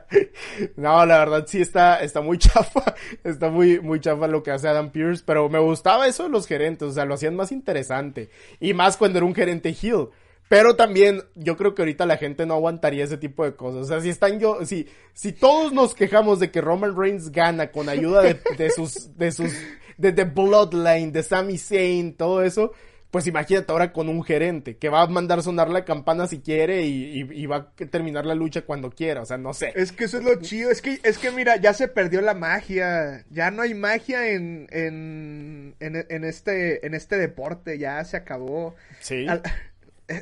no, 0.76 1.04
la 1.06 1.18
verdad 1.18 1.44
sí 1.46 1.60
está, 1.60 2.00
está 2.02 2.20
muy 2.20 2.38
chafa. 2.38 2.94
Está 3.24 3.48
muy, 3.48 3.80
muy 3.80 4.00
chafa 4.00 4.26
lo 4.26 4.42
que 4.42 4.50
hace 4.50 4.68
Adam 4.68 4.90
Pierce. 4.90 5.22
Pero 5.24 5.48
me 5.48 5.58
gustaba 5.58 6.06
eso 6.06 6.24
de 6.24 6.28
los 6.28 6.46
gerentes. 6.46 6.88
O 6.88 6.92
sea, 6.92 7.04
lo 7.04 7.14
hacían 7.14 7.34
más 7.34 7.52
interesante. 7.52 8.30
Y 8.60 8.74
más 8.74 8.96
cuando 8.96 9.18
era 9.18 9.26
un 9.26 9.34
gerente 9.34 9.70
heel. 9.70 10.08
Pero 10.48 10.76
también, 10.76 11.22
yo 11.34 11.56
creo 11.56 11.74
que 11.74 11.80
ahorita 11.80 12.04
la 12.04 12.18
gente 12.18 12.44
no 12.44 12.54
aguantaría 12.54 13.04
ese 13.04 13.16
tipo 13.16 13.44
de 13.44 13.56
cosas. 13.56 13.82
O 13.82 13.84
sea, 13.86 14.00
si 14.02 14.10
están 14.10 14.38
yo, 14.38 14.66
si, 14.66 14.86
si 15.14 15.32
todos 15.32 15.72
nos 15.72 15.94
quejamos 15.94 16.40
de 16.40 16.50
que 16.50 16.60
Roman 16.60 16.94
Reigns 16.94 17.32
gana 17.32 17.70
con 17.70 17.88
ayuda 17.88 18.22
de, 18.22 18.38
de 18.58 18.70
sus, 18.70 19.16
de 19.16 19.32
sus, 19.32 19.50
de 19.96 20.24
Bloodline, 20.24 21.10
de 21.10 21.22
Sami 21.22 21.56
Zayn, 21.56 22.14
todo 22.14 22.42
eso 22.42 22.72
pues 23.12 23.26
imagínate 23.26 23.70
ahora 23.70 23.92
con 23.92 24.08
un 24.08 24.24
gerente 24.24 24.78
que 24.78 24.88
va 24.88 25.02
a 25.02 25.06
mandar 25.06 25.42
sonar 25.42 25.68
la 25.68 25.84
campana 25.84 26.26
si 26.26 26.40
quiere 26.40 26.86
y, 26.86 27.44
va 27.44 27.56
a 27.56 27.86
terminar 27.90 28.24
la 28.24 28.34
lucha 28.34 28.62
cuando 28.62 28.90
quiera, 28.90 29.20
o 29.20 29.26
sea, 29.26 29.36
no 29.36 29.52
sé. 29.52 29.70
Es 29.76 29.92
que 29.92 30.04
eso 30.04 30.16
es 30.16 30.24
lo 30.24 30.40
chido, 30.40 30.70
es 30.70 30.80
que, 30.80 30.98
es 31.02 31.18
que 31.18 31.30
mira, 31.30 31.56
ya 31.56 31.74
se 31.74 31.88
perdió 31.88 32.22
la 32.22 32.32
magia, 32.32 33.26
ya 33.28 33.50
no 33.50 33.60
hay 33.60 33.74
magia 33.74 34.28
en, 34.28 34.66
en, 34.70 35.76
en, 35.78 36.24
este, 36.24 36.86
en 36.86 36.94
este 36.94 37.18
deporte, 37.18 37.76
ya 37.76 38.02
se 38.06 38.16
acabó. 38.16 38.76
Sí. 39.00 39.26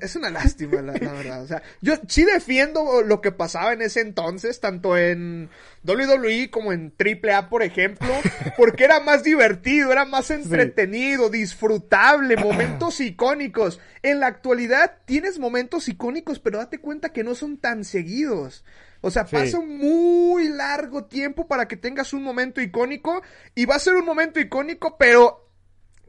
Es 0.03 0.17
una 0.17 0.31
lástima, 0.31 0.83
la, 0.83 0.93
verdad. 0.93 1.43
O 1.43 1.47
sea, 1.47 1.63
yo 1.81 1.95
sí 2.09 2.25
defiendo 2.25 3.03
lo 3.03 3.21
que 3.21 3.33
pasaba 3.33 3.73
en 3.73 3.83
ese 3.83 4.01
entonces, 4.01 4.61
tanto 4.61 4.97
en 4.97 5.51
WWE 5.85 6.51
como 6.51 6.73
en 6.73 6.93
AAA, 6.99 7.49
por 7.49 7.63
ejemplo, 7.63 8.09
porque 8.57 8.85
era 8.85 9.01
más 9.01 9.25
divertido, 9.25 9.93
era 9.93 10.05
más 10.05 10.31
entretenido, 10.31 11.31
disfrutable, 11.31 12.37
momentos 12.37 13.01
icónicos. 13.01 13.81
En 14.03 14.21
la 14.21 14.27
actualidad 14.27 14.99
tienes 15.05 15.39
momentos 15.39 15.89
icónicos, 15.89 16.39
pero 16.39 16.59
date 16.59 16.79
cuenta 16.79 17.13
que 17.13 17.25
no 17.25 17.35
son 17.35 17.59
tan 17.59 17.85
seguidos. 17.85 18.65
O 19.03 19.11
sea, 19.11 19.25
pasa 19.25 19.59
un 19.59 19.79
muy 19.79 20.49
largo 20.49 21.05
tiempo 21.05 21.47
para 21.47 21.67
que 21.67 21.77
tengas 21.77 22.13
un 22.13 22.23
momento 22.23 22.61
icónico 22.61 23.23
y 23.55 23.65
va 23.65 23.77
a 23.77 23.79
ser 23.79 23.95
un 23.95 24.05
momento 24.05 24.41
icónico, 24.41 24.99
pero 24.99 25.50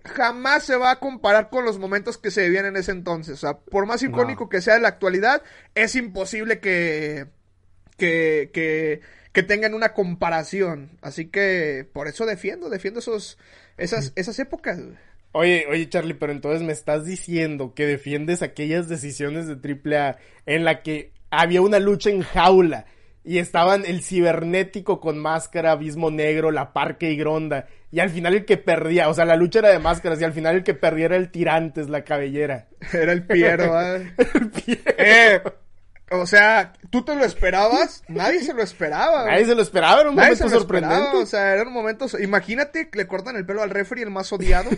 jamás 0.05 0.63
se 0.63 0.75
va 0.75 0.91
a 0.91 0.99
comparar 0.99 1.49
con 1.49 1.65
los 1.65 1.79
momentos 1.79 2.17
que 2.17 2.31
se 2.31 2.43
vivían 2.43 2.65
en 2.65 2.77
ese 2.77 2.91
entonces. 2.91 3.35
O 3.35 3.37
sea, 3.37 3.57
por 3.57 3.85
más 3.85 4.03
icónico 4.03 4.49
que 4.49 4.61
sea 4.61 4.75
de 4.75 4.81
la 4.81 4.89
actualidad, 4.89 5.43
es 5.75 5.95
imposible 5.95 6.59
que, 6.59 7.27
que, 7.97 8.49
que, 8.53 9.01
que 9.31 9.43
tengan 9.43 9.73
una 9.73 9.93
comparación. 9.93 10.97
Así 11.01 11.27
que 11.27 11.87
por 11.93 12.07
eso 12.07 12.25
defiendo, 12.25 12.69
defiendo 12.69 12.99
esos, 12.99 13.37
esas, 13.77 14.13
esas 14.15 14.39
épocas. 14.39 14.79
Oye, 15.33 15.65
oye 15.69 15.87
Charlie, 15.87 16.13
pero 16.13 16.31
entonces 16.31 16.61
me 16.61 16.73
estás 16.73 17.05
diciendo 17.05 17.73
que 17.73 17.85
defiendes 17.85 18.41
aquellas 18.41 18.89
decisiones 18.89 19.47
de 19.47 19.55
AAA 19.55 20.17
en 20.45 20.65
la 20.65 20.81
que 20.81 21.13
había 21.29 21.61
una 21.61 21.79
lucha 21.79 22.09
en 22.09 22.21
jaula 22.21 22.85
y 23.23 23.37
estaban 23.37 23.85
el 23.85 24.01
cibernético 24.01 24.99
con 24.99 25.19
máscara, 25.19 25.71
abismo 25.71 26.09
negro, 26.09 26.51
la 26.51 26.73
parque 26.73 27.11
y 27.11 27.17
gronda. 27.17 27.67
Y 27.91 27.99
al 27.99 28.09
final 28.09 28.33
el 28.33 28.45
que 28.45 28.57
perdía, 28.57 29.09
o 29.09 29.13
sea, 29.13 29.25
la 29.25 29.35
lucha 29.35 29.59
era 29.59 29.69
de 29.69 29.79
máscaras 29.79 30.19
y 30.21 30.23
al 30.23 30.33
final 30.33 30.55
el 30.55 30.63
que 30.63 30.73
perdía 30.73 31.05
era 31.05 31.17
el 31.17 31.29
tirantes, 31.29 31.89
la 31.89 32.03
cabellera. 32.03 32.67
Era 32.93 33.11
el 33.11 33.25
Piero, 33.25 33.79
¿eh? 33.81 34.13
el 34.33 34.49
Piero. 34.49 34.81
Eh, 34.97 35.41
o 36.11 36.25
sea, 36.25 36.73
¿tú 36.89 37.03
te 37.03 37.15
lo 37.15 37.23
esperabas? 37.23 38.03
Nadie 38.07 38.41
se 38.41 38.53
lo 38.53 38.63
esperaba. 38.63 39.25
Nadie 39.25 39.45
se 39.45 39.55
lo 39.55 39.61
esperaba, 39.61 40.01
era 40.01 40.09
un 40.09 40.15
momento 40.15 40.49
sorprendente. 40.49 41.17
o 41.17 41.25
sea, 41.25 41.53
era 41.53 41.63
un 41.63 41.73
momento... 41.73 42.07
Imagínate 42.19 42.89
que 42.89 42.97
le 42.97 43.07
cortan 43.07 43.37
el 43.37 43.45
pelo 43.45 43.61
al 43.61 43.69
referee, 43.69 44.03
el 44.03 44.09
más 44.09 44.31
odiado. 44.33 44.69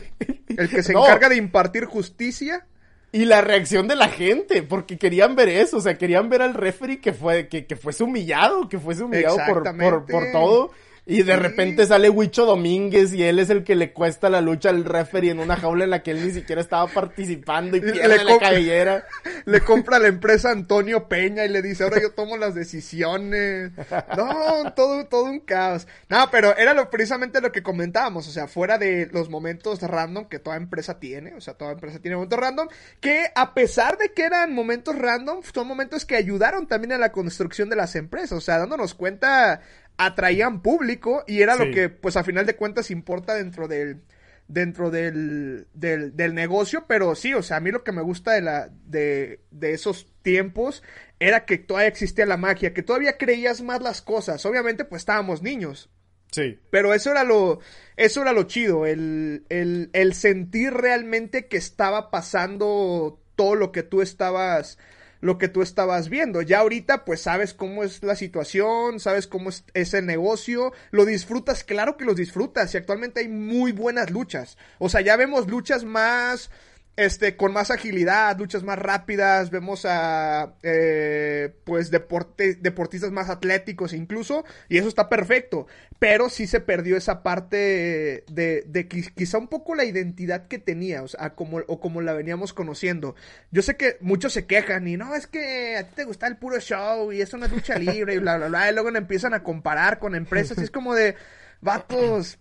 el 0.58 0.70
que 0.70 0.84
se 0.84 0.92
encarga 0.94 1.30
de 1.30 1.38
impartir 1.38 1.86
justicia. 1.86 2.68
Y 3.14 3.26
la 3.26 3.42
reacción 3.42 3.88
de 3.88 3.96
la 3.96 4.10
gente, 4.10 4.64
porque 4.64 4.98
querían 4.98 5.36
ver 5.36 5.48
eso, 5.48 5.78
o 5.78 5.82
sea, 5.82 6.00
querían 6.00 6.30
ver 6.30 6.42
al 6.42 6.56
referee 6.56 7.00
que 7.00 7.14
fue, 7.14 7.48
que, 7.48 7.68
que 7.68 7.76
fuese 7.76 8.04
humillado, 8.04 8.68
que 8.68 8.80
fuese 8.80 9.04
humillado 9.04 9.38
por, 9.48 9.64
por, 9.78 10.06
por 10.08 10.32
todo. 10.32 10.72
Y 11.06 11.24
de 11.24 11.36
repente 11.36 11.86
sale 11.86 12.10
Huicho 12.10 12.46
Domínguez 12.46 13.14
y 13.14 13.24
él 13.24 13.40
es 13.40 13.50
el 13.50 13.66
que 13.66 13.76
le 13.76 13.92
cuesta 13.92 14.30
la 14.30 14.40
lucha 14.40 14.70
al 14.70 14.86
referee 14.86 15.32
en 15.32 15.40
una 15.40 15.58
jaula 15.58 15.84
en 15.84 15.90
la 15.90 16.02
que 16.02 16.12
él 16.12 16.26
ni 16.26 16.32
siquiera 16.32 16.62
estaba 16.62 16.88
participando 16.88 17.76
y 17.76 17.82
pierde 17.82 18.24
la 18.24 18.38
cabellera. 18.38 19.06
Le 19.46 19.60
compra 19.60 20.00
la 20.00 20.08
empresa 20.08 20.52
Antonio 20.52 21.10
Peña 21.10 21.44
y 21.44 21.50
le 21.50 21.62
dice, 21.62 21.84
ahora 21.84 22.02
yo 22.02 22.12
tomo 22.12 22.38
las 22.38 22.56
decisiones. 22.56 23.72
No, 24.16 24.74
todo, 24.74 25.06
todo 25.06 25.26
un 25.26 25.42
caos. 25.42 25.86
No, 26.08 26.30
pero 26.32 26.56
era 26.56 26.74
lo, 26.74 26.90
precisamente 26.90 27.42
lo 27.42 27.52
que 27.52 27.62
comentábamos, 27.62 28.26
o 28.30 28.32
sea, 28.32 28.48
fuera 28.48 28.78
de 28.78 29.10
los 29.12 29.30
momentos 29.30 29.82
random 29.82 30.30
que 30.30 30.40
toda 30.40 30.56
empresa 30.56 31.00
tiene, 31.00 31.34
o 31.34 31.42
sea, 31.42 31.56
toda 31.56 31.74
empresa 31.74 32.00
tiene 32.00 32.16
momentos 32.16 32.40
random, 32.40 32.68
que 33.02 33.26
a 33.36 33.54
pesar 33.54 33.98
de 33.98 34.14
que 34.14 34.24
eran 34.24 34.54
momentos 34.54 34.98
random, 34.98 35.42
son 35.54 35.68
momentos 35.68 36.06
que 36.06 36.16
ayudaron 36.16 36.68
también 36.68 36.94
a 36.94 36.98
la 36.98 37.12
construcción 37.12 37.70
de 37.70 37.76
las 37.76 37.96
empresas, 37.96 38.32
o 38.32 38.42
sea, 38.42 38.60
dándonos 38.60 38.94
cuenta 38.94 39.62
atraían 39.98 40.62
público 40.62 41.24
y 41.28 41.42
era 41.42 41.56
lo 41.56 41.72
que 41.72 41.90
pues 41.90 42.18
a 42.18 42.24
final 42.24 42.46
de 42.46 42.56
cuentas 42.56 42.92
importa 42.92 43.36
dentro 43.36 43.68
del 43.68 44.02
dentro 44.48 44.92
del, 44.92 45.68
del, 45.74 46.16
del, 46.16 46.34
negocio, 46.36 46.86
pero 46.88 47.16
sí, 47.16 47.34
o 47.34 47.42
sea, 47.42 47.58
a 47.58 47.60
mí 47.60 47.72
lo 47.72 47.84
que 47.84 47.92
me 47.92 48.02
gusta 48.02 48.34
de 48.34 48.42
la 48.42 48.70
de, 48.86 49.40
de 49.52 49.74
esos 49.74 50.12
tiempos 50.22 50.84
era 51.20 51.46
que 51.46 51.58
todavía 51.58 51.88
existía 51.88 52.26
la 52.26 52.38
magia, 52.38 52.74
que 52.74 52.84
todavía 52.84 53.18
creías 53.18 53.62
más 53.62 53.82
las 53.82 54.02
cosas. 54.02 54.46
Obviamente, 54.46 54.84
pues 54.84 55.02
estábamos 55.02 55.42
niños. 55.42 55.90
Sí. 56.32 56.60
Pero 56.70 56.94
eso 56.94 57.12
era 57.12 57.24
lo, 57.24 57.60
eso 57.96 58.22
era 58.22 58.34
lo 58.34 58.44
chido, 58.44 58.86
el, 58.86 59.46
el, 59.50 59.90
el 59.94 60.14
sentir 60.14 60.74
realmente 60.74 61.48
que 61.48 61.58
estaba 61.58 62.12
pasando 62.12 63.22
todo 63.36 63.56
lo 63.56 63.72
que 63.72 63.84
tú 63.84 64.02
estabas 64.02 64.78
lo 65.24 65.38
que 65.38 65.48
tú 65.48 65.62
estabas 65.62 66.10
viendo. 66.10 66.42
Ya 66.42 66.60
ahorita 66.60 67.06
pues 67.06 67.22
sabes 67.22 67.54
cómo 67.54 67.84
es 67.84 68.04
la 68.04 68.18
situación, 68.18 69.00
sabes 69.00 69.26
cómo 69.26 69.50
es, 69.50 69.64
ese 69.74 70.00
el 70.00 70.06
negocio, 70.06 70.74
lo 70.92 71.06
disfrutas, 71.06 71.64
claro 71.64 71.96
que 71.96 72.04
los 72.04 72.18
disfrutas 72.18 72.74
y 72.74 72.78
actualmente 72.78 73.22
hay 73.22 73.30
muy 73.30 73.72
buenas 73.72 74.12
luchas. 74.12 74.58
O 74.80 74.90
sea, 74.90 75.00
ya 75.00 75.16
vemos 75.16 75.48
luchas 75.48 75.86
más 75.86 76.52
este, 76.96 77.36
con 77.36 77.54
más 77.54 77.72
agilidad, 77.72 78.38
luchas 78.38 78.64
más 78.64 78.78
rápidas, 78.78 79.50
vemos 79.50 79.86
a, 79.86 80.54
eh, 80.62 81.52
pues, 81.64 81.90
deporte, 81.90 82.56
deportistas 82.56 83.12
más 83.12 83.30
atléticos 83.30 83.94
incluso, 83.94 84.46
y 84.70 84.78
eso 84.78 84.88
está 84.88 85.10
perfecto, 85.10 85.66
pero 85.98 86.30
sí 86.30 86.46
se 86.46 86.60
perdió 86.60 86.96
esa 86.96 87.24
parte 87.24 88.24
de, 88.30 88.64
de 88.68 88.88
quizá 88.88 89.40
un 89.40 89.48
poco 89.48 89.74
la 89.74 89.86
identidad 89.86 90.48
que 90.48 90.60
tenía, 90.60 91.02
o 91.02 91.08
sea, 91.08 91.32
como, 91.32 91.58
o 91.68 91.80
como 91.80 92.02
la 92.02 92.14
veníamos 92.14 92.54
conociendo. 92.54 93.16
Yo 93.50 93.64
sé 93.64 93.76
que 93.76 93.98
muchos 94.00 94.34
se 94.34 94.46
quejan 94.46 94.88
y 94.88 94.96
no, 94.96 95.16
es 95.16 95.26
que 95.26 95.78
a 95.78 95.88
ti 95.88 95.96
te 95.96 96.04
gusta 96.04 96.28
el 96.28 96.38
puro 96.38 96.60
show 96.60 97.12
y 97.12 97.22
es 97.22 97.34
una 97.34 97.48
lucha 97.48 97.80
libre 97.80 98.16
y 98.16 98.20
bla, 98.20 98.38
bla, 98.38 98.50
bla, 98.50 98.70
y 98.70 98.74
luego 98.74 98.90
empiezan 98.90 99.34
a 99.34 99.42
comparar 99.42 99.98
con 99.98 100.14
empresas 100.14 100.58
y 100.60 100.64
es 100.64 100.72
como 100.72 100.94
de, 100.94 101.16
vatos, 101.64 102.38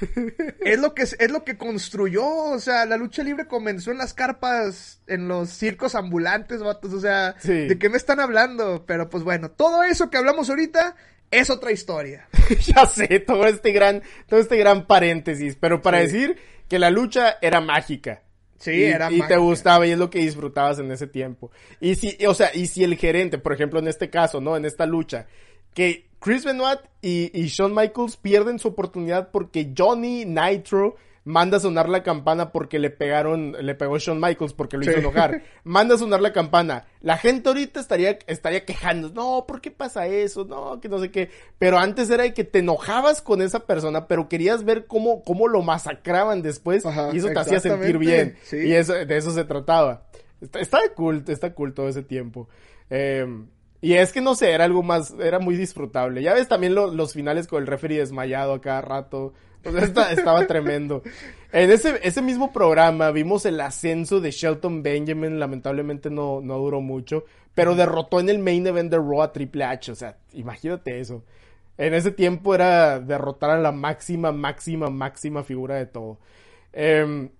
es 0.60 0.78
lo 0.78 0.94
que 0.94 1.02
es 1.02 1.30
lo 1.30 1.44
que 1.44 1.56
construyó, 1.56 2.26
o 2.26 2.58
sea, 2.58 2.86
la 2.86 2.96
lucha 2.96 3.22
libre 3.22 3.46
comenzó 3.46 3.90
en 3.90 3.98
las 3.98 4.14
carpas, 4.14 5.00
en 5.06 5.28
los 5.28 5.50
circos 5.50 5.94
ambulantes, 5.94 6.62
vatos, 6.62 6.92
o 6.92 7.00
sea, 7.00 7.34
¿de 7.42 7.78
qué 7.78 7.88
me 7.88 7.96
están 7.96 8.20
hablando? 8.20 8.84
Pero 8.86 9.08
pues 9.08 9.24
bueno, 9.24 9.50
todo 9.50 9.82
eso 9.82 10.10
que 10.10 10.18
hablamos 10.18 10.50
ahorita 10.50 10.96
es 11.30 11.50
otra 11.50 11.72
historia. 11.72 12.28
ya 12.66 12.86
sé, 12.86 13.20
todo 13.20 13.44
este 13.46 13.72
gran, 13.72 14.02
todo 14.28 14.40
este 14.40 14.56
gran 14.56 14.86
paréntesis, 14.86 15.56
pero 15.58 15.82
para 15.82 15.98
decir 15.98 16.36
que 16.68 16.78
la 16.78 16.90
lucha 16.90 17.38
era 17.40 17.60
mágica. 17.60 18.22
Sí, 18.58 18.72
y, 18.72 18.84
era 18.84 19.06
y 19.06 19.14
te 19.14 19.18
mágica. 19.18 19.38
gustaba 19.38 19.86
y 19.86 19.92
es 19.92 19.98
lo 19.98 20.10
que 20.10 20.18
disfrutabas 20.18 20.80
en 20.80 20.90
ese 20.90 21.06
tiempo. 21.06 21.50
Y 21.80 21.94
si, 21.94 22.18
o 22.26 22.34
sea, 22.34 22.50
y 22.52 22.66
si 22.66 22.82
el 22.82 22.96
gerente, 22.96 23.38
por 23.38 23.52
ejemplo, 23.52 23.78
en 23.78 23.86
este 23.86 24.10
caso, 24.10 24.40
¿no? 24.40 24.56
En 24.56 24.64
esta 24.64 24.84
lucha, 24.84 25.26
que 25.74 26.07
Chris 26.20 26.44
Benoit 26.44 26.80
y, 27.02 27.30
y 27.38 27.46
Shawn 27.48 27.74
Michaels 27.74 28.16
pierden 28.16 28.58
su 28.58 28.68
oportunidad 28.68 29.30
porque 29.30 29.72
Johnny 29.76 30.24
Nitro 30.24 30.96
manda 31.24 31.58
a 31.58 31.60
sonar 31.60 31.90
la 31.90 32.02
campana 32.02 32.52
porque 32.52 32.78
le 32.78 32.88
pegaron, 32.88 33.52
le 33.60 33.74
pegó 33.74 33.98
Shawn 33.98 34.18
Michaels 34.18 34.54
porque 34.54 34.78
lo 34.78 34.82
hizo 34.84 34.92
Sí. 34.94 34.98
enojar. 35.00 35.42
Manda 35.62 35.94
a 35.94 35.98
sonar 35.98 36.22
la 36.22 36.32
campana. 36.32 36.86
La 37.02 37.18
gente 37.18 37.50
ahorita 37.50 37.80
estaría, 37.80 38.18
estaría 38.26 38.64
quejando. 38.64 39.10
No, 39.10 39.44
¿por 39.46 39.60
qué 39.60 39.70
pasa 39.70 40.06
eso? 40.06 40.46
No, 40.46 40.80
que 40.80 40.88
no 40.88 40.98
sé 40.98 41.10
qué. 41.10 41.28
Pero 41.58 41.76
antes 41.78 42.08
era 42.08 42.22
de 42.22 42.32
que 42.32 42.44
te 42.44 42.60
enojabas 42.60 43.20
con 43.20 43.42
esa 43.42 43.66
persona, 43.66 44.06
pero 44.08 44.26
querías 44.28 44.64
ver 44.64 44.86
cómo, 44.86 45.22
cómo 45.22 45.48
lo 45.48 45.60
masacraban 45.62 46.40
después. 46.40 46.86
Ajá, 46.86 47.10
y 47.12 47.18
eso 47.18 47.28
te 47.28 47.38
hacía 47.38 47.60
sentir 47.60 47.98
bien. 47.98 48.36
sí. 48.44 48.56
Y 48.56 48.72
eso, 48.72 48.94
de 48.94 49.16
eso 49.16 49.30
se 49.30 49.44
trataba. 49.44 50.06
Está, 50.40 50.60
está 50.60 50.78
cool, 50.96 51.22
está 51.28 51.52
cool 51.52 51.74
todo 51.74 51.88
ese 51.90 52.02
tiempo. 52.02 52.48
Eh, 52.88 53.26
y 53.80 53.94
es 53.94 54.12
que 54.12 54.20
no 54.20 54.34
sé, 54.34 54.52
era 54.52 54.64
algo 54.64 54.82
más, 54.82 55.14
era 55.20 55.38
muy 55.38 55.56
disfrutable. 55.56 56.22
Ya 56.22 56.34
ves 56.34 56.48
también 56.48 56.74
lo- 56.74 56.92
los 56.92 57.12
finales 57.12 57.46
con 57.46 57.60
el 57.62 57.66
referee 57.66 57.98
desmayado 57.98 58.52
a 58.54 58.60
cada 58.60 58.80
rato. 58.80 59.32
O 59.64 59.72
sea, 59.72 59.82
esta- 59.82 60.12
estaba 60.12 60.46
tremendo. 60.46 61.02
En 61.52 61.70
ese, 61.70 61.98
ese 62.02 62.22
mismo 62.22 62.52
programa 62.52 63.10
vimos 63.10 63.44
el 63.46 63.60
ascenso 63.60 64.20
de 64.20 64.30
Shelton 64.30 64.82
Benjamin, 64.82 65.38
lamentablemente 65.40 66.10
no, 66.10 66.40
no 66.40 66.58
duró 66.58 66.80
mucho, 66.80 67.24
pero 67.54 67.74
derrotó 67.74 68.20
en 68.20 68.28
el 68.28 68.38
main 68.38 68.66
event 68.66 68.90
de 68.90 68.98
Raw 68.98 69.22
a 69.22 69.32
Triple 69.32 69.64
H, 69.64 69.92
o 69.92 69.94
sea, 69.94 70.16
imagínate 70.32 71.00
eso. 71.00 71.24
En 71.76 71.94
ese 71.94 72.10
tiempo 72.12 72.54
era 72.54 73.00
derrotar 73.00 73.50
a 73.50 73.58
la 73.58 73.72
máxima, 73.72 74.30
máxima, 74.32 74.90
máxima 74.90 75.42
figura 75.44 75.76
de 75.76 75.86
todo. 75.86 76.18
Em, 76.72 77.30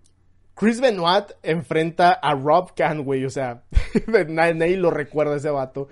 Chris 0.54 0.80
Benoit 0.80 1.24
enfrenta 1.42 2.12
a 2.12 2.34
Rob 2.34 2.72
Canway, 2.74 3.24
o 3.24 3.30
sea, 3.30 3.62
nadie 4.28 4.76
lo 4.76 4.90
recuerda 4.90 5.36
ese 5.36 5.50
vato, 5.50 5.88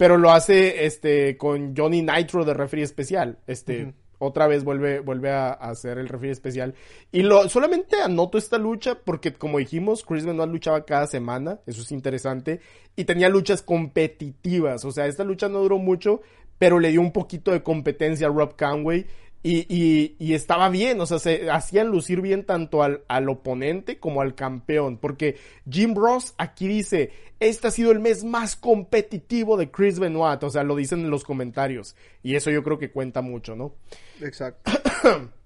pero 0.00 0.16
lo 0.16 0.30
hace 0.30 0.86
este 0.86 1.36
con 1.36 1.76
Johnny 1.76 2.00
Nitro 2.00 2.46
de 2.46 2.54
referee 2.54 2.84
especial, 2.84 3.36
este 3.46 3.92
otra 4.16 4.46
vez 4.46 4.64
vuelve 4.64 5.00
vuelve 5.00 5.30
a, 5.30 5.48
a 5.48 5.68
hacer 5.68 5.98
el 5.98 6.08
referee 6.08 6.32
especial. 6.32 6.74
Y 7.12 7.20
lo 7.20 7.50
solamente 7.50 8.00
anoto 8.00 8.38
esta 8.38 8.56
lucha 8.56 8.98
porque 9.04 9.34
como 9.34 9.58
dijimos 9.58 10.02
Chris 10.02 10.24
Benoit 10.24 10.50
luchaba 10.50 10.86
cada 10.86 11.06
semana, 11.06 11.60
eso 11.66 11.82
es 11.82 11.92
interesante. 11.92 12.60
Y 12.96 13.04
tenía 13.04 13.28
luchas 13.28 13.60
competitivas, 13.60 14.86
o 14.86 14.90
sea, 14.90 15.06
esta 15.06 15.22
lucha 15.22 15.50
no 15.50 15.58
duró 15.58 15.76
mucho, 15.76 16.22
pero 16.56 16.80
le 16.80 16.92
dio 16.92 17.02
un 17.02 17.12
poquito 17.12 17.50
de 17.52 17.62
competencia 17.62 18.28
a 18.28 18.30
Rob 18.30 18.56
Canway 18.56 19.04
y, 19.42 19.66
y, 19.74 20.16
y 20.18 20.34
estaba 20.34 20.68
bien, 20.68 21.00
o 21.00 21.06
sea, 21.06 21.18
se 21.18 21.50
hacían 21.50 21.88
lucir 21.88 22.20
bien 22.20 22.44
tanto 22.44 22.82
al, 22.82 23.04
al 23.08 23.28
oponente 23.28 23.98
como 23.98 24.20
al 24.20 24.34
campeón, 24.34 24.98
porque 24.98 25.36
Jim 25.68 25.94
Ross 25.94 26.34
aquí 26.36 26.68
dice, 26.68 27.12
este 27.40 27.68
ha 27.68 27.70
sido 27.70 27.90
el 27.90 28.00
mes 28.00 28.22
más 28.22 28.54
competitivo 28.54 29.56
de 29.56 29.70
Chris 29.70 29.98
Benoit, 29.98 30.42
o 30.42 30.50
sea, 30.50 30.62
lo 30.62 30.76
dicen 30.76 31.00
en 31.00 31.10
los 31.10 31.24
comentarios, 31.24 31.96
y 32.22 32.34
eso 32.34 32.50
yo 32.50 32.62
creo 32.62 32.78
que 32.78 32.90
cuenta 32.90 33.22
mucho, 33.22 33.56
¿no? 33.56 33.74
Exacto. 34.20 34.70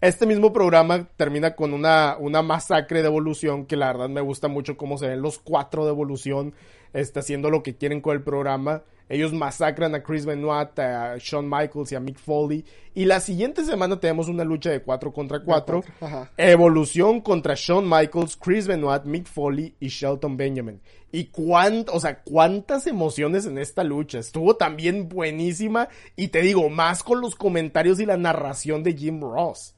Este 0.00 0.26
mismo 0.26 0.52
programa 0.52 1.08
termina 1.16 1.54
con 1.54 1.72
una, 1.72 2.16
una 2.18 2.42
masacre 2.42 3.00
de 3.00 3.08
evolución 3.08 3.64
que 3.64 3.76
la 3.76 3.86
verdad 3.86 4.10
me 4.10 4.20
gusta 4.20 4.48
mucho 4.48 4.76
cómo 4.76 4.98
se 4.98 5.08
ven 5.08 5.22
los 5.22 5.38
cuatro 5.38 5.84
de 5.84 5.92
evolución 5.92 6.52
este, 6.92 7.20
haciendo 7.20 7.48
lo 7.48 7.62
que 7.62 7.76
quieren 7.76 8.02
con 8.02 8.14
el 8.14 8.22
programa. 8.22 8.82
Ellos 9.08 9.32
masacran 9.32 9.94
a 9.94 10.02
Chris 10.02 10.24
Benoit, 10.24 10.78
a 10.78 11.16
Shawn 11.18 11.48
Michaels 11.48 11.92
y 11.92 11.94
a 11.94 12.00
Mick 12.00 12.18
Foley. 12.18 12.64
Y 12.94 13.04
la 13.04 13.20
siguiente 13.20 13.64
semana 13.64 14.00
tenemos 14.00 14.28
una 14.28 14.44
lucha 14.44 14.70
de 14.70 14.80
4 14.80 15.12
contra 15.12 15.40
4. 15.40 15.82
cuatro, 15.82 15.94
ajá. 16.00 16.30
Evolución 16.36 17.20
contra 17.20 17.54
Shawn 17.54 17.88
Michaels, 17.88 18.36
Chris 18.36 18.66
Benoit, 18.66 19.04
Mick 19.04 19.26
Foley 19.26 19.74
y 19.78 19.88
Shelton 19.88 20.36
Benjamin. 20.36 20.80
Y 21.12 21.26
cuánto, 21.26 21.92
o 21.92 22.00
sea, 22.00 22.22
cuántas 22.22 22.86
emociones 22.86 23.46
en 23.46 23.58
esta 23.58 23.84
lucha. 23.84 24.18
Estuvo 24.18 24.56
también 24.56 25.08
buenísima. 25.08 25.88
Y 26.16 26.28
te 26.28 26.40
digo, 26.40 26.70
más 26.70 27.02
con 27.02 27.20
los 27.20 27.34
comentarios 27.34 28.00
y 28.00 28.06
la 28.06 28.16
narración 28.16 28.82
de 28.82 28.94
Jim 28.94 29.20
Ross. 29.20 29.74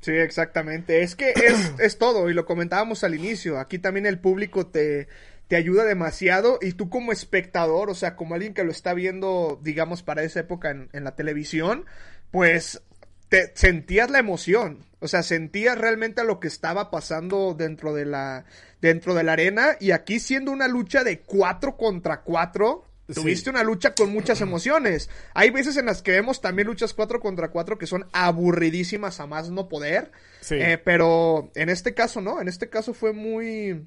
Sí, 0.00 0.12
exactamente. 0.12 1.02
Es 1.02 1.16
que 1.16 1.30
es, 1.30 1.72
es 1.80 1.98
todo, 1.98 2.30
y 2.30 2.34
lo 2.34 2.44
comentábamos 2.44 3.02
al 3.02 3.14
inicio. 3.14 3.58
Aquí 3.58 3.78
también 3.78 4.06
el 4.06 4.20
público 4.20 4.66
te, 4.66 5.08
te 5.48 5.56
ayuda 5.56 5.84
demasiado, 5.84 6.58
y 6.60 6.72
tú 6.72 6.90
como 6.90 7.12
espectador, 7.12 7.90
o 7.90 7.94
sea, 7.94 8.16
como 8.16 8.34
alguien 8.34 8.54
que 8.54 8.64
lo 8.64 8.72
está 8.72 8.94
viendo, 8.94 9.60
digamos, 9.62 10.02
para 10.02 10.22
esa 10.22 10.40
época 10.40 10.70
en, 10.70 10.88
en 10.92 11.04
la 11.04 11.14
televisión, 11.14 11.84
pues 12.30 12.82
te 13.28 13.52
sentías 13.54 14.10
la 14.10 14.18
emoción. 14.18 14.84
O 15.00 15.08
sea, 15.08 15.22
sentías 15.22 15.78
realmente 15.78 16.24
lo 16.24 16.40
que 16.40 16.48
estaba 16.48 16.90
pasando 16.90 17.54
dentro 17.56 17.94
de 17.94 18.06
la, 18.06 18.44
dentro 18.80 19.14
de 19.14 19.22
la 19.22 19.32
arena, 19.32 19.76
y 19.78 19.92
aquí 19.92 20.18
siendo 20.18 20.50
una 20.50 20.68
lucha 20.68 21.04
de 21.04 21.20
cuatro 21.20 21.76
contra 21.76 22.22
cuatro. 22.22 22.84
Sí. 23.08 23.14
Tuviste 23.14 23.50
una 23.50 23.62
lucha 23.62 23.94
con 23.94 24.12
muchas 24.12 24.40
emociones. 24.40 25.08
Hay 25.32 25.50
veces 25.50 25.76
en 25.76 25.86
las 25.86 26.02
que 26.02 26.10
vemos 26.10 26.40
también 26.40 26.66
luchas 26.66 26.92
4 26.92 27.20
contra 27.20 27.52
4 27.52 27.78
que 27.78 27.86
son 27.86 28.04
aburridísimas 28.10 29.20
a 29.20 29.28
más 29.28 29.48
no 29.48 29.68
poder. 29.68 30.10
Sí. 30.40 30.56
Eh, 30.56 30.76
pero 30.76 31.52
en 31.54 31.68
este 31.68 31.94
caso 31.94 32.20
no, 32.20 32.40
en 32.40 32.48
este 32.48 32.68
caso 32.68 32.94
fue 32.94 33.12
muy 33.12 33.86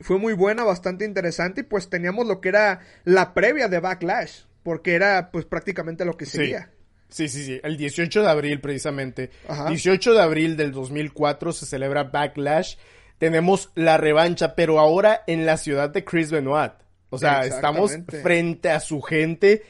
fue 0.00 0.18
muy 0.18 0.32
buena, 0.32 0.64
bastante 0.64 1.04
interesante 1.04 1.62
y 1.62 1.64
pues 1.64 1.88
teníamos 1.88 2.26
lo 2.26 2.40
que 2.40 2.48
era 2.50 2.80
la 3.04 3.34
previa 3.34 3.68
de 3.68 3.80
Backlash, 3.80 4.42
porque 4.62 4.94
era 4.94 5.30
pues 5.30 5.44
prácticamente 5.44 6.04
lo 6.04 6.16
que 6.16 6.26
seguía. 6.26 6.70
Sí, 7.08 7.28
sí, 7.28 7.44
sí. 7.44 7.60
El 7.62 7.76
18 7.76 8.22
de 8.22 8.28
abril, 8.28 8.60
precisamente. 8.60 9.30
Ajá. 9.46 9.68
18 9.68 10.14
de 10.14 10.22
abril 10.22 10.56
del 10.56 10.72
2004 10.72 11.52
se 11.52 11.66
celebra 11.66 12.04
Backlash. 12.04 12.76
Tenemos 13.18 13.70
la 13.76 13.96
revancha, 13.98 14.56
pero 14.56 14.80
ahora 14.80 15.22
en 15.26 15.46
la 15.46 15.56
ciudad 15.56 15.90
de 15.90 16.04
Chris 16.04 16.32
Benoit. 16.32 16.72
O 17.10 17.18
sea, 17.18 17.46
estamos 17.46 17.96
frente 18.22 18.70
a 18.70 18.80
su 18.80 19.00
gente. 19.00 19.62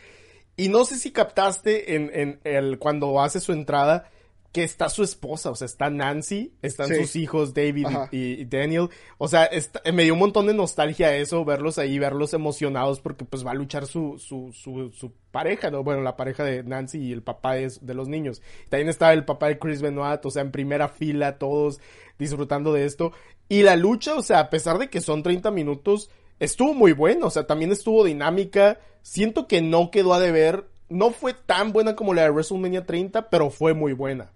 Y 0.56 0.70
no 0.70 0.86
sé 0.86 0.96
si 0.96 1.10
captaste 1.10 1.96
en, 1.96 2.10
en 2.14 2.40
el, 2.44 2.78
cuando 2.78 3.20
hace 3.20 3.40
su 3.40 3.52
entrada 3.52 4.10
que 4.54 4.62
está 4.62 4.88
su 4.88 5.02
esposa, 5.02 5.50
o 5.50 5.56
sea, 5.56 5.66
está 5.66 5.90
Nancy, 5.90 6.54
están 6.62 6.86
Sí. 6.86 6.94
sus 6.94 7.16
hijos 7.16 7.52
David 7.54 7.88
y 8.12 8.44
Daniel. 8.44 8.88
O 9.18 9.26
sea, 9.26 9.46
está- 9.46 9.82
me 9.92 10.04
dio 10.04 10.12
un 10.14 10.20
montón 10.20 10.46
de 10.46 10.54
nostalgia 10.54 11.14
eso, 11.16 11.44
verlos 11.44 11.76
ahí, 11.76 11.98
verlos 11.98 12.32
emocionados 12.34 13.00
porque 13.00 13.24
pues 13.24 13.44
va 13.44 13.50
a 13.50 13.54
luchar 13.54 13.86
su, 13.86 14.16
su, 14.20 14.52
su, 14.52 14.92
su 14.92 15.12
pareja, 15.32 15.72
¿no? 15.72 15.82
Bueno, 15.82 16.02
la 16.02 16.16
pareja 16.16 16.44
de 16.44 16.62
Nancy 16.62 16.98
y 16.98 17.12
el 17.12 17.24
papá 17.24 17.54
de, 17.54 17.70
de 17.80 17.94
los 17.94 18.06
niños. 18.06 18.42
También 18.68 18.88
estaba 18.88 19.12
el 19.12 19.24
papá 19.24 19.48
de 19.48 19.58
Chris 19.58 19.82
Benoit, 19.82 20.24
o 20.24 20.30
sea, 20.30 20.42
en 20.42 20.52
primera 20.52 20.88
fila, 20.88 21.36
todos 21.36 21.80
disfrutando 22.16 22.72
de 22.72 22.84
esto. 22.84 23.10
Y 23.48 23.62
la 23.64 23.74
lucha, 23.74 24.14
o 24.14 24.22
sea, 24.22 24.38
a 24.38 24.50
pesar 24.50 24.78
de 24.78 24.88
que 24.88 25.00
son 25.00 25.24
30 25.24 25.50
minutos, 25.50 26.10
estuvo 26.38 26.74
muy 26.74 26.92
buena, 26.92 27.26
o 27.26 27.30
sea, 27.30 27.44
también 27.48 27.72
estuvo 27.72 28.04
dinámica. 28.04 28.78
Siento 29.02 29.48
que 29.48 29.60
no 29.62 29.90
quedó 29.90 30.14
a 30.14 30.20
deber. 30.20 30.68
No 30.88 31.10
fue 31.10 31.34
tan 31.34 31.72
buena 31.72 31.96
como 31.96 32.14
la 32.14 32.22
de 32.22 32.30
WrestleMania 32.30 32.86
30, 32.86 33.30
pero 33.30 33.50
fue 33.50 33.74
muy 33.74 33.94
buena. 33.94 34.30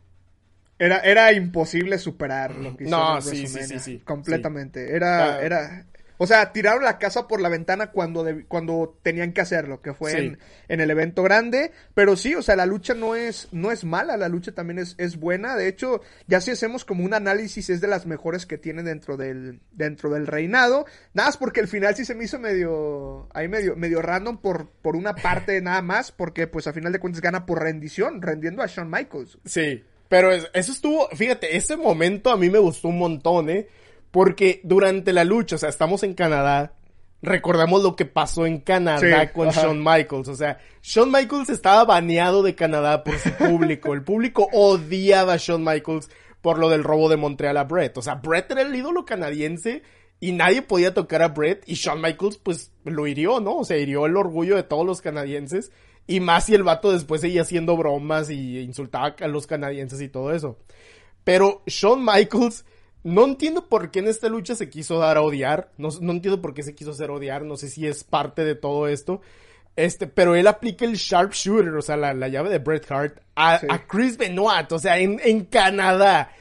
Era, 0.79 0.99
era 1.01 1.33
imposible 1.33 1.99
superar 1.99 2.55
lo 2.55 2.77
que 2.77 2.85
hizo 2.85 2.97
No, 2.97 3.21
sí, 3.21 3.47
sí, 3.47 3.63
sí, 3.65 3.79
sí. 3.79 3.99
Completamente. 4.05 4.95
Era, 4.95 5.35
Ah. 5.37 5.43
era. 5.43 5.85
O 6.21 6.27
sea, 6.27 6.53
tiraron 6.53 6.83
la 6.83 6.99
casa 6.99 7.29
por 7.29 7.41
la 7.41 7.49
ventana 7.49 7.93
cuando, 7.93 8.27
cuando 8.49 8.99
tenían 9.05 9.33
que 9.33 9.41
hacerlo, 9.41 9.81
que 9.81 9.95
fue 9.95 10.11
Sí. 10.11 10.17
en, 10.17 10.39
en 10.67 10.81
el 10.81 10.91
evento 10.91 11.23
grande. 11.23 11.71
Pero 11.95 12.17
sí, 12.17 12.35
o 12.35 12.43
sea, 12.43 12.57
la 12.57 12.67
lucha 12.67 12.95
no 12.95 13.15
es, 13.15 13.47
no 13.53 13.71
es 13.71 13.85
mala, 13.85 14.17
la 14.17 14.29
lucha 14.29 14.51
también 14.51 14.81
es, 14.81 14.97
es 14.99 15.17
buena. 15.17 15.55
De 15.55 15.69
hecho, 15.69 16.01
ya 16.27 16.41
si 16.41 16.51
hacemos 16.51 16.85
como 16.85 17.05
un 17.05 17.15
análisis, 17.15 17.71
es 17.71 17.81
de 17.81 17.87
las 17.87 18.05
mejores 18.07 18.47
que 18.47 18.59
tiene 18.59 18.83
dentro 18.83 19.17
del, 19.17 19.61
dentro 19.71 20.11
del 20.11 20.27
reinado. 20.27 20.87
Nada 21.15 21.29
más 21.29 21.37
porque 21.37 21.61
el 21.61 21.69
final 21.69 21.95
sí 21.95 22.05
se 22.05 22.17
me 22.17 22.25
hizo 22.25 22.41
medio, 22.41 23.29
ahí 23.33 23.47
medio, 23.47 23.77
medio 23.77 24.03
random 24.03 24.39
por, 24.39 24.71
por 24.83 24.97
una 24.97 25.15
parte 25.15 25.61
nada 25.61 25.83
más, 25.83 26.11
porque 26.11 26.49
pues 26.49 26.67
a 26.67 26.73
final 26.73 26.93
de 26.93 26.99
cuentas 26.99 27.23
gana 27.23 27.47
por 27.47 27.63
rendición, 27.63 28.23
rendiendo 28.23 28.63
a 28.65 28.67
Shawn 28.67 28.91
Michaels. 28.91 29.39
Sí, 29.45 29.85
pero 30.09 30.33
es- 30.33 30.49
eso 30.55 30.73
estuvo, 30.73 31.09
fíjate, 31.11 31.57
ese 31.57 31.77
momento 31.77 32.31
a 32.31 32.37
mí 32.37 32.51
me 32.51 32.59
gustó 32.59 32.89
un 32.89 32.99
montón, 32.99 33.51
¿eh? 33.51 33.69
Porque 34.11 34.61
durante 34.65 35.13
la 35.13 35.25
lucha, 35.25 35.57
o 35.57 35.59
sea, 35.59 35.69
estamos 35.69 36.03
en 36.03 36.15
Canadá, 36.15 36.73
recordamos 37.21 37.83
lo 37.83 37.97
que 37.97 38.05
pasó 38.07 38.47
en 38.47 38.61
Canadá 38.61 39.23
Sí, 39.27 39.33
con 39.35 39.49
ajá. 39.49 39.63
Shawn 39.65 39.79
Michaels, 39.85 40.29
o 40.29 40.35
sea, 40.37 40.59
Shawn 40.83 41.11
Michaels 41.11 41.51
estaba 41.51 41.85
baneado 41.85 42.43
de 42.43 42.55
Canadá 42.55 43.03
por 43.05 43.19
su 43.19 43.31
público, 43.33 43.93
el 43.93 44.03
público 44.03 44.49
odiaba 44.53 45.35
a 45.35 45.37
Shawn 45.39 45.65
Michaels 45.65 46.09
por 46.41 46.59
lo 46.59 46.69
del 46.71 46.85
robo 46.85 47.09
de 47.09 47.17
Montreal 47.17 47.57
a 47.57 47.65
Brett, 47.65 47.99
o 47.99 48.03
sea, 48.03 48.15
Brett 48.15 48.51
era 48.53 48.63
el 48.63 48.75
ídolo 48.75 49.05
canadiense 49.05 49.83
y 50.21 50.33
nadie 50.33 50.63
podía 50.63 50.95
tocar 50.95 51.23
a 51.23 51.29
Brett 51.29 51.65
y 51.67 51.75
Shawn 51.75 52.01
Michaels 52.01 52.39
pues 52.39 52.71
lo 52.85 53.07
hirió, 53.07 53.41
¿no? 53.41 53.57
O 53.59 53.65
sea, 53.65 53.77
hirió 53.77 54.07
el 54.07 54.17
orgullo 54.17 54.55
de 54.57 54.63
todos 54.63 54.87
los 54.87 55.01
canadienses 55.01 55.71
y 56.09 56.21
más 56.21 56.47
si 56.47 56.55
el 56.55 56.65
vato 56.65 56.91
después 56.91 57.21
seguía 57.21 57.43
haciendo 57.43 57.77
bromas 57.77 58.31
y 58.31 58.59
insultaba 58.61 59.15
a 59.21 59.29
los 59.29 59.47
canadienses 59.47 60.01
y 60.01 60.09
todo 60.09 60.33
eso. 60.33 60.59
Pero 61.23 61.63
Shawn 61.67 62.05
Michaels, 62.05 62.65
no 63.05 63.27
entiendo 63.27 63.69
por 63.69 63.91
qué 63.91 63.99
en 63.99 64.09
esta 64.09 64.29
lucha 64.31 64.55
se 64.55 64.71
quiso 64.71 64.99
dar 64.99 65.19
a 65.19 65.23
odiar. 65.23 65.71
No, 65.77 65.91
no 66.01 66.13
entiendo 66.13 66.41
por 66.41 66.55
qué 66.55 66.63
se 66.63 66.75
quiso 66.75 66.93
hacer 66.93 67.11
odiar. 67.11 67.45
No 67.45 67.59
sé 67.59 67.69
si 67.69 67.87
es 67.87 68.05
parte 68.05 68.43
de 68.45 68.55
todo 68.55 68.89
esto. 68.89 69.21
Este, 69.77 70.07
pero 70.07 70.35
él 70.35 70.47
aplica 70.47 70.87
el 70.87 70.95
sharpshooter, 70.95 71.75
o 71.75 71.83
sea, 71.83 71.97
la, 71.97 72.15
la 72.15 72.29
llave 72.29 72.49
de 72.49 72.59
Bret 72.59 72.91
Hart, 72.91 73.21
a, 73.37 73.61
a 73.69 73.87
Chris 73.87 74.17
Benoit, 74.17 74.73
o 74.73 74.79
sea, 74.79 74.99
en, 74.99 75.21
en 75.23 75.45
Canadá. 75.45 76.33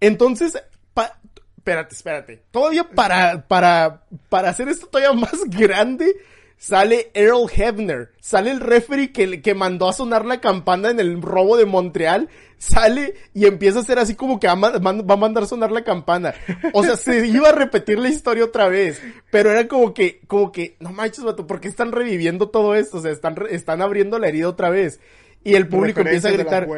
Entonces, 0.00 0.60
pa, 0.92 1.20
espérate, 1.58 1.94
espérate. 1.94 2.42
Todavía 2.50 2.88
para, 2.88 3.46
para, 3.46 4.06
para 4.28 4.48
hacer 4.48 4.68
esto 4.68 4.86
todavía 4.86 5.12
más 5.20 5.38
grande, 5.46 6.16
sale 6.60 7.10
Earl 7.14 7.50
Hebner, 7.50 8.10
sale 8.20 8.50
el 8.50 8.60
referee 8.60 9.12
que, 9.12 9.40
que 9.40 9.54
mandó 9.54 9.88
a 9.88 9.94
sonar 9.94 10.26
la 10.26 10.42
campana 10.42 10.90
en 10.90 11.00
el 11.00 11.22
robo 11.22 11.56
de 11.56 11.64
Montreal, 11.64 12.28
sale 12.58 13.14
y 13.32 13.46
empieza 13.46 13.78
a 13.78 13.82
hacer 13.82 13.98
así 13.98 14.14
como 14.14 14.38
que 14.38 14.46
va 14.46 14.52
a 14.52 15.16
mandar 15.16 15.42
a 15.42 15.46
sonar 15.46 15.72
la 15.72 15.84
campana. 15.84 16.34
O 16.74 16.84
sea, 16.84 16.96
se 16.96 17.26
iba 17.26 17.48
a 17.48 17.52
repetir 17.52 17.98
la 17.98 18.10
historia 18.10 18.44
otra 18.44 18.68
vez, 18.68 19.00
pero 19.30 19.50
era 19.50 19.68
como 19.68 19.94
que, 19.94 20.20
como 20.26 20.52
que, 20.52 20.76
no 20.80 20.92
manches, 20.92 21.24
vato, 21.24 21.46
¿por 21.46 21.60
qué 21.60 21.68
están 21.68 21.92
reviviendo 21.92 22.50
todo 22.50 22.74
esto? 22.74 22.98
O 22.98 23.00
sea, 23.00 23.10
están, 23.10 23.36
están 23.48 23.80
abriendo 23.80 24.18
la 24.18 24.28
herida 24.28 24.50
otra 24.50 24.68
vez. 24.68 25.00
Y 25.42 25.54
el 25.54 25.66
público 25.66 26.00
empieza 26.00 26.28
a 26.28 26.32
gritar. 26.32 26.68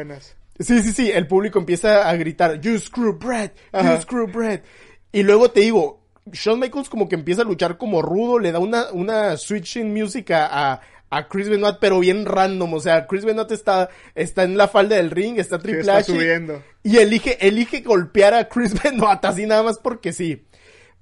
Sí, 0.59 0.81
sí, 0.81 0.93
sí, 0.93 1.11
el 1.11 1.27
público 1.27 1.59
empieza 1.59 2.07
a 2.07 2.15
gritar, 2.15 2.61
you 2.61 2.79
screw 2.79 3.19
bread, 3.19 3.51
you 3.73 4.01
screw 4.01 4.27
bread. 4.27 4.61
Y 5.11 5.23
luego 5.23 5.51
te 5.51 5.59
digo, 5.59 6.02
Shawn 6.31 6.59
Michaels 6.59 6.89
como 6.89 7.09
que 7.09 7.15
empieza 7.15 7.41
a 7.41 7.45
luchar 7.45 7.77
como 7.77 8.01
rudo, 8.01 8.39
le 8.39 8.51
da 8.51 8.59
una, 8.59 8.91
una 8.91 9.37
switching 9.37 9.93
music 9.93 10.31
a, 10.31 10.81
a, 11.09 11.27
Chris 11.27 11.49
Benoit, 11.49 11.77
pero 11.79 11.99
bien 11.99 12.25
random, 12.25 12.73
o 12.73 12.79
sea, 12.79 13.05
Chris 13.07 13.25
Benoit 13.25 13.51
está, 13.51 13.89
está 14.15 14.43
en 14.43 14.57
la 14.57 14.67
falda 14.67 14.95
del 14.95 15.11
ring, 15.11 15.37
está 15.37 15.59
Triple 15.59 15.91
H. 15.91 16.11
Subiendo. 16.11 16.63
Y 16.81 16.97
elige, 16.97 17.45
elige 17.45 17.81
golpear 17.81 18.33
a 18.33 18.47
Chris 18.47 18.73
Benoit 18.83 19.23
así 19.23 19.45
nada 19.45 19.63
más 19.63 19.77
porque 19.77 20.11
sí. 20.13 20.45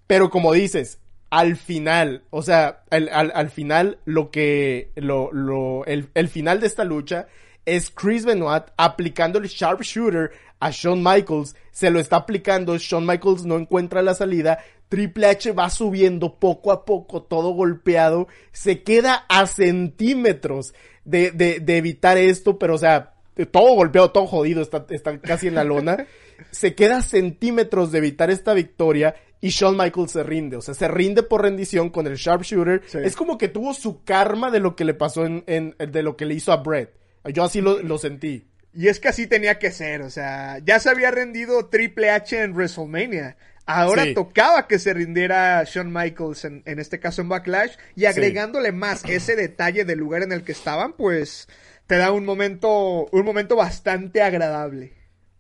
Pero 0.08 0.30
como 0.30 0.52
dices, 0.52 1.00
al 1.30 1.56
final, 1.56 2.24
o 2.30 2.42
sea, 2.44 2.84
al, 2.90 3.10
al, 3.10 3.32
al 3.34 3.50
final 3.50 4.00
lo 4.04 4.32
que, 4.32 4.92
lo, 4.96 5.32
lo, 5.32 5.86
el, 5.86 6.10
el 6.14 6.28
final 6.28 6.60
de 6.60 6.68
esta 6.68 6.84
lucha 6.84 7.28
es 7.66 7.90
Chris 7.90 8.26
Benoit 8.26 8.64
aplicando 8.78 9.40
el 9.40 9.48
sharpshooter 9.48 10.32
a 10.60 10.70
Shawn 10.70 11.04
Michaels, 11.04 11.56
se 11.72 11.90
lo 11.90 12.00
está 12.00 12.18
aplicando, 12.18 12.78
Shawn 12.78 13.06
Michaels 13.06 13.46
no 13.46 13.58
encuentra 13.58 14.02
la 14.02 14.14
salida, 14.14 14.60
Triple 14.90 15.28
H 15.28 15.52
va 15.54 15.70
subiendo 15.70 16.36
poco 16.38 16.72
a 16.72 16.86
poco, 16.86 17.24
todo 17.24 17.52
golpeado, 17.52 18.28
se 18.52 18.84
queda 18.84 19.26
a 19.28 19.48
centímetros 19.48 20.74
de, 21.04 21.32
de, 21.32 21.60
de 21.60 21.78
evitar 21.78 22.18
esto, 22.18 22.60
pero 22.60 22.76
o 22.76 22.78
sea, 22.78 23.14
todo 23.50 23.74
golpeado, 23.74 24.12
todo 24.12 24.28
jodido, 24.28 24.62
está, 24.62 24.86
está 24.90 25.20
casi 25.20 25.48
en 25.48 25.56
la 25.56 25.64
lona, 25.64 26.06
se 26.52 26.76
queda 26.76 26.98
a 26.98 27.02
centímetros 27.02 27.92
de 27.92 27.98
evitar 27.98 28.30
esta 28.30 28.54
victoria 28.54 29.16
y 29.40 29.50
Shawn 29.50 29.76
Michaels 29.76 30.12
se 30.12 30.22
rinde, 30.22 30.58
o 30.58 30.62
sea, 30.62 30.76
se 30.76 30.88
rinde 30.88 31.24
por 31.24 31.42
rendición 31.42 31.90
con 31.90 32.06
el 32.06 32.18
sharpshooter, 32.18 32.84
es 33.04 33.16
como 33.16 33.40
que 33.40 33.48
tuvo 33.48 33.74
su 33.74 34.04
karma 34.04 34.52
de 34.52 34.60
lo 34.60 34.76
que 34.76 34.86
le 34.86 34.94
pasó 34.94 35.26
en, 35.26 35.44
en 35.48 35.74
de 35.92 36.04
lo 36.04 36.16
que 36.16 36.26
le 36.26 36.36
hizo 36.36 36.52
a 36.52 36.58
Brett. 36.58 37.01
Yo 37.26 37.44
así 37.44 37.62
lo, 37.62 37.82
lo 37.82 37.98
sentí. 37.98 38.48
Y 38.74 38.88
es 38.88 39.00
que 39.00 39.10
así 39.10 39.28
tenía 39.28 39.60
que 39.60 39.72
ser, 39.72 40.02
o 40.02 40.10
sea, 40.10 40.60
ya 40.60 40.80
se 40.80 40.90
había 40.90 41.12
rendido 41.12 41.68
Triple 41.68 42.10
H 42.10 42.42
en 42.42 42.54
WrestleMania. 42.54 43.38
Ahora 43.66 44.06
tocaba 44.14 44.68
que 44.68 44.80
se 44.80 44.94
rindiera 44.94 45.64
Shawn 45.64 45.92
Michaels 45.94 46.46
en, 46.46 46.64
en 46.66 46.80
este 46.80 47.00
caso 47.00 47.22
en 47.22 47.30
Backlash 47.30 47.76
y 47.96 48.06
agregándole 48.06 48.72
más 48.72 49.04
ese 49.06 49.36
detalle 49.36 49.86
del 49.86 50.00
lugar 50.00 50.24
en 50.24 50.32
el 50.32 50.44
que 50.44 50.52
estaban, 50.52 50.94
pues 50.94 51.48
te 51.88 51.98
da 51.98 52.12
un 52.12 52.26
momento, 52.26 53.08
un 53.12 53.26
momento 53.26 53.56
bastante 53.56 54.22
agradable. 54.22 54.94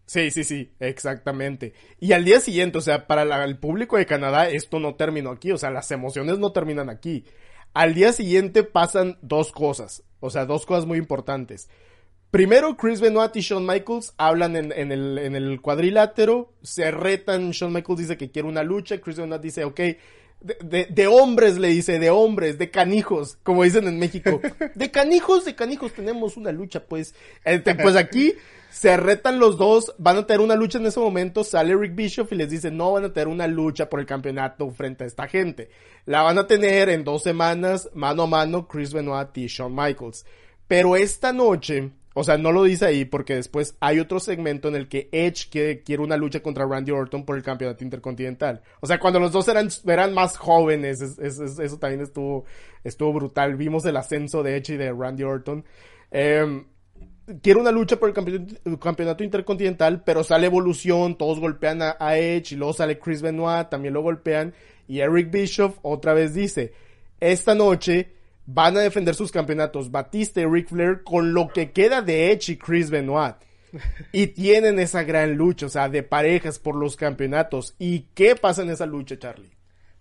Sí, 0.06 0.30
sí, 0.30 0.44
sí, 0.44 0.74
exactamente. 0.80 1.74
Y 2.00 2.12
al 2.12 2.26
día 2.26 2.42
siguiente, 2.42 2.78
o 2.78 2.82
sea, 2.82 3.08
para 3.08 3.44
el 3.46 3.58
público 3.58 3.98
de 3.98 4.06
Canadá 4.06 4.50
esto 4.50 4.80
no 4.80 4.96
terminó 4.96 5.32
aquí, 5.32 5.52
o 5.54 5.58
sea, 5.58 5.72
las 5.72 5.90
emociones 5.92 6.38
no 6.38 6.52
terminan 6.52 6.90
aquí. 6.90 7.26
Al 7.74 7.94
día 7.94 8.12
siguiente 8.12 8.64
pasan 8.64 9.18
dos 9.22 9.52
cosas, 9.52 10.04
o 10.20 10.30
sea, 10.30 10.46
dos 10.46 10.66
cosas 10.66 10.86
muy 10.86 10.98
importantes. 10.98 11.70
Primero, 12.30 12.78
Chris 12.78 13.02
Benoit 13.02 13.36
y 13.36 13.42
Shawn 13.42 13.66
Michaels 13.66 14.14
hablan 14.18 14.56
en, 14.56 14.72
el, 14.92 15.18
en 15.18 15.36
el 15.36 15.62
cuadrilátero, 15.62 16.54
se 16.62 16.90
retan, 16.92 17.52
Shawn 17.52 17.74
Michaels 17.74 18.00
dice 18.00 18.18
que 18.18 18.32
quiere 18.32 18.48
una 18.48 18.64
lucha, 18.64 19.00
Chris 19.00 19.18
Benoit 19.18 19.42
dice, 19.42 19.66
ok, 19.66 19.80
de, 20.42 20.86
de, 20.86 21.08
hombres 21.08 21.58
le 21.58 21.68
dice, 21.70 22.00
de 22.00 22.10
hombres, 22.10 22.58
de 22.58 22.70
canijos, 22.70 23.38
como 23.44 23.64
dicen 23.64 23.88
en 23.88 24.00
México. 24.00 24.42
De 24.76 24.90
canijos, 24.90 25.46
de 25.46 25.56
canijos 25.56 25.94
tenemos 25.94 26.38
una 26.38 26.52
lucha, 26.52 26.84
pues. 26.86 27.14
Este, 27.44 27.76
pues 27.76 27.96
aquí 27.98 28.34
se 28.72 28.96
retan 28.98 29.38
los 29.38 29.58
dos, 29.58 29.94
van 29.98 30.18
a 30.18 30.26
tener 30.26 30.40
una 30.40 30.56
lucha 30.56 30.78
en 30.78 30.86
ese 30.86 31.00
momento, 31.00 31.44
sale 31.44 31.76
Rick 31.76 31.94
Bishop 31.94 32.32
y 32.32 32.36
les 32.36 32.50
dice, 32.50 32.72
no 32.72 32.94
van 32.94 33.04
a 33.04 33.14
tener 33.14 33.28
una 33.28 33.46
lucha 33.46 33.90
por 33.90 34.00
el 34.00 34.06
campeonato 34.06 34.70
frente 34.72 35.04
a 35.04 35.08
esta 35.08 35.28
gente. 35.28 35.70
La 36.06 36.22
van 36.22 36.38
a 36.38 36.48
tener 36.48 36.90
en 36.90 37.04
dos 37.04 37.22
semanas, 37.22 37.90
mano 37.94 38.24
a 38.24 38.28
mano, 38.28 38.68
Chris 38.68 38.94
Benoit 38.94 39.38
y 39.38 39.48
Shawn 39.48 39.76
Michaels. 39.76 40.26
Pero 40.68 40.96
esta 40.96 41.34
noche, 41.34 41.92
o 42.14 42.24
sea, 42.24 42.38
no 42.38 42.52
lo 42.52 42.64
dice 42.64 42.86
ahí 42.86 43.06
porque 43.06 43.36
después 43.36 43.76
hay 43.80 44.00
otro 44.00 44.20
segmento 44.20 44.68
en 44.68 44.76
el 44.76 44.90
que 44.90 45.08
Edge 45.14 45.48
quiere, 45.50 45.82
quiere 45.82 46.04
una 46.04 46.18
lucha 46.18 46.42
contra 46.42 46.66
Randy 46.66 46.92
Orton 46.92 47.24
por 47.24 47.38
el 47.38 47.44
campeonato 47.44 47.84
intercontinental. 47.84 48.62
O 48.82 48.88
sea, 48.88 49.00
cuando 49.00 49.20
los 49.20 49.32
dos 49.32 49.48
eran, 49.48 49.70
eran 49.86 50.14
más 50.14 50.38
jóvenes, 50.38 51.02
eso 51.02 51.78
también 51.80 52.02
estuvo, 52.02 52.46
estuvo 52.84 53.14
brutal. 53.14 53.56
Vimos 53.56 53.86
el 53.86 53.96
ascenso 53.96 54.44
de 54.44 54.58
Edge 54.58 54.74
y 54.74 54.78
de 54.78 54.92
Randy 54.92 55.24
Orton. 55.24 55.64
Eh, 56.12 56.66
quiere 57.42 57.62
una 57.62 57.72
lucha 57.72 57.96
por 57.96 58.10
el 58.10 58.78
campeonato, 58.80 59.24
intercontinental, 59.24 60.04
pero 60.04 60.26
sale 60.26 60.48
Evolución, 60.48 61.18
todos 61.18 61.40
golpean 61.40 61.82
a, 61.82 61.96
a, 61.98 62.18
Edge 62.18 62.54
y 62.54 62.58
luego 62.58 62.74
sale 62.74 63.00
Chris 63.00 63.22
Benoit, 63.22 63.70
también 63.70 63.94
lo 63.94 64.02
golpean. 64.02 64.54
Y 64.86 65.00
Eric 65.00 65.32
Bischoff 65.32 65.78
otra 65.82 66.14
vez 66.14 66.34
dice, 66.34 66.74
esta 67.22 67.56
noche 67.56 68.21
van 68.54 68.78
a 68.78 68.82
defender 68.82 69.16
sus 69.16 69.32
campeonatos 69.32 69.92
Batista 69.92 70.42
y 70.42 70.46
Ric 70.46 70.70
Flair 70.70 71.04
con 71.04 71.34
lo 71.34 71.50
que 71.50 71.72
queda 71.72 72.02
de 72.02 72.32
Edge 72.32 72.54
y 72.54 72.58
Chris 72.58 72.90
Benoit. 72.90 73.36
Y 74.12 74.28
tienen 74.28 74.80
esa 74.80 75.04
gran 75.04 75.36
lucha, 75.36 75.68
o 75.68 75.70
sea, 75.70 75.88
de 75.88 76.04
parejas 76.04 76.60
por 76.60 76.76
los 76.76 76.98
campeonatos. 76.98 77.74
¿Y 77.80 78.08
qué 78.14 78.36
pasa 78.36 78.64
en 78.64 78.70
esa 78.70 78.86
lucha, 78.86 79.18
Charlie? 79.18 79.52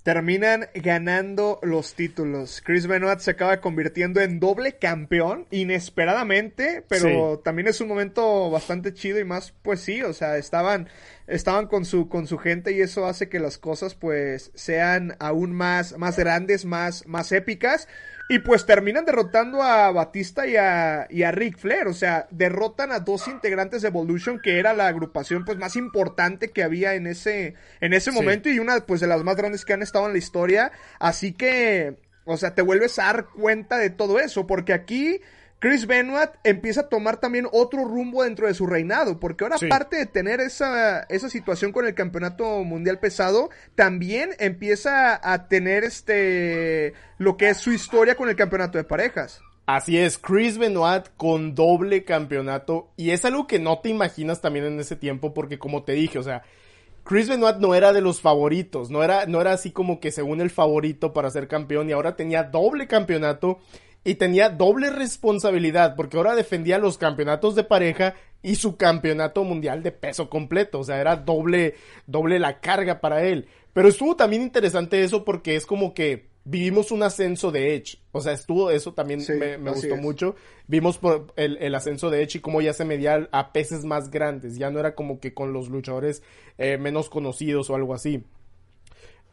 terminan 0.03 0.69
ganando 0.75 1.59
los 1.63 1.95
títulos. 1.95 2.63
Chris 2.65 2.87
Benoit 2.87 3.19
se 3.19 3.33
acaba 3.33 3.61
convirtiendo 3.61 4.21
en 4.21 4.41
doble 4.41 4.77
campeón 4.77 5.47
inesperadamente, 5.51 6.85
pero 6.89 7.39
también 7.41 7.69
es 7.69 7.81
un 7.81 7.89
momento 7.89 8.51
bastante 8.51 8.95
chido 8.95 9.21
y 9.21 9.25
más 9.25 9.53
pues 9.63 9.81
sí, 9.81 10.03
o 10.03 10.13
sea, 10.13 10.39
estaban 10.39 10.89
estaban 11.27 11.67
con 11.67 11.85
su 11.85 12.09
con 12.09 12.27
su 12.27 12.39
gente 12.39 12.73
y 12.73 12.81
eso 12.81 13.07
hace 13.07 13.29
que 13.29 13.41
las 13.41 13.59
cosas 13.59 13.95
pues 13.95 14.51
sean 14.55 15.17
aún 15.21 15.53
más 15.53 15.99
más 15.99 16.19
grandes, 16.19 16.65
más 16.65 17.07
más 17.07 17.31
épicas. 17.33 17.87
Y 18.31 18.39
pues 18.39 18.65
terminan 18.65 19.05
derrotando 19.05 19.61
a 19.61 19.91
Batista 19.91 20.47
y 20.47 20.55
a, 20.55 21.09
y 21.11 21.25
a 21.25 21.33
Ric 21.33 21.59
Flair. 21.59 21.89
O 21.89 21.93
sea, 21.93 22.29
derrotan 22.31 22.93
a 22.93 23.01
dos 23.01 23.27
integrantes 23.27 23.83
de 23.83 23.89
Evolution, 23.89 24.39
que 24.41 24.61
era 24.61 24.73
la 24.73 24.87
agrupación 24.87 25.45
pues 25.45 25.59
más 25.59 25.75
importante 25.75 26.53
que 26.53 26.63
había 26.63 26.95
en 26.95 27.09
ese, 27.09 27.55
en 27.81 27.93
ese 27.93 28.13
momento 28.13 28.49
y 28.49 28.61
una 28.61 28.87
pues 28.87 29.01
de 29.01 29.09
las 29.09 29.25
más 29.25 29.35
grandes 29.35 29.65
que 29.65 29.73
han 29.73 29.83
estado 29.83 30.07
en 30.07 30.13
la 30.13 30.19
historia. 30.19 30.71
Así 31.01 31.33
que, 31.33 31.97
o 32.25 32.37
sea, 32.37 32.55
te 32.55 32.63
vuelves 32.63 33.01
a 33.01 33.07
dar 33.07 33.27
cuenta 33.31 33.79
de 33.79 33.91
todo 33.91 34.21
eso, 34.21 34.47
porque 34.47 34.75
aquí 34.75 35.21
Chris 35.61 35.87
Benoit 35.87 36.31
empieza 36.43 36.81
a 36.81 36.89
tomar 36.89 37.19
también 37.19 37.47
otro 37.53 37.85
rumbo 37.85 38.25
dentro 38.25 38.47
de 38.47 38.55
su 38.55 38.67
reinado, 38.67 39.21
porque 39.21 39.45
ahora 39.45 39.57
aparte 39.57 39.99
de 39.99 40.07
tener 40.07 40.41
esa, 40.41 41.03
esa 41.03 41.29
situación 41.29 41.71
con 41.71 41.87
el 41.87 41.95
campeonato 41.95 42.65
mundial 42.65 42.99
pesado, 42.99 43.51
también 43.75 44.31
empieza 44.39 45.21
a 45.23 45.49
tener 45.49 45.85
este 45.85 46.95
lo 47.19 47.37
que 47.37 47.51
es 47.51 47.59
su 47.59 47.73
historia 47.73 48.15
con 48.15 48.31
el 48.31 48.37
campeonato 48.37 48.79
de 48.79 48.85
parejas. 48.85 49.43
Así 49.67 49.99
es, 49.99 50.17
Chris 50.17 50.57
Benoit 50.57 51.05
con 51.19 51.55
doble 51.55 52.05
campeonato 52.05 52.91
y 52.97 53.11
es 53.11 53.27
algo 53.27 53.47
que 53.47 53.59
no 53.59 53.81
te 53.81 53.91
imaginas 53.91 54.41
también 54.41 54.65
en 54.65 54.81
ese 54.81 54.97
tiempo 54.97 55.35
porque 55.35 55.59
como 55.59 55.83
te 55.83 55.93
dije, 55.93 56.19
o 56.19 56.23
sea, 56.23 56.43
Chris 57.05 57.29
Benoit 57.29 57.57
no 57.59 57.75
era 57.75 57.93
de 57.93 58.01
los 58.01 58.23
favoritos, 58.23 58.91
no 58.91 59.05
era, 59.05 59.27
no 59.27 59.43
era 59.43 59.53
así 59.53 59.73
como 59.73 60.01
que 60.01 60.11
según 60.11 60.41
el 60.41 60.49
favorito 60.49 61.13
para 61.13 61.31
ser 61.31 61.49
campeón 61.49 61.91
y 61.91 61.93
ahora 61.93 62.17
tenía 62.17 62.45
doble 62.45 62.87
campeonato 62.87 63.61
y 64.05 64.15
tenía 64.15 64.49
doble 64.49 64.91
responsabilidad 64.91 65.95
porque 65.97 66.17
ahora 66.17 66.35
defendía 66.35 66.79
los 66.79 66.99
campeonatos 66.99 67.55
de 67.55 67.65
pareja 67.65 68.15
y 68.43 68.55
su 68.55 68.77
campeonato 68.77 69.45
mundial 69.45 69.83
de 69.83 69.93
peso 69.93 70.31
completo, 70.31 70.81
o 70.81 70.85
sea, 70.85 71.01
era 71.01 71.17
doble, 71.17 71.75
doble 72.07 72.39
la 72.39 72.61
carga 72.61 73.01
para 73.01 73.23
él. 73.25 73.47
Pero 73.73 73.89
estuvo 73.89 74.17
también 74.17 74.43
interesante 74.43 75.03
eso 75.03 75.25
porque 75.25 75.57
es 75.57 75.67
como 75.67 75.93
que 75.93 76.31
vivimos 76.45 76.91
un 76.91 77.03
ascenso 77.03 77.53
de 77.53 77.75
Edge, 77.75 77.99
o 78.13 78.21
sea, 78.23 78.33
estuvo 78.33 78.71
eso 78.71 78.95
también 78.95 79.21
me, 79.39 79.71
gustó 79.71 79.97
mucho. 79.97 80.35
Vimos 80.67 80.97
por 80.97 81.33
el, 81.37 81.59
el, 81.59 81.75
ascenso 81.75 82.09
de 82.09 82.23
Edge 82.23 82.39
y 82.39 82.41
cómo 82.41 82.63
ya 82.63 82.73
se 82.73 82.87
medía 82.87 83.29
a 83.31 83.53
peces 83.53 83.85
más 83.85 84.11
grandes, 84.11 84.57
ya 84.57 84.71
no 84.71 84.81
era 84.81 84.95
como 84.95 85.21
que 85.21 85.35
con 85.35 85.53
los 85.53 85.69
luchadores 85.69 86.23
eh, 86.57 86.79
menos 86.79 87.11
conocidos 87.11 87.69
o 87.69 87.75
algo 87.75 87.93
así. 87.93 88.25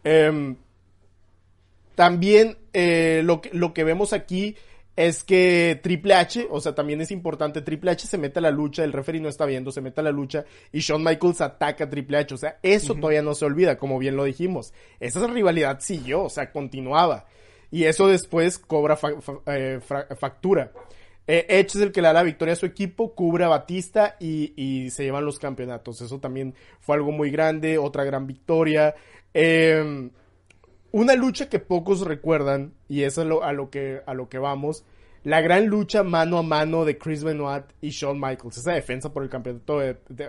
Eh, 0.03 0.55
también 1.97 2.59
eh, 2.73 3.21
lo, 3.23 3.41
que, 3.41 3.49
lo 3.53 3.73
que 3.73 3.83
vemos 3.83 4.13
aquí 4.13 4.55
es 4.95 5.23
que 5.23 5.79
Triple 5.81 6.13
H, 6.13 6.47
o 6.51 6.61
sea, 6.61 6.75
también 6.75 7.01
es 7.01 7.09
importante, 7.09 7.63
Triple 7.63 7.89
H 7.89 8.05
se 8.05 8.19
mete 8.19 8.37
a 8.37 8.43
la 8.43 8.51
lucha, 8.51 8.83
el 8.83 8.93
referee 8.93 9.19
no 9.19 9.29
está 9.29 9.47
viendo, 9.47 9.71
se 9.71 9.81
mete 9.81 10.01
a 10.01 10.03
la 10.03 10.11
lucha 10.11 10.45
y 10.71 10.81
Shawn 10.81 11.03
Michaels 11.03 11.41
ataca 11.41 11.85
a 11.85 11.89
Triple 11.89 12.19
H, 12.19 12.35
o 12.35 12.37
sea, 12.37 12.59
eso 12.61 12.93
todavía 12.93 13.23
no 13.23 13.33
se 13.33 13.45
olvida, 13.45 13.79
como 13.79 13.97
bien 13.97 14.15
lo 14.15 14.25
dijimos. 14.25 14.75
Esa 14.99 15.25
rivalidad 15.25 15.79
siguió, 15.79 16.25
o 16.25 16.29
sea, 16.29 16.51
continuaba. 16.51 17.25
Y 17.71 17.85
eso 17.85 18.07
después 18.07 18.59
cobra 18.59 18.95
eh, 19.47 19.79
factura. 20.19 20.71
Eh, 21.25 21.47
Edge 21.49 21.77
es 21.77 21.81
el 21.81 21.91
que 21.91 22.03
le 22.03 22.09
da 22.09 22.13
la 22.13 22.21
victoria 22.21 22.53
a 22.53 22.57
su 22.57 22.67
equipo, 22.67 23.15
cubre 23.15 23.43
a 23.43 23.47
Batista 23.47 24.17
y, 24.19 24.87
se 24.91 25.03
llevan 25.03 25.25
los 25.25 25.39
campeonatos. 25.39 25.99
Eso 26.01 26.19
también 26.19 26.53
fue 26.79 26.95
algo 26.95 27.11
muy 27.11 27.31
grande, 27.31 27.79
otra 27.79 28.03
gran 28.03 28.27
victoria. 28.27 28.93
Em, 29.33 30.11
una 30.97 31.15
lucha 31.15 31.47
que 31.47 31.59
pocos 31.59 32.01
recuerdan, 32.01 32.73
y 32.87 33.03
eso 33.03 33.21
es 33.21 33.27
a 33.43 33.53
lo, 33.53 33.69
que, 33.69 34.01
a 34.05 34.13
lo 34.13 34.29
que 34.29 34.39
vamos, 34.39 34.83
la 35.23 35.41
gran 35.41 35.67
lucha 35.67 36.03
mano 36.03 36.37
a 36.37 36.43
mano 36.43 36.85
de 36.85 36.97
Chris 36.97 37.23
Benoit 37.23 37.65
y 37.81 37.89
Shawn 37.89 38.19
Michaels, 38.19 38.57
esa 38.57 38.73
defensa 38.73 39.13
por 39.13 39.23
el 39.23 39.29
campeonato 39.29 39.79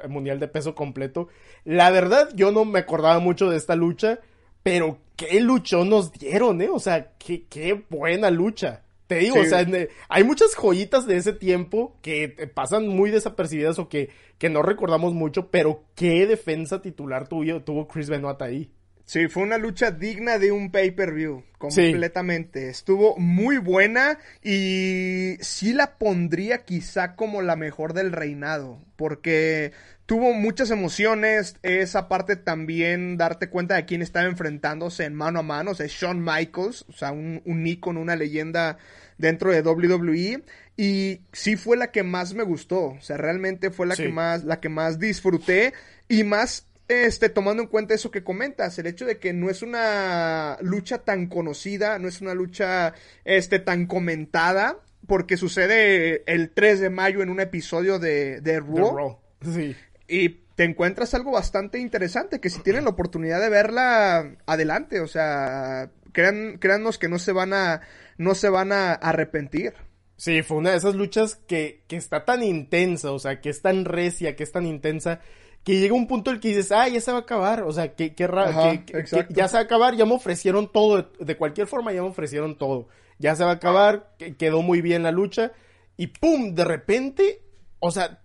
mundial 0.08 0.38
de 0.38 0.48
peso 0.48 0.74
completo. 0.74 1.28
La 1.64 1.90
verdad, 1.90 2.28
yo 2.34 2.52
no 2.52 2.64
me 2.64 2.80
acordaba 2.80 3.18
mucho 3.18 3.48
de 3.48 3.56
esta 3.56 3.76
lucha, 3.76 4.20
pero 4.62 4.98
qué 5.16 5.40
luchón 5.40 5.88
nos 5.88 6.12
dieron, 6.12 6.60
¿eh? 6.60 6.68
O 6.68 6.80
sea, 6.80 7.12
qué, 7.18 7.46
qué 7.48 7.84
buena 7.88 8.30
lucha. 8.30 8.82
Te 9.06 9.20
digo, 9.20 9.40
o 9.40 9.44
sea, 9.46 9.66
hay 10.10 10.24
muchas 10.24 10.54
joyitas 10.54 11.06
de 11.06 11.16
ese 11.16 11.32
tiempo 11.32 11.96
que 12.02 12.50
pasan 12.52 12.88
muy 12.88 13.10
desapercibidas 13.10 13.78
o 13.78 13.88
que, 13.88 14.10
que 14.36 14.50
no 14.50 14.60
recordamos 14.60 15.14
mucho, 15.14 15.48
pero 15.50 15.84
qué 15.94 16.26
defensa 16.26 16.82
titular 16.82 17.26
tuvo, 17.26 17.62
tuvo 17.62 17.88
Chris 17.88 18.10
Benoit 18.10 18.42
ahí. 18.42 18.70
Sí, 19.08 19.26
fue 19.28 19.42
una 19.42 19.56
lucha 19.56 19.90
digna 19.90 20.38
de 20.38 20.52
un 20.52 20.70
pay-per-view, 20.70 21.42
completamente. 21.56 22.68
Estuvo 22.68 23.16
muy 23.16 23.56
buena 23.56 24.18
y 24.42 25.38
sí 25.40 25.72
la 25.72 25.96
pondría 25.96 26.58
quizá 26.58 27.16
como 27.16 27.40
la 27.40 27.56
mejor 27.56 27.94
del 27.94 28.12
reinado, 28.12 28.84
porque 28.96 29.72
tuvo 30.04 30.34
muchas 30.34 30.70
emociones, 30.70 31.56
esa 31.62 32.06
parte 32.06 32.36
también 32.36 33.16
darte 33.16 33.48
cuenta 33.48 33.76
de 33.76 33.86
quién 33.86 34.02
estaba 34.02 34.26
enfrentándose 34.26 35.06
en 35.06 35.14
mano 35.14 35.40
a 35.40 35.42
mano, 35.42 35.70
o 35.70 35.74
sea, 35.74 35.86
Shawn 35.88 36.22
Michaels, 36.22 36.84
o 36.90 36.92
sea, 36.92 37.10
un, 37.10 37.40
un 37.46 37.66
ícono, 37.66 38.02
una 38.02 38.14
leyenda 38.14 38.76
dentro 39.16 39.50
de 39.50 39.62
WWE 39.62 40.44
y 40.76 41.22
sí 41.32 41.56
fue 41.56 41.78
la 41.78 41.90
que 41.90 42.02
más 42.02 42.34
me 42.34 42.42
gustó, 42.42 42.90
o 42.90 43.00
sea, 43.00 43.16
realmente 43.16 43.70
fue 43.70 43.86
la 43.86 43.96
que 43.96 44.10
más 44.10 44.44
la 44.44 44.60
que 44.60 44.68
más 44.68 44.98
disfruté 44.98 45.72
y 46.08 46.24
más 46.24 46.67
este, 46.88 47.28
tomando 47.28 47.62
en 47.62 47.68
cuenta 47.68 47.94
eso 47.94 48.10
que 48.10 48.24
comentas, 48.24 48.78
el 48.78 48.86
hecho 48.86 49.04
de 49.04 49.18
que 49.18 49.32
no 49.32 49.50
es 49.50 49.62
una 49.62 50.56
lucha 50.60 50.98
tan 50.98 51.26
conocida, 51.26 51.98
no 51.98 52.08
es 52.08 52.20
una 52.20 52.34
lucha 52.34 52.94
este, 53.24 53.58
tan 53.58 53.86
comentada, 53.86 54.80
porque 55.06 55.36
sucede 55.36 56.22
el 56.26 56.50
3 56.50 56.80
de 56.80 56.90
mayo 56.90 57.22
en 57.22 57.30
un 57.30 57.40
episodio 57.40 57.98
de, 57.98 58.40
de 58.40 58.60
Raw. 58.60 59.18
Sí. 59.42 59.76
Y 60.08 60.28
te 60.54 60.64
encuentras 60.64 61.14
algo 61.14 61.32
bastante 61.32 61.78
interesante, 61.78 62.40
que 62.40 62.50
si 62.50 62.60
tienen 62.62 62.84
la 62.84 62.90
oportunidad 62.90 63.40
de 63.40 63.48
verla, 63.48 64.36
adelante, 64.46 65.00
o 65.00 65.06
sea, 65.06 65.90
crean, 66.12 66.58
créannos 66.58 66.98
que 66.98 67.08
no 67.08 67.18
se 67.18 67.32
van 67.32 67.52
a, 67.52 67.82
no 68.16 68.34
se 68.34 68.48
van 68.48 68.72
a 68.72 68.92
arrepentir. 68.94 69.74
Sí, 70.16 70.42
fue 70.42 70.56
una 70.56 70.72
de 70.72 70.78
esas 70.78 70.96
luchas 70.96 71.36
que, 71.46 71.84
que 71.86 71.96
está 71.96 72.24
tan 72.24 72.42
intensa, 72.42 73.12
o 73.12 73.18
sea, 73.20 73.40
que 73.40 73.50
es 73.50 73.62
tan 73.62 73.84
recia, 73.84 74.34
que 74.34 74.42
es 74.42 74.50
tan 74.50 74.66
intensa, 74.66 75.20
que 75.68 75.78
llega 75.78 75.94
un 75.94 76.06
punto 76.06 76.30
en 76.30 76.36
el 76.36 76.40
que 76.40 76.48
dices, 76.48 76.72
ah, 76.72 76.88
ya 76.88 76.98
se 76.98 77.12
va 77.12 77.18
a 77.18 77.20
acabar, 77.20 77.62
o 77.62 77.70
sea, 77.70 77.94
que, 77.94 78.14
raro, 78.26 78.82
que, 78.86 79.02
ya 79.28 79.48
se 79.48 79.56
va 79.56 79.60
a 79.60 79.64
acabar, 79.64 79.94
ya 79.94 80.06
me 80.06 80.14
ofrecieron 80.14 80.72
todo, 80.72 81.10
de, 81.20 81.36
cualquier 81.36 81.66
forma 81.66 81.92
ya 81.92 82.00
me 82.00 82.08
ofrecieron 82.08 82.56
todo, 82.56 82.88
ya 83.18 83.36
se 83.36 83.44
va 83.44 83.50
a 83.50 83.54
acabar, 83.56 84.14
quedó 84.38 84.62
muy 84.62 84.80
bien 84.80 85.02
la 85.02 85.12
lucha, 85.12 85.52
y 85.98 86.06
pum, 86.06 86.54
de 86.54 86.64
repente, 86.64 87.42
o 87.80 87.90
sea, 87.90 88.22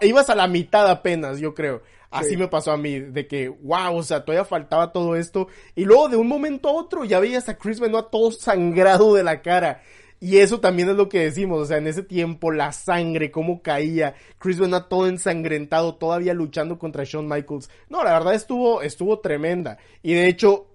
ibas 0.00 0.30
a 0.30 0.34
la 0.34 0.46
mitad 0.46 0.88
apenas, 0.88 1.40
yo 1.40 1.52
creo. 1.52 1.82
Así 2.10 2.38
me 2.38 2.48
pasó 2.48 2.72
a 2.72 2.78
mí, 2.78 3.00
de 3.00 3.26
que, 3.26 3.50
wow, 3.50 3.94
o 3.94 4.02
sea, 4.02 4.24
todavía 4.24 4.46
faltaba 4.46 4.92
todo 4.92 5.14
esto. 5.14 5.48
Y 5.74 5.84
luego 5.84 6.08
de 6.08 6.16
un 6.16 6.28
momento 6.28 6.70
a 6.70 6.72
otro 6.72 7.04
ya 7.04 7.20
veías 7.20 7.50
a 7.50 7.58
Chris 7.58 7.80
Benoit 7.80 8.06
todo 8.10 8.30
sangrado 8.30 9.14
de 9.14 9.24
la 9.24 9.42
cara. 9.42 9.82
Y 10.22 10.38
eso 10.38 10.60
también 10.60 10.88
es 10.88 10.94
lo 10.94 11.08
que 11.08 11.18
decimos, 11.18 11.58
o 11.62 11.66
sea, 11.66 11.78
en 11.78 11.88
ese 11.88 12.04
tiempo 12.04 12.52
la 12.52 12.70
sangre, 12.70 13.32
cómo 13.32 13.60
caía, 13.60 14.14
Chris 14.38 14.60
Benoit 14.60 14.86
todo 14.88 15.08
ensangrentado, 15.08 15.96
todavía 15.96 16.32
luchando 16.32 16.78
contra 16.78 17.02
Shawn 17.02 17.26
Michaels. 17.26 17.68
No, 17.88 18.04
la 18.04 18.12
verdad 18.12 18.32
estuvo, 18.32 18.82
estuvo 18.82 19.18
tremenda. 19.18 19.78
Y 20.00 20.14
de 20.14 20.28
hecho, 20.28 20.68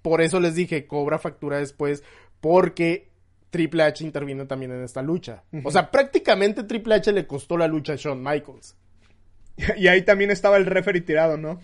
por 0.00 0.22
eso 0.22 0.40
les 0.40 0.54
dije, 0.54 0.86
cobra 0.86 1.18
factura 1.18 1.58
después, 1.58 2.02
porque 2.40 3.10
Triple 3.50 3.82
H 3.82 4.02
intervino 4.02 4.46
también 4.46 4.72
en 4.72 4.82
esta 4.82 5.02
lucha. 5.02 5.44
O 5.62 5.70
sea, 5.70 5.90
prácticamente 5.90 6.64
Triple 6.64 6.94
H 6.94 7.12
le 7.12 7.26
costó 7.26 7.58
la 7.58 7.68
lucha 7.68 7.92
a 7.92 7.96
Shawn 7.96 8.22
Michaels. 8.22 8.78
Y 9.76 9.88
ahí 9.88 10.06
también 10.06 10.30
estaba 10.30 10.56
el 10.56 10.64
referee 10.64 11.02
tirado, 11.02 11.36
¿no? 11.36 11.60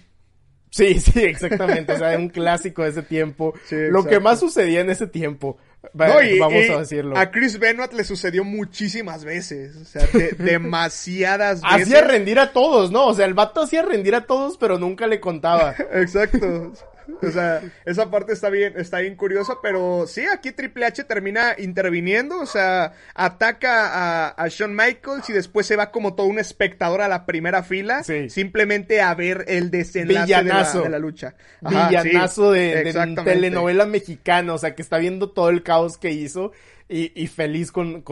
Sí, 0.68 1.00
sí, 1.00 1.20
exactamente. 1.24 1.92
O 1.92 1.98
sea, 1.98 2.18
un 2.18 2.28
clásico 2.28 2.82
de 2.82 2.90
ese 2.90 3.02
tiempo. 3.02 3.54
lo 3.70 4.04
que 4.04 4.20
más 4.20 4.40
sucedía 4.40 4.80
en 4.80 4.90
ese 4.90 5.06
tiempo 5.06 5.58
vamos 5.94 6.70
a 6.70 6.78
decirlo. 6.78 7.16
A 7.16 7.30
Chris 7.30 7.58
Benoit 7.58 7.92
le 7.92 8.04
sucedió 8.04 8.44
muchísimas 8.44 9.24
veces. 9.24 9.76
O 9.76 9.84
sea, 9.84 10.06
demasiadas 10.38 11.62
veces. 11.62 11.82
Hacía 11.82 12.00
rendir 12.02 12.38
a 12.38 12.52
todos, 12.52 12.90
¿no? 12.90 13.06
O 13.06 13.14
sea, 13.14 13.26
el 13.26 13.34
vato 13.34 13.62
hacía 13.62 13.82
rendir 13.82 14.14
a 14.14 14.26
todos, 14.26 14.56
pero 14.58 14.78
nunca 14.78 15.06
le 15.06 15.20
contaba. 15.20 15.74
Exacto. 15.92 16.72
O 17.20 17.30
sea, 17.30 17.62
esa 17.84 18.10
parte 18.10 18.32
está 18.32 18.50
bien, 18.50 18.74
está 18.76 19.00
bien 19.00 19.16
curiosa, 19.16 19.54
pero 19.62 20.06
sí, 20.06 20.22
aquí 20.32 20.52
Triple 20.52 20.86
H 20.86 21.04
termina 21.04 21.54
interviniendo, 21.58 22.40
o 22.40 22.46
sea, 22.46 22.92
ataca 23.14 24.30
a, 24.30 24.48
Shawn 24.48 24.74
Michaels 24.74 25.28
y 25.30 25.32
después 25.32 25.66
se 25.66 25.76
va 25.76 25.90
como 25.90 26.14
todo 26.14 26.26
un 26.26 26.38
espectador 26.38 27.00
a 27.00 27.08
la 27.08 27.26
primera 27.26 27.62
fila, 27.62 28.02
simplemente 28.28 29.00
a 29.00 29.14
ver 29.14 29.44
el 29.48 29.70
desenlace 29.70 30.42
de 30.42 30.88
la, 30.88 30.98
lucha. 30.98 31.34
Villanazo 31.60 32.52
de, 32.52 32.92
telenovela 33.24 33.86
mexicana, 33.86 34.54
o 34.54 34.58
sea, 34.58 34.74
que 34.74 34.82
está 34.82 34.98
viendo 34.98 35.30
todo 35.30 35.48
el 35.48 35.62
caos 35.62 35.98
que 35.98 36.10
hizo. 36.10 36.52
Y, 36.88 37.26
feliz 37.28 37.70
con, 37.72 38.02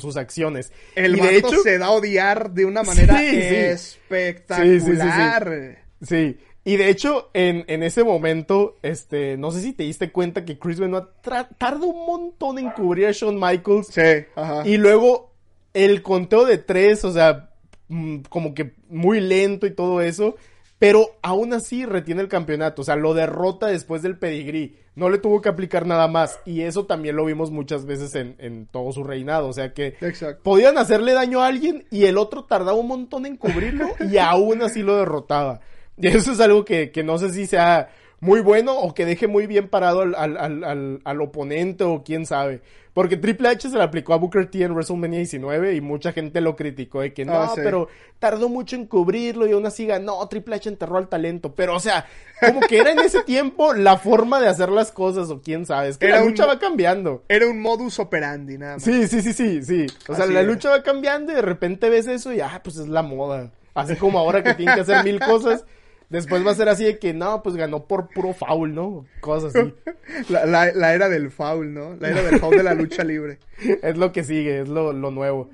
sus 0.00 0.16
acciones. 0.16 0.72
El 0.94 1.18
y 1.18 1.20
de 1.20 1.36
hecho 1.36 1.62
se 1.62 1.76
da 1.76 1.86
a 1.86 1.90
odiar 1.90 2.52
de 2.52 2.64
una 2.64 2.82
manera 2.82 3.22
espectacular. 3.70 5.76
sí. 6.00 6.38
Y 6.64 6.76
de 6.76 6.90
hecho, 6.90 7.30
en, 7.32 7.64
en, 7.68 7.82
ese 7.82 8.04
momento, 8.04 8.76
este, 8.82 9.38
no 9.38 9.50
sé 9.50 9.62
si 9.62 9.72
te 9.72 9.84
diste 9.84 10.12
cuenta 10.12 10.44
que 10.44 10.58
Chris 10.58 10.78
Benoit 10.78 11.06
tarda 11.22 11.86
un 11.86 12.06
montón 12.06 12.58
en 12.58 12.70
cubrir 12.70 13.06
a 13.06 13.12
Shawn 13.12 13.40
Michaels. 13.40 13.86
Sí, 13.86 14.26
ajá. 14.36 14.68
Y 14.68 14.76
luego 14.76 15.32
el 15.72 16.02
conteo 16.02 16.44
de 16.44 16.58
tres, 16.58 17.04
o 17.04 17.12
sea, 17.12 17.50
mm, 17.88 18.18
como 18.28 18.54
que 18.54 18.74
muy 18.88 19.20
lento 19.20 19.66
y 19.66 19.70
todo 19.70 20.02
eso. 20.02 20.36
Pero 20.78 21.18
aún 21.20 21.52
así 21.52 21.84
retiene 21.84 22.22
el 22.22 22.28
campeonato, 22.28 22.80
o 22.80 22.84
sea, 22.86 22.96
lo 22.96 23.12
derrota 23.12 23.66
después 23.66 24.00
del 24.00 24.18
pedigrí. 24.18 24.76
No 24.94 25.10
le 25.10 25.18
tuvo 25.18 25.42
que 25.42 25.50
aplicar 25.50 25.86
nada 25.86 26.08
más. 26.08 26.40
Y 26.46 26.62
eso 26.62 26.86
también 26.86 27.16
lo 27.16 27.26
vimos 27.26 27.50
muchas 27.50 27.84
veces 27.84 28.14
en, 28.14 28.34
en 28.38 28.66
todo 28.66 28.90
su 28.92 29.04
reinado. 29.04 29.48
O 29.48 29.52
sea 29.52 29.74
que 29.74 29.94
podían 30.42 30.78
hacerle 30.78 31.12
daño 31.12 31.42
a 31.42 31.48
alguien 31.48 31.84
y 31.90 32.06
el 32.06 32.16
otro 32.16 32.44
tardaba 32.44 32.78
un 32.78 32.88
montón 32.88 33.26
en 33.26 33.36
cubrirlo 33.36 33.88
y 34.10 34.16
aún 34.16 34.62
así 34.62 34.82
lo 34.82 34.96
derrotaba. 34.96 35.60
Y 36.02 36.06
eso 36.08 36.32
es 36.32 36.40
algo 36.40 36.64
que, 36.64 36.90
que 36.90 37.02
no 37.02 37.18
sé 37.18 37.30
si 37.30 37.46
sea 37.46 37.90
muy 38.20 38.40
bueno 38.40 38.78
o 38.78 38.94
que 38.94 39.06
deje 39.06 39.26
muy 39.26 39.46
bien 39.46 39.68
parado 39.68 40.02
al, 40.02 40.14
al, 40.14 40.36
al, 40.64 41.00
al, 41.02 41.20
oponente 41.20 41.84
o 41.84 42.02
quién 42.04 42.26
sabe. 42.26 42.62
Porque 42.92 43.16
Triple 43.16 43.48
H 43.48 43.70
se 43.70 43.76
le 43.76 43.82
aplicó 43.82 44.12
a 44.14 44.16
Booker 44.16 44.50
T 44.50 44.62
en 44.62 44.72
WrestleMania 44.72 45.18
19 45.18 45.74
y 45.74 45.80
mucha 45.80 46.12
gente 46.12 46.40
lo 46.40 46.56
criticó 46.56 47.00
de 47.00 47.14
que 47.14 47.24
no, 47.24 47.34
ah, 47.34 47.52
pero 47.54 47.88
tardó 48.18 48.48
mucho 48.48 48.74
en 48.74 48.86
cubrirlo 48.86 49.46
y 49.46 49.52
aún 49.52 49.64
así 49.64 49.86
ganó, 49.86 50.26
Triple 50.28 50.56
H 50.56 50.68
enterró 50.68 50.98
al 50.98 51.08
talento. 51.08 51.54
Pero 51.54 51.76
o 51.76 51.80
sea, 51.80 52.06
como 52.40 52.60
que 52.60 52.78
era 52.78 52.90
en 52.90 52.98
ese 52.98 53.22
tiempo 53.24 53.74
la 53.74 53.96
forma 53.96 54.40
de 54.40 54.48
hacer 54.48 54.70
las 54.70 54.90
cosas 54.90 55.30
o 55.30 55.40
quién 55.40 55.66
sabe. 55.66 55.88
Es 55.88 55.98
que 55.98 56.08
la 56.08 56.24
lucha 56.24 56.46
va 56.46 56.58
cambiando. 56.58 57.22
Era 57.28 57.46
un 57.46 57.60
modus 57.62 57.98
operandi, 58.00 58.58
nada 58.58 58.74
más. 58.74 58.82
Sí, 58.82 59.06
sí, 59.06 59.22
sí, 59.22 59.32
sí, 59.32 59.62
sí. 59.62 59.86
O 60.08 60.14
sea, 60.14 60.26
la 60.26 60.42
lucha 60.42 60.70
va 60.70 60.82
cambiando 60.82 61.32
y 61.32 61.36
de 61.36 61.42
repente 61.42 61.88
ves 61.88 62.06
eso 62.08 62.32
y 62.32 62.40
ah, 62.40 62.60
pues 62.62 62.76
es 62.76 62.88
la 62.88 63.02
moda. 63.02 63.50
Así 63.72 63.94
como 63.94 64.18
ahora 64.18 64.42
que 64.42 64.54
tienen 64.54 64.74
que 64.74 64.80
hacer 64.80 65.04
mil 65.04 65.20
cosas. 65.20 65.64
Después 66.10 66.44
va 66.44 66.50
a 66.50 66.56
ser 66.56 66.68
así 66.68 66.84
de 66.84 66.98
que 66.98 67.14
no, 67.14 67.40
pues 67.40 67.54
ganó 67.54 67.86
por 67.86 68.08
puro 68.08 68.34
foul, 68.34 68.74
¿no? 68.74 69.06
Cosas 69.20 69.54
así. 69.54 69.72
La, 70.28 70.94
era 70.94 71.08
del 71.08 71.30
foul, 71.30 71.72
¿no? 71.72 71.94
La 72.00 72.10
era 72.10 72.22
del 72.22 72.40
foul 72.40 72.56
de 72.56 72.64
la 72.64 72.74
lucha 72.74 73.04
libre. 73.04 73.38
es 73.82 73.96
lo 73.96 74.10
que 74.10 74.24
sigue, 74.24 74.60
es 74.60 74.68
lo, 74.68 74.92
nuevo. 74.92 75.50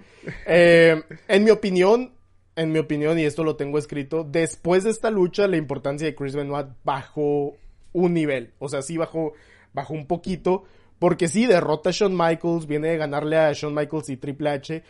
Eh, 0.46 1.02
en 1.28 1.44
mi 1.44 1.50
opinión, 1.50 2.14
en 2.56 2.72
mi 2.72 2.78
opinión, 2.78 3.18
y 3.18 3.24
esto 3.24 3.44
lo 3.44 3.56
tengo 3.56 3.76
escrito, 3.76 4.24
después 4.24 4.84
de 4.84 4.90
esta 4.90 5.10
lucha, 5.10 5.46
la 5.46 5.58
importancia 5.58 6.06
de 6.06 6.14
Chris 6.14 6.34
Benoit 6.34 6.68
bajó 6.84 7.54
un 7.92 8.14
nivel. 8.14 8.54
O 8.58 8.70
sea, 8.70 8.80
sí 8.80 8.96
bajó, 8.96 9.34
bajó 9.74 9.92
un 9.92 10.06
poquito. 10.06 10.64
Porque 10.98 11.28
sí, 11.28 11.44
derrota 11.44 11.90
a 11.90 11.92
Shawn 11.92 12.16
Michaels, 12.16 12.66
viene 12.66 12.88
de 12.88 12.96
ganarle 12.96 13.36
a 13.36 13.52
Shawn 13.52 13.74
Michaels 13.74 14.08
y 14.08 14.16
Triple 14.16 14.48
H. 14.48 14.82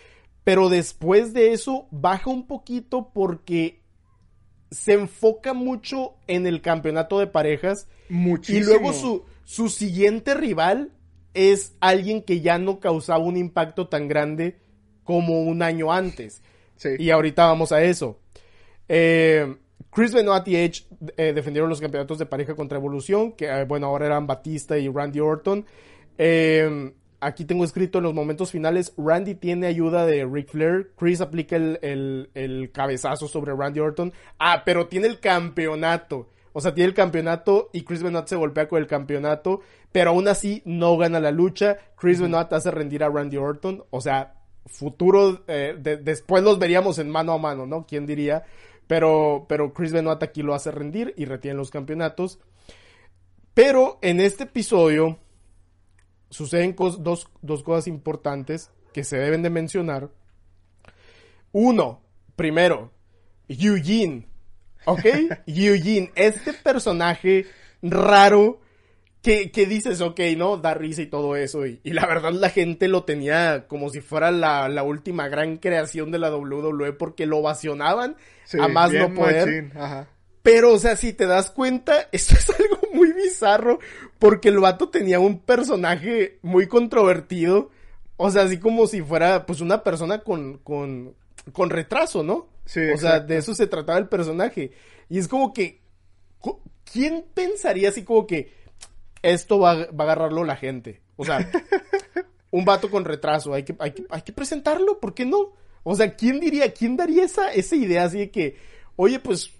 Pero 0.44 0.68
después 0.68 1.32
de 1.32 1.52
eso, 1.52 1.88
baja 1.90 2.30
un 2.30 2.46
poquito 2.46 3.10
porque 3.12 3.80
se 4.70 4.94
enfoca 4.94 5.52
mucho 5.52 6.14
en 6.26 6.46
el 6.46 6.60
campeonato 6.60 7.18
de 7.18 7.26
parejas. 7.26 7.88
Muchísimo. 8.08 8.58
Y 8.58 8.64
luego 8.64 8.92
su, 8.92 9.24
su 9.44 9.68
siguiente 9.68 10.34
rival 10.34 10.90
es 11.34 11.74
alguien 11.80 12.22
que 12.22 12.40
ya 12.40 12.58
no 12.58 12.80
causaba 12.80 13.24
un 13.24 13.36
impacto 13.36 13.88
tan 13.88 14.08
grande 14.08 14.56
como 15.04 15.42
un 15.42 15.62
año 15.62 15.92
antes. 15.92 16.42
Y 16.98 17.10
ahorita 17.10 17.46
vamos 17.46 17.72
a 17.72 17.82
eso. 17.82 18.18
Eh, 18.88 19.56
Chris 19.90 20.12
Benoit 20.12 20.46
y 20.48 20.56
Edge 20.56 20.84
eh, 21.16 21.32
defendieron 21.32 21.70
los 21.70 21.80
campeonatos 21.80 22.18
de 22.18 22.26
pareja 22.26 22.54
contra 22.54 22.78
Evolución, 22.78 23.32
que 23.32 23.46
eh, 23.46 23.64
bueno, 23.64 23.86
ahora 23.86 24.06
eran 24.06 24.26
Batista 24.26 24.78
y 24.78 24.88
Randy 24.88 25.20
Orton. 25.20 25.64
Aquí 27.26 27.44
tengo 27.44 27.64
escrito 27.64 27.98
en 27.98 28.04
los 28.04 28.14
momentos 28.14 28.52
finales, 28.52 28.94
Randy 28.96 29.34
tiene 29.34 29.66
ayuda 29.66 30.06
de 30.06 30.24
Ric 30.24 30.48
Flair, 30.50 30.92
Chris 30.96 31.20
aplica 31.20 31.56
el, 31.56 31.76
el, 31.82 32.30
el 32.34 32.70
cabezazo 32.70 33.26
sobre 33.26 33.52
Randy 33.52 33.80
Orton. 33.80 34.12
Ah, 34.38 34.62
pero 34.64 34.86
tiene 34.86 35.08
el 35.08 35.18
campeonato. 35.18 36.28
O 36.52 36.60
sea, 36.60 36.72
tiene 36.72 36.86
el 36.88 36.94
campeonato 36.94 37.68
y 37.72 37.82
Chris 37.82 38.04
Benoit 38.04 38.28
se 38.28 38.36
golpea 38.36 38.68
con 38.68 38.78
el 38.80 38.86
campeonato, 38.86 39.60
pero 39.90 40.10
aún 40.10 40.28
así 40.28 40.62
no 40.64 40.96
gana 40.96 41.18
la 41.18 41.32
lucha. 41.32 41.78
Chris 41.96 42.20
Benoit 42.20 42.52
hace 42.52 42.70
rendir 42.70 43.02
a 43.02 43.08
Randy 43.10 43.38
Orton. 43.38 43.82
O 43.90 44.00
sea, 44.00 44.34
futuro, 44.66 45.42
eh, 45.48 45.74
de- 45.78 45.96
después 45.96 46.44
los 46.44 46.60
veríamos 46.60 47.00
en 47.00 47.10
mano 47.10 47.32
a 47.32 47.38
mano, 47.38 47.66
¿no? 47.66 47.86
¿Quién 47.86 48.06
diría? 48.06 48.44
Pero, 48.86 49.46
pero 49.48 49.72
Chris 49.74 49.92
Benoit 49.92 50.22
aquí 50.22 50.42
lo 50.42 50.54
hace 50.54 50.70
rendir 50.70 51.12
y 51.16 51.24
retiene 51.24 51.56
los 51.58 51.72
campeonatos. 51.72 52.38
Pero 53.52 53.98
en 54.00 54.20
este 54.20 54.44
episodio 54.44 55.18
suceden 56.30 56.74
cos- 56.76 56.98
dos, 56.98 57.28
dos 57.42 57.62
cosas 57.62 57.86
importantes 57.86 58.70
que 58.92 59.04
se 59.04 59.16
deben 59.18 59.42
de 59.42 59.50
mencionar. 59.50 60.10
Uno, 61.52 62.02
primero, 62.34 62.92
Eugene. 63.48 64.26
¿Ok? 64.84 65.04
Eugene, 65.46 66.12
este 66.14 66.52
personaje 66.52 67.46
raro 67.82 68.60
que, 69.22 69.50
que 69.50 69.66
dices, 69.66 70.00
ok, 70.00 70.20
¿no? 70.36 70.56
Da 70.58 70.74
risa 70.74 71.02
y 71.02 71.06
todo 71.06 71.34
eso. 71.34 71.66
Y, 71.66 71.80
y 71.82 71.92
la 71.92 72.06
verdad 72.06 72.32
la 72.32 72.50
gente 72.50 72.86
lo 72.86 73.02
tenía 73.04 73.66
como 73.66 73.90
si 73.90 74.00
fuera 74.00 74.30
la, 74.30 74.68
la 74.68 74.84
última 74.84 75.28
gran 75.28 75.56
creación 75.56 76.12
de 76.12 76.18
la 76.18 76.34
WWE 76.34 76.92
porque 76.92 77.26
lo 77.26 77.38
ovacionaban 77.38 78.16
Sí, 78.44 78.58
a 78.60 78.68
más 78.68 78.92
no 78.92 79.12
poder. 79.14 79.46
machín, 79.46 79.72
Ajá. 79.80 80.08
Pero, 80.42 80.74
o 80.74 80.78
sea, 80.78 80.94
si 80.94 81.12
te 81.12 81.26
das 81.26 81.50
cuenta, 81.50 82.08
esto 82.12 82.34
es 82.34 82.48
algo 82.50 82.85
muy 82.96 83.12
bizarro, 83.12 83.78
porque 84.18 84.48
el 84.48 84.58
vato 84.58 84.88
tenía 84.88 85.20
un 85.20 85.38
personaje 85.38 86.38
muy 86.42 86.66
controvertido, 86.66 87.70
o 88.16 88.30
sea, 88.30 88.42
así 88.42 88.58
como 88.58 88.86
si 88.86 89.02
fuera, 89.02 89.44
pues, 89.46 89.60
una 89.60 89.84
persona 89.84 90.20
con, 90.20 90.58
con, 90.58 91.14
con 91.52 91.70
retraso, 91.70 92.22
¿no? 92.22 92.48
Sí, 92.64 92.80
O 92.94 92.96
sea, 92.96 93.20
de 93.20 93.36
eso 93.36 93.54
se 93.54 93.66
trataba 93.66 93.98
el 93.98 94.08
personaje. 94.08 94.72
Y 95.08 95.18
es 95.18 95.28
como 95.28 95.52
que, 95.52 95.80
¿quién 96.90 97.24
pensaría 97.34 97.90
así 97.90 98.02
como 98.02 98.26
que 98.26 98.52
esto 99.22 99.58
va, 99.58 99.74
va 99.74 99.84
a 100.00 100.02
agarrarlo 100.02 100.42
la 100.44 100.56
gente? 100.56 101.02
O 101.16 101.24
sea, 101.24 101.48
un 102.50 102.64
vato 102.64 102.90
con 102.90 103.04
retraso, 103.04 103.54
hay 103.54 103.64
que, 103.64 103.76
hay 103.78 103.92
que, 103.92 104.06
hay 104.08 104.22
que 104.22 104.32
presentarlo, 104.32 104.98
¿por 104.98 105.14
qué 105.14 105.24
no? 105.24 105.52
O 105.84 105.94
sea, 105.94 106.16
¿quién 106.16 106.40
diría, 106.40 106.72
quién 106.72 106.96
daría 106.96 107.24
esa, 107.24 107.52
esa 107.52 107.76
idea 107.76 108.04
así 108.04 108.18
de 108.18 108.30
que, 108.30 108.56
oye, 108.96 109.20
pues, 109.20 109.52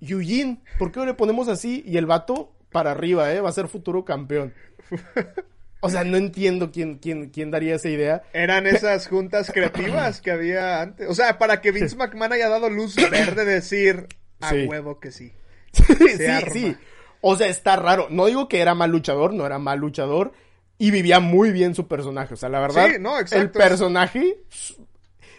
Eugene, 0.00 0.60
¿por 0.78 0.92
qué 0.92 1.00
no 1.00 1.06
le 1.06 1.14
ponemos 1.14 1.48
así? 1.48 1.82
Y 1.86 1.96
el 1.96 2.06
vato 2.06 2.52
para 2.76 2.90
arriba, 2.90 3.32
¿eh? 3.32 3.40
Va 3.40 3.48
a 3.48 3.52
ser 3.52 3.68
futuro 3.68 4.04
campeón. 4.04 4.52
O 5.80 5.88
sea, 5.88 6.04
no 6.04 6.18
entiendo 6.18 6.70
quién, 6.70 6.98
quién, 6.98 7.30
quién 7.30 7.50
daría 7.50 7.76
esa 7.76 7.88
idea. 7.88 8.22
Eran 8.34 8.66
esas 8.66 9.08
juntas 9.08 9.50
creativas 9.50 10.20
que 10.20 10.30
había 10.30 10.82
antes. 10.82 11.08
O 11.08 11.14
sea, 11.14 11.38
para 11.38 11.62
que 11.62 11.70
Vince 11.70 11.96
McMahon 11.96 12.34
haya 12.34 12.50
dado 12.50 12.68
luz 12.68 12.96
verde, 13.10 13.46
decir 13.46 14.06
a 14.40 14.50
Sí. 14.50 14.66
huevo 14.66 15.00
que 15.00 15.10
sí. 15.10 15.32
sí, 15.72 16.26
arma. 16.26 16.50
sí. 16.52 16.76
O 17.22 17.34
sea, 17.34 17.46
está 17.48 17.76
raro. 17.76 18.08
No 18.10 18.26
digo 18.26 18.46
que 18.46 18.60
era 18.60 18.74
mal 18.74 18.90
luchador, 18.90 19.32
no 19.32 19.46
era 19.46 19.58
mal 19.58 19.78
luchador. 19.78 20.32
Y 20.76 20.90
vivía 20.90 21.18
muy 21.18 21.50
bien 21.52 21.74
su 21.74 21.88
personaje. 21.88 22.34
O 22.34 22.36
sea, 22.36 22.50
la 22.50 22.60
verdad, 22.60 22.88
Sí, 22.90 22.96
no, 23.00 23.14
el 23.18 23.50
personaje. 23.50 24.42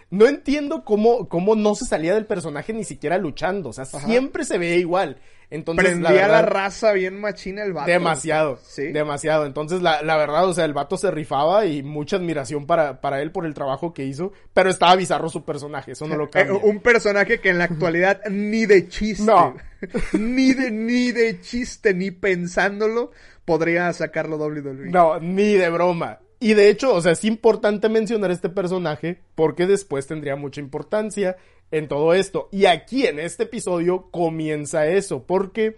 No 0.09 0.25
entiendo 0.25 0.83
cómo, 0.83 1.29
cómo 1.29 1.55
no 1.55 1.75
se 1.75 1.85
salía 1.85 2.15
del 2.15 2.25
personaje 2.25 2.73
ni 2.73 2.83
siquiera 2.83 3.19
luchando. 3.19 3.69
O 3.69 3.73
sea, 3.73 3.85
siempre 3.85 4.43
se 4.45 4.57
veía 4.57 4.77
igual. 4.77 5.19
Entonces, 5.49 5.85
Prendía 5.85 6.27
la, 6.27 6.41
raza 6.41 6.91
bien 6.91 7.21
machina 7.21 7.63
el 7.63 7.71
vato. 7.71 7.89
Demasiado, 7.89 8.59
Sí. 8.63 8.91
demasiado. 8.91 9.45
Entonces, 9.45 9.81
la, 9.81 10.01
la 10.01 10.17
verdad, 10.17 10.45
o 10.45 10.53
sea, 10.53 10.65
el 10.65 10.73
vato 10.73 10.97
se 10.97 11.09
rifaba 11.09 11.65
y 11.65 11.83
mucha 11.83 12.17
admiración 12.17 12.65
para, 12.67 12.99
para 12.99 13.21
él 13.21 13.31
por 13.31 13.45
el 13.45 13.53
trabajo 13.53 13.93
que 13.93 14.03
hizo, 14.03 14.33
pero 14.53 14.69
estaba 14.69 14.95
bizarro 14.97 15.29
su 15.29 15.45
personaje, 15.45 15.93
eso 15.93 16.05
no 16.05 16.15
lo 16.17 16.25
Eh, 16.27 16.29
cambia. 16.31 16.53
un 16.61 16.79
personaje 16.81 17.39
que 17.39 17.49
en 17.49 17.59
la 17.59 17.63
actualidad 17.63 18.19
ni 18.29 18.65
de 18.65 18.89
chiste. 18.89 19.23
No. 19.25 19.55
ni 20.13 20.53
de 20.53 20.69
ni 20.71 21.11
de 21.13 21.39
chiste 21.39 21.93
ni 21.93 22.11
pensándolo 22.11 23.11
podría 23.45 23.93
sacarlo 23.93 24.35
WWE. 24.37 24.89
No, 24.91 25.19
ni 25.19 25.53
de 25.53 25.69
broma. 25.69 26.19
Y 26.39 26.53
de 26.53 26.69
hecho, 26.69 26.93
o 26.93 27.01
sea, 27.01 27.13
es 27.13 27.23
importante 27.23 27.89
mencionar 27.89 28.29
este 28.31 28.49
personaje 28.49 29.21
porque 29.33 29.65
después 29.65 30.05
tendría 30.05 30.35
mucha 30.35 30.61
importancia 30.61 31.35
en 31.71 31.87
todo 31.87 32.13
esto. 32.13 32.49
Y 32.51 32.65
aquí 32.65 33.05
en 33.05 33.19
este 33.19 33.43
episodio 33.43 34.09
comienza 34.11 34.87
eso, 34.87 35.23
porque 35.23 35.75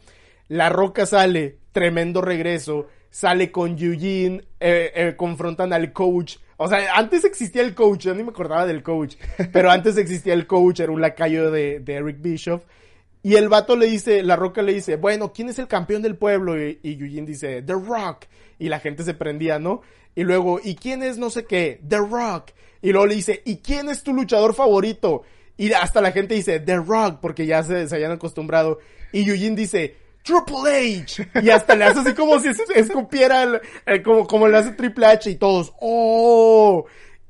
La 0.47 0.69
Roca 0.69 1.05
sale, 1.05 1.57
tremendo 1.71 2.21
regreso, 2.21 2.87
sale 3.09 3.51
con 3.51 3.71
Eugene, 3.71 4.43
eh, 4.59 4.91
eh, 4.95 5.15
confrontan 5.17 5.73
al 5.73 5.93
coach. 5.93 6.37
O 6.57 6.67
sea, 6.67 6.95
antes 6.95 7.23
existía 7.23 7.61
el 7.61 7.73
coach, 7.73 8.01
yo 8.01 8.13
ni 8.13 8.23
me 8.23 8.29
acordaba 8.29 8.65
del 8.65 8.83
coach, 8.83 9.15
pero 9.53 9.71
antes 9.71 9.97
existía 9.97 10.33
el 10.33 10.45
coach, 10.47 10.81
era 10.81 10.91
un 10.91 11.01
lacayo 11.01 11.51
de, 11.51 11.79
de 11.79 11.93
Eric 11.93 12.21
Bischoff. 12.21 12.63
Y 13.21 13.35
el 13.35 13.49
vato 13.49 13.75
le 13.75 13.87
dice, 13.87 14.23
La 14.23 14.35
Roca 14.35 14.61
le 14.61 14.73
dice, 14.73 14.95
bueno, 14.95 15.33
¿quién 15.33 15.49
es 15.49 15.59
el 15.59 15.67
campeón 15.67 16.01
del 16.01 16.15
pueblo? 16.15 16.57
Y, 16.61 16.79
y 16.83 16.93
Eugene 16.93 17.27
dice, 17.27 17.61
The 17.61 17.73
Rock. 17.73 18.25
Y 18.57 18.69
la 18.69 18.79
gente 18.79 19.03
se 19.03 19.13
prendía, 19.13 19.59
¿no? 19.59 19.81
Y 20.15 20.23
luego, 20.23 20.59
¿y 20.63 20.75
quién 20.75 21.03
es 21.03 21.17
no 21.17 21.29
sé 21.29 21.45
qué? 21.45 21.81
The 21.87 21.97
Rock. 21.97 22.51
Y 22.81 22.91
luego 22.91 23.07
le 23.07 23.15
dice, 23.15 23.41
¿y 23.45 23.57
quién 23.57 23.89
es 23.89 24.03
tu 24.03 24.13
luchador 24.13 24.53
favorito? 24.53 25.23
Y 25.59 25.73
hasta 25.73 25.99
la 26.01 26.11
gente 26.13 26.35
dice, 26.35 26.59
The 26.61 26.77
Rock, 26.77 27.19
porque 27.21 27.45
ya 27.45 27.61
se, 27.63 27.87
se 27.89 28.05
acostumbrado. 28.05 28.79
Y 29.11 29.29
Eugene 29.29 29.57
dice, 29.57 29.95
Triple 30.23 31.01
H. 31.03 31.29
Y 31.43 31.49
hasta 31.49 31.75
le 31.75 31.83
hace 31.83 31.99
así 31.99 32.13
como 32.13 32.39
si 32.39 32.47
es- 32.47 32.61
escupiera, 32.75 33.59
el- 33.85 34.01
como, 34.01 34.25
como 34.25 34.47
le 34.47 34.57
hace 34.57 34.71
Triple 34.71 35.05
H 35.05 35.29
y 35.29 35.35
todos, 35.35 35.73
¡oh! 35.81 36.85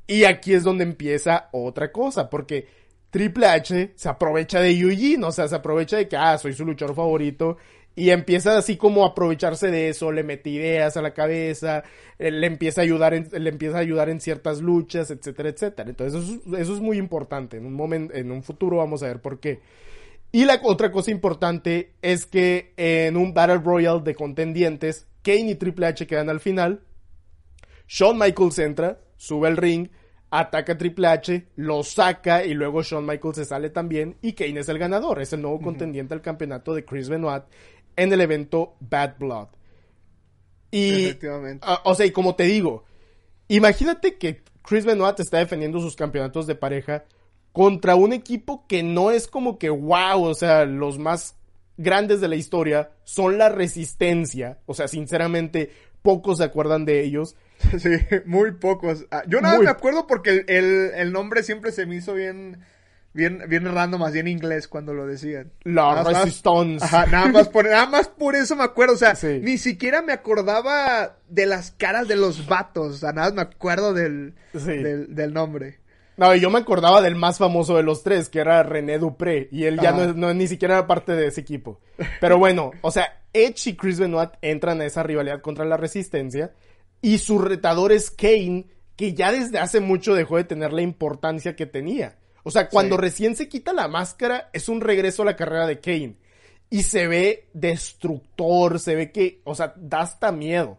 Y 0.06 0.24
aquí 0.24 0.54
es 0.54 0.62
donde 0.62 0.84
empieza 0.84 1.48
otra 1.52 1.90
cosa, 1.90 2.30
porque 2.30 2.68
Triple 3.10 3.46
H 3.46 3.92
se 3.96 4.08
aprovecha 4.08 4.60
de 4.60 4.70
Eugene, 4.78 5.24
o 5.26 5.32
sea, 5.32 5.48
se 5.48 5.56
aprovecha 5.56 5.96
de 5.96 6.06
que, 6.08 6.16
ah, 6.16 6.38
soy 6.38 6.52
su 6.52 6.64
luchador 6.64 6.94
favorito, 6.94 7.56
y 7.96 8.10
empieza 8.10 8.56
así 8.56 8.76
como 8.76 9.04
a 9.04 9.08
aprovecharse 9.08 9.70
de 9.70 9.88
eso, 9.88 10.12
le 10.12 10.22
mete 10.22 10.50
ideas 10.50 10.96
a 10.96 11.02
la 11.02 11.12
cabeza, 11.12 11.82
eh, 12.18 12.30
le 12.30 12.46
empieza 12.46 12.80
a 12.80 12.84
ayudar 12.84 13.14
en, 13.14 13.28
le 13.32 13.50
empieza 13.50 13.76
a 13.78 13.80
ayudar 13.80 14.08
en 14.08 14.20
ciertas 14.20 14.60
luchas, 14.62 15.10
etcétera, 15.10 15.50
etcétera. 15.50 15.90
Entonces 15.90 16.22
eso, 16.22 16.40
es- 16.54 16.60
eso 16.60 16.74
es 16.74 16.80
muy 16.80 16.96
importante, 16.98 17.56
en 17.58 17.66
un 17.66 17.74
momento, 17.74 18.14
en 18.14 18.30
un 18.30 18.42
futuro 18.42 18.78
vamos 18.78 19.02
a 19.02 19.06
ver 19.08 19.20
por 19.20 19.40
qué. 19.40 19.60
Y 20.32 20.44
la 20.44 20.60
otra 20.62 20.92
cosa 20.92 21.10
importante 21.10 21.92
es 22.02 22.24
que 22.26 22.72
en 22.76 23.16
un 23.16 23.34
Battle 23.34 23.58
Royale 23.58 24.00
de 24.02 24.14
contendientes, 24.14 25.06
Kane 25.22 25.50
y 25.50 25.54
Triple 25.56 25.86
H 25.86 26.06
quedan 26.06 26.30
al 26.30 26.40
final. 26.40 26.82
Shawn 27.88 28.16
Michaels 28.18 28.58
entra, 28.60 29.00
sube 29.16 29.48
al 29.48 29.56
ring, 29.56 29.88
ataca 30.30 30.74
a 30.74 30.78
Triple 30.78 31.08
H, 31.08 31.46
lo 31.56 31.82
saca 31.82 32.44
y 32.44 32.54
luego 32.54 32.82
Shawn 32.82 33.04
Michaels 33.04 33.36
se 33.38 33.44
sale 33.44 33.70
también 33.70 34.16
y 34.22 34.34
Kane 34.34 34.60
es 34.60 34.68
el 34.68 34.78
ganador, 34.78 35.20
es 35.20 35.32
el 35.32 35.42
nuevo 35.42 35.60
contendiente 35.60 36.14
al 36.14 36.22
campeonato 36.22 36.72
de 36.74 36.84
Chris 36.84 37.08
Benoit 37.08 37.42
en 37.96 38.12
el 38.12 38.20
evento 38.20 38.74
Bad 38.80 39.16
Blood. 39.18 39.48
Y, 40.70 41.04
Efectivamente. 41.06 41.66
ah, 41.68 41.80
o 41.84 41.94
sea, 41.94 42.06
y 42.06 42.10
como 42.12 42.36
te 42.36 42.44
digo, 42.44 42.84
imagínate 43.48 44.16
que 44.18 44.42
Chris 44.62 44.84
Benoit 44.84 45.18
está 45.18 45.38
defendiendo 45.38 45.80
sus 45.80 45.96
campeonatos 45.96 46.46
de 46.46 46.54
pareja 46.54 47.04
contra 47.52 47.96
un 47.96 48.12
equipo 48.12 48.66
que 48.68 48.82
no 48.82 49.10
es 49.10 49.26
como 49.26 49.58
que 49.58 49.70
wow, 49.70 50.22
o 50.22 50.34
sea, 50.34 50.64
los 50.66 50.98
más 50.98 51.36
grandes 51.76 52.20
de 52.20 52.28
la 52.28 52.36
historia 52.36 52.92
son 53.04 53.38
la 53.38 53.48
resistencia, 53.48 54.58
o 54.66 54.74
sea, 54.74 54.86
sinceramente, 54.86 55.70
pocos 56.02 56.38
se 56.38 56.44
acuerdan 56.44 56.84
de 56.84 57.02
ellos. 57.02 57.36
Sí, 57.78 57.90
muy 58.24 58.52
pocos. 58.52 59.04
Ah, 59.10 59.22
Yo 59.26 59.40
nada 59.42 59.56
Muy- 59.56 59.64
me 59.66 59.70
acuerdo 59.70 60.06
porque 60.06 60.30
el, 60.30 60.44
el, 60.48 60.90
el 60.94 61.12
nombre 61.12 61.42
siempre 61.42 61.72
se 61.72 61.84
me 61.84 61.96
hizo 61.96 62.14
bien, 62.14 62.60
bien, 63.12 63.42
bien 63.48 63.64
random, 63.64 64.00
más 64.00 64.12
bien 64.12 64.28
inglés 64.28 64.68
cuando 64.68 64.94
lo 64.94 65.06
decían. 65.06 65.52
La 65.64 65.94
Nada 65.94 66.04
más- 66.04 66.24
Resistance. 66.24 66.84
Ajá, 66.84 67.06
nada 67.06 67.26
más 67.28 67.48
por, 67.48 67.64
nada 67.64 67.86
más 67.86 68.08
por 68.08 68.34
eso 68.36 68.56
me 68.56 68.64
acuerdo. 68.64 68.94
O 68.94 68.98
sea, 68.98 69.14
Sí. 69.14 69.40
ni 69.42 69.58
siquiera 69.58 70.02
me 70.02 70.12
acordaba 70.12 71.16
de 71.28 71.46
las 71.46 71.70
caras 71.72 72.08
de 72.08 72.16
los 72.16 72.46
vatos. 72.46 72.94
O 72.94 72.98
sea, 72.98 73.12
nada 73.12 73.28
más 73.28 73.34
me 73.34 73.42
acuerdo 73.42 73.92
del, 73.94 74.34
Sí. 74.54 74.58
del, 74.76 75.14
del 75.14 75.32
nombre. 75.32 75.80
No, 76.16 76.34
y 76.34 76.40
yo 76.40 76.50
me 76.50 76.58
acordaba 76.58 77.00
del 77.00 77.16
más 77.16 77.38
famoso 77.38 77.76
de 77.76 77.82
los 77.82 78.02
tres, 78.02 78.28
que 78.28 78.40
era 78.40 78.62
René 78.62 78.98
Dupré, 78.98 79.48
y 79.50 79.64
él 79.64 79.80
ya 79.80 79.92
no, 79.92 80.02
es- 80.04 80.14
no 80.16 80.34
ni 80.34 80.48
siquiera 80.48 80.74
era 80.78 80.86
parte 80.86 81.12
de 81.12 81.28
ese 81.28 81.40
equipo. 81.40 81.80
Pero 82.20 82.36
bueno, 82.36 82.72
o 82.82 82.90
sea, 82.90 83.22
Edge 83.32 83.70
y 83.70 83.76
Chris 83.76 83.98
Benoit 83.98 84.30
entran 84.42 84.82
a 84.82 84.84
esa 84.84 85.02
rivalidad 85.02 85.40
contra 85.40 85.64
la 85.64 85.78
Resistencia, 85.78 86.52
y 87.00 87.16
su 87.18 87.38
retador 87.38 87.90
es 87.92 88.10
Kane, 88.10 88.66
que 88.96 89.14
ya 89.14 89.32
desde 89.32 89.58
hace 89.60 89.80
mucho 89.80 90.14
dejó 90.14 90.36
de 90.36 90.44
tener 90.44 90.74
la 90.74 90.82
importancia 90.82 91.56
que 91.56 91.64
tenía. 91.64 92.16
O 92.42 92.50
sea, 92.50 92.68
cuando 92.68 92.96
Sí. 92.96 93.02
recién 93.02 93.36
se 93.36 93.48
quita 93.48 93.72
la 93.72 93.88
máscara, 93.88 94.48
es 94.52 94.68
un 94.68 94.80
regreso 94.80 95.22
a 95.22 95.26
la 95.26 95.36
carrera 95.36 95.66
de 95.66 95.80
Kane. 95.80 96.16
Y 96.70 96.84
se 96.84 97.06
ve 97.08 97.48
destructor, 97.52 98.78
se 98.78 98.94
ve 98.94 99.10
que, 99.12 99.40
o 99.44 99.54
sea, 99.54 99.74
da 99.76 100.00
hasta 100.00 100.32
miedo. 100.32 100.78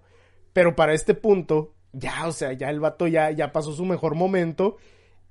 Pero 0.54 0.76
para 0.76 0.94
este 0.94 1.14
punto, 1.14 1.74
ya, 1.94 2.28
o 2.28 2.32
sea, 2.32 2.54
ya 2.54 2.70
el 2.70 2.80
vato 2.80 3.08
ya, 3.08 3.32
ya 3.32 3.52
pasó 3.52 3.74
su 3.74 3.86
mejor 3.86 4.16
momento. 4.16 4.78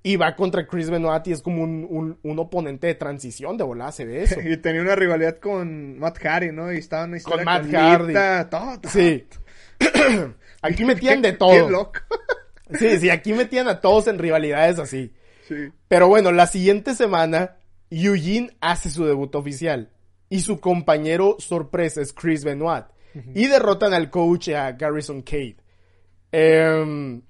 Y 0.02 0.16
va 0.16 0.34
contra 0.34 0.66
Chris 0.66 0.88
Benoit 0.88 1.26
y 1.26 1.32
es 1.32 1.42
como 1.42 1.62
un, 1.62 1.86
un, 1.90 2.18
un 2.22 2.38
oponente 2.38 2.86
de 2.86 2.94
transición, 2.94 3.58
de 3.58 3.64
volada 3.64 3.92
se 3.92 4.06
ve 4.06 4.22
eso. 4.22 4.40
Y 4.44 4.56
tenía 4.56 4.80
una 4.80 4.94
rivalidad 4.96 5.38
con 5.38 5.98
Matt 5.98 6.18
Hardy, 6.18 6.52
¿no? 6.52 6.72
Y 6.72 6.78
estaba 6.78 7.02
en 7.04 7.10
una 7.10 7.16
historia 7.18 7.44
Matt 7.44 7.64
Lita, 7.66 7.90
Hardy. 7.90 8.14
todo, 8.48 8.80
todo. 8.80 8.90
Sí. 8.90 9.26
Aquí 10.62 10.84
metían 10.84 11.20
de 11.22 11.32
Qué 11.32 11.36
todo. 11.38 11.68
loco. 11.70 12.00
Sí, 12.78 12.98
sí, 12.98 13.10
aquí 13.10 13.32
metían 13.32 13.66
a 13.68 13.80
todos 13.80 14.06
en 14.06 14.18
rivalidades 14.18 14.78
así. 14.78 15.12
Sí. 15.50 15.72
Pero 15.88 16.06
bueno, 16.06 16.30
la 16.30 16.46
siguiente 16.46 16.94
semana, 16.94 17.56
Eugene 17.90 18.56
hace 18.60 18.88
su 18.88 19.04
debut 19.04 19.34
oficial. 19.34 19.90
Y 20.28 20.42
su 20.42 20.60
compañero 20.60 21.34
sorpresa 21.40 22.00
es 22.00 22.12
Chris 22.12 22.44
Benoit. 22.44 22.84
Y 23.34 23.48
derrotan 23.48 23.92
al 23.92 24.10
coach 24.10 24.50
a 24.50 24.70
Garrison 24.70 25.22
Cade. 25.22 25.56
Em, 26.30 27.20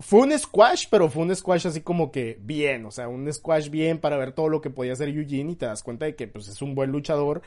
fue 0.00 0.20
un 0.20 0.38
squash, 0.38 0.86
pero 0.90 1.10
fue 1.10 1.24
un 1.24 1.36
squash 1.36 1.66
así 1.66 1.82
como 1.82 2.10
que 2.10 2.38
bien. 2.40 2.86
O 2.86 2.90
sea, 2.90 3.08
un 3.08 3.30
squash 3.30 3.68
bien 3.68 3.98
para 3.98 4.16
ver 4.16 4.32
todo 4.32 4.48
lo 4.48 4.62
que 4.62 4.70
podía 4.70 4.94
hacer 4.94 5.10
Eugene. 5.10 5.52
Y 5.52 5.56
te 5.56 5.66
das 5.66 5.82
cuenta 5.82 6.06
de 6.06 6.16
que 6.16 6.26
pues, 6.26 6.48
es 6.48 6.62
un 6.62 6.74
buen 6.74 6.90
luchador. 6.90 7.42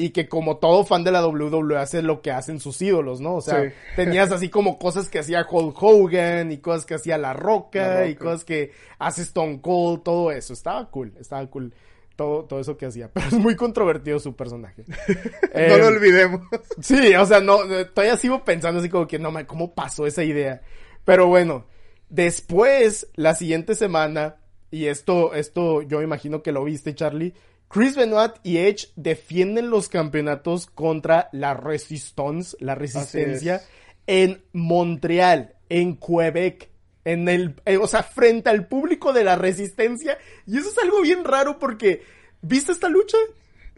Y 0.00 0.10
que 0.10 0.28
como 0.28 0.58
todo 0.58 0.84
fan 0.84 1.02
de 1.02 1.10
la 1.10 1.26
WWE 1.26 1.76
hace 1.76 2.02
lo 2.02 2.22
que 2.22 2.30
hacen 2.30 2.60
sus 2.60 2.80
ídolos, 2.80 3.20
¿no? 3.20 3.34
O 3.34 3.40
sea, 3.40 3.64
Sí. 3.64 3.70
tenías 3.96 4.30
así 4.30 4.48
como 4.48 4.78
cosas 4.78 5.08
que 5.08 5.18
hacía 5.18 5.44
Hulk 5.50 5.76
Hogan 5.82 6.52
y 6.52 6.58
cosas 6.58 6.86
que 6.86 6.94
hacía 6.94 7.18
La 7.18 7.32
Roca, 7.32 7.94
La 7.96 8.06
y 8.06 8.14
cosas 8.14 8.44
que 8.44 8.70
hace 9.00 9.22
Stone 9.22 9.60
Cold, 9.60 10.04
todo 10.04 10.30
eso. 10.30 10.52
Estaba 10.52 10.88
cool, 10.90 11.12
estaba 11.20 11.44
cool. 11.50 11.74
Todo, 12.14 12.44
todo 12.44 12.60
eso 12.60 12.76
que 12.76 12.86
hacía. 12.86 13.10
Pero 13.12 13.26
es 13.26 13.32
muy 13.34 13.56
controvertido 13.56 14.18
su 14.20 14.34
personaje. 14.36 14.84
No 15.54 15.60
Em, 15.60 15.80
lo 15.80 15.86
olvidemos. 15.88 16.40
Sí, 16.80 17.14
o 17.16 17.26
sea, 17.26 17.40
no, 17.40 17.58
todavía 17.92 18.16
sigo 18.16 18.44
pensando 18.44 18.78
así 18.80 18.88
como 18.88 19.08
que 19.08 19.18
no, 19.18 19.32
¿cómo 19.48 19.74
pasó 19.74 20.06
esa 20.06 20.22
idea? 20.22 20.62
Pero 21.04 21.26
bueno, 21.26 21.66
después, 22.08 23.08
la 23.14 23.34
siguiente 23.34 23.74
semana, 23.74 24.36
y 24.70 24.86
esto, 24.86 25.34
esto 25.34 25.82
yo 25.82 26.02
imagino 26.02 26.42
que 26.42 26.52
lo 26.52 26.64
viste, 26.64 26.94
Charlie, 26.94 27.34
Chris 27.68 27.96
Benoit 27.96 28.32
y 28.42 28.58
Edge 28.58 28.88
defienden 28.96 29.70
los 29.70 29.88
campeonatos 29.88 30.66
contra 30.66 31.28
la 31.32 31.54
Resistance, 31.54 32.56
la 32.60 32.74
resistencia, 32.74 33.56
es. 33.56 33.68
en 34.06 34.42
Montreal, 34.52 35.54
en 35.68 35.96
Quebec. 35.96 36.70
En 37.04 37.28
el, 37.28 37.54
eh, 37.64 37.78
o 37.78 37.86
sea, 37.86 38.02
frente 38.02 38.50
al 38.50 38.66
público 38.66 39.12
de 39.12 39.24
la 39.24 39.36
resistencia. 39.36 40.18
Y 40.46 40.58
eso 40.58 40.68
es 40.70 40.78
algo 40.78 41.00
bien 41.00 41.24
raro 41.24 41.58
porque, 41.58 42.02
¿viste 42.42 42.72
esta 42.72 42.88
lucha? 42.88 43.16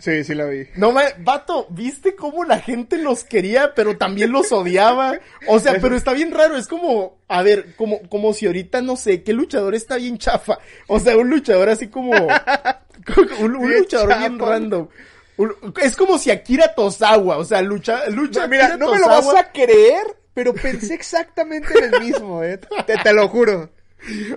Sí, 0.00 0.24
sí 0.24 0.34
la 0.34 0.46
vi. 0.46 0.66
No 0.76 0.92
me, 0.92 1.04
vato, 1.18 1.66
¿viste 1.70 2.16
cómo 2.16 2.44
la 2.44 2.58
gente 2.58 2.96
los 2.96 3.22
quería, 3.22 3.74
pero 3.74 3.98
también 3.98 4.32
los 4.32 4.50
odiaba? 4.50 5.18
O 5.46 5.60
sea, 5.60 5.74
pero 5.80 5.94
está 5.94 6.14
bien 6.14 6.32
raro, 6.32 6.56
es 6.56 6.66
como, 6.66 7.18
a 7.28 7.42
ver, 7.42 7.74
como, 7.76 8.00
como 8.08 8.32
si 8.32 8.46
ahorita, 8.46 8.80
no 8.80 8.96
sé, 8.96 9.22
¿qué 9.22 9.34
luchador 9.34 9.74
está 9.74 9.96
bien 9.96 10.16
chafa? 10.16 10.58
O 10.86 10.98
sea, 10.98 11.18
un 11.18 11.28
luchador 11.28 11.68
así 11.68 11.88
como, 11.88 12.12
un, 13.40 13.52
luchador 13.52 14.18
bien 14.18 14.38
random. 14.38 14.88
Un- 15.36 15.54
es 15.82 15.94
como 15.96 16.18
si 16.18 16.30
Akira 16.30 16.74
Tozawa, 16.74 17.36
o 17.36 17.44
sea, 17.44 17.60
lucha, 17.60 18.08
lucha 18.08 18.42
No, 18.42 18.48
mira, 18.48 18.64
Akira 18.64 18.78
no 18.78 18.92
me 18.92 18.98
lo 18.98 19.08
vas 19.08 19.34
a 19.34 19.52
creer, 19.52 20.04
pero 20.32 20.54
pensé 20.54 20.94
exactamente 20.94 21.68
en 21.78 21.94
el 21.94 22.00
mismo, 22.00 22.42
eh. 22.42 22.58
Te, 22.86 22.96
te 22.96 23.12
lo 23.12 23.28
juro. 23.28 23.70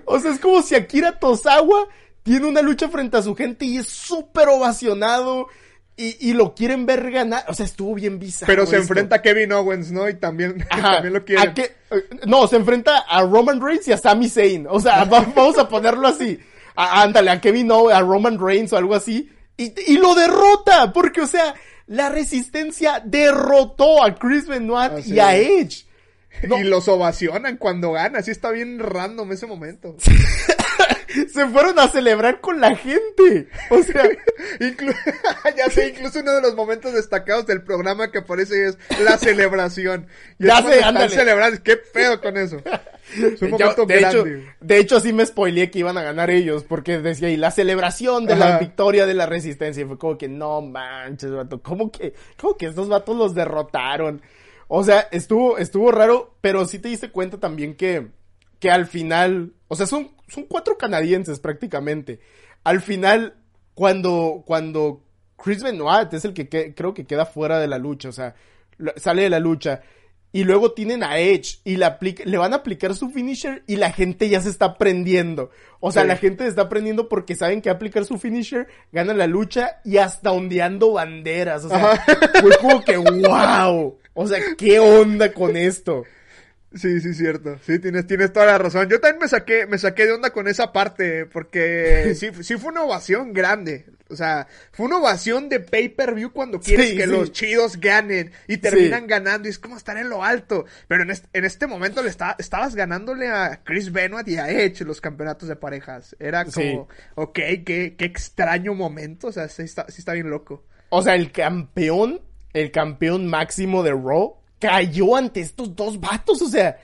O 0.04 0.20
sea, 0.20 0.32
es 0.32 0.40
como 0.40 0.62
si 0.62 0.76
Akira 0.76 1.20
Tozawa 1.20 1.88
tiene 2.24 2.48
una 2.48 2.62
lucha 2.62 2.90
frente 2.90 3.18
a 3.18 3.22
su 3.22 3.36
gente 3.36 3.66
y 3.66 3.78
es 3.78 3.88
súper 3.88 4.48
ovacionado 4.50 5.48
y, 5.96 6.30
y 6.30 6.34
lo 6.34 6.56
quieren 6.56 6.86
ver 6.86 7.12
ganar. 7.12 7.46
O 7.48 7.54
sea, 7.54 7.66
estuvo 7.66 7.94
bien 7.96 8.18
bizarro. 8.18 8.48
Pero 8.52 8.66
se 8.66 8.78
esto. 8.78 8.82
enfrenta 8.84 9.18
a 9.18 9.22
Kevin 9.22 9.52
Owens, 9.54 9.92
¿no? 9.92 10.10
Y 10.10 10.16
también, 10.16 10.66
Ajá, 10.70 10.94
también 10.94 11.14
lo 11.14 11.24
quieren. 11.26 11.50
¿a? 11.50 11.62
Eh, 11.62 12.10
No, 12.26 12.48
se 12.48 12.56
enfrenta 12.56 13.00
a 13.00 13.22
Roman 13.22 13.62
Reigns 13.62 13.88
y 13.88 13.92
a 13.92 13.98
Sami 13.98 14.30
Zayn. 14.30 14.66
O 14.70 14.80
sea, 14.80 15.04
va- 15.06 15.22
vamos 15.36 15.58
a 15.60 15.68
ponerlo 15.70 16.08
así. 16.08 16.40
A- 16.76 17.04
ándale, 17.04 17.30
a 17.30 17.40
Kevin 17.42 17.70
Owens, 17.72 17.96
a 17.98 18.02
Roman 18.02 18.40
Reigns 18.40 18.74
o 18.74 18.78
algo 18.78 18.96
así. 18.96 19.30
Y, 19.58 19.74
y 19.92 19.98
lo 19.98 20.16
derrota, 20.16 20.92
porque, 20.92 21.22
o 21.22 21.28
sea, 21.28 21.54
la 21.86 22.10
resistencia 22.10 23.02
derrotó 23.06 24.04
a 24.04 24.16
Chris 24.16 24.48
Benoit 24.48 24.94
Así 24.94 25.14
y 25.14 25.20
a. 25.20 25.36
Edge. 25.36 25.86
No. 26.48 26.58
Y 26.60 26.64
los 26.64 26.88
ovacionan 26.88 27.58
cuando 27.58 27.92
gana. 27.92 28.18
Así 28.20 28.32
está 28.32 28.50
bien 28.50 28.80
random 28.80 29.32
ese 29.32 29.46
momento. 29.46 29.96
Se 31.34 31.48
fueron 31.48 31.78
a 31.80 31.88
celebrar 31.88 32.42
con 32.42 32.60
la 32.60 32.76
gente. 32.76 33.48
O 33.70 33.82
sea, 33.84 34.04
Inclu- 34.60 34.96
ya 35.58 35.70
sé, 35.70 35.90
incluso 35.90 36.20
uno 36.20 36.34
de 36.34 36.42
los 36.42 36.56
momentos 36.56 36.94
destacados 36.94 37.46
del 37.46 37.62
programa 37.64 38.12
que 38.12 38.20
aparece 38.20 38.66
es 38.68 38.78
la 39.04 39.18
celebración. 39.18 40.08
Y 40.40 40.46
Ya 40.48 40.62
sé, 40.62 40.84
ándale. 40.84 41.10
celebrando. 41.10 41.62
¿Qué 41.64 41.78
pedo 41.78 42.20
con 42.22 42.38
eso? 42.38 42.58
Es 43.16 43.42
un 43.42 43.50
Yo, 43.50 43.60
momento 43.60 43.86
de, 43.86 43.98
hecho, 44.00 44.24
grande. 44.24 44.54
de 44.62 44.78
hecho, 44.78 45.00
sí 45.00 45.14
me 45.14 45.26
spoileé 45.26 45.70
que 45.70 45.80
iban 45.80 45.98
a 45.98 46.04
ganar 46.04 46.30
ellos, 46.32 46.64
porque 46.64 47.00
decía 47.00 47.28
ahí 47.28 47.38
la 47.38 47.52
celebración 47.52 48.26
de 48.26 48.36
la 48.36 48.58
victoria 48.58 49.06
de 49.06 49.14
la 49.14 49.26
resistencia. 49.26 49.84
Y 49.84 49.86
fue 49.86 49.98
como 50.00 50.18
que, 50.18 50.28
no 50.30 50.62
manches, 50.62 51.32
vato, 51.32 51.62
¿cómo 51.62 51.92
que, 51.92 52.14
cómo 52.40 52.56
que 52.58 52.68
estos 52.68 52.90
vatos 52.90 53.16
los 53.16 53.36
derrotaron? 53.36 54.22
O 54.68 54.84
sea, 54.84 55.08
estuvo, 55.12 55.58
estuvo 55.58 55.92
raro, 55.92 56.36
pero 56.42 56.66
sí 56.66 56.80
te 56.80 56.88
diste 56.88 57.12
cuenta 57.12 57.40
también 57.40 57.76
que, 57.76 58.08
que 58.60 58.72
al 58.72 58.88
final, 58.88 59.52
o 59.74 59.76
sea, 59.76 59.86
son, 59.88 60.12
son 60.28 60.44
cuatro 60.46 60.78
canadienses 60.78 61.40
prácticamente. 61.40 62.20
Al 62.64 62.80
final, 62.82 63.36
cuando, 63.74 64.44
cuando 64.46 65.04
Chris 65.36 65.62
Benoit 65.64 66.14
es 66.14 66.24
el 66.26 66.34
que, 66.34 66.48
que- 66.48 66.74
creo 66.74 66.94
que 66.94 67.06
queda 67.06 67.26
fuera 67.26 67.60
de 67.60 67.68
la 67.68 67.78
lucha, 67.78 68.10
o 68.10 68.14
sea, 68.14 68.36
sale 68.96 69.24
de 69.24 69.30
la 69.30 69.40
lucha. 69.40 69.82
Y 70.36 70.46
luego 70.46 70.72
tienen 70.72 71.04
a 71.04 71.20
Edge 71.20 71.60
y 71.64 71.76
le, 71.76 71.86
aplica- 71.86 72.24
le 72.26 72.38
van 72.40 72.54
a 72.54 72.58
aplicar 72.58 72.96
su 72.96 73.12
finisher 73.12 73.64
y 73.68 73.76
la 73.76 73.92
gente 73.92 74.30
ya 74.30 74.42
se 74.42 74.50
está 74.50 74.80
prendiendo. 74.80 75.52
O 75.80 75.92
sea, 75.92 76.02
Sí. 76.04 76.08
la 76.08 76.16
gente 76.16 76.44
se 76.46 76.50
está 76.50 76.70
prendiendo 76.70 77.08
porque 77.08 77.36
saben 77.36 77.62
que 77.62 77.70
aplicar 77.70 78.04
su 78.06 78.18
finisher, 78.18 78.68
ganan 78.92 79.20
la 79.20 79.28
lucha 79.28 79.80
y 79.86 79.98
hasta 79.98 80.32
ondeando 80.32 80.94
banderas. 80.94 81.66
O 81.66 81.70
sea, 81.70 82.04
fue 82.42 82.58
como 82.60 82.84
que 82.84 82.98
wow. 82.98 83.98
O 84.16 84.28
sea, 84.28 84.40
¿qué 84.58 84.80
onda 84.80 85.32
con 85.34 85.56
esto? 85.56 86.04
Sí, 86.76 87.00
sí, 87.02 87.14
cierto. 87.14 87.60
Sí, 87.66 87.78
tienes, 87.80 88.08
tienes 88.08 88.34
toda 88.34 88.48
la 88.48 88.58
razón. 88.58 88.90
Yo 88.90 89.00
también 89.00 89.22
me 89.22 89.28
saqué, 89.28 89.68
me 89.68 89.78
saqué 89.78 90.06
de 90.08 90.14
onda 90.14 90.32
con 90.32 90.48
esa 90.48 90.74
parte, 90.74 91.26
porque 91.28 92.14
sí, 92.18 92.32
sí 92.42 92.58
fue 92.58 92.72
una 92.72 92.84
ovación 92.84 93.32
grande. 93.34 93.86
O 94.10 94.16
sea, 94.16 94.48
fue 94.72 94.86
una 94.88 94.98
ovación 94.98 95.50
de 95.50 95.60
pay-per-view 95.60 96.32
cuando 96.32 96.60
quieres 96.60 96.90
Sí, 96.90 96.98
que 96.98 97.04
sí. 97.06 97.10
los 97.10 97.32
chidos 97.32 97.80
ganen 97.80 98.32
y 98.48 98.58
terminan 98.58 99.08
ganando 99.08 99.48
y 99.48 99.52
es 99.52 99.58
como 99.60 99.78
estar 99.78 99.98
en 99.98 100.10
lo 100.10 100.24
alto. 100.24 100.66
Pero 100.88 101.04
en 101.04 101.12
este, 101.12 101.28
en 101.34 101.46
este 101.46 101.66
momento 101.68 102.04
le 102.04 102.10
está, 102.10 102.36
estabas 102.38 102.76
ganándole 102.76 103.30
a 103.30 103.62
Chris 103.64 103.92
Benoit 103.92 104.28
y 104.28 104.38
a 104.38 104.50
Edge 104.50 104.82
los 104.84 105.02
campeonatos 105.02 105.50
de 105.50 105.56
parejas. 105.56 106.16
Era 106.20 106.46
como, 106.46 106.88
ok, 107.16 107.34
qué, 107.66 107.96
qué 107.98 108.06
extraño 108.06 108.74
momento. 108.76 109.28
O 109.28 109.32
sea, 109.32 109.48
sí 109.48 109.64
está, 109.64 109.86
sí 109.90 109.96
está 110.00 110.14
bien 110.14 110.30
loco. 110.30 110.64
O 110.90 111.02
sea, 111.02 111.16
el 111.16 111.32
campeón, 111.32 112.22
el 112.54 112.72
campeón 112.72 113.26
máximo 113.28 113.82
de 113.84 113.92
Raw, 113.92 114.36
cayó 114.64 115.18
ante 115.18 115.42
estos 115.42 115.76
dos 115.76 116.00
vatos. 116.00 116.42
O 116.42 116.48
sea, 116.48 116.78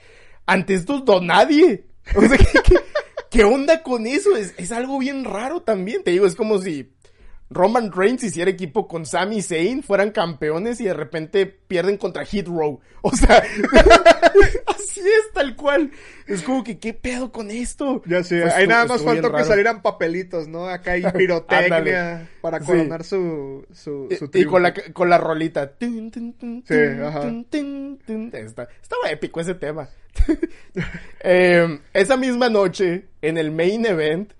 ante 0.45 0.73
estos 0.73 1.05
dos 1.05 1.23
nadie. 1.23 1.85
O 2.15 2.21
sea, 2.21 2.37
¿qué, 2.63 2.75
qué, 3.29 3.43
onda 3.45 3.81
con 3.81 4.05
eso? 4.05 4.35
Es, 4.35 4.53
es 4.57 4.71
algo 4.71 4.99
bien 4.99 5.23
raro 5.23 5.61
también. 5.61 6.03
Te 6.03 6.11
digo, 6.11 6.25
es 6.25 6.35
como 6.35 6.59
si 6.59 6.91
Roman 7.51 7.91
Reigns 7.91 8.23
hiciera 8.23 8.51
equipo 8.51 8.87
con 8.87 9.05
Sami 9.07 9.41
Zayn, 9.41 9.81
fueran 9.81 10.11
campeones 10.11 10.79
y 10.81 10.85
de 10.85 10.93
repente 10.93 11.45
pierden 11.47 11.97
contra 11.97 12.23
Hit 12.25 12.47
Row. 12.47 12.79
O 13.01 13.11
sea, 13.15 13.41
así 14.67 14.99
es 14.99 15.31
tal 15.33 15.55
cual. 15.55 15.89
Es 16.27 16.41
como 16.43 16.63
que, 16.63 16.77
¿qué 16.79 16.93
pedo 16.93 17.31
con 17.31 17.49
esto? 17.49 18.01
Ya 18.05 18.23
sé, 18.23 18.41
Pues 18.41 18.53
ahí 18.53 18.67
nada 18.67 18.85
más 18.85 19.01
faltó 19.01 19.31
que 19.33 19.43
salieran 19.45 19.81
papelitos, 19.81 20.47
¿no? 20.47 20.67
Acá 20.67 20.91
hay 20.91 21.03
pirotecnia 21.17 22.29
para 22.41 22.59
Sí. 22.59 22.65
coronar 22.65 23.03
su, 23.03 23.65
su, 23.71 24.09
su 24.17 24.29
Y- 24.33 24.45
con 24.45 24.61
la, 24.63 24.73
con 24.93 25.09
la 25.09 25.17
rolita. 25.17 25.71
Sí, 25.79 26.11
ajá. 27.03 27.21
Está- 28.33 28.67
estaba 28.81 29.09
épico 29.09 29.39
ese 29.39 29.55
tema. 29.55 29.89
Eh, 31.21 31.79
esa 31.93 32.15
misma 32.17 32.49
noche, 32.49 33.05
en 33.21 33.37
el 33.37 33.51
main 33.51 33.85
event, 33.85 34.31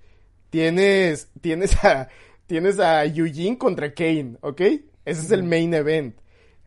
tienes, 0.50 1.28
tienes 1.40 1.74
a, 1.84 2.08
tienes 2.50 2.80
a 2.80 3.04
Eugene 3.04 3.56
contra 3.56 3.94
Kane, 3.94 4.36
¿ok? 4.40 4.60
Ese 5.04 5.20
es 5.20 5.30
el 5.30 5.44
main 5.44 5.72
event. 5.72 6.16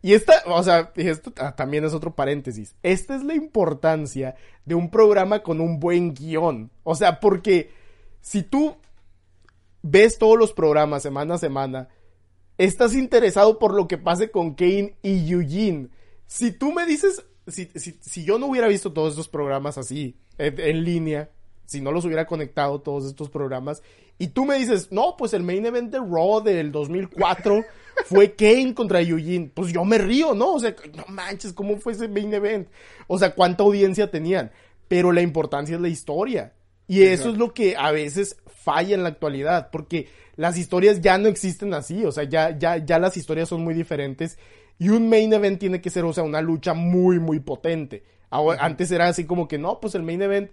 Y 0.00 0.14
esta, 0.14 0.42
o 0.46 0.62
sea, 0.62 0.92
esto 0.96 1.30
ah, 1.36 1.54
también 1.54 1.84
es 1.84 1.92
otro 1.92 2.14
paréntesis. 2.14 2.74
Esta 2.82 3.14
es 3.14 3.22
la 3.22 3.34
importancia 3.34 4.34
de 4.64 4.74
un 4.74 4.90
programa 4.90 5.42
con 5.42 5.60
un 5.60 5.78
buen 5.78 6.14
guion. 6.14 6.70
O 6.84 6.94
sea, 6.94 7.20
porque 7.20 7.70
si 8.22 8.42
tú 8.42 8.76
ves 9.82 10.16
todos 10.16 10.38
los 10.38 10.54
programas 10.54 11.02
semana 11.02 11.34
a 11.34 11.38
semana, 11.38 11.88
estás 12.56 12.94
interesado 12.94 13.58
por 13.58 13.74
lo 13.74 13.86
que 13.86 13.98
pase 13.98 14.30
con 14.30 14.54
Kane 14.54 14.96
y 15.02 15.30
Eugene. 15.30 15.90
Si 16.26 16.50
tú 16.50 16.72
me 16.72 16.86
dices, 16.86 17.26
si, 17.46 17.66
si, 17.74 17.98
si 18.00 18.24
yo 18.24 18.38
no 18.38 18.46
hubiera 18.46 18.68
visto 18.68 18.94
todos 18.94 19.10
estos 19.10 19.28
programas 19.28 19.76
así, 19.76 20.16
en, 20.38 20.58
en 20.60 20.82
línea, 20.82 21.28
si 21.66 21.82
no 21.82 21.92
los 21.92 22.06
hubiera 22.06 22.26
conectado 22.26 22.80
todos 22.80 23.04
estos 23.04 23.28
programas, 23.28 23.82
y 24.18 24.28
tú 24.28 24.44
me 24.44 24.56
dices, 24.56 24.92
no, 24.92 25.16
pues 25.16 25.34
el 25.34 25.42
main 25.42 25.66
event 25.66 25.92
de 25.92 25.98
Raw 25.98 26.42
del 26.42 26.70
2004 26.70 27.64
fue 28.06 28.34
Kane 28.34 28.74
contra 28.74 29.00
Eugene, 29.00 29.50
pues 29.52 29.72
yo 29.72 29.84
me 29.84 29.98
río, 29.98 30.34
¿no? 30.34 30.54
O 30.54 30.60
sea, 30.60 30.74
no 30.94 31.04
manches, 31.08 31.52
¿cómo 31.52 31.78
fue 31.78 31.92
ese 31.92 32.08
main 32.08 32.32
event? 32.32 32.68
O 33.06 33.18
sea, 33.18 33.34
¿cuánta 33.34 33.64
audiencia 33.64 34.10
tenían? 34.10 34.52
Pero 34.88 35.12
la 35.12 35.22
importancia 35.22 35.76
es 35.76 35.80
la 35.80 35.88
historia. 35.88 36.52
Y 36.86 37.02
eso 37.02 37.30
es 37.30 37.38
lo 37.38 37.54
que 37.54 37.76
a 37.76 37.90
veces 37.92 38.36
falla 38.46 38.94
en 38.94 39.02
la 39.02 39.08
actualidad, 39.08 39.70
porque 39.70 40.08
las 40.36 40.58
historias 40.58 41.00
ya 41.00 41.16
no 41.18 41.28
existen 41.28 41.72
así, 41.74 42.04
o 42.04 42.12
sea, 42.12 42.24
ya, 42.24 42.56
ya, 42.58 42.76
ya 42.76 42.98
las 42.98 43.16
historias 43.16 43.48
son 43.48 43.62
muy 43.62 43.74
diferentes 43.74 44.38
Y 44.78 44.88
un 44.88 45.08
main 45.08 45.32
event 45.32 45.60
tiene 45.60 45.80
que 45.80 45.90
ser, 45.90 46.04
o 46.04 46.12
sea, 46.12 46.24
una 46.24 46.40
lucha 46.40 46.74
muy, 46.74 47.18
muy 47.18 47.40
potente. 47.40 48.04
Ahora, 48.30 48.64
Antes 48.64 48.90
era 48.90 49.06
así 49.06 49.24
como 49.24 49.46
que 49.46 49.58
no, 49.58 49.80
pues 49.80 49.94
el 49.94 50.02
main 50.02 50.20
event 50.22 50.50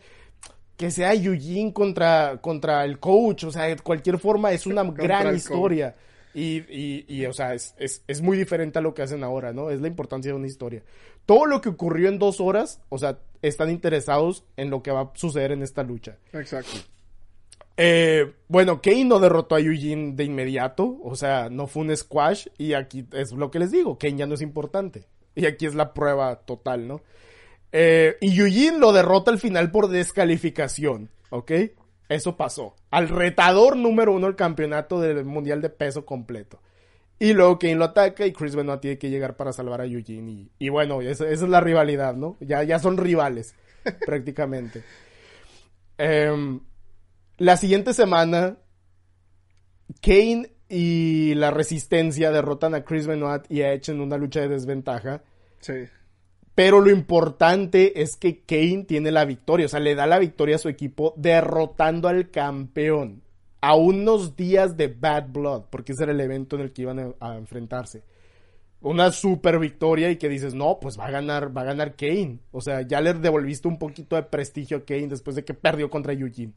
que 0.81 0.89
sea 0.89 1.13
Eugene 1.13 1.71
contra, 1.71 2.39
contra 2.41 2.83
el 2.85 2.97
coach, 2.97 3.43
o 3.43 3.51
sea, 3.51 3.65
de 3.65 3.77
cualquier 3.77 4.17
forma 4.17 4.51
es 4.51 4.65
una 4.65 4.81
gran 4.91 5.35
historia. 5.35 5.95
Y, 6.33 6.63
y, 6.75 7.05
y, 7.07 7.25
o 7.27 7.33
sea, 7.33 7.53
es, 7.53 7.75
es, 7.77 8.03
es, 8.07 8.21
muy 8.23 8.35
diferente 8.35 8.79
a 8.79 8.81
lo 8.81 8.95
que 8.95 9.03
hacen 9.03 9.23
ahora, 9.23 9.53
¿no? 9.53 9.69
Es 9.69 9.79
la 9.79 9.87
importancia 9.87 10.31
de 10.31 10.37
una 10.37 10.47
historia. 10.47 10.81
Todo 11.27 11.45
lo 11.45 11.61
que 11.61 11.69
ocurrió 11.69 12.09
en 12.09 12.17
dos 12.17 12.41
horas, 12.41 12.81
o 12.89 12.97
sea, 12.97 13.19
están 13.43 13.69
interesados 13.69 14.43
en 14.57 14.71
lo 14.71 14.81
que 14.81 14.89
va 14.89 15.01
a 15.01 15.11
suceder 15.13 15.51
en 15.51 15.61
esta 15.61 15.83
lucha. 15.83 16.17
Exacto. 16.33 16.71
Eh, 17.77 18.33
bueno, 18.47 18.81
Kane 18.81 19.05
no 19.05 19.19
derrotó 19.19 19.53
a 19.53 19.59
Eugene 19.59 20.13
de 20.15 20.23
inmediato, 20.23 20.97
o 21.03 21.15
sea, 21.15 21.49
no 21.51 21.67
fue 21.67 21.83
un 21.83 21.95
squash 21.95 22.47
y 22.57 22.73
aquí 22.73 23.05
es 23.11 23.33
lo 23.33 23.51
que 23.51 23.59
les 23.59 23.69
digo, 23.69 23.99
Kane 23.99 24.17
ya 24.17 24.25
no 24.25 24.33
es 24.33 24.41
importante. 24.41 25.05
Y 25.35 25.45
aquí 25.45 25.67
es 25.67 25.75
la 25.75 25.93
prueba 25.93 26.37
total, 26.37 26.87
¿no? 26.87 27.01
Eh, 27.71 28.17
y 28.21 28.39
Eugene 28.39 28.79
lo 28.79 28.91
derrota 28.91 29.31
al 29.31 29.39
final 29.39 29.71
por 29.71 29.87
descalificación, 29.87 31.09
¿ok? 31.29 31.51
Eso 32.09 32.35
pasó. 32.35 32.75
Al 32.89 33.07
retador 33.07 33.77
número 33.77 34.13
uno 34.13 34.27
del 34.27 34.35
campeonato 34.35 34.99
del 34.99 35.23
mundial 35.23 35.61
de 35.61 35.69
peso 35.69 36.05
completo. 36.05 36.61
Y 37.19 37.33
luego 37.33 37.59
Kane 37.59 37.75
lo 37.75 37.85
ataca 37.85 38.25
y 38.25 38.33
Chris 38.33 38.55
Benoit 38.55 38.81
tiene 38.81 38.97
que 38.97 39.09
llegar 39.09 39.37
para 39.37 39.53
salvar 39.53 39.79
a 39.79 39.85
Eugene. 39.85 40.49
Y, 40.57 40.69
bueno, 40.69 41.01
esa, 41.01 41.29
es 41.29 41.41
la 41.43 41.61
rivalidad, 41.61 42.15
¿no? 42.15 42.35
Ya, 42.39 42.63
ya 42.63 42.79
son 42.79 42.97
rivales, 42.97 43.55
prácticamente. 44.05 44.83
Em, 45.97 46.59
la 47.37 47.57
siguiente 47.57 47.93
semana, 47.93 48.57
Kane 50.01 50.51
y 50.67 51.35
la 51.35 51.51
Resistencia 51.51 52.31
derrotan 52.31 52.73
a 52.73 52.83
Chris 52.83 53.05
Benoit 53.05 53.43
y 53.49 53.61
a 53.61 53.71
Edge 53.71 53.91
en 53.91 54.01
una 54.01 54.17
lucha 54.17 54.41
de 54.41 54.49
desventaja. 54.49 55.21
Sí. 55.59 55.85
Pero 56.55 56.81
lo 56.81 56.91
importante 56.91 58.01
es 58.01 58.17
que 58.17 58.41
Kane 58.41 58.85
tiene 58.87 59.11
la 59.11 59.25
victoria, 59.25 59.67
o 59.67 59.69
sea, 59.69 59.79
le 59.79 59.95
da 59.95 60.05
la 60.05 60.19
victoria 60.19 60.57
a 60.57 60.59
su 60.59 60.69
equipo 60.69 61.13
derrotando 61.17 62.07
al 62.07 62.29
campeón 62.29 63.23
a 63.61 63.75
unos 63.75 64.35
días 64.35 64.75
de 64.75 64.87
Bad 64.87 65.29
Blood, 65.29 65.65
porque 65.69 65.93
ese 65.93 66.03
era 66.03 66.11
el 66.11 66.19
evento 66.19 66.55
en 66.55 66.63
el 66.63 66.73
que 66.73 66.81
iban 66.81 67.15
a, 67.19 67.37
enfrentarse. 67.37 68.03
Una 68.81 69.11
super 69.11 69.59
victoria 69.59 70.09
y 70.09 70.17
que 70.17 70.27
dices, 70.27 70.55
no, 70.55 70.79
pues 70.81 70.99
va 70.99 71.05
a 71.05 71.11
ganar, 71.11 71.55
va 71.55 71.61
a 71.61 71.65
ganar 71.65 71.95
Kane. 71.95 72.39
O 72.51 72.61
sea, 72.61 72.81
ya 72.81 72.99
le 72.99 73.13
devolviste 73.13 73.67
un 73.67 73.77
poquito 73.77 74.15
de 74.15 74.23
prestigio 74.23 74.77
a 74.77 74.85
Kane 74.85 75.07
después 75.07 75.35
de 75.35 75.45
que 75.45 75.53
perdió 75.53 75.91
contra 75.91 76.13
Eugene. 76.13 76.53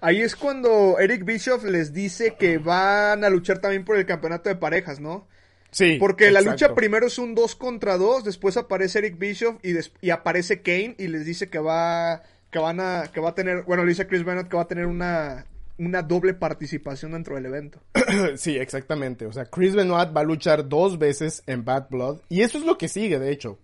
Ahí 0.00 0.20
es 0.20 0.34
cuando 0.34 0.98
Eric 0.98 1.24
Bischoff 1.24 1.62
les 1.64 1.92
dice 1.92 2.34
que 2.36 2.58
van 2.58 3.22
a 3.22 3.30
luchar 3.30 3.60
también 3.60 3.84
por 3.84 3.96
el 3.96 4.06
campeonato 4.06 4.48
de 4.48 4.56
parejas, 4.56 4.98
¿no? 4.98 5.28
Sí. 5.70 5.96
Porque 5.98 6.30
la 6.30 6.40
lucha 6.40 6.74
primero 6.74 7.06
es 7.06 7.18
un 7.18 7.34
2 7.34 7.54
contra 7.56 7.96
2, 7.96 8.24
después 8.24 8.56
aparece 8.56 8.98
Eric 8.98 9.18
Bischoff 9.18 9.56
y, 9.62 9.74
y 10.00 10.10
aparece 10.10 10.62
Kane 10.62 10.96
y 10.98 11.08
les 11.08 11.24
dice 11.24 11.48
que 11.48 11.58
va 11.58 12.22
que 12.50 12.58
van 12.58 12.80
a 12.80 13.04
que 13.12 13.20
va 13.20 13.30
a 13.30 13.34
tener, 13.34 13.62
bueno, 13.62 13.84
le 13.84 13.90
dice 13.90 14.06
Chris 14.06 14.24
Bennett 14.24 14.48
que 14.48 14.56
va 14.56 14.62
a 14.64 14.68
tener 14.68 14.86
una 14.86 15.46
una 15.78 16.02
doble 16.02 16.34
participación 16.34 17.12
dentro 17.12 17.36
del 17.36 17.46
evento. 17.46 17.80
sí, 18.36 18.56
exactamente. 18.58 19.24
O 19.24 19.32
sea, 19.32 19.46
Chris 19.46 19.74
Benoit 19.74 20.14
va 20.14 20.20
a 20.20 20.24
luchar 20.24 20.68
dos 20.68 20.98
veces 20.98 21.42
en 21.46 21.64
Bad 21.64 21.88
Blood 21.88 22.20
y 22.28 22.42
eso 22.42 22.58
es 22.58 22.64
lo 22.64 22.76
que 22.76 22.88
sigue, 22.88 23.18
de 23.18 23.32
hecho. 23.32 23.58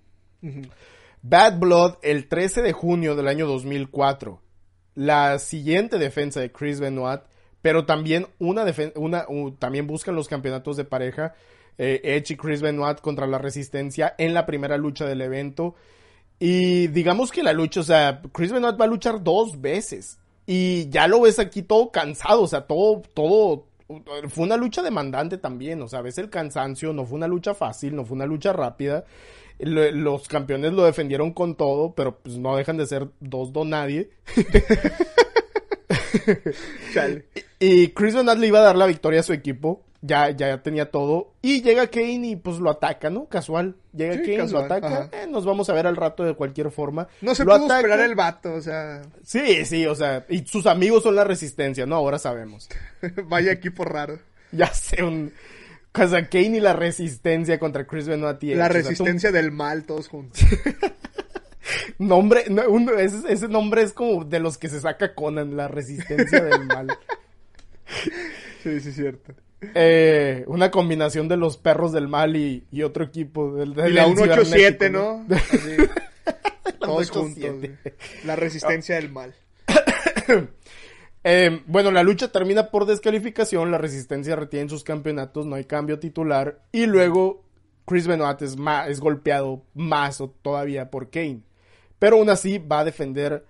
Bad 1.22 1.58
Blood 1.58 1.96
el 2.02 2.28
13 2.28 2.62
de 2.62 2.72
junio 2.72 3.16
del 3.16 3.28
año 3.28 3.46
2004. 3.46 4.40
La 4.94 5.38
siguiente 5.38 5.98
defensa 5.98 6.40
de 6.40 6.50
Chris 6.50 6.80
Benoit, 6.80 7.20
pero 7.60 7.84
también 7.84 8.28
una, 8.38 8.64
una 8.96 9.26
también 9.58 9.86
buscan 9.86 10.14
los 10.14 10.28
campeonatos 10.28 10.78
de 10.78 10.84
pareja 10.84 11.34
eh, 11.78 12.00
Edge 12.02 12.34
y 12.34 12.36
Chris 12.36 12.60
Benoit 12.60 13.00
contra 13.00 13.26
la 13.26 13.38
Resistencia 13.38 14.14
en 14.18 14.34
la 14.34 14.46
primera 14.46 14.76
lucha 14.76 15.06
del 15.06 15.20
evento. 15.20 15.74
Y 16.38 16.88
digamos 16.88 17.32
que 17.32 17.42
la 17.42 17.52
lucha, 17.52 17.80
o 17.80 17.84
sea, 17.84 18.20
Chris 18.32 18.52
Benoit 18.52 18.78
va 18.78 18.84
a 18.84 18.88
luchar 18.88 19.22
dos 19.22 19.60
veces. 19.60 20.18
Y 20.46 20.88
ya 20.90 21.08
lo 21.08 21.22
ves 21.22 21.38
aquí 21.38 21.62
todo 21.62 21.90
cansado, 21.90 22.42
o 22.42 22.46
sea, 22.46 22.62
todo, 22.62 23.02
todo, 23.14 23.66
fue 24.28 24.44
una 24.44 24.56
lucha 24.56 24.82
demandante 24.82 25.38
también, 25.38 25.82
o 25.82 25.88
sea, 25.88 26.02
ves 26.02 26.18
el 26.18 26.30
cansancio, 26.30 26.92
no 26.92 27.04
fue 27.04 27.16
una 27.16 27.26
lucha 27.26 27.52
fácil, 27.54 27.96
no 27.96 28.04
fue 28.04 28.14
una 28.14 28.26
lucha 28.26 28.52
rápida. 28.52 29.04
Los 29.58 30.28
campeones 30.28 30.72
lo 30.72 30.84
defendieron 30.84 31.32
con 31.32 31.56
todo, 31.56 31.94
pero 31.94 32.18
pues 32.18 32.36
no 32.36 32.56
dejan 32.56 32.76
de 32.76 32.86
ser 32.86 33.08
dos 33.20 33.52
do 33.52 33.64
nadie. 33.64 34.10
y 37.58 37.88
Chris 37.88 38.14
Benoit 38.14 38.38
le 38.38 38.46
iba 38.46 38.58
a 38.60 38.62
dar 38.62 38.76
la 38.76 38.86
victoria 38.86 39.20
a 39.20 39.24
su 39.24 39.32
equipo, 39.32 39.82
ya, 40.06 40.30
ya 40.30 40.62
tenía 40.62 40.90
todo. 40.90 41.34
Y 41.42 41.62
llega 41.62 41.88
Kane 41.88 42.28
y 42.28 42.36
pues 42.36 42.58
lo 42.58 42.70
ataca, 42.70 43.10
¿no? 43.10 43.26
Casual. 43.26 43.76
Llega 43.92 44.16
Kane, 44.16 44.48
lo 44.48 44.58
ataca. 44.60 45.08
Eh, 45.12 45.26
nos 45.28 45.44
vamos 45.44 45.68
a 45.68 45.74
ver 45.74 45.86
al 45.86 45.96
rato 45.96 46.24
de 46.24 46.34
cualquier 46.34 46.70
forma. 46.70 47.08
No 47.20 47.34
se 47.34 47.44
pudo 47.44 47.66
esperar 47.66 48.00
el 48.00 48.14
vato, 48.14 48.54
o 48.54 48.60
sea. 48.60 49.02
Sí, 49.22 49.64
sí, 49.64 49.86
o 49.86 49.94
sea. 49.94 50.24
Y 50.28 50.46
sus 50.46 50.66
amigos 50.66 51.02
son 51.02 51.16
la 51.16 51.24
resistencia, 51.24 51.86
¿no? 51.86 51.96
Ahora 51.96 52.18
sabemos. 52.18 52.68
Vaya 53.28 53.52
equipo 53.52 53.84
raro. 53.84 54.18
Ya 54.52 54.68
sé, 54.68 55.02
un. 55.02 55.32
O 55.92 56.08
sea, 56.08 56.28
Kane 56.28 56.58
y 56.58 56.60
la 56.60 56.72
resistencia 56.72 57.58
contra 57.58 57.86
Chris 57.86 58.06
Benoit. 58.06 58.40
la 58.42 58.68
resistencia 58.68 59.32
del 59.32 59.50
mal, 59.50 59.84
todos 59.84 60.08
juntos. 60.08 60.40
nombre, 61.98 62.44
ese, 62.98 63.32
ese 63.32 63.48
nombre 63.48 63.82
es 63.82 63.92
como 63.92 64.24
de 64.24 64.38
los 64.38 64.56
que 64.56 64.68
se 64.68 64.80
saca 64.80 65.14
Conan, 65.14 65.56
la 65.56 65.68
resistencia 65.68 66.44
del 66.44 66.64
mal. 66.66 66.96
sí, 68.62 68.80
sí, 68.80 68.88
es 68.90 68.94
cierto. 68.94 69.34
Eh, 69.60 70.44
una 70.48 70.70
combinación 70.70 71.28
de 71.28 71.36
los 71.36 71.56
perros 71.56 71.92
del 71.92 72.08
mal 72.08 72.36
y, 72.36 72.64
otro 72.82 73.04
equipo. 73.04 73.54
Del, 73.54 73.70
y 73.70 73.92
la 73.92 74.04
187, 74.04 74.90
¿no? 74.90 75.26
Todos 76.80 77.10
juntos. 77.10 77.44
La 78.24 78.36
resistencia 78.36 78.96
del 78.96 79.10
mal. 79.10 79.34
Eh, 81.28 81.64
bueno, 81.66 81.90
la 81.90 82.04
lucha 82.04 82.30
termina 82.30 82.70
por 82.70 82.86
descalificación. 82.86 83.72
La 83.72 83.78
resistencia 83.78 84.36
retiene 84.36 84.70
sus 84.70 84.84
campeonatos. 84.84 85.44
No 85.44 85.56
hay 85.56 85.64
cambio 85.64 85.98
titular. 85.98 86.60
Y 86.70 86.86
luego 86.86 87.42
Chris 87.84 88.06
Benoit 88.06 88.40
es, 88.42 88.56
es 88.88 89.00
golpeado 89.00 89.64
más 89.74 90.20
o 90.20 90.30
todavía 90.30 90.88
por 90.88 91.10
Kane. 91.10 91.42
Pero 91.98 92.18
aún 92.18 92.30
así 92.30 92.58
va 92.58 92.78
a 92.78 92.84
defender 92.84 93.44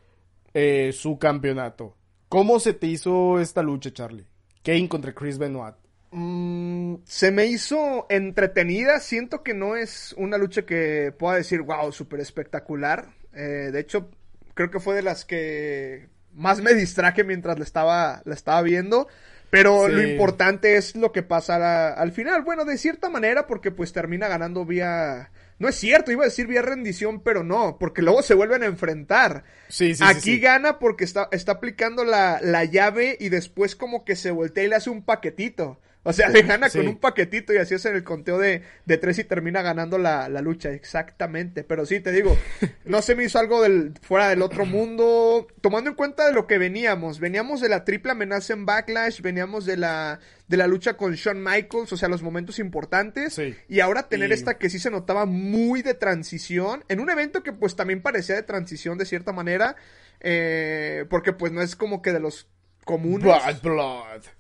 eh, 0.55 0.91
su 0.95 1.19
campeonato. 1.19 1.95
¿Cómo 2.31 2.61
se 2.61 2.73
te 2.73 2.87
hizo 2.87 3.39
esta 3.41 3.63
lucha, 3.63 3.93
Charlie? 3.93 4.27
Kane 4.63 4.89
contra 4.89 5.15
Chris 5.15 5.37
Benoit. 5.37 5.75
Mm, 6.11 6.97
se 7.05 7.31
me 7.31 7.47
hizo 7.47 8.07
entretenida. 8.09 9.01
Siento 9.01 9.43
que 9.43 9.55
no 9.55 9.77
es 9.77 10.15
una 10.17 10.39
lucha 10.39 10.63
que 10.63 11.13
pueda 11.19 11.37
decir, 11.37 11.63
wow, 11.63 11.93
súper 11.93 12.21
espectacular. 12.21 13.11
Eh, 13.35 13.71
de 13.73 13.81
hecho, 13.81 14.11
creo 14.55 14.71
que 14.71 14.81
fue 14.81 14.95
de 14.95 15.03
las 15.03 15.25
que 15.25 16.09
más 16.33 16.61
me 16.61 16.75
distraje 16.75 17.25
mientras 17.25 17.59
la 17.59 17.65
estaba, 17.65 18.23
la 18.25 18.35
estaba 18.35 18.63
viendo. 18.63 19.09
Pero 19.51 19.89
lo 19.89 20.03
importante 20.03 20.77
es 20.77 20.97
lo 20.97 21.13
que 21.13 21.23
pasa 21.23 21.93
al 21.93 22.13
final. 22.13 22.43
Bueno, 22.43 22.65
de 22.65 22.77
cierta 22.79 23.09
manera, 23.09 23.47
porque 23.47 23.71
pues 23.71 23.93
termina 23.93 24.29
ganando 24.29 24.65
vía. 24.65 25.31
No 25.59 25.69
es 25.69 25.77
cierto, 25.77 26.13
iba 26.13 26.23
a 26.23 26.27
decir 26.27 26.47
vía 26.47 26.61
rendición, 26.61 27.21
pero 27.21 27.43
no, 27.43 27.79
porque 27.79 28.03
luego 28.03 28.23
se 28.23 28.35
vuelven 28.35 28.63
a 28.63 28.67
enfrentar. 28.67 29.45
Sí, 29.69 29.95
sí, 29.95 30.05
Aquí 30.05 30.39
gana 30.39 30.79
porque 30.79 31.05
está, 31.05 31.29
está 31.31 31.53
aplicando 31.53 32.05
la, 32.05 32.41
la, 32.43 32.65
llave 32.65 33.17
y 33.19 33.31
después 33.31 33.77
como 33.77 34.05
que 34.05 34.17
se 34.17 34.31
voltea 34.31 34.65
y 34.65 34.69
le 34.69 34.77
hace 34.77 34.91
un 34.91 35.03
paquetito. 35.03 35.81
O 36.09 36.13
sea, 36.13 36.29
le 36.29 36.43
gana 36.43 36.71
con 36.71 36.87
un 36.87 36.99
paquetito 36.99 37.53
y 37.53 37.57
así 37.57 37.75
es 37.75 37.85
en 37.85 37.97
el 37.97 38.05
conteo 38.05 38.39
de, 38.39 38.63
de 38.85 38.97
tres 38.97 39.19
y 39.19 39.25
termina 39.25 39.61
ganando 39.61 39.99
la, 39.99 40.29
la, 40.29 40.41
lucha. 40.41 40.71
Exactamente. 40.71 41.65
Pero 41.65 41.85
sí, 41.85 41.99
te 41.99 42.13
digo, 42.13 42.39
no 42.85 43.03
se 43.03 43.17
me 43.17 43.25
hizo 43.25 43.41
algo 43.41 43.61
del, 43.61 43.93
fuera 44.03 44.29
del 44.29 44.43
otro 44.43 44.67
mundo. 44.67 45.49
Tomando 45.61 45.91
en 45.91 45.97
cuenta 45.97 46.25
de 46.25 46.33
lo 46.33 46.47
que 46.47 46.59
veníamos. 46.59 47.19
Veníamos 47.19 47.61
de 47.61 47.69
la 47.69 47.85
triple 47.85 48.13
amenaza 48.13 48.53
en 48.53 48.67
Backlash, 48.67 49.21
veníamos 49.21 49.67
de 49.67 49.79
la, 49.79 50.21
de 50.47 50.57
la 50.57 50.69
lucha 50.69 50.97
con 50.97 51.15
Shawn 51.15 51.43
Michaels, 51.43 51.93
o 51.93 51.97
sea, 51.97 52.09
los 52.09 52.23
momentos 52.23 52.61
importantes. 52.61 53.41
Y 53.69 53.81
ahora 53.81 54.09
tener 54.09 54.31
esta 54.31 54.59
que 54.59 54.71
sí 54.71 54.79
se 54.79 54.93
notaba 54.93 55.27
muy 55.27 55.83
de 55.83 55.95
transición, 55.95 56.85
en 56.89 57.01
un 57.01 57.11
evento 57.11 57.43
que 57.43 57.53
pues 57.53 57.75
también 57.75 58.01
parecía 58.01 58.37
de 58.37 58.45
transición 58.45 58.97
de 58.97 59.07
cierta 59.07 59.33
manera. 59.33 59.75
Eh, 60.21 61.05
porque 61.11 61.33
pues 61.33 61.53
no 61.53 61.61
es 61.61 61.77
como 61.77 62.01
que 62.01 62.13
de 62.13 62.21
los 62.21 62.49
comunes. 62.87 63.27
Bad 63.27 63.61
blood. 63.61 64.23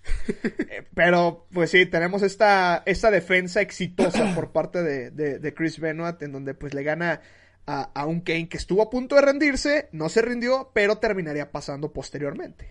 Eh, 0.68 0.82
pero, 0.94 1.46
pues 1.52 1.70
sí, 1.70 1.86
tenemos 1.86 2.22
esta, 2.22 2.82
esta 2.86 3.10
defensa 3.10 3.60
exitosa 3.60 4.32
por 4.34 4.50
parte 4.50 4.82
de, 4.82 5.10
de, 5.10 5.54
Chris 5.54 5.78
Benoit, 5.78 6.20
en 6.22 6.32
donde 6.32 6.54
pues 6.54 6.74
le 6.74 6.82
gana 6.82 7.20
a, 7.66 8.06
un 8.06 8.20
Kane 8.20 8.48
que 8.48 8.56
estuvo 8.56 8.82
a 8.82 8.90
punto 8.90 9.16
de 9.16 9.22
rendirse, 9.22 9.88
no 9.92 10.08
se 10.08 10.22
rindió, 10.22 10.70
pero 10.72 10.98
terminaría 10.98 11.52
pasando 11.52 11.92
posteriormente. 11.92 12.68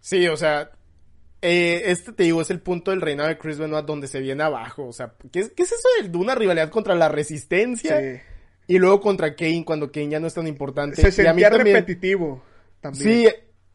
Sí, 0.00 0.28
o 0.28 0.36
sea, 0.36 0.70
eh, 1.42 1.82
este 1.86 2.12
te 2.12 2.22
digo, 2.22 2.40
es 2.40 2.50
el 2.50 2.60
punto 2.60 2.90
del 2.90 3.00
reinado 3.00 3.28
de 3.28 3.38
Chris 3.38 3.58
Benoit 3.58 3.84
donde 3.84 4.06
se 4.06 4.20
viene 4.20 4.42
abajo. 4.42 4.86
O 4.86 4.92
sea, 4.92 5.14
¿qué, 5.32 5.40
es 5.40 5.52
eso 5.56 5.88
de 6.02 6.16
una 6.16 6.34
rivalidad 6.34 6.70
contra 6.70 6.94
la 6.94 7.08
resistencia? 7.08 8.22
Y 8.66 8.78
luego 8.78 9.00
contra 9.00 9.34
Kane, 9.34 9.64
cuando 9.64 9.92
Kane 9.92 10.08
ya 10.08 10.20
no 10.20 10.26
es 10.26 10.34
tan 10.34 10.46
importante. 10.46 11.00
Se 11.00 11.12
sentía 11.12 11.50
repetitivo. 11.50 12.42
También. 12.80 13.04
Sí, 13.04 13.28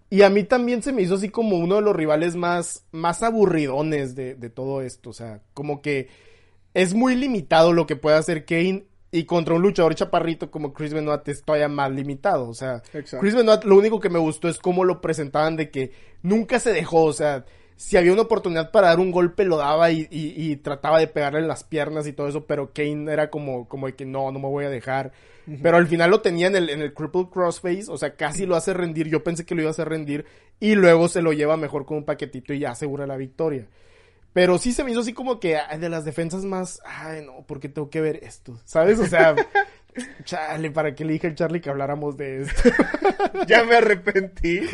y 0.09 0.23
a 0.23 0.29
mí 0.29 0.43
también 0.43 0.81
se 0.81 0.91
me 0.91 1.01
hizo 1.03 1.15
así 1.15 1.29
como 1.29 1.57
uno 1.57 1.75
de 1.75 1.81
los 1.81 1.95
rivales 1.95 2.35
más, 2.35 2.85
más 2.91 3.21
aburridones 3.23 4.15
de, 4.15 4.35
de 4.35 4.49
todo 4.49 4.81
esto. 4.81 5.11
O 5.11 5.13
sea, 5.13 5.41
como 5.53 5.81
que 5.81 6.07
es 6.73 6.93
muy 6.93 7.15
limitado 7.15 7.73
lo 7.73 7.85
que 7.85 7.95
puede 7.95 8.17
hacer 8.17 8.45
Kane 8.45 8.85
y 9.11 9.23
contra 9.25 9.55
un 9.55 9.61
luchador 9.61 9.95
chaparrito 9.95 10.51
como 10.51 10.71
Chris 10.73 10.93
Benoit 10.93 11.27
es 11.27 11.43
todavía 11.43 11.67
más 11.67 11.91
limitado. 11.91 12.47
O 12.49 12.53
sea, 12.53 12.81
Exacto. 12.93 13.19
Chris 13.21 13.35
Benoit 13.35 13.63
lo 13.63 13.75
único 13.77 13.99
que 13.99 14.09
me 14.09 14.19
gustó 14.19 14.47
es 14.49 14.59
cómo 14.59 14.83
lo 14.83 15.01
presentaban 15.01 15.55
de 15.55 15.69
que 15.71 15.91
nunca 16.21 16.59
se 16.59 16.73
dejó. 16.73 17.05
O 17.05 17.13
sea, 17.13 17.45
si 17.75 17.97
había 17.97 18.13
una 18.13 18.23
oportunidad 18.23 18.71
para 18.71 18.87
dar 18.89 18.99
un 18.99 19.11
golpe 19.11 19.45
lo 19.45 19.57
daba 19.57 19.89
y, 19.91 20.07
y- 20.11 20.51
y 20.51 20.55
trataba 20.57 20.99
de 20.99 21.07
pegarle 21.07 21.39
en 21.39 21.47
las 21.47 21.63
piernas 21.63 22.05
y 22.07 22.13
todo 22.13 22.27
eso. 22.27 22.45
Pero 22.45 22.71
Kane 22.73 23.11
era 23.11 23.29
como, 23.29 23.67
como 23.67 23.87
de 23.87 23.95
que 23.95 24.05
no, 24.05 24.31
no 24.31 24.39
me 24.39 24.47
voy 24.47 24.65
a 24.65 24.69
dejar. 24.69 25.11
Pero 25.61 25.77
al 25.77 25.87
final 25.87 26.11
lo 26.11 26.21
tenía 26.21 26.47
en 26.47 26.55
el, 26.55 26.69
en 26.69 26.81
el 26.81 26.93
crippled 26.93 27.27
crossface. 27.27 27.85
O 27.89 27.97
sea, 27.97 28.15
casi 28.15 28.45
lo 28.45 28.55
hace 28.55 28.73
rendir. 28.73 29.07
Yo 29.07 29.23
pensé 29.23 29.45
que 29.45 29.55
lo 29.55 29.61
iba 29.61 29.69
a 29.69 29.71
hacer 29.71 29.89
rendir. 29.89 30.25
Y 30.59 30.75
luego 30.75 31.07
se 31.07 31.21
lo 31.21 31.33
lleva 31.33 31.57
mejor 31.57 31.85
con 31.85 31.97
un 31.97 32.05
paquetito 32.05 32.53
y 32.53 32.59
ya 32.59 32.71
asegura 32.71 33.07
la 33.07 33.17
victoria. 33.17 33.67
Pero 34.33 34.57
sí 34.59 34.73
se 34.73 34.83
me 34.83 34.91
hizo 34.91 34.99
así 34.99 35.13
como 35.13 35.39
que 35.39 35.57
de 35.79 35.89
las 35.89 36.05
defensas 36.05 36.45
más, 36.45 36.79
ay 36.85 37.25
no, 37.25 37.43
porque 37.47 37.67
tengo 37.67 37.89
que 37.89 37.99
ver 37.99 38.19
esto, 38.23 38.59
¿sabes? 38.63 38.99
O 38.99 39.07
sea, 39.07 39.35
chale, 40.23 40.69
¿para 40.69 40.93
qué 40.93 41.03
le 41.03 41.13
dije 41.13 41.25
al 41.27 41.33
Charlie 41.35 41.59
que 41.61 41.71
habláramos 41.71 42.15
de 42.15 42.43
esto? 42.43 42.69
ya 43.47 43.63
me 43.63 43.75
arrepentí. 43.77 44.61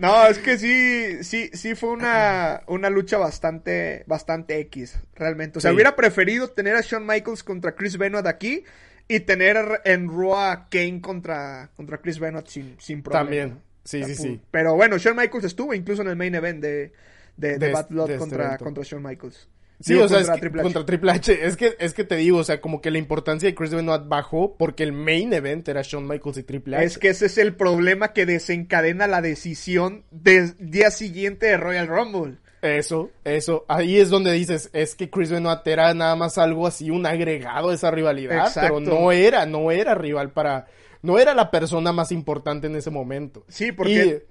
No, 0.00 0.26
es 0.26 0.38
que 0.38 0.58
sí, 0.58 1.24
sí, 1.24 1.50
sí 1.54 1.74
fue 1.74 1.90
una, 1.90 2.62
una 2.66 2.90
lucha 2.90 3.16
bastante, 3.16 4.04
bastante 4.06 4.60
X, 4.60 5.00
realmente. 5.14 5.58
O 5.58 5.60
sea, 5.62 5.70
Sí. 5.70 5.74
hubiera 5.74 5.96
preferido 5.96 6.48
tener 6.50 6.76
a 6.76 6.82
Shawn 6.82 7.06
Michaels 7.06 7.42
contra 7.42 7.74
Chris 7.74 7.96
Benoit 7.96 8.26
aquí 8.26 8.64
y 9.08 9.20
tener 9.20 9.80
en 9.84 10.08
Raw 10.08 10.34
a 10.36 10.68
Kane 10.68 11.00
contra, 11.00 11.70
contra 11.74 11.98
Chris 11.98 12.18
Benoit 12.18 12.46
sin, 12.46 12.76
sin 12.78 13.02
problema. 13.02 13.24
También, 13.24 13.60
sí, 13.84 14.04
sí, 14.04 14.14
sí. 14.14 14.40
Pero 14.50 14.74
bueno, 14.76 14.98
Shawn 14.98 15.16
Michaels 15.16 15.44
estuvo 15.46 15.72
incluso 15.74 16.02
en 16.02 16.08
el 16.08 16.16
main 16.16 16.34
event 16.34 16.60
de, 16.62 16.92
de, 17.36 17.48
de, 17.52 17.58
De 17.58 17.72
Bad 17.72 17.82
este- 17.82 17.94
Blood 17.94 18.06
de 18.08 18.12
este 18.14 18.18
contra, 18.20 18.44
evento. 18.46 18.64
contra 18.64 18.84
Shawn 18.84 19.02
Michaels. 19.02 19.48
Sí, 19.80 19.92
Digo, 19.92 20.06
o 20.06 20.08
sea, 20.08 20.16
contra 20.18 20.34
es 20.34 20.40
que- 20.40 20.40
Triple 20.40 20.60
H. 20.60 20.64
contra 20.64 20.84
Triple 20.86 21.12
H. 21.12 21.46
Es 21.46 21.56
que, 21.56 21.76
es 21.78 21.94
que 21.94 22.02
te 22.04 22.16
digo, 22.16 22.38
o 22.38 22.44
sea, 22.44 22.60
como 22.60 22.80
que 22.80 22.90
la 22.90 22.98
importancia 22.98 23.48
de 23.48 23.54
Chris 23.54 23.70
Benoit 23.72 24.02
bajó 24.08 24.56
porque 24.58 24.82
el 24.82 24.92
main 24.92 25.32
event 25.32 25.68
era 25.68 25.82
Shawn 25.82 26.06
Michaels 26.08 26.38
y 26.38 26.42
Triple 26.42 26.76
H. 26.76 26.84
Es 26.84 26.98
que 26.98 27.08
ese 27.10 27.26
es 27.26 27.38
el 27.38 27.54
problema 27.54 28.12
que 28.12 28.26
desencadena 28.26 29.06
la 29.06 29.22
decisión 29.22 30.04
del 30.10 30.54
día 30.58 30.90
siguiente 30.90 31.46
de 31.46 31.56
Royal 31.58 31.86
Rumble. 31.86 32.38
Eso, 32.62 33.10
eso. 33.24 33.64
Ahí 33.68 33.98
es 33.98 34.10
donde 34.10 34.32
dices, 34.32 34.70
es 34.72 34.94
que 34.94 35.10
Chris 35.10 35.30
Benoit 35.30 35.66
era 35.66 35.94
nada 35.94 36.16
más 36.16 36.38
algo 36.38 36.66
así, 36.66 36.90
un 36.90 37.06
agregado 37.06 37.70
a 37.70 37.74
esa 37.74 37.90
rivalidad, 37.90 38.46
Exacto. 38.48 38.78
pero 38.78 38.80
no 38.80 39.12
era, 39.12 39.46
no 39.46 39.70
era 39.70 39.94
rival 39.94 40.32
para, 40.32 40.66
no 41.02 41.18
era 41.18 41.34
la 41.34 41.50
persona 41.50 41.92
más 41.92 42.10
importante 42.12 42.66
en 42.66 42.76
ese 42.76 42.90
momento. 42.90 43.44
Sí, 43.48 43.72
porque... 43.72 44.22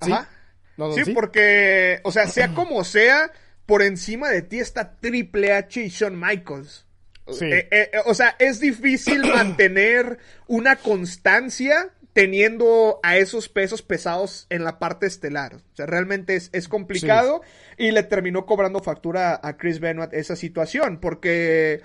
Y- 0.00 0.04
¿Sí? 0.04 0.12
Ajá. 0.12 0.28
No, 0.76 0.88
no, 0.88 0.94
sí, 0.94 1.04
sí. 1.06 1.12
porque, 1.12 1.98
o 2.04 2.12
sea, 2.12 2.28
sea 2.28 2.54
como 2.54 2.84
sea, 2.84 3.32
por 3.66 3.82
encima 3.82 4.28
de 4.30 4.42
ti 4.42 4.60
está 4.60 4.96
Triple 5.00 5.52
H 5.52 5.82
y 5.82 5.88
Shawn 5.88 6.18
Michaels. 6.18 6.86
Sí. 7.32 7.44
Eh, 7.46 7.68
eh, 7.70 7.90
o 8.06 8.14
sea, 8.14 8.36
es 8.38 8.60
difícil 8.60 9.22
mantener 9.26 10.18
una 10.46 10.76
constancia 10.76 11.90
teniendo 12.18 12.98
a 13.04 13.16
esos 13.16 13.48
pesos 13.48 13.80
pesados 13.80 14.48
en 14.50 14.64
la 14.64 14.80
parte 14.80 15.06
estelar. 15.06 15.54
O 15.54 15.76
sea, 15.76 15.86
realmente 15.86 16.34
es, 16.34 16.50
es 16.52 16.66
complicado 16.66 17.42
y 17.76 17.92
le 17.92 18.02
terminó 18.02 18.44
cobrando 18.44 18.80
factura 18.80 19.38
a 19.40 19.56
Chris 19.56 19.78
Benoit 19.78 20.12
esa 20.12 20.34
situación 20.34 20.98
porque 20.98 21.80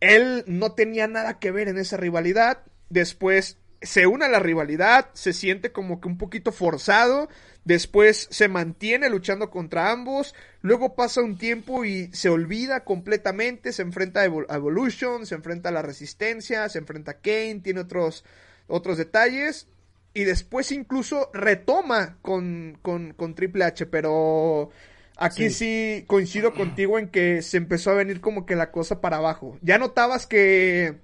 él 0.00 0.44
no 0.46 0.72
tenía 0.72 1.06
nada 1.06 1.38
que 1.38 1.50
ver 1.50 1.68
en 1.68 1.78
esa 1.78 1.96
rivalidad. 1.96 2.58
Después 2.90 3.56
se 3.80 4.06
une 4.06 4.26
a 4.26 4.28
la 4.28 4.38
rivalidad, 4.38 5.08
se 5.14 5.32
siente 5.32 5.72
como 5.72 5.98
que 6.02 6.08
un 6.08 6.18
poquito 6.18 6.52
forzado. 6.52 7.30
Después 7.64 8.28
se 8.30 8.48
mantiene 8.48 9.08
luchando 9.08 9.48
contra 9.48 9.90
ambos. 9.90 10.34
Luego 10.60 10.94
pasa 10.94 11.22
un 11.22 11.38
tiempo 11.38 11.86
y 11.86 12.10
se 12.12 12.28
olvida 12.28 12.84
completamente. 12.84 13.72
Se 13.72 13.80
enfrenta 13.80 14.20
a 14.20 14.26
Evol- 14.26 14.44
a 14.50 14.56
Evolution, 14.56 15.24
se 15.24 15.36
enfrenta 15.36 15.70
a 15.70 15.72
la 15.72 15.80
Resistencia, 15.80 16.68
se 16.68 16.76
enfrenta 16.76 17.12
a 17.12 17.20
Kane, 17.22 17.60
tiene 17.64 17.80
otros, 17.80 18.26
otros 18.70 18.98
detalles. 18.98 19.68
Y 20.12 20.24
después 20.24 20.72
incluso 20.72 21.30
retoma 21.32 22.18
con, 22.22 22.78
con, 22.82 23.12
con 23.12 23.34
Triple 23.34 23.64
H. 23.64 23.86
Pero 23.86 24.70
aquí 25.16 25.50
sí. 25.50 26.04
coincido 26.06 26.52
contigo 26.54 26.98
en 26.98 27.08
que 27.08 27.42
se 27.42 27.56
empezó 27.56 27.90
a 27.90 27.94
venir 27.94 28.20
como 28.20 28.46
que 28.46 28.56
la 28.56 28.70
cosa 28.70 29.00
para 29.00 29.18
abajo. 29.18 29.58
Ya 29.62 29.78
notabas 29.78 30.26
que 30.26 30.98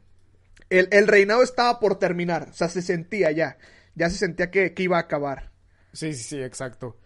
el, 0.71 0.89
el 0.91 1.07
reinado 1.07 1.43
estaba 1.43 1.79
por 1.81 1.99
terminar. 1.99 2.49
O 2.51 2.55
sea, 2.55 2.69
se 2.69 2.83
sentía 2.83 3.31
ya. 3.31 3.59
Ya 3.95 4.11
se 4.11 4.19
sentía 4.19 4.51
que, 4.51 4.75
que 4.75 4.83
iba 4.83 4.97
a 4.97 5.01
acabar. 5.01 5.51
Sí, 5.93 6.13
sí, 6.13 6.23
sí, 6.25 6.43
exacto. 6.43 6.97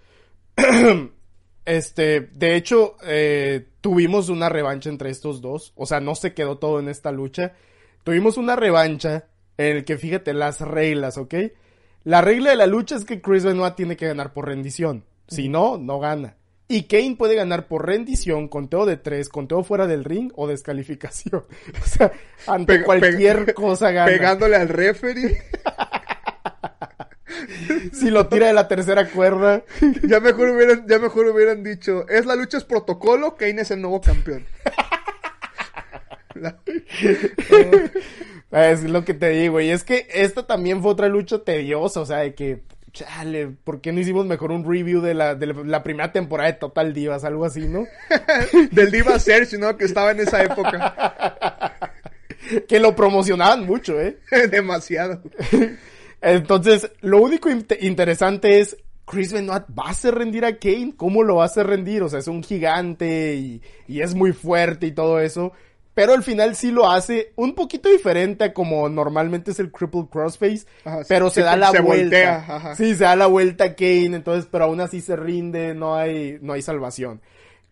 este, 1.64 2.20
de 2.20 2.56
hecho, 2.56 2.96
eh, 3.04 3.68
tuvimos 3.80 4.28
una 4.28 4.48
revancha 4.48 4.90
entre 4.90 5.10
estos 5.10 5.40
dos. 5.40 5.72
O 5.76 5.86
sea, 5.86 6.00
no 6.00 6.14
se 6.14 6.34
quedó 6.34 6.58
todo 6.58 6.80
en 6.80 6.88
esta 6.88 7.12
lucha. 7.12 7.52
Tuvimos 8.02 8.36
una 8.36 8.56
revancha 8.56 9.28
en 9.68 9.76
el 9.78 9.84
que, 9.84 9.98
fíjate, 9.98 10.32
las 10.32 10.60
reglas, 10.60 11.18
¿ok? 11.18 11.34
La 12.04 12.20
regla 12.22 12.50
de 12.50 12.56
la 12.56 12.66
lucha 12.66 12.96
es 12.96 13.04
que 13.04 13.20
Chris 13.20 13.44
Benoit 13.44 13.74
tiene 13.74 13.96
que 13.96 14.06
ganar 14.06 14.32
por 14.32 14.46
rendición. 14.46 15.04
Si 15.28 15.48
no, 15.48 15.76
no 15.78 15.98
gana. 16.00 16.36
Y 16.66 16.84
Kane 16.84 17.16
puede 17.18 17.34
ganar 17.34 17.66
por 17.68 17.84
rendición, 17.86 18.48
conteo 18.48 18.86
de 18.86 18.96
tres, 18.96 19.28
conteo 19.28 19.62
fuera 19.64 19.86
del 19.86 20.04
ring 20.04 20.30
o 20.36 20.46
descalificación. 20.46 21.44
O 21.82 21.86
sea, 21.86 22.12
ante 22.46 22.74
Pega- 22.80 22.84
cualquier 22.84 23.54
cosa 23.54 23.90
gana. 23.90 24.06
Pegándole 24.10 24.56
al 24.56 24.68
referee. 24.68 25.42
Si 27.92 28.10
lo 28.10 28.26
tira 28.28 28.48
de 28.48 28.52
la 28.52 28.68
tercera 28.68 29.08
cuerda. 29.08 29.62
ya, 30.08 30.20
mejor 30.20 30.50
hubieran, 30.50 30.86
ya 30.88 30.98
mejor 30.98 31.26
hubieran 31.28 31.62
dicho, 31.62 32.06
es 32.08 32.26
la 32.26 32.34
lucha 32.36 32.58
es 32.58 32.64
protocolo, 32.64 33.34
Kane 33.36 33.62
es 33.62 33.70
el 33.70 33.80
nuevo 33.80 34.00
campeón. 34.00 34.46
La- 36.34 36.58
Es 38.50 38.82
lo 38.82 39.04
que 39.04 39.14
te 39.14 39.28
digo, 39.28 39.60
y 39.60 39.70
es 39.70 39.84
que 39.84 40.08
esta 40.12 40.44
también 40.44 40.82
fue 40.82 40.92
otra 40.92 41.08
lucha 41.08 41.38
tediosa, 41.38 42.00
o 42.00 42.06
sea, 42.06 42.18
de 42.18 42.34
que, 42.34 42.62
chale, 42.92 43.46
¿por 43.46 43.80
qué 43.80 43.92
no 43.92 44.00
hicimos 44.00 44.26
mejor 44.26 44.50
un 44.50 44.68
review 44.68 45.00
de 45.00 45.14
la, 45.14 45.36
de 45.36 45.46
la, 45.46 45.82
primera 45.84 46.10
temporada 46.10 46.50
de 46.50 46.58
Total 46.58 46.92
Divas, 46.92 47.22
algo 47.22 47.44
así, 47.44 47.68
¿no? 47.68 47.86
del 48.72 48.90
Diva 48.90 49.20
Search, 49.20 49.52
¿no? 49.52 49.76
Que 49.76 49.84
estaba 49.84 50.10
en 50.10 50.20
esa 50.20 50.42
época. 50.42 51.76
que 52.68 52.80
lo 52.80 52.96
promocionaban 52.96 53.64
mucho, 53.66 54.00
¿eh? 54.00 54.18
Demasiado. 54.50 55.22
Entonces, 56.20 56.90
lo 57.02 57.22
único 57.22 57.50
inte- 57.50 57.78
interesante 57.80 58.58
es, 58.58 58.76
Chris 59.06 59.32
Benoit 59.32 59.64
va 59.76 59.86
a 59.86 59.90
hacer 59.90 60.14
rendir 60.14 60.44
a 60.44 60.58
Kane, 60.58 60.94
¿cómo 60.96 61.22
lo 61.22 61.36
va 61.36 61.44
a 61.44 61.46
hacer 61.46 61.66
rendir? 61.66 62.02
O 62.02 62.08
sea, 62.08 62.18
es 62.18 62.28
un 62.28 62.42
gigante 62.42 63.34
y, 63.34 63.62
y 63.86 64.02
es 64.02 64.14
muy 64.14 64.32
fuerte 64.32 64.86
y 64.86 64.92
todo 64.92 65.20
eso. 65.20 65.52
Pero 65.94 66.12
al 66.14 66.22
final 66.22 66.54
sí 66.54 66.70
lo 66.70 66.88
hace 66.90 67.32
un 67.36 67.54
poquito 67.54 67.88
diferente 67.88 68.44
a 68.44 68.52
como 68.54 68.88
normalmente 68.88 69.50
es 69.50 69.58
el 69.60 69.72
crippled 69.72 70.06
crossface. 70.06 70.64
Ajá, 70.84 71.00
pero 71.08 71.28
sí, 71.28 71.36
se 71.36 71.40
da 71.42 71.56
la 71.56 71.70
se 71.72 71.80
vuelta. 71.80 72.04
voltea, 72.04 72.36
ajá. 72.56 72.76
Sí, 72.76 72.94
se 72.94 73.04
da 73.04 73.16
la 73.16 73.26
vuelta 73.26 73.64
a 73.64 73.74
Kane, 73.74 74.14
entonces, 74.16 74.48
pero 74.50 74.64
aún 74.64 74.80
así 74.80 75.00
se 75.00 75.16
rinde, 75.16 75.74
no 75.74 75.96
hay, 75.96 76.38
no 76.42 76.52
hay 76.52 76.62
salvación. 76.62 77.20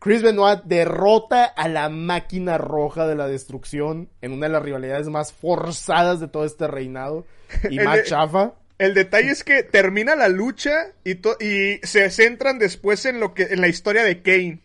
Chris 0.01 0.23
Benoit 0.23 0.61
derrota 0.65 1.45
a 1.45 1.69
la 1.69 1.89
máquina 1.89 2.57
roja 2.59 3.07
de 3.07 3.15
la 3.17 3.27
destrucción 3.27 4.09
en 4.21 4.33
una 4.33 4.47
de 4.47 4.53
las 4.53 4.63
rivalidades 4.63 5.09
más 5.09 5.33
forzadas 5.33 6.21
de 6.21 6.29
todo 6.29 6.45
este 6.45 6.67
reinado 6.69 7.25
y 7.71 7.79
más 7.81 7.97
de- 7.97 8.05
chafa. 8.05 8.53
El 8.79 8.95
detalle 8.95 9.31
es 9.31 9.43
que 9.43 9.65
termina 9.65 10.15
la 10.15 10.29
lucha 10.29 10.71
y, 11.05 11.15
y 11.45 11.81
se 11.83 12.11
centran 12.11 12.61
después 12.61 13.05
en 13.07 13.19
lo 13.19 13.35
que 13.35 13.45
en 13.51 13.61
la 13.61 13.67
historia 13.67 14.05
de 14.05 14.23
Kane. 14.23 14.61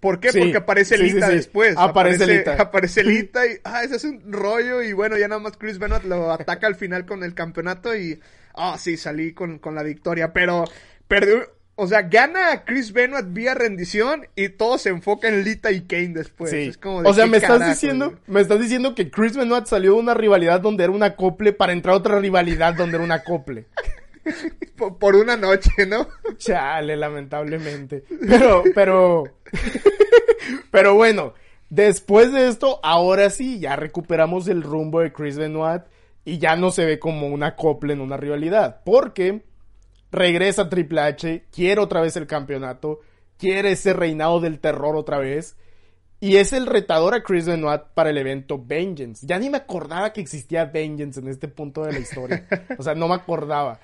¿Por 0.00 0.20
qué? 0.20 0.30
Sí, 0.32 0.38
Porque 0.38 0.56
aparece 0.56 0.98
Lita 0.98 1.26
sí, 1.26 1.32
sí. 1.32 1.36
después. 1.36 1.74
Aparece 1.76 2.26
Lita. 2.26 2.56
Aparece 2.58 3.04
Lita 3.04 3.46
y 3.46 3.58
ah, 3.64 3.82
ese 3.82 3.96
es 3.96 4.04
un 4.04 4.32
rollo 4.32 4.82
y 4.82 4.92
bueno, 4.92 5.16
ya 5.16 5.28
nada 5.28 5.40
más 5.40 5.56
Chris 5.56 5.78
Benoit 5.78 6.04
lo 6.04 6.32
ataca 6.32 6.66
al 6.66 6.74
final 6.74 7.06
con 7.06 7.24
el 7.24 7.34
campeonato 7.34 7.96
y 7.96 8.20
ah, 8.54 8.76
sí, 8.78 8.96
salí 8.96 9.32
con, 9.32 9.58
con 9.58 9.74
la 9.74 9.82
victoria, 9.82 10.32
pero 10.32 10.64
perdió, 11.08 11.48
o 11.76 11.86
sea, 11.86 12.02
gana 12.02 12.64
Chris 12.64 12.92
Benoit 12.92 13.26
vía 13.28 13.54
rendición 13.54 14.26
y 14.34 14.48
todo 14.48 14.78
se 14.78 14.88
enfoca 14.88 15.28
en 15.28 15.44
Lita 15.44 15.70
y 15.72 15.82
Kane 15.82 16.14
después. 16.14 16.50
Sí. 16.50 16.68
Es 16.68 16.78
como 16.78 17.02
de 17.02 17.08
o 17.08 17.14
sea, 17.14 17.26
me 17.26 17.36
estás 17.36 17.58
carajo, 17.58 17.70
diciendo, 17.70 18.06
güey. 18.10 18.20
me 18.26 18.40
estás 18.40 18.60
diciendo 18.60 18.94
que 18.94 19.10
Chris 19.10 19.36
Benoit 19.36 19.66
salió 19.66 19.92
de 19.92 19.98
una 19.98 20.14
rivalidad 20.14 20.60
donde 20.60 20.84
era 20.84 20.92
un 20.92 21.02
acople 21.02 21.52
para 21.52 21.72
entrar 21.72 21.94
a 21.94 21.98
otra 21.98 22.18
rivalidad 22.18 22.74
donde 22.74 22.96
era 22.96 23.04
un 23.04 23.12
acople. 23.12 23.66
por, 24.76 24.98
por 24.98 25.16
una 25.16 25.36
noche, 25.36 25.86
¿no? 25.86 26.08
Chale, 26.38 26.96
lamentablemente. 26.96 28.04
Pero, 28.26 28.64
pero, 28.74 29.24
pero 30.70 30.94
bueno, 30.94 31.34
después 31.70 32.32
de 32.32 32.48
esto, 32.48 32.80
ahora 32.82 33.30
sí, 33.30 33.58
ya 33.58 33.76
recuperamos 33.76 34.48
el 34.48 34.62
rumbo 34.62 35.00
de 35.00 35.12
Chris 35.12 35.36
Benoit 35.36 35.82
y 36.24 36.38
ya 36.38 36.56
no 36.56 36.70
se 36.70 36.84
ve 36.84 36.98
como 36.98 37.28
un 37.28 37.42
acople 37.42 37.92
en 37.92 38.00
una 38.00 38.16
rivalidad. 38.16 38.80
Porque 38.84 39.44
regresa 40.10 40.68
Triple 40.68 41.00
H, 41.00 41.44
quiere 41.52 41.80
otra 41.80 42.00
vez 42.00 42.16
el 42.16 42.26
campeonato, 42.26 43.00
quiere 43.38 43.72
ese 43.72 43.92
reinado 43.92 44.40
del 44.40 44.58
terror 44.58 44.96
otra 44.96 45.18
vez. 45.18 45.56
Y 46.18 46.36
es 46.36 46.52
el 46.52 46.66
retador 46.66 47.14
a 47.14 47.22
Chris 47.22 47.46
Benoit 47.46 47.82
para 47.94 48.10
el 48.10 48.16
evento 48.16 48.60
Vengeance. 48.62 49.26
Ya 49.26 49.38
ni 49.38 49.50
me 49.50 49.58
acordaba 49.58 50.12
que 50.12 50.20
existía 50.20 50.64
Vengeance 50.64 51.20
en 51.20 51.28
este 51.28 51.46
punto 51.46 51.84
de 51.84 51.92
la 51.92 51.98
historia. 51.98 52.46
O 52.78 52.82
sea, 52.82 52.94
no 52.94 53.06
me 53.06 53.14
acordaba. 53.14 53.78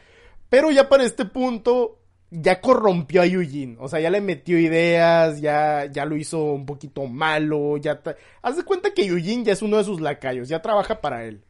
Pero 0.49 0.71
ya 0.71 0.89
para 0.89 1.05
este 1.05 1.25
punto, 1.25 1.99
ya 2.33 2.61
corrompió 2.61 3.21
a 3.21 3.27
Eugene. 3.27 3.77
O 3.79 3.89
sea, 3.89 4.01
ya 4.01 4.09
le 4.09 4.23
metió 4.23 4.59
ideas, 4.59 5.41
ya, 5.41 5.85
ya 5.87 6.07
lo 6.07 6.17
hizo 6.17 6.43
un 6.43 6.65
poquito 6.65 7.07
malo, 7.07 7.77
ya... 7.77 8.01
Haz 8.41 8.57
de 8.57 8.65
cuenta 8.65 8.95
que 8.95 9.05
Eugene 9.05 9.45
ya 9.45 9.53
es 9.53 9.61
uno 9.61 9.77
de 9.77 9.85
sus 9.85 10.01
lacayos, 10.01 10.49
ya 10.49 10.63
trabaja 10.63 11.01
para 11.01 11.25
él. 11.25 11.43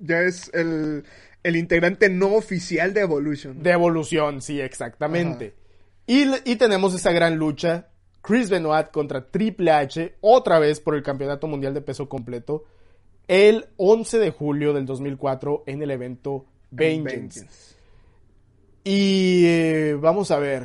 Ya 0.00 0.22
es 0.22 0.50
el, 0.54 1.04
el 1.42 1.56
integrante 1.56 2.08
no 2.08 2.34
oficial 2.34 2.94
de 2.94 3.02
Evolution. 3.02 3.62
De 3.62 3.70
Evolución, 3.70 4.40
sí, 4.40 4.60
exactamente. 4.60 5.54
Y, 6.06 6.24
y, 6.44 6.56
tenemos 6.56 6.94
esa 6.94 7.12
gran 7.12 7.36
lucha. 7.36 7.88
Chris 8.22 8.48
Benoit 8.48 8.90
contra 8.90 9.30
Triple 9.30 9.70
H, 9.70 10.16
otra 10.20 10.58
vez 10.58 10.80
por 10.80 10.94
el 10.94 11.02
Campeonato 11.02 11.46
Mundial 11.46 11.74
de 11.74 11.82
Peso 11.82 12.08
Completo, 12.08 12.64
el 13.28 13.66
11 13.76 14.18
de 14.18 14.30
julio 14.30 14.72
del 14.72 14.86
2004 14.86 15.64
en 15.66 15.82
el 15.82 15.90
evento 15.90 16.46
Vengeance. 16.70 17.69
Y 18.84 19.44
eh, 19.46 19.96
vamos 19.98 20.30
a 20.30 20.38
ver. 20.38 20.62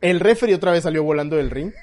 El 0.00 0.20
referee 0.20 0.54
otra 0.54 0.72
vez 0.72 0.82
salió 0.82 1.02
volando 1.02 1.36
del 1.36 1.50
ring. 1.50 1.72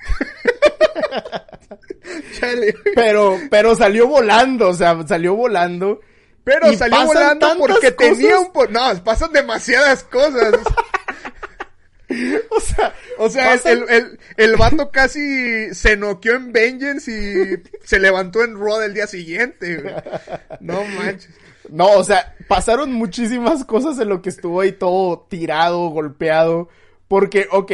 pero, 2.95 3.39
pero 3.49 3.75
salió 3.75 4.07
volando, 4.07 4.69
o 4.69 4.73
sea, 4.73 5.05
salió 5.07 5.35
volando. 5.35 5.99
Pero 6.43 6.73
salió 6.73 7.05
volando 7.05 7.55
porque 7.57 7.91
tenía 7.91 8.39
un... 8.39 8.51
No, 8.71 9.03
pasan 9.03 9.31
demasiadas 9.31 10.03
cosas. 10.03 10.53
o 12.49 12.59
sea, 12.59 12.93
o 13.17 13.29
sea 13.29 13.53
el, 13.53 13.89
el, 13.89 14.19
el, 14.37 14.55
vato 14.57 14.91
casi 14.91 15.73
se 15.73 15.95
noqueó 15.95 16.35
en 16.35 16.51
Vengeance 16.51 17.09
y 17.09 17.63
se 17.85 17.99
levantó 17.99 18.43
en 18.43 18.59
Raw 18.59 18.81
el 18.81 18.93
día 18.93 19.07
siguiente. 19.07 19.95
No 20.59 20.83
manches. 20.83 21.29
No, 21.69 21.91
o 21.97 22.03
sea, 22.03 22.35
pasaron 22.47 22.93
muchísimas 22.93 23.63
cosas 23.63 23.99
en 23.99 24.09
lo 24.09 24.21
que 24.21 24.29
estuvo 24.29 24.61
ahí 24.61 24.73
todo 24.73 25.25
tirado, 25.29 25.89
golpeado. 25.89 26.69
Porque, 27.07 27.47
ok, 27.51 27.71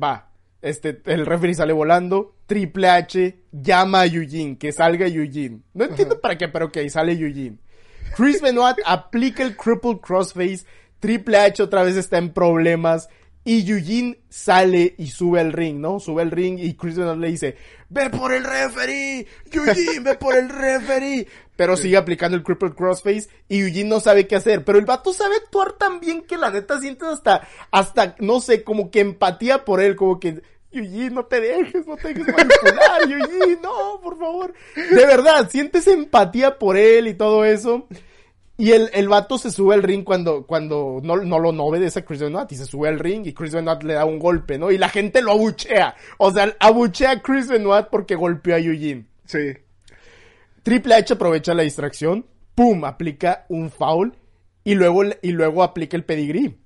va. 0.00 0.30
Este, 0.62 1.00
el 1.06 1.26
referee 1.26 1.54
sale 1.54 1.72
volando. 1.72 2.34
Triple 2.46 2.88
H 2.88 3.36
llama 3.52 4.00
a 4.00 4.06
Eugene, 4.06 4.56
que 4.58 4.72
salga 4.72 5.06
Eugene. 5.06 5.60
No 5.74 5.84
entiendo 5.84 6.20
para 6.20 6.38
qué, 6.38 6.48
pero 6.48 6.66
ok, 6.66 6.78
sale 6.88 7.12
Eugene. 7.12 7.58
Chris 8.16 8.40
Benoit 8.40 8.76
aplica 8.84 9.42
el 9.42 9.56
Cripple 9.56 10.00
Crossface. 10.00 10.64
Triple 11.00 11.38
H 11.38 11.62
otra 11.62 11.82
vez 11.82 11.96
está 11.96 12.18
en 12.18 12.32
problemas. 12.32 13.08
Y 13.46 13.70
Eugene 13.70 14.18
sale 14.28 14.96
y 14.98 15.06
sube 15.06 15.38
al 15.38 15.52
ring, 15.52 15.78
¿no? 15.78 16.00
Sube 16.00 16.22
al 16.22 16.32
ring 16.32 16.58
y 16.58 16.74
Chris 16.74 16.96
Benoit 16.96 17.20
le 17.20 17.28
dice, 17.28 17.56
ve 17.88 18.10
por 18.10 18.32
el 18.32 18.42
referee, 18.42 19.24
Eugene, 19.52 20.00
ve 20.00 20.16
por 20.16 20.34
el 20.34 20.48
referee. 20.48 21.28
Pero 21.54 21.76
sigue 21.76 21.96
aplicando 21.96 22.36
el 22.36 22.42
crippled 22.42 22.74
crossface 22.74 23.28
y 23.48 23.60
Eugene 23.60 23.88
no 23.88 24.00
sabe 24.00 24.26
qué 24.26 24.34
hacer. 24.34 24.64
Pero 24.64 24.80
el 24.80 24.84
vato 24.84 25.12
sabe 25.12 25.36
actuar 25.36 25.74
tan 25.74 26.00
bien 26.00 26.22
que 26.22 26.36
la 26.36 26.50
neta 26.50 26.80
sientes 26.80 27.06
hasta, 27.06 27.46
hasta, 27.70 28.16
no 28.18 28.40
sé, 28.40 28.64
como 28.64 28.90
que 28.90 28.98
empatía 28.98 29.64
por 29.64 29.80
él, 29.80 29.94
como 29.94 30.18
que, 30.18 30.42
Eugene, 30.72 31.10
no 31.10 31.26
te 31.26 31.40
dejes, 31.40 31.86
no 31.86 31.96
te 31.96 32.08
dejes 32.08 32.26
manipular, 32.26 33.02
Eugene, 33.02 33.58
no, 33.62 34.00
por 34.02 34.18
favor. 34.18 34.54
De 34.74 35.06
verdad, 35.06 35.48
sientes 35.48 35.86
empatía 35.86 36.58
por 36.58 36.76
él 36.76 37.06
y 37.06 37.14
todo 37.14 37.44
eso. 37.44 37.86
Y 38.58 38.70
el, 38.72 38.88
el 38.94 39.08
vato 39.08 39.36
se 39.36 39.50
sube 39.50 39.74
al 39.74 39.82
ring 39.82 40.02
cuando, 40.02 40.46
cuando 40.46 41.00
no, 41.02 41.16
no 41.16 41.38
lo 41.38 41.52
no 41.52 41.64
obedece 41.64 41.98
a 41.98 42.04
Chris 42.04 42.20
Benoit 42.20 42.50
y 42.52 42.56
se 42.56 42.64
sube 42.64 42.88
al 42.88 42.98
ring 42.98 43.26
y 43.26 43.34
Chris 43.34 43.52
Benoit 43.52 43.82
le 43.82 43.94
da 43.94 44.06
un 44.06 44.18
golpe, 44.18 44.58
¿no? 44.58 44.70
Y 44.70 44.78
la 44.78 44.88
gente 44.88 45.20
lo 45.20 45.32
abuchea. 45.32 45.94
O 46.16 46.30
sea, 46.30 46.54
abuchea 46.58 47.10
a 47.10 47.22
Chris 47.22 47.48
Benoit 47.48 47.88
porque 47.90 48.14
golpeó 48.14 48.54
a 48.54 48.58
Eugene. 48.58 49.06
Sí. 49.26 49.52
Triple 50.62 50.94
H 50.94 51.12
aprovecha 51.14 51.52
la 51.52 51.64
distracción, 51.64 52.24
pum, 52.54 52.84
aplica 52.86 53.44
un 53.48 53.70
foul 53.70 54.14
y 54.64 54.74
luego, 54.74 55.02
y 55.22 55.32
luego 55.32 55.62
aplica 55.62 55.96
el 55.96 56.04
pedigrí. 56.04 56.56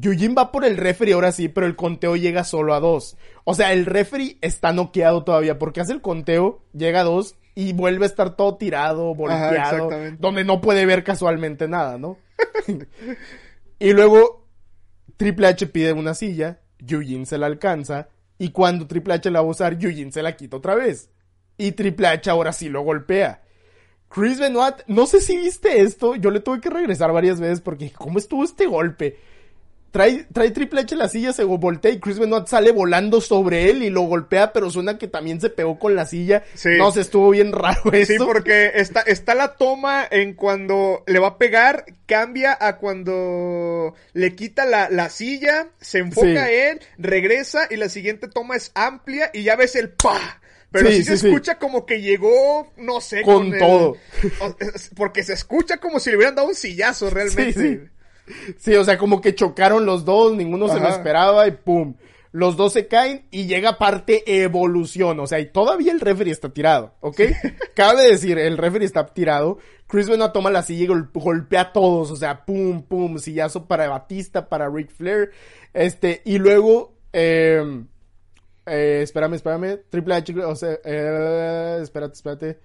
Eugene 0.00 0.34
va 0.34 0.50
por 0.50 0.64
el 0.64 0.78
referee 0.78 1.12
ahora 1.12 1.32
sí, 1.32 1.48
pero 1.48 1.66
el 1.66 1.76
conteo 1.76 2.16
llega 2.16 2.44
solo 2.44 2.72
a 2.72 2.80
dos. 2.80 3.18
O 3.44 3.54
sea, 3.54 3.74
el 3.74 3.84
referee 3.84 4.38
está 4.40 4.72
noqueado 4.72 5.22
todavía 5.22 5.58
porque 5.58 5.80
hace 5.80 5.92
el 5.92 6.00
conteo, 6.00 6.62
llega 6.72 7.00
a 7.00 7.04
dos 7.04 7.36
y 7.60 7.74
vuelve 7.74 8.06
a 8.06 8.08
estar 8.08 8.36
todo 8.36 8.56
tirado, 8.56 9.14
volteado, 9.14 9.90
donde 10.18 10.44
no 10.44 10.62
puede 10.62 10.86
ver 10.86 11.04
casualmente 11.04 11.68
nada, 11.68 11.98
¿no? 11.98 12.16
y 13.78 13.92
luego 13.92 14.46
Triple 15.18 15.48
H 15.48 15.66
pide 15.66 15.92
una 15.92 16.14
silla, 16.14 16.60
Eugene 16.78 17.26
se 17.26 17.36
la 17.36 17.44
alcanza 17.44 18.08
y 18.38 18.48
cuando 18.50 18.86
Triple 18.86 19.12
H 19.12 19.30
la 19.30 19.42
va 19.42 19.48
a 19.48 19.50
usar, 19.50 19.74
Eugene 19.74 20.10
se 20.10 20.22
la 20.22 20.36
quita 20.36 20.56
otra 20.56 20.74
vez. 20.74 21.10
Y 21.58 21.72
Triple 21.72 22.06
H 22.06 22.30
ahora 22.30 22.54
sí 22.54 22.70
lo 22.70 22.80
golpea. 22.80 23.42
Chris 24.08 24.38
Benoit, 24.40 24.76
no 24.86 25.06
sé 25.06 25.20
si 25.20 25.36
viste 25.36 25.82
esto, 25.82 26.16
yo 26.16 26.30
le 26.30 26.40
tuve 26.40 26.62
que 26.62 26.70
regresar 26.70 27.12
varias 27.12 27.40
veces 27.40 27.60
porque 27.60 27.92
¿cómo 27.92 28.18
estuvo 28.18 28.42
este 28.42 28.64
golpe? 28.64 29.18
Trae, 29.90 30.26
trae 30.32 30.50
Triple 30.50 30.82
H 30.82 30.94
la 30.94 31.08
silla, 31.08 31.32
se 31.32 31.42
voltea 31.42 31.90
y 31.90 31.98
Chris 31.98 32.18
Benoit 32.18 32.46
sale 32.46 32.70
volando 32.70 33.20
sobre 33.20 33.70
él 33.70 33.82
y 33.82 33.90
lo 33.90 34.02
golpea, 34.02 34.52
pero 34.52 34.70
suena 34.70 34.98
que 34.98 35.08
también 35.08 35.40
se 35.40 35.50
pegó 35.50 35.78
con 35.80 35.96
la 35.96 36.06
silla. 36.06 36.44
No 36.78 36.92
sé, 36.92 37.00
estuvo 37.00 37.30
bien 37.30 37.52
raro 37.52 37.92
eso. 37.92 38.12
Sí, 38.12 38.18
porque 38.18 38.70
está, 38.74 39.00
está 39.00 39.34
la 39.34 39.56
toma 39.56 40.06
en 40.08 40.34
cuando 40.34 41.02
le 41.06 41.18
va 41.18 41.28
a 41.28 41.38
pegar, 41.38 41.86
cambia 42.06 42.56
a 42.60 42.76
cuando 42.76 43.94
le 44.12 44.36
quita 44.36 44.64
la, 44.64 44.90
la 44.90 45.10
silla, 45.10 45.68
se 45.80 45.98
enfoca 45.98 46.44
a 46.44 46.50
él, 46.50 46.80
regresa 46.96 47.66
y 47.68 47.76
la 47.76 47.88
siguiente 47.88 48.28
toma 48.28 48.56
es 48.56 48.70
amplia 48.74 49.30
y 49.32 49.42
ya 49.42 49.56
ves 49.56 49.74
el 49.74 49.90
pa. 49.90 50.40
Pero 50.70 50.88
sí, 50.90 51.02
se 51.02 51.14
escucha 51.14 51.58
como 51.58 51.84
que 51.84 52.00
llegó, 52.00 52.72
no 52.76 53.00
sé, 53.00 53.22
con, 53.22 53.58
todo. 53.58 53.96
porque 54.94 55.24
se 55.24 55.32
escucha 55.32 55.78
como 55.78 55.98
si 55.98 56.10
le 56.10 56.16
hubieran 56.16 56.36
dado 56.36 56.48
un 56.48 56.54
sillazo 56.54 57.10
realmente. 57.10 57.90
Sí, 58.58 58.74
o 58.74 58.84
sea, 58.84 58.98
como 58.98 59.20
que 59.20 59.34
chocaron 59.34 59.86
los 59.86 60.04
dos, 60.04 60.34
ninguno 60.34 60.68
se 60.68 60.80
lo 60.80 60.88
esperaba 60.88 61.46
y 61.46 61.52
pum. 61.52 61.94
Los 62.32 62.56
dos 62.56 62.72
se 62.72 62.86
caen 62.86 63.26
y 63.32 63.46
llega 63.46 63.78
parte 63.78 64.22
evolución. 64.42 65.18
O 65.18 65.26
sea, 65.26 65.40
y 65.40 65.46
todavía 65.46 65.90
el 65.92 66.00
referee 66.00 66.32
está 66.32 66.52
tirado, 66.52 66.94
¿ok? 67.00 67.20
Cabe 67.74 68.04
decir, 68.04 68.38
el 68.38 68.56
referee 68.56 68.86
está 68.86 69.06
tirado. 69.06 69.58
Chris 69.88 70.08
Benoit 70.08 70.32
toma 70.32 70.50
la 70.50 70.62
silla 70.62 70.84
y 70.84 71.02
golpea 71.12 71.60
a 71.60 71.72
todos. 71.72 72.12
O 72.12 72.16
sea, 72.16 72.44
pum, 72.44 72.82
pum, 72.82 73.18
sillazo 73.18 73.66
para 73.66 73.88
Batista, 73.88 74.48
para 74.48 74.68
Ric 74.68 74.90
Flair. 74.90 75.32
Este, 75.74 76.22
y 76.24 76.38
luego, 76.38 76.94
eh, 77.12 77.84
eh, 78.66 79.00
espérame, 79.02 79.34
espérame. 79.34 79.80
Triple 79.90 80.14
H, 80.14 80.44
o 80.44 80.54
sea, 80.54 80.78
eh, 80.84 81.78
espérate, 81.82 82.14
espérate. 82.14 82.58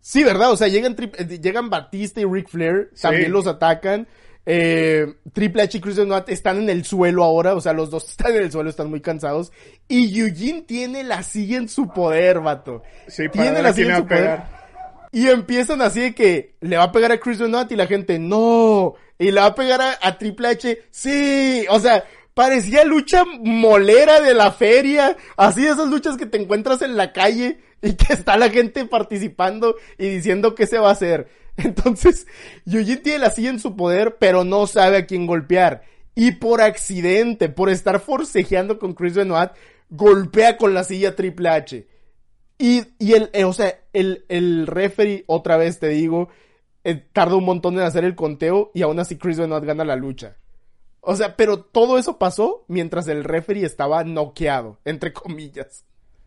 Sí, 0.00 0.22
¿verdad? 0.24 0.52
O 0.52 0.56
sea, 0.56 0.68
llegan, 0.68 0.96
eh, 0.98 1.38
llegan 1.38 1.70
Batista 1.70 2.20
y 2.20 2.24
Ric 2.24 2.48
Flair, 2.48 2.90
también 3.00 3.32
los 3.32 3.46
atacan. 3.46 4.06
Eh, 4.46 5.14
Triple 5.32 5.62
H 5.62 5.78
y 5.78 5.80
Chris 5.80 5.96
Benoit 5.96 6.28
están 6.28 6.58
en 6.58 6.68
el 6.68 6.84
suelo 6.84 7.24
ahora, 7.24 7.54
o 7.54 7.60
sea, 7.60 7.72
los 7.72 7.90
dos 7.90 8.08
están 8.10 8.34
en 8.34 8.42
el 8.42 8.52
suelo, 8.52 8.70
están 8.70 8.90
muy 8.90 9.00
cansados. 9.00 9.52
Y 9.88 10.20
Eugene 10.20 10.62
tiene 10.62 11.02
la 11.02 11.22
silla 11.22 11.58
en 11.58 11.68
su 11.68 11.88
poder, 11.88 12.40
vato. 12.40 12.82
Sí, 13.08 13.28
tiene 13.30 13.62
la 13.62 13.72
silla 13.72 13.96
en 13.96 14.02
su 14.02 14.06
poder. 14.06 14.40
Y 15.12 15.28
empiezan 15.28 15.80
así 15.80 16.00
de 16.00 16.14
que 16.14 16.56
le 16.60 16.76
va 16.76 16.84
a 16.84 16.92
pegar 16.92 17.12
a 17.12 17.20
Chris 17.20 17.38
Benoit 17.38 17.70
y 17.70 17.76
la 17.76 17.86
gente, 17.86 18.18
no. 18.18 18.94
Y 19.16 19.30
le 19.30 19.40
va 19.40 19.46
a 19.46 19.54
pegar 19.54 19.80
a, 19.80 20.18
Triple 20.18 20.48
H, 20.48 20.82
sí. 20.90 21.64
O 21.70 21.78
sea, 21.78 22.04
parecía 22.34 22.84
lucha 22.84 23.22
molera 23.24 24.20
de 24.20 24.34
la 24.34 24.50
feria. 24.50 25.16
Así 25.36 25.64
esas 25.64 25.88
luchas 25.88 26.16
que 26.16 26.26
te 26.26 26.42
encuentras 26.42 26.82
en 26.82 26.96
la 26.96 27.12
calle 27.12 27.60
y 27.80 27.92
que 27.94 28.12
está 28.12 28.36
la 28.36 28.50
gente 28.50 28.86
participando 28.86 29.76
y 29.98 30.08
diciendo 30.08 30.56
qué 30.56 30.66
se 30.66 30.78
va 30.78 30.88
a 30.88 30.92
hacer. 30.92 31.28
Entonces, 31.56 32.26
Eugene 32.66 32.96
tiene 32.96 33.18
la 33.20 33.30
silla 33.30 33.50
en 33.50 33.60
su 33.60 33.76
poder, 33.76 34.16
pero 34.18 34.44
no 34.44 34.66
sabe 34.66 34.98
a 34.98 35.06
quién 35.06 35.26
golpear. 35.26 35.82
Y 36.14 36.32
por 36.32 36.62
accidente, 36.62 37.48
por 37.48 37.70
estar 37.70 38.00
forcejeando 38.00 38.78
con 38.78 38.94
Chris 38.94 39.14
Benoit, 39.14 39.50
golpea 39.90 40.56
con 40.56 40.74
la 40.74 40.84
silla 40.84 41.16
Triple 41.16 41.48
H. 41.48 41.88
Y, 42.58 42.82
y 42.98 43.12
el, 43.14 43.30
eh, 43.32 43.44
o 43.44 43.52
sea, 43.52 43.80
el, 43.92 44.24
el 44.28 44.66
referee, 44.66 45.24
otra 45.26 45.56
vez 45.56 45.80
te 45.80 45.88
digo, 45.88 46.28
eh, 46.84 46.94
tarda 47.12 47.36
un 47.36 47.44
montón 47.44 47.74
en 47.74 47.80
hacer 47.80 48.04
el 48.04 48.14
conteo 48.14 48.70
y 48.74 48.82
aún 48.82 48.98
así 49.00 49.16
Chris 49.16 49.38
Benoit 49.38 49.64
gana 49.64 49.84
la 49.84 49.96
lucha. 49.96 50.36
O 51.00 51.16
sea, 51.16 51.36
pero 51.36 51.60
todo 51.60 51.98
eso 51.98 52.18
pasó 52.18 52.64
mientras 52.68 53.08
el 53.08 53.24
referee 53.24 53.64
estaba 53.64 54.04
noqueado, 54.04 54.78
entre 54.84 55.12
comillas. 55.12 55.84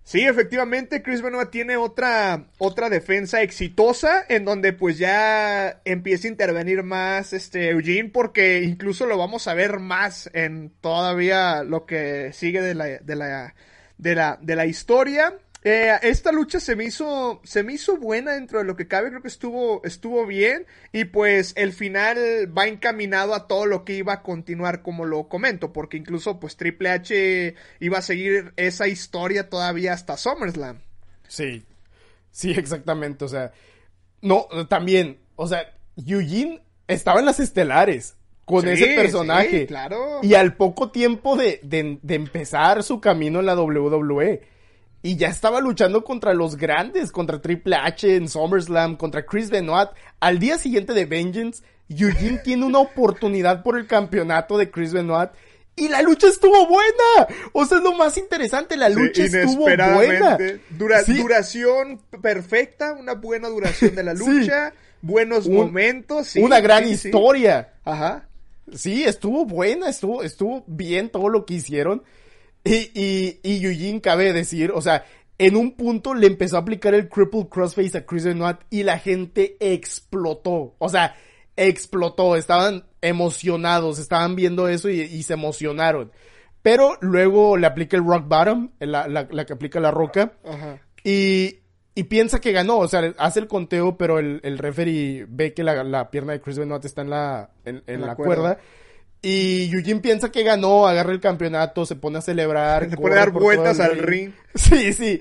Sí, 0.08 0.22
efectivamente, 0.22 1.04
Chris 1.04 1.22
Benoit 1.22 1.50
tiene 1.50 1.76
otra, 1.76 2.46
otra 2.60 2.90
defensa 2.90 3.42
exitosa 3.42 4.24
en 4.30 4.46
donde 4.46 4.72
pues 4.72 4.98
ya 4.98 5.82
empieza 5.84 6.30
a 6.30 6.32
intervenir 6.32 6.82
más 6.82 7.34
este 7.34 7.72
Eugene 7.72 8.08
porque 8.08 8.64
incluso 8.64 9.06
lo 9.06 9.18
vamos 9.18 9.50
a 9.50 9.54
ver 9.54 9.80
más 9.80 10.30
en 10.32 10.72
todavía 10.80 11.62
lo 11.64 11.86
que 11.86 12.32
sigue 12.32 12.62
de 12.62 12.74
la, 12.74 12.86
de 12.86 13.16
la, 13.18 13.54
de 13.98 14.16
la, 14.16 14.40
de 14.42 14.56
la 14.56 14.66
historia. 14.66 15.34
Eh, 15.64 15.92
esta 16.04 16.32
lucha 16.32 16.60
se 16.60 16.76
me 16.76 16.86
hizo 16.86 17.42
se 17.44 17.64
me 17.64 17.74
hizo 17.74 17.98
buena 17.98 18.34
dentro 18.34 18.60
de 18.60 18.66
lo 18.66 18.76
que 18.76 18.88
cabe 18.88 19.10
creo 19.10 19.22
que 19.24 19.28
estuvo 19.28 19.82
estuvo 19.84 20.26
bien 20.28 20.66
y 20.94 21.06
pues 21.06 21.54
el 21.58 21.74
final 21.74 22.18
va 22.56 22.68
encaminado 22.68 23.34
a 23.34 23.48
todo 23.48 23.66
lo 23.66 23.84
que 23.84 23.96
iba 23.96 24.14
a 24.14 24.22
continuar 24.24 24.82
como 24.84 25.06
lo 25.06 25.28
comento 25.28 25.74
porque 25.74 25.98
incluso 25.98 26.40
pues 26.40 26.58
Triple 26.58 26.92
H 26.92 27.56
iba 27.80 27.98
a 27.98 28.02
seguir 28.04 28.54
esa 28.56 28.88
historia 28.88 29.50
todavía 29.50 29.94
hasta 29.94 30.16
SummerSlam 30.16 30.78
sí 31.28 31.66
sí 32.32 32.52
exactamente 32.52 33.26
o 33.26 33.28
sea 33.28 33.52
no 34.22 34.48
también 34.70 35.18
o 35.36 35.48
sea 35.48 35.74
Eugene 35.98 36.62
estaba 36.88 37.20
en 37.20 37.26
las 37.26 37.40
estelares 37.40 38.16
con 38.46 38.62
Sí, 38.64 38.70
ese 38.70 38.96
personaje. 38.96 39.62
sí, 39.62 39.68
claro. 39.68 40.20
Y 40.22 40.36
al 40.36 40.56
poco 40.56 40.92
tiempo 40.92 41.36
de, 41.36 41.60
de, 41.64 42.00
de 42.02 42.16
empezar 42.16 42.82
su 42.84 43.02
camino 43.02 43.42
en 43.42 43.46
la 43.48 43.56
WWE. 43.60 44.42
Y 45.08 45.16
ya 45.16 45.30
estaba 45.30 45.62
luchando 45.62 46.04
contra 46.04 46.34
los 46.34 46.58
grandes, 46.58 47.14
contra 47.14 47.42
Triple 47.42 47.78
H 47.78 48.16
en 48.18 48.28
SummerSlam, 48.28 48.98
contra 48.98 49.26
Chris 49.26 49.50
Benoit. 49.50 49.88
Al 50.20 50.38
día 50.38 50.58
siguiente 50.58 50.92
de 50.94 51.06
Vengeance, 51.06 51.64
Eugene 51.88 52.40
tiene 52.44 52.66
una 52.66 52.80
oportunidad 52.80 53.64
por 53.64 53.78
el 53.78 53.88
campeonato 53.88 54.58
de 54.58 54.70
Chris 54.70 54.92
Benoit. 54.92 55.30
Y 55.78 55.88
la 55.88 56.02
lucha 56.02 56.28
estuvo 56.28 56.68
buena. 56.68 57.28
O 57.54 57.64
sea, 57.66 57.78
es 57.78 57.84
lo 57.84 57.94
más 57.94 58.18
interesante. 58.18 58.76
La 58.76 58.90
lucha 58.90 59.28
Sí, 59.28 59.38
estuvo 59.38 59.62
buena. 59.62 59.88
inesperadamente. 59.96 60.62
Dura- 60.72 61.04
Sí. 61.04 61.14
Duración 61.14 62.02
perfecta, 62.22 62.92
una 62.94 63.14
buena 63.14 63.48
duración 63.48 63.96
de 63.96 64.04
la 64.04 64.14
Sí. 64.16 64.26
lucha, 64.26 64.74
buenos 65.02 65.46
Un- 65.46 65.56
momentos. 65.56 66.36
una 66.36 66.60
gran 66.60 66.86
historia. 66.86 67.76
Ajá. 67.86 68.28
Sí, 68.76 69.06
estuvo 69.06 69.46
buena, 69.46 69.88
estuvo, 69.88 70.22
estuvo 70.24 70.66
bien 70.68 71.10
todo 71.10 71.30
lo 71.30 71.46
que 71.46 71.54
hicieron. 71.54 72.04
Y, 72.68 72.92
y, 72.94 73.40
y 73.44 73.66
Eugene 73.66 74.02
cabe 74.02 74.34
decir, 74.34 74.72
o 74.74 74.82
sea, 74.82 75.06
en 75.38 75.56
un 75.56 75.74
punto 75.74 76.14
le 76.14 76.28
empezó 76.28 76.58
a 76.58 76.62
aplicar 76.62 76.94
el 76.94 77.10
Cripple 77.10 77.48
Crossface 77.50 77.98
a 77.98 78.06
Chris 78.06 78.26
Benoit 78.26 78.58
y 78.70 78.84
la 78.84 79.00
gente 79.00 79.56
explotó. 79.60 80.76
O 80.80 80.90
sea, 80.90 81.16
explotó. 81.56 82.36
Estaban 82.36 82.86
emocionados, 83.02 84.00
estaban 84.00 84.36
viendo 84.36 84.68
eso 84.68 84.90
y, 84.90 85.02
y 85.02 85.24
se 85.24 85.34
emocionaron. 85.34 86.12
Pero 86.62 86.98
luego 87.02 87.56
le 87.56 87.68
aplica 87.68 87.96
el 87.98 88.06
Rock 88.06 88.28
Bottom, 88.28 88.72
la, 88.80 89.08
la, 89.08 89.28
la 89.30 89.46
que 89.46 89.54
aplica 89.54 89.80
la 89.80 89.92
roca. 89.92 90.34
Ajá. 90.44 90.82
Y, 91.04 91.60
y 91.96 92.04
piensa 92.04 92.42
que 92.42 92.52
ganó, 92.52 92.80
o 92.80 92.88
sea, 92.88 93.14
hace 93.18 93.40
el 93.40 93.48
conteo, 93.48 93.98
pero 93.98 94.20
el, 94.20 94.42
el 94.44 94.58
referee 94.58 95.26
ve 95.30 95.54
que 95.54 95.64
la, 95.64 95.84
la 95.84 96.12
pierna 96.12 96.34
de 96.34 96.42
Chris 96.42 96.60
Benoit 96.60 96.84
está 96.84 97.04
en 97.04 97.10
la, 97.12 97.52
en, 97.64 97.84
en 97.88 98.02
la 98.02 98.08
la, 98.08 98.16
cuerda. 98.16 98.36
cuerda. 98.36 98.60
Y 99.22 99.74
Eugene 99.74 100.00
piensa 100.00 100.32
que 100.32 100.44
ganó, 100.44 100.88
agarra 100.88 101.12
el 101.12 101.20
campeonato, 101.20 101.86
se 101.86 101.96
pone 101.96 102.20
a 102.20 102.22
celebrar. 102.22 102.90
Se 102.90 102.98
pone 102.98 103.16
a 103.16 103.20
dar 103.20 103.32
vueltas 103.32 103.80
el 103.80 103.86
al 103.86 103.98
ring. 104.00 104.32
Sí, 104.56 104.94
sí. 104.94 105.20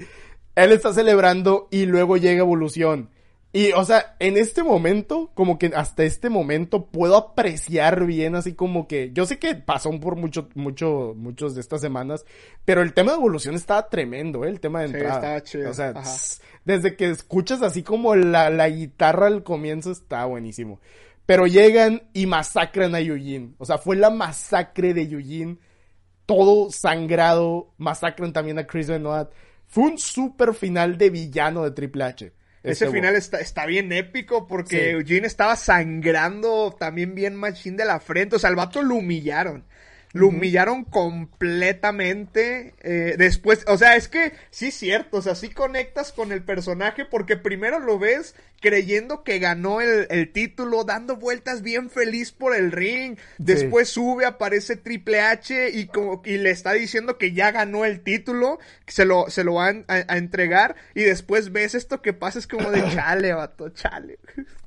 Él 0.55 0.73
está 0.73 0.93
celebrando 0.93 1.68
y 1.70 1.86
luego 1.86 2.16
llega 2.16 2.40
Evolución. 2.40 3.10
Y, 3.52 3.73
o 3.73 3.85
sea, 3.86 4.16
en 4.18 4.36
este 4.36 4.62
momento, 4.62 5.31
como 5.35 5.59
que 5.59 5.73
hasta 5.74 6.05
este 6.05 6.28
momento 6.28 6.86
puedo 6.86 7.16
apreciar 7.16 8.05
bien, 8.05 8.35
así 8.35 8.52
como 8.52 8.86
que, 8.86 9.12
yo 9.14 9.24
sé 9.24 9.39
que 9.39 9.55
pasó 9.55 9.90
por 9.98 10.16
mucho, 10.16 10.48
mucho, 10.55 11.14
muchos 11.16 11.55
de 11.55 11.62
estas 11.62 11.81
semanas, 11.81 12.27
pero 12.66 12.82
el 12.82 12.93
tema 12.93 13.12
de 13.12 13.18
Evolución 13.18 13.55
estaba 13.55 13.89
tremendo, 13.89 14.44
¿eh? 14.44 14.51
El 14.51 14.60
tema 14.60 14.82
de 14.82 14.89
Sí, 14.89 14.94
entrada. 14.94 15.16
estaba 15.16 15.43
chido. 15.43 15.70
O 15.70 15.74
sea, 15.74 15.89
Ajá. 15.90 16.10
desde 16.66 16.97
que 16.97 17.09
escuchas 17.09 17.62
así 17.62 17.82
como 17.82 18.14
la, 18.14 18.51
la 18.51 18.68
guitarra 18.68 19.28
al 19.28 19.43
comienzo 19.43 19.90
está 19.90 20.27
buenísimo. 20.27 20.78
Pero 21.27 21.47
llegan 21.47 22.03
y 22.12 22.27
masacran 22.27 22.94
a 22.94 23.01
Eugene. 23.01 23.55
O 23.59 23.65
sea, 23.65 23.78
fue 23.78 23.97
la 23.97 24.11
masacre 24.11 24.94
de 24.94 25.03
Eugene. 25.03 25.59
Todo 26.24 26.70
sangrado. 26.70 27.74
Masacran 27.78 28.32
también 28.32 28.59
a 28.59 28.66
Chris 28.66 28.89
Benoit. 28.89 29.28
Fue 29.66 29.85
un 29.85 29.98
super 29.98 30.55
final 30.55 30.97
de 30.97 31.11
villano 31.11 31.65
de 31.65 31.73
Triple 31.73 32.05
H. 32.05 32.32
Ese 32.62 32.90
final 32.90 33.15
está, 33.15 33.39
está 33.39 33.65
bien 33.65 33.93
épico 33.93 34.47
porque 34.48 34.77
Sí. 34.77 34.82
Eugene 34.90 35.27
estaba 35.28 35.55
sangrando 35.55 36.74
también 36.77 37.15
bien 37.15 37.36
machín 37.36 37.77
de 37.77 37.85
la 37.85 38.01
frente. 38.01 38.36
O 38.36 38.39
sea, 38.39 38.51
al 38.51 38.57
vato 38.57 38.82
lo 38.82 38.97
humillaron. 38.97 39.65
Lo 40.16 40.28
humillaron 40.28 40.84
completamente. 40.84 42.74
eh, 42.80 43.14
después, 43.18 43.64
o 43.68 43.76
sea, 43.78 43.97
es 43.97 44.09
que 44.09 44.32
sí 44.51 44.68
es 44.68 44.74
cierto. 44.74 45.18
O 45.18 45.22
sea, 45.22 45.34
sí 45.34 45.51
conectas 45.51 46.12
con 46.12 46.32
el 46.32 46.43
personaje 46.43 47.05
porque 47.05 47.36
primero 47.36 47.78
lo 47.78 47.98
ves 47.98 48.34
creyendo 48.60 49.22
que 49.22 49.38
ganó 49.38 49.80
el, 49.80 50.06
el 50.10 50.32
título, 50.32 50.84
dando 50.84 51.16
vueltas 51.16 51.62
bien 51.62 51.90
feliz 51.90 52.32
por 52.32 52.55
el 52.56 52.72
ring. 52.72 53.16
Después 53.38 53.88
sube, 53.88 54.24
aparece 54.24 54.76
Triple 54.76 55.20
H 55.20 55.70
y, 55.70 55.86
como, 55.86 56.22
y 56.24 56.38
le 56.38 56.51
está 56.51 56.72
diciendo 56.72 57.18
que 57.18 57.32
ya 57.32 57.52
ganó 57.52 57.84
el 57.84 58.01
título, 58.01 58.59
que 58.84 58.93
se 58.93 59.05
lo, 59.05 59.28
se 59.28 59.44
lo 59.44 59.55
van 59.55 59.84
a, 59.88 60.05
a 60.09 60.16
entregar. 60.16 60.76
Y 60.94 61.02
después 61.02 61.52
ves 61.52 61.74
esto 61.74 62.02
que 62.02 62.12
pasa, 62.12 62.38
es 62.38 62.47
como 62.47 62.70
de 62.70 62.82
chale, 62.94 63.32
vato, 63.34 63.68
chale. 63.70 64.18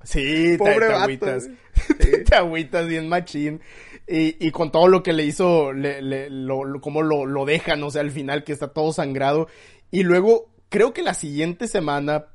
Sí, 0.04 0.52
te, 0.52 0.58
Pobre 0.58 0.74
te 0.76 0.86
vato, 0.86 0.98
agüitas. 1.04 1.50
sí. 2.00 2.24
te 2.24 2.36
agüitas 2.36 2.88
bien 2.88 3.10
machín. 3.10 3.62
Y, 4.10 4.38
y 4.40 4.52
con 4.52 4.72
todo 4.72 4.88
lo 4.88 5.04
que 5.04 5.14
le 5.14 5.24
hizo, 5.26 5.72
le, 5.72 6.02
le- 6.02 6.30
lo, 6.30 6.64
lo- 6.66 6.82
como 6.82 7.02
lo, 7.04 7.26
lo 7.26 7.46
dejan, 7.46 7.84
o 7.84 7.92
sea, 7.92 8.02
al 8.02 8.12
final 8.12 8.44
que 8.44 8.54
está 8.54 8.70
todo 8.70 8.92
sangrado. 8.92 9.48
Y 9.92 10.04
luego, 10.04 10.48
creo 10.70 10.94
que 10.94 11.04
la 11.04 11.14
siguiente 11.14 11.68
semana, 11.68 12.26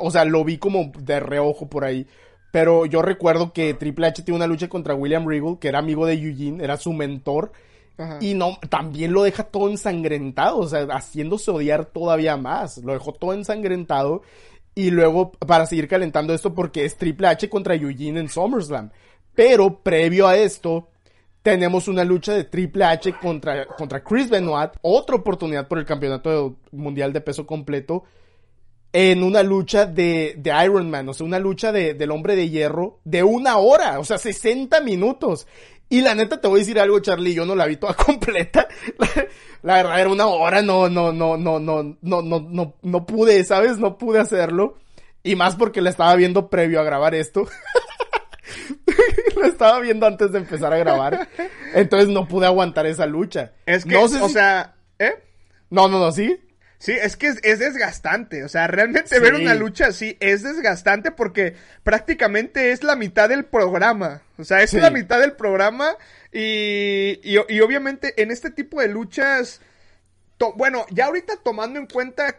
o 0.00 0.10
sea, 0.10 0.24
lo 0.24 0.44
vi 0.44 0.58
como 0.58 0.90
de 0.98 1.20
reojo 1.20 1.68
por 1.68 1.84
ahí. 1.84 2.06
Pero 2.52 2.84
yo 2.86 3.02
recuerdo 3.02 3.52
que 3.52 3.74
Triple 3.74 4.08
H 4.08 4.22
tiene 4.22 4.36
una 4.36 4.46
lucha 4.46 4.68
contra 4.68 4.94
William 4.94 5.26
Regal, 5.26 5.58
que 5.60 5.68
era 5.68 5.78
amigo 5.78 6.06
de 6.06 6.14
Eugene, 6.14 6.64
era 6.64 6.76
su 6.76 6.92
mentor. 6.92 7.52
Ajá. 7.96 8.18
Y 8.20 8.34
no, 8.34 8.58
también 8.70 9.12
lo 9.12 9.22
deja 9.22 9.44
todo 9.44 9.68
ensangrentado, 9.68 10.58
o 10.58 10.66
sea, 10.66 10.84
haciéndose 10.90 11.50
odiar 11.50 11.84
todavía 11.84 12.36
más. 12.36 12.78
Lo 12.78 12.92
dejó 12.94 13.12
todo 13.12 13.34
ensangrentado. 13.34 14.22
Y 14.74 14.90
luego, 14.90 15.32
para 15.32 15.66
seguir 15.66 15.86
calentando 15.88 16.32
esto, 16.32 16.54
porque 16.54 16.84
es 16.84 16.96
Triple 16.96 17.28
H 17.28 17.48
contra 17.50 17.74
Eugene 17.74 18.20
en 18.20 18.28
SummerSlam. 18.28 18.90
Pero, 19.40 19.80
previo 19.82 20.28
a 20.28 20.36
esto, 20.36 20.90
tenemos 21.40 21.88
una 21.88 22.04
lucha 22.04 22.34
de 22.34 22.44
Triple 22.44 22.84
H 22.84 23.14
contra, 23.14 23.64
contra 23.64 24.04
Chris 24.04 24.28
Benoit. 24.28 24.72
Otra 24.82 25.16
oportunidad 25.16 25.66
por 25.66 25.78
el 25.78 25.86
campeonato 25.86 26.58
mundial 26.72 27.14
de 27.14 27.22
peso 27.22 27.46
completo. 27.46 28.04
En 28.92 29.22
una 29.22 29.42
lucha 29.42 29.86
de, 29.86 30.34
de 30.36 30.52
Iron 30.62 30.90
Man, 30.90 31.08
o 31.08 31.14
sea, 31.14 31.24
una 31.24 31.38
lucha 31.38 31.72
de, 31.72 31.94
del 31.94 32.10
hombre 32.10 32.36
de 32.36 32.50
hierro 32.50 33.00
de 33.04 33.22
una 33.22 33.56
hora, 33.56 33.98
o 33.98 34.04
sea, 34.04 34.18
60 34.18 34.78
minutos. 34.82 35.46
Y 35.88 36.02
la 36.02 36.14
neta 36.14 36.38
te 36.38 36.46
voy 36.46 36.58
a 36.58 36.62
decir 36.62 36.78
algo, 36.78 37.00
Charlie, 37.00 37.32
yo 37.32 37.46
no 37.46 37.54
la 37.54 37.64
vi 37.64 37.76
toda 37.76 37.94
completa. 37.96 38.68
La, 39.62 39.76
verdad 39.76 40.00
era 40.00 40.10
una 40.10 40.26
hora, 40.26 40.60
no, 40.60 40.90
no, 40.90 41.14
no, 41.14 41.38
no, 41.38 41.58
no, 41.58 41.82
no, 41.82 42.22
no, 42.22 42.40
no, 42.40 42.74
no 42.82 43.06
pude, 43.06 43.42
¿sabes? 43.44 43.78
No 43.78 43.96
pude 43.96 44.18
hacerlo. 44.18 44.76
Y 45.22 45.34
más 45.34 45.56
porque 45.56 45.80
la 45.80 45.88
estaba 45.88 46.14
viendo 46.16 46.50
previo 46.50 46.78
a 46.78 46.84
grabar 46.84 47.14
esto. 47.14 47.48
la 49.40 49.46
estaba 49.46 49.80
viendo 49.80 50.06
antes 50.06 50.32
de 50.32 50.38
empezar 50.38 50.72
a 50.72 50.78
grabar. 50.78 51.28
Entonces 51.74 52.08
no 52.08 52.26
pude 52.28 52.46
aguantar 52.46 52.86
esa 52.86 53.06
lucha. 53.06 53.52
Es 53.66 53.84
que, 53.84 53.94
no 53.94 54.08
sé 54.08 54.20
o 54.20 54.28
si- 54.28 54.34
sea, 54.34 54.74
¿eh? 54.98 55.14
No, 55.70 55.88
no, 55.88 55.98
no, 55.98 56.12
¿sí? 56.12 56.38
Sí, 56.78 56.92
es 56.92 57.16
que 57.16 57.26
es, 57.26 57.38
es 57.42 57.58
desgastante. 57.58 58.42
O 58.42 58.48
sea, 58.48 58.66
realmente 58.66 59.14
Sí. 59.16 59.20
ver 59.20 59.34
una 59.34 59.54
lucha 59.54 59.88
así 59.88 60.16
es 60.20 60.42
desgastante 60.42 61.10
porque 61.10 61.54
prácticamente 61.82 62.72
es 62.72 62.82
la 62.82 62.96
mitad 62.96 63.28
del 63.28 63.44
programa. 63.44 64.22
O 64.38 64.44
sea, 64.44 64.62
es 64.62 64.70
Sí. 64.70 64.80
la 64.80 64.90
mitad 64.90 65.20
del 65.20 65.32
programa 65.32 65.94
y, 66.32 67.20
y, 67.22 67.36
y 67.48 67.60
obviamente 67.60 68.20
en 68.22 68.30
este 68.30 68.50
tipo 68.50 68.80
de 68.80 68.88
luchas, 68.88 69.60
bueno, 70.56 70.86
ya 70.90 71.06
ahorita 71.06 71.34
tomando 71.44 71.78
en 71.78 71.86
cuenta 71.86 72.32
cu- 72.32 72.38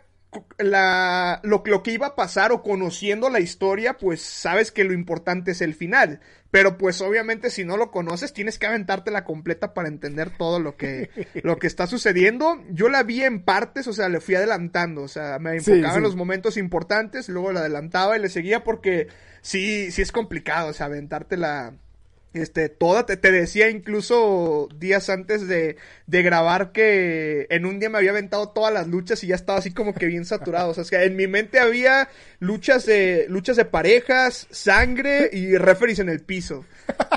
la, 0.57 1.39
lo, 1.43 1.61
lo 1.65 1.83
que 1.83 1.91
iba 1.91 2.07
a 2.07 2.15
pasar 2.15 2.51
o 2.51 2.63
conociendo 2.63 3.29
la 3.29 3.39
historia, 3.39 3.97
pues 3.97 4.21
sabes 4.21 4.71
que 4.71 4.83
lo 4.83 4.93
importante 4.93 5.51
es 5.51 5.61
el 5.61 5.73
final. 5.73 6.21
Pero 6.51 6.77
pues 6.77 7.01
obviamente 7.01 7.49
si 7.49 7.63
no 7.63 7.77
lo 7.77 7.91
conoces 7.91 8.33
tienes 8.33 8.59
que 8.59 8.67
aventarte 8.67 9.09
la 9.09 9.23
completa 9.23 9.73
para 9.73 9.87
entender 9.87 10.29
todo 10.37 10.59
lo 10.59 10.75
que, 10.77 11.09
lo 11.43 11.57
que 11.57 11.67
está 11.67 11.87
sucediendo. 11.87 12.63
Yo 12.69 12.89
la 12.89 13.03
vi 13.03 13.23
en 13.23 13.43
partes, 13.43 13.87
o 13.87 13.93
sea, 13.93 14.09
le 14.09 14.21
fui 14.21 14.35
adelantando, 14.35 15.03
o 15.03 15.07
sea, 15.07 15.39
me 15.39 15.59
Sí, 15.59 15.71
enfocaba 15.71 15.97
en 15.97 16.03
los 16.03 16.15
momentos 16.15 16.57
importantes, 16.57 17.29
luego 17.29 17.51
la 17.51 17.61
adelantaba 17.61 18.17
y 18.17 18.21
le 18.21 18.29
seguía 18.29 18.63
porque 18.63 19.07
sí, 19.41 19.91
sí 19.91 20.01
es 20.01 20.11
complicado, 20.11 20.69
o 20.69 20.73
sea, 20.73 20.87
aventarte 20.87 21.37
la, 21.37 21.73
este, 22.33 22.69
toda, 22.69 23.05
te, 23.05 23.17
te 23.17 23.31
decía 23.31 23.69
incluso 23.69 24.69
días 24.77 25.09
antes 25.09 25.47
de, 25.47 25.75
de 26.07 26.23
grabar 26.23 26.71
que 26.71 27.47
en 27.49 27.65
un 27.65 27.79
día 27.79 27.89
me 27.89 27.97
había 27.97 28.11
aventado 28.11 28.49
todas 28.49 28.73
las 28.73 28.87
luchas 28.87 29.23
y 29.23 29.27
ya 29.27 29.35
estaba 29.35 29.59
así 29.59 29.71
como 29.71 29.93
que 29.93 30.05
bien 30.05 30.25
saturado. 30.25 30.69
O 30.69 30.73
sea, 30.73 30.83
que 30.85 31.05
en 31.05 31.15
mi 31.15 31.27
mente 31.27 31.59
había 31.59 32.09
luchas 32.39 32.85
de, 32.85 33.25
luchas 33.27 33.57
de 33.57 33.65
parejas, 33.65 34.47
sangre 34.49 35.29
y 35.33 35.57
referees 35.57 35.99
en 35.99 36.09
el 36.09 36.21
piso. 36.21 36.65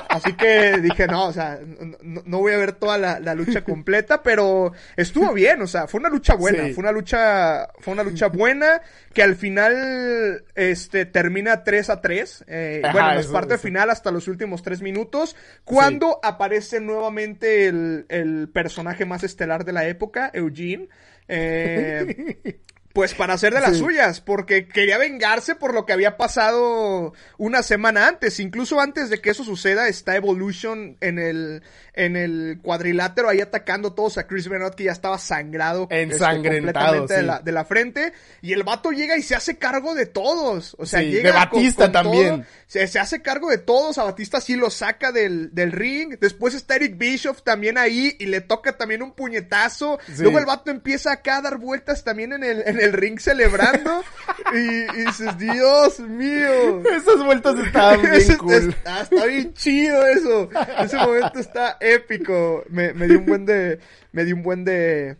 Así 0.09 0.33
que 0.33 0.77
dije, 0.79 1.07
no, 1.07 1.27
o 1.27 1.33
sea, 1.33 1.59
no, 2.01 2.39
voy 2.39 2.53
a 2.53 2.57
ver 2.57 2.71
toda 2.73 2.97
la, 2.97 3.19
la 3.19 3.35
lucha 3.35 3.63
completa, 3.65 4.23
pero 4.23 4.71
estuvo 4.95 5.33
bien, 5.33 5.61
o 5.61 5.67
sea, 5.67 5.87
fue 5.87 5.99
una 5.99 6.07
lucha 6.09 6.35
buena, 6.35 6.63
Sí. 6.65 6.73
fue 6.73 6.83
una 6.83 6.91
lucha, 6.93 7.67
fue 7.79 7.93
una 7.93 8.03
lucha 8.03 8.27
buena, 8.27 8.81
que 9.13 9.23
al 9.23 9.35
final, 9.35 10.45
este, 10.55 11.05
termina 11.05 11.63
3 11.65 11.89
a 11.89 11.99
3, 12.01 12.45
eh, 12.47 12.81
Ajá, 12.83 12.93
bueno, 12.93 13.13
no 13.15 13.19
es 13.19 13.27
parte 13.27 13.55
eso. 13.55 13.63
final 13.63 13.89
hasta 13.89 14.11
los 14.11 14.27
últimos 14.29 14.63
tres 14.63 14.81
minutos, 14.81 15.35
cuando 15.65 16.19
aparece 16.23 16.79
nuevamente 16.79 17.67
el, 17.67 18.05
el 18.07 18.49
personaje 18.53 19.03
más 19.05 19.23
estelar 19.23 19.65
de 19.65 19.73
la 19.73 19.85
época, 19.87 20.31
Eugene, 20.33 20.87
eh, 21.27 22.37
pues 22.95 23.13
para 23.13 23.33
hacer 23.33 23.53
de 23.53 23.59
las 23.59 23.73
Sí. 23.73 23.79
suyas, 23.79 24.21
porque 24.21 24.69
quería 24.69 24.97
vengarse 24.97 25.53
por 25.53 25.73
lo 25.73 25.85
que 25.85 25.91
había 25.91 26.15
pasado 26.15 27.11
una 27.37 27.61
semana 27.61 28.07
antes, 28.07 28.39
incluso 28.39 28.79
antes 28.79 29.09
de 29.09 29.19
que 29.19 29.31
eso 29.31 29.43
suceda 29.43 29.89
está 29.89 30.15
Evolution 30.15 30.95
en 31.01 31.19
el 31.19 31.61
en 31.95 32.15
el 32.15 32.59
cuadrilátero 32.61 33.29
ahí 33.29 33.41
atacando 33.41 33.93
todos 33.93 34.17
a 34.17 34.27
Chris 34.27 34.47
Benoit 34.47 34.75
que 34.75 34.85
ya 34.85 34.91
estaba 34.91 35.17
sangrado 35.17 35.83
este, 35.83 36.01
Ensangrentado, 36.01 37.07
de, 37.07 37.23
la, 37.23 37.39
de 37.39 37.51
la 37.51 37.65
frente 37.65 38.13
y 38.41 38.53
el 38.53 38.63
vato 38.63 38.91
llega 38.91 39.17
y 39.17 39.21
se 39.21 39.35
hace 39.35 39.57
cargo 39.57 39.95
de 39.95 40.05
todos, 40.05 40.75
o 40.77 40.85
sea, 40.85 40.99
Sí, 40.99 41.07
llega 41.11 41.31
de 41.31 41.35
Batista 41.37 41.85
con- 41.85 41.93
con 41.93 42.03
también. 42.03 42.29
todo. 42.37 42.45
se, 42.67 42.87
se, 42.87 42.99
hace 42.99 43.21
cargo 43.21 43.49
de 43.49 43.57
todos, 43.57 43.97
a 43.97 44.03
Batista 44.03 44.41
sí 44.41 44.55
lo 44.55 44.69
saca 44.69 45.11
del, 45.11 45.53
del, 45.53 45.71
ring, 45.71 46.17
después 46.19 46.53
está 46.53 46.75
Eric 46.75 46.97
Bischoff 46.97 47.41
también 47.43 47.77
ahí 47.77 48.15
y 48.19 48.25
le 48.25 48.41
toca 48.41 48.77
también 48.77 49.01
un 49.01 49.13
puñetazo, 49.13 49.99
sí. 50.07 50.21
luego 50.21 50.39
el 50.39 50.45
vato 50.45 50.71
empieza 50.71 51.11
acá 51.11 51.37
a 51.37 51.41
dar 51.41 51.57
vueltas 51.57 52.03
también 52.03 52.33
en 52.33 52.43
el, 52.43 52.63
en 52.65 52.79
el 52.79 52.93
ring 52.93 53.19
celebrando 53.19 54.03
y, 54.53 54.57
y, 54.57 55.05
dices, 55.05 55.37
Dios 55.37 55.99
mío. 55.99 56.81
Esas 56.91 57.23
vueltas 57.23 57.55
estaban 57.59 58.01
bien 58.11 58.37
cool. 58.37 58.53
Está, 58.69 59.01
está, 59.01 59.25
bien 59.25 59.53
chido 59.53 60.05
eso, 60.07 60.49
ese 60.79 60.97
momento 60.97 61.39
está 61.39 61.77
épico, 61.93 62.63
me, 62.69 62.93
me 62.93 63.07
dio 63.07 63.19
un 63.19 63.25
buen 63.25 63.45
de, 63.45 63.79
me 64.11 64.25
dio 64.25 64.35
un 64.35 64.43
buen 64.43 64.63
de 64.63 65.17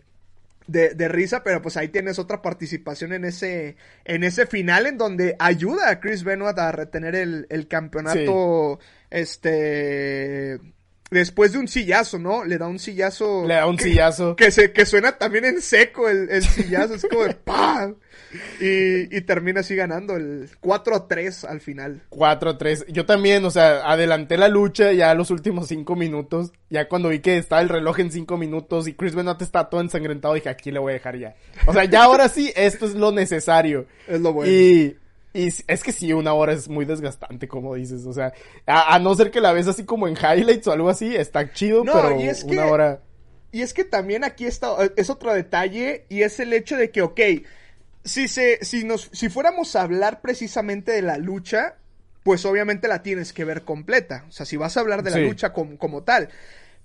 de, 0.67 0.95
de, 0.95 1.07
risa, 1.07 1.43
pero 1.43 1.61
pues 1.61 1.77
ahí 1.77 1.89
tienes 1.89 2.17
otra 2.19 2.41
participación 2.41 3.13
en 3.13 3.25
ese, 3.25 3.75
en 4.03 4.23
ese 4.23 4.47
final 4.47 4.87
en 4.87 4.97
donde 4.97 5.35
ayuda 5.39 5.89
a 5.89 5.99
Chris 5.99 6.23
Benoit 6.23 6.57
a 6.57 6.71
retener 6.71 7.15
el, 7.15 7.45
el 7.49 7.67
campeonato, 7.67 8.79
sí. 8.81 8.87
este, 9.11 10.59
después 11.11 11.53
de 11.53 11.59
un 11.59 11.67
sillazo, 11.67 12.17
¿no? 12.17 12.43
Le 12.43 12.57
da 12.57 12.67
un 12.67 12.79
sillazo. 12.79 13.45
Le 13.45 13.55
da 13.55 13.67
un 13.67 13.77
que, 13.77 13.83
sillazo. 13.83 14.35
Que, 14.35 14.51
se, 14.51 14.71
que 14.71 14.85
suena 14.85 15.17
también 15.17 15.45
en 15.45 15.61
seco 15.61 16.09
el, 16.09 16.29
el 16.29 16.43
sillazo, 16.43 16.95
es 16.95 17.05
como 17.05 17.25
de 17.25 17.33
¡pam! 17.45 17.95
Y, 18.59 19.15
y, 19.15 19.21
termina 19.21 19.61
así 19.61 19.75
ganando 19.75 20.15
el 20.15 20.49
4 20.59 20.95
a 20.95 21.07
3 21.07 21.45
al 21.45 21.61
final. 21.61 22.01
4 22.09 22.49
a 22.49 22.57
3. 22.57 22.85
Yo 22.89 23.05
también, 23.05 23.43
o 23.45 23.51
sea, 23.51 23.89
adelanté 23.89 24.37
la 24.37 24.47
lucha 24.47 24.91
ya 24.93 25.13
los 25.13 25.31
últimos 25.31 25.67
5 25.67 25.95
minutos. 25.95 26.51
Ya 26.69 26.87
cuando 26.87 27.09
vi 27.09 27.19
que 27.19 27.37
estaba 27.37 27.61
el 27.61 27.69
reloj 27.69 27.99
en 27.99 28.11
5 28.11 28.37
minutos 28.37 28.87
y 28.87 28.93
Chris 28.93 29.15
Benoit 29.15 29.41
está 29.41 29.69
todo 29.69 29.81
ensangrentado, 29.81 30.33
dije, 30.33 30.49
aquí 30.49 30.71
le 30.71 30.79
voy 30.79 30.91
a 30.91 30.93
dejar 30.93 31.17
ya. 31.17 31.35
O 31.65 31.73
sea, 31.73 31.85
ya 31.85 32.03
ahora 32.03 32.29
sí, 32.29 32.51
esto 32.55 32.85
es 32.85 32.95
lo 32.95 33.11
necesario. 33.11 33.85
Es 34.07 34.21
lo 34.21 34.33
bueno. 34.33 34.51
Y, 34.51 34.97
y 35.35 35.47
es 35.67 35.83
que 35.83 35.91
sí, 35.91 36.13
una 36.13 36.33
hora 36.33 36.53
es 36.53 36.69
muy 36.69 36.85
desgastante, 36.85 37.47
como 37.47 37.75
dices. 37.75 38.05
O 38.05 38.13
sea, 38.13 38.33
a, 38.65 38.95
a 38.95 38.99
no 38.99 39.13
ser 39.15 39.31
que 39.31 39.41
la 39.41 39.51
ves 39.51 39.67
así 39.67 39.83
como 39.83 40.07
en 40.07 40.15
highlights 40.15 40.67
o 40.67 40.71
algo 40.71 40.89
así, 40.89 41.13
está 41.13 41.51
chido, 41.51 41.83
no, 41.83 41.91
pero 41.91 42.21
y 42.21 42.29
es 42.29 42.43
una 42.45 42.53
que, 42.53 42.59
hora. 42.71 43.01
Y 43.51 43.61
es 43.61 43.73
que 43.73 43.83
también 43.83 44.23
aquí 44.23 44.45
está, 44.45 44.75
es 44.95 45.09
otro 45.09 45.33
detalle, 45.33 46.05
y 46.09 46.21
es 46.21 46.39
el 46.39 46.53
hecho 46.53 46.77
de 46.77 46.89
que, 46.89 47.01
ok, 47.01 47.19
si 48.05 48.27
se, 48.27 48.63
si 48.63 48.83
nos, 48.85 49.09
si 49.11 49.27
fuéramos 49.29 49.75
a 49.75 49.81
hablar 49.81 50.21
precisamente 50.21 50.91
de 50.93 51.01
la 51.01 51.17
lucha, 51.17 51.75
pues 52.23 52.45
obviamente 52.45 52.87
la 52.87 53.03
tienes 53.03 53.33
que 53.33 53.43
ver 53.45 53.63
completa. 53.63 54.25
O 54.29 54.31
sea, 54.31 54.45
si 54.45 54.55
vas 54.57 54.77
a 54.77 54.79
hablar 54.79 55.03
de 55.03 55.09
la 55.11 55.17
Sí. 55.17 55.23
lucha 55.23 55.51
como, 55.53 55.77
como 55.77 56.03
tal. 56.03 56.29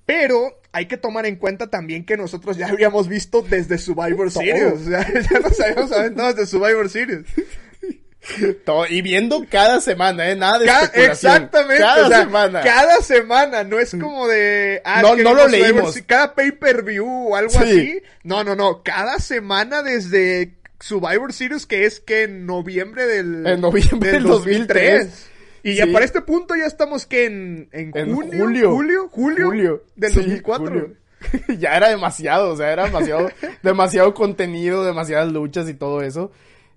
Pero 0.06 0.60
hay 0.72 0.86
que 0.86 0.96
tomar 0.96 1.24
en 1.26 1.36
cuenta 1.36 1.68
también 1.70 2.04
que 2.04 2.16
nosotros 2.16 2.56
ya 2.56 2.66
habíamos 2.68 3.06
visto 3.06 3.42
desde 3.42 3.78
Survivor 3.78 4.32
Todo. 4.32 4.42
Series. 4.42 4.72
O 4.72 4.78
sea, 4.78 5.06
ya 5.30 5.38
nos 5.38 5.60
habíamos 5.60 5.92
aventado 5.92 6.32
desde 6.34 6.46
Survivor 6.46 6.88
Series. 6.90 7.24
Todo- 8.64 8.86
y 8.86 9.00
viendo 9.02 9.46
cada 9.50 9.80
semana, 9.80 10.28
¿eh? 10.30 10.36
Nada 10.36 10.58
de 10.58 10.66
especulación. 10.66 11.10
exactamente. 11.12 11.82
Cada 11.82 12.06
o 12.06 12.08
sea, 12.08 12.18
semana. 12.24 12.60
Cada 12.60 12.96
semana. 13.02 13.64
No 13.64 13.78
es 13.78 13.90
como 13.92 14.28
de. 14.28 14.82
Ah, 14.84 15.00
No- 15.00 15.16
no 15.16 15.34
lo 15.34 15.48
leímos. 15.48 15.98
Cada 16.06 16.34
pay-per-view 16.34 17.06
o 17.30 17.36
algo 17.36 17.50
Sí. 17.50 17.58
así. 17.58 18.02
No, 18.22 18.44
no, 18.44 18.54
no. 18.54 18.82
Cada 18.82 19.18
semana 19.20 19.82
desde 19.82 20.52
Survivor 20.80 21.32
Series, 21.32 21.66
que 21.66 21.84
es 21.84 22.00
que 22.00 22.24
en 22.24 22.46
noviembre 22.46 23.06
del. 23.06 23.46
En 23.46 23.60
noviembre 23.60 24.12
del 24.12 24.24
2003. 24.24 25.28
Y 25.62 25.74
ya 25.74 25.86
para 25.92 26.04
este 26.06 26.22
punto 26.22 26.56
ya 26.56 26.64
estamos 26.64 27.04
que 27.06 27.26
en, 27.26 27.68
en, 27.72 27.92
En 27.94 28.14
junio, 28.14 28.38
julio. 28.38 28.70
julio, 28.72 29.08
julio, 29.10 29.46
Julio. 29.46 29.84
del 29.94 30.10
Sí, 30.12 30.16
2004. 30.20 30.66
julio. 30.66 30.96
ya 31.58 31.76
era 31.76 31.90
demasiado, 31.90 32.50
o 32.50 32.56
sea, 32.56 32.72
era 32.72 32.84
demasiado, 32.84 33.28
demasiado 33.62 34.14
contenido, 34.14 34.84
demasiadas 34.84 35.30
luchas 35.30 35.68
y 35.68 35.74
todo 35.74 36.00
eso. 36.02 36.32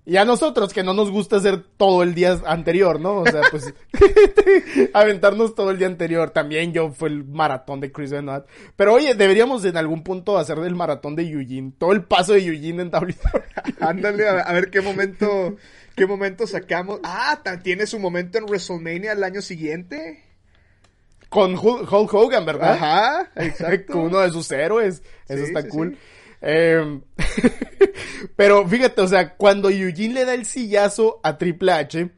Y 0.05 0.17
a 0.17 0.25
nosotros, 0.25 0.73
que 0.73 0.83
no 0.83 0.93
nos 0.93 1.09
gusta 1.11 1.37
hacer 1.37 1.63
todo 1.77 2.03
el 2.03 2.13
día 2.13 2.37
anterior, 2.45 2.99
¿no? 2.99 3.19
O 3.19 3.25
sea, 3.25 3.41
pues, 3.49 3.73
aventarnos 4.93 5.55
todo 5.55 5.71
el 5.71 5.77
día 5.77 5.87
anterior. 5.87 6.31
También 6.31 6.73
yo 6.73 6.91
fue 6.91 7.09
el 7.09 7.23
maratón 7.23 7.79
de 7.79 7.91
Chris 7.91 8.11
Benoit. 8.11 8.43
Pero 8.75 8.93
oye, 8.95 9.15
deberíamos 9.15 9.63
en 9.65 9.77
algún 9.77 10.03
punto 10.03 10.37
hacer 10.37 10.57
el 10.59 10.75
maratón 10.75 11.15
de 11.15 11.23
Eugene. 11.23 11.71
Todo 11.77 11.93
el 11.93 12.03
paso 12.03 12.33
de 12.33 12.45
Eugene 12.45 12.81
en 12.83 12.89
WWE. 12.89 13.15
Ándale, 13.79 14.27
a, 14.27 14.51
ver 14.51 14.69
qué 14.69 14.81
momento, 14.81 15.55
qué 15.95 16.05
momento 16.05 16.47
sacamos. 16.47 16.99
Ah, 17.03 17.41
tiene 17.63 17.85
su 17.87 17.97
momento 17.97 18.37
en 18.37 18.45
WrestleMania 18.45 19.13
el 19.13 19.23
año 19.23 19.41
siguiente. 19.41 20.21
Con 21.29 21.55
Hul- 21.55 21.87
Hulk 21.91 22.13
Hogan, 22.13 22.45
¿verdad? 22.45 22.73
Ajá, 22.73 23.31
exacto. 23.37 23.93
Con 23.93 24.01
uno 24.03 24.19
de 24.19 24.29
sus 24.31 24.51
héroes. 24.51 25.01
Eso 25.27 25.39
Sí, 25.45 25.45
está 25.45 25.61
sí, 25.63 25.69
cool. 25.69 25.91
sí. 25.93 25.97
Eh, 26.45 26.99
pero 28.35 28.67
fíjate, 28.67 29.01
o 29.01 29.07
sea, 29.07 29.35
cuando 29.35 29.69
Eugene 29.69 30.13
le 30.13 30.25
da 30.25 30.33
el 30.33 30.45
sillazo 30.45 31.19
a 31.23 31.37
Triple 31.37 31.71
H, 31.71 32.09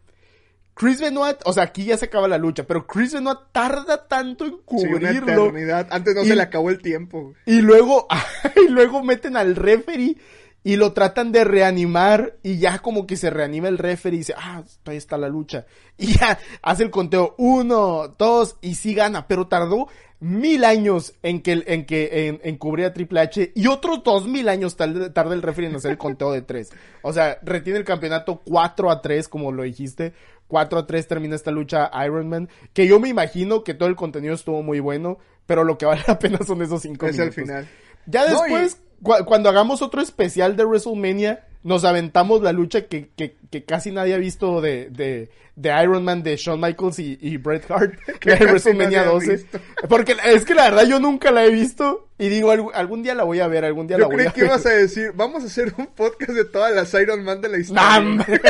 Chris 0.73 0.99
Benoit, 0.99 1.38
o 1.45 1.53
sea, 1.53 1.64
aquí 1.64 1.85
ya 1.85 1.95
se 1.97 2.06
acaba 2.06 2.27
la 2.27 2.38
lucha, 2.38 2.64
pero 2.65 2.85
Chris 2.85 3.14
Benoit 3.14 3.38
tarda 3.52 4.07
tanto 4.07 4.45
en 4.45 4.52
Sí, 4.52 4.57
una 4.88 4.99
cubrirlo. 4.99 5.43
eternidad. 5.45 5.88
Antes 5.91 6.15
no 6.15 6.23
Y- 6.23 6.27
se 6.27 6.35
le 6.35 6.41
acabó 6.41 6.69
el 6.69 6.81
tiempo. 6.81 7.34
y 7.45 7.61
luego, 7.61 8.07
y 8.68 8.69
luego 8.69 9.03
meten 9.03 9.38
al 9.38 9.56
referee 9.56 10.18
y 10.65 10.77
lo 10.77 10.93
tratan 10.93 11.31
de 11.31 11.43
reanimar 11.43 12.37
y 12.41 12.57
ya 12.57 12.79
como 12.79 13.05
que 13.05 13.17
se 13.17 13.29
reanima 13.29 13.67
el 13.67 13.77
referee 13.77 14.15
y 14.15 14.19
dice, 14.21 14.33
ah, 14.35 14.63
ahí 14.85 14.97
está 14.97 15.15
la 15.15 15.29
lucha. 15.29 15.65
Y 15.97 16.17
ya 16.17 16.39
hace 16.63 16.81
el 16.83 16.89
conteo, 16.89 17.35
uno, 17.37 18.13
dos, 18.17 18.57
y 18.61 18.73
sí 18.75 18.93
gana, 18.95 19.27
pero 19.27 19.47
tardó 19.47 19.87
mil 20.19 20.65
años 20.65 21.13
en 21.21 21.41
que, 21.41 21.63
en 21.67 21.85
que, 21.85 22.27
en, 22.27 22.41
en 22.43 22.57
cubrir 22.57 22.87
a 22.87 22.93
Triple 22.93 23.21
H 23.21 23.51
y 23.53 23.67
otros 23.67 24.03
dos 24.03 24.27
mil 24.27 24.49
años 24.49 24.75
tarda 24.75 25.33
el 25.35 25.41
referee 25.43 25.69
en 25.69 25.75
hacer 25.75 25.91
el 25.91 25.97
conteo 25.99 26.31
de 26.31 26.41
tres. 26.41 26.71
O 27.03 27.13
sea, 27.13 27.37
retiene 27.43 27.77
el 27.77 27.85
campeonato 27.85 28.41
4 28.43 28.89
a 28.89 29.01
3, 29.03 29.27
como 29.29 29.51
lo 29.51 29.61
dijiste. 29.63 30.13
4 30.47 30.79
a 30.79 30.87
3 30.87 31.07
termina 31.07 31.35
esta 31.35 31.51
lucha 31.51 31.91
Iron 32.05 32.27
Man, 32.27 32.49
que 32.73 32.87
yo 32.87 32.99
me 32.99 33.07
imagino 33.09 33.63
que 33.63 33.75
todo 33.75 33.87
el 33.87 33.95
contenido 33.95 34.33
estuvo 34.33 34.63
muy 34.63 34.79
bueno, 34.79 35.19
pero 35.45 35.63
lo 35.63 35.77
que 35.77 35.85
vale 35.85 36.01
la 36.07 36.17
pena 36.17 36.39
son 36.45 36.61
esos 36.63 36.81
cinco 36.81 37.05
Es 37.05 37.19
el 37.19 37.29
minutos. 37.29 37.35
final. 37.43 37.67
Ya 38.07 38.25
No, 38.29 38.41
después, 38.41 38.81
cuando 39.01 39.49
hagamos 39.49 39.81
otro 39.81 40.01
especial 40.01 40.55
de 40.55 40.65
WrestleMania, 40.65 41.45
nos 41.63 41.84
aventamos 41.84 42.41
la 42.41 42.51
lucha 42.51 42.85
que, 42.85 43.09
que, 43.15 43.38
que 43.49 43.63
casi 43.65 43.91
nadie 43.91 44.13
ha 44.13 44.17
visto 44.17 44.61
de, 44.61 44.89
de, 44.91 45.30
de 45.55 45.84
Iron 45.84 46.03
Man, 46.03 46.22
de 46.22 46.38
Shawn 46.38 46.59
Michaels 46.61 46.99
y, 46.99 47.17
y 47.22 47.38
Bret 47.38 47.69
Hart, 47.72 47.93
Que 48.19 48.35
de 48.35 48.45
WrestleMania 48.45 48.99
nadie 48.99 49.09
ha 49.09 49.13
12. 49.13 49.31
visto. 49.35 49.59
Porque 49.89 50.15
es 50.26 50.45
que 50.45 50.53
la 50.53 50.65
verdad 50.69 50.85
yo 50.85 50.99
nunca 50.99 51.31
la 51.31 51.43
he 51.45 51.49
visto 51.51 52.07
y 52.19 52.30
digo, 52.30 52.51
algún, 52.51 52.72
algún 52.76 53.03
día 53.03 53.15
la 53.15 53.23
voy 53.23 53.39
a 53.39 53.47
ver, 53.47 53.65
algún 53.65 53.88
día 53.88 53.97
Yo 53.97 54.01
la 54.03 54.07
voy 54.07 54.15
creí 54.17 54.27
a 54.27 54.31
que 54.34 54.41
ver. 54.41 54.49
ibas 54.51 54.65
a 54.65 54.69
decir, 54.69 55.11
vamos 55.15 55.43
a 55.43 55.47
hacer 55.47 55.73
un 55.77 55.88
podcast 55.88 56.31
de 56.31 56.45
todas 56.45 56.73
las 56.73 56.93
Iron 56.93 57.23
Man 57.23 57.41
de 57.41 57.49
la 57.49 57.57
historia. 57.57 57.84
¡No, 57.99 58.09
hombre! 58.11 58.41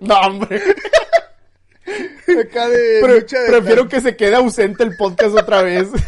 no, 0.00 0.20
hombre. 0.20 0.62
Acá 2.40 2.68
de 2.68 3.00
Pre- 3.02 3.20
lucha 3.20 3.40
de 3.40 3.48
prefiero 3.48 3.88
que 3.88 4.00
se 4.00 4.16
quede 4.16 4.34
ausente 4.36 4.82
el 4.82 4.96
podcast 4.96 5.36
otra 5.36 5.62
vez. 5.62 5.88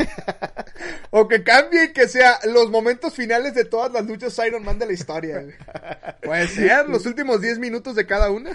O 1.11 1.29
que 1.29 1.43
cambie 1.43 1.85
y 1.85 1.93
que 1.93 2.09
sea 2.09 2.39
los 2.45 2.71
momentos 2.71 3.15
finales 3.15 3.55
de 3.55 3.65
todas 3.65 3.91
las 3.93 4.05
luchas 4.07 4.39
Iron 4.47 4.65
Man 4.65 4.79
de 4.79 4.87
la 4.87 4.93
historia. 4.93 5.41
güey. 5.41 5.55
Puede 6.23 6.49
ser, 6.49 6.89
los 6.89 7.07
últimos 7.07 7.41
10 7.41 7.59
minutos 7.59 7.95
de 7.95 8.07
cada 8.07 8.31
una. 8.31 8.51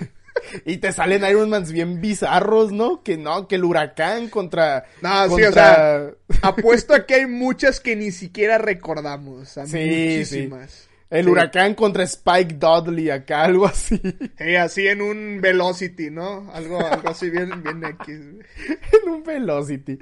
Y 0.66 0.78
te 0.78 0.92
salen 0.92 1.26
Ironmans 1.26 1.72
bien 1.72 2.02
bizarros, 2.02 2.72
¿no? 2.72 3.02
Que 3.04 3.18
no, 3.18 3.48
que 3.48 3.56
el 3.56 3.64
huracán 3.64 4.28
contra. 4.30 4.86
No, 5.02 5.24
sí, 5.26 5.30
contra... 5.30 5.48
o 5.50 5.54
sea, 5.54 6.10
apuesto 6.44 6.94
a 6.94 7.06
que 7.06 7.16
hay 7.16 7.26
muchas 7.26 7.80
que 7.80 7.96
ni 7.96 8.12
siquiera 8.12 8.58
recordamos. 8.58 9.58
a 9.58 9.66
Sí, 9.66 9.78
muchísimas. 9.78 10.88
El 11.12 11.26
Sí. 11.26 11.30
huracán 11.32 11.76
contra 11.76 12.04
Spike 12.04 12.56
Dudley, 12.56 13.10
acá, 13.12 13.44
algo 13.44 13.66
así. 13.68 14.02
Sí, 14.38 14.56
así 14.56 14.88
en 14.88 15.02
un 15.02 15.40
Velocity, 15.42 16.10
¿no? 16.10 16.50
Algo, 16.54 16.80
algo 16.84 17.10
así 17.10 17.30
bien, 17.30 17.62
bien 17.62 17.84
X. 17.84 18.20
güey. 18.32 18.46
en 19.04 19.10
un 19.10 19.24
Velocity. 19.24 20.00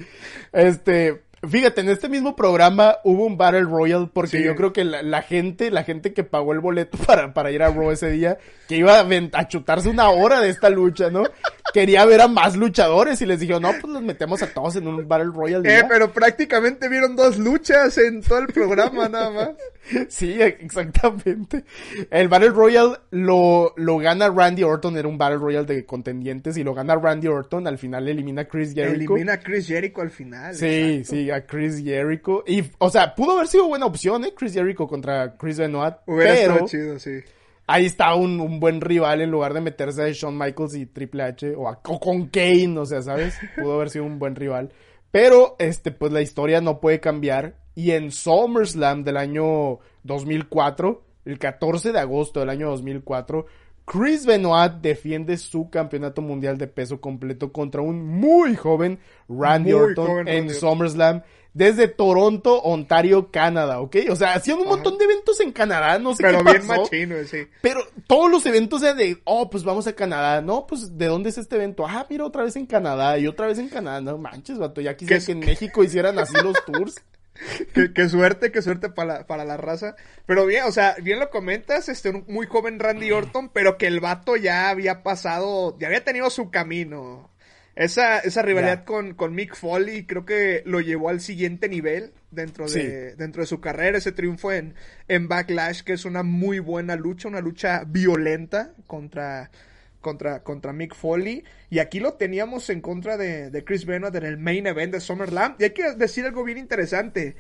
Este, 0.54 1.24
fíjate, 1.48 1.82
en 1.82 1.90
este 1.90 2.10
mismo 2.10 2.36
programa 2.36 2.98
hubo 3.04 3.26
un 3.26 3.38
Battle 3.38 3.62
Royale 3.64 4.10
porque 4.12 4.38
Sí. 4.40 4.44
yo 4.44 4.56
creo 4.56 4.74
que 4.74 4.84
la, 4.84 5.02
la 5.04 5.22
gente, 5.22 5.72
la 5.72 5.84
gente 5.84 6.14
que 6.14 6.24
pagó 6.24 6.54
el 6.54 6.60
boleto 6.60 6.98
para, 7.06 7.34
para 7.34 7.52
ir 7.52 7.62
a 7.64 7.70
Raw 7.70 7.92
ese 7.92 8.10
día, 8.12 8.38
que 8.68 8.78
iba 8.78 9.00
a, 9.00 9.08
a 9.34 9.48
chutarse 9.48 9.90
una 9.90 10.10
hora 10.10 10.40
de 10.42 10.50
esta 10.50 10.70
lucha, 10.70 11.10
¿no? 11.10 11.24
Quería 11.74 12.04
ver 12.06 12.22
a 12.22 12.28
más 12.28 12.56
luchadores 12.56 13.22
y 13.22 13.28
les 13.28 13.40
dijo, 13.40 13.60
no, 13.60 13.70
pues 13.80 13.94
los 13.94 14.02
metemos 14.02 14.42
a 14.42 14.48
todos 14.48 14.76
en 14.78 14.88
un 14.88 15.08
Battle 15.08 15.32
Royale. 15.34 15.70
Eh, 15.72 15.82
ya". 15.82 15.88
pero 15.88 16.12
prácticamente 16.12 16.90
vieron 16.90 17.16
dos 17.16 17.38
luchas 17.38 17.96
en 18.00 18.22
todo 18.24 18.40
el 18.40 18.48
programa 18.48 19.08
nada 19.08 19.30
más. 19.32 19.50
Sí, 20.08 20.40
exactamente. 20.40 21.64
El 22.12 22.28
Battle 22.28 22.50
Royale 22.50 22.98
lo, 23.12 23.74
lo 23.76 23.98
gana 23.98 24.30
Randy 24.30 24.62
Orton, 24.64 24.98
era 24.98 25.08
un 25.08 25.18
Battle 25.18 25.38
Royale 25.38 25.66
de 25.66 25.86
contendientes 25.86 26.58
y 26.58 26.64
lo 26.64 26.74
gana 26.76 26.96
Randy 26.96 27.28
Orton, 27.28 27.66
al 27.66 27.78
final 27.80 28.08
elimina 28.08 28.44
a 28.44 28.46
Chris 28.48 28.74
Jericho. 28.76 29.14
Elimina 29.16 29.34
a 29.34 29.40
Chris 29.40 29.68
Jericho 29.68 30.02
al 30.02 30.12
final. 30.12 30.54
Sí, 30.54 30.66
exacto. 30.66 31.16
sí, 31.16 31.29
a 31.32 31.46
Chris 31.46 31.84
Jericho. 31.84 32.44
Y, 32.48 32.64
o 32.78 32.90
sea, 32.90 33.16
pudo 33.16 33.34
haber 33.34 33.48
sido 33.48 33.68
buena 33.68 33.86
opción, 33.86 34.24
¿eh? 34.26 34.34
Chris 34.36 34.54
Jericho 34.54 34.88
contra 34.88 35.36
Chris 35.38 35.58
Benoit. 35.60 35.96
Hubiera 36.06 36.34
pero 36.34 36.66
chido, 36.68 37.00
sí. 37.00 37.20
ahí 37.68 37.86
está 37.86 38.14
un, 38.16 38.40
un 38.40 38.60
buen 38.60 38.82
rival 38.82 39.22
en 39.22 39.32
lugar 39.32 39.54
de 39.54 39.62
meterse 39.62 40.04
a 40.04 40.10
Shawn 40.12 40.38
Michaels 40.38 40.76
y 40.76 40.86
Triple 40.86 41.24
H 41.24 41.54
o, 41.56 41.68
a- 41.70 41.80
o 41.86 42.00
con 42.00 42.28
Kane, 42.28 42.78
o 42.78 42.86
sea, 42.86 43.02
¿sabes? 43.02 43.36
Pudo 43.56 43.76
haber 43.76 43.90
sido 43.90 44.06
un 44.06 44.20
buen 44.20 44.36
rival. 44.36 44.72
Pero, 45.12 45.56
este, 45.60 45.92
pues 45.92 46.12
la 46.12 46.22
historia 46.22 46.62
no 46.62 46.80
puede 46.80 47.00
cambiar. 47.00 47.56
Y 47.76 47.92
en 47.92 48.12
SummerSlam 48.12 49.04
del 49.04 49.18
año 49.18 49.80
2004, 50.04 51.04
el 51.26 51.40
14 51.40 51.92
de 51.94 52.00
agosto 52.00 52.40
del 52.42 52.50
año 52.50 52.70
2004, 52.70 53.46
Chris 53.92 54.24
Benoit 54.24 54.74
defiende 54.82 55.36
su 55.38 55.72
campeonato 55.72 56.22
mundial 56.22 56.60
de 56.60 56.68
peso 56.68 57.02
completo 57.02 57.52
contra 57.52 57.82
un 57.82 58.06
muy 58.06 58.56
joven 58.56 59.00
Randy 59.28 59.74
Orton 59.74 60.28
en 60.28 60.52
SummerSlam 60.52 61.24
desde 61.54 61.88
Toronto, 61.88 62.62
Ontario, 62.62 63.32
Canadá, 63.32 63.80
¿ok? 63.80 63.96
O 64.12 64.16
sea, 64.16 64.34
hacían 64.34 64.60
un 64.60 64.68
montón 64.68 65.00
de 65.00 65.06
eventos 65.06 65.40
en 65.40 65.52
Canadá, 65.52 65.98
no 65.98 66.14
sé 66.14 66.22
Pero 66.22 66.44
qué 66.44 66.52
bien 66.52 66.68
machino, 66.68 67.16
sí. 67.26 67.48
Pero 67.64 67.82
todos 68.06 68.30
los 68.30 68.46
eventos 68.46 68.84
eran 68.84 68.98
de, 68.98 69.20
oh, 69.24 69.50
pues 69.50 69.64
vamos 69.64 69.88
a 69.88 69.94
Canadá, 69.94 70.42
¿no? 70.42 70.68
Pues, 70.68 70.96
¿de 70.96 71.08
dónde 71.08 71.30
es 71.30 71.40
este 71.40 71.56
evento? 71.56 71.88
Ah, 71.88 72.06
mira, 72.08 72.26
otra 72.26 72.44
vez 72.44 72.56
en 72.56 72.68
Canadá 72.68 73.18
y 73.18 73.26
otra 73.26 73.48
vez 73.48 73.58
en 73.58 73.70
Canadá. 73.70 74.00
No 74.02 74.20
manches, 74.20 74.60
vato, 74.60 74.82
ya 74.82 74.96
quisiera 74.96 75.26
que 75.26 75.32
en 75.32 75.40
México 75.40 75.84
hicieran 75.84 76.20
así 76.20 76.36
los 76.36 76.64
tours. 76.66 76.96
qué, 77.96 78.10
suerte, 78.10 78.52
qué 78.52 78.62
suerte 78.62 78.90
para 78.90 79.20
la, 79.20 79.28
para 79.28 79.46
la 79.46 79.58
raza. 79.58 79.96
Pero 80.26 80.46
bien, 80.46 80.64
o 80.66 80.72
sea, 80.72 80.96
bien 81.02 81.20
lo 81.20 81.30
comentas, 81.30 81.90
este, 81.90 82.10
un 82.10 82.26
muy 82.28 82.46
joven 82.46 82.80
Randy 82.80 83.12
Orton, 83.12 83.50
pero 83.50 83.78
que 83.78 83.88
el 83.88 84.00
vato 84.00 84.36
ya 84.36 84.70
había 84.70 85.04
pasado, 85.04 85.78
ya 85.80 85.88
había 85.88 86.04
tenido 86.04 86.30
su 86.30 86.52
camino. 86.52 87.30
Esa, 87.76 88.20
esa 88.20 88.42
rivalidad 88.42 88.84
con, 88.84 89.14
con 89.14 89.34
Mick 89.34 89.56
Foley 89.56 90.06
creo 90.06 90.26
que 90.26 90.64
lo 90.66 90.82
llevó 90.82 91.08
al 91.08 91.22
siguiente 91.22 91.70
nivel 91.70 92.12
dentro 92.30 92.68
de, 92.70 93.16
dentro 93.16 93.42
de 93.42 93.48
su 93.48 93.62
carrera. 93.62 93.98
Ese 93.98 94.12
triunfo 94.12 94.52
en, 94.52 94.76
en 95.08 95.30
Backlash, 95.30 95.84
que 95.84 95.94
es 95.94 96.04
una 96.04 96.22
muy 96.22 96.60
buena 96.60 96.98
lucha, 96.98 97.30
una 97.30 97.40
lucha 97.40 97.84
violenta 97.88 98.74
contra, 98.86 99.50
contra, 100.02 100.44
contra 100.44 100.74
Mick 100.74 100.96
Foley. 100.96 101.44
Y 101.70 101.80
aquí 101.80 102.00
lo 102.00 102.14
teníamos 102.14 102.70
en 102.70 102.82
contra 102.82 103.18
de, 103.18 103.50
de 103.50 103.64
Chris 103.64 103.86
Benoit 103.86 104.16
en 104.16 104.26
el 104.26 104.38
main 104.38 104.68
event 104.68 104.94
de 104.94 105.00
SummerSlam. 105.00 105.56
Y 105.60 105.64
hay 105.64 105.72
que 105.72 105.94
decir 105.94 106.26
algo 106.26 106.44
bien 106.44 106.58
interesante. 106.58 107.36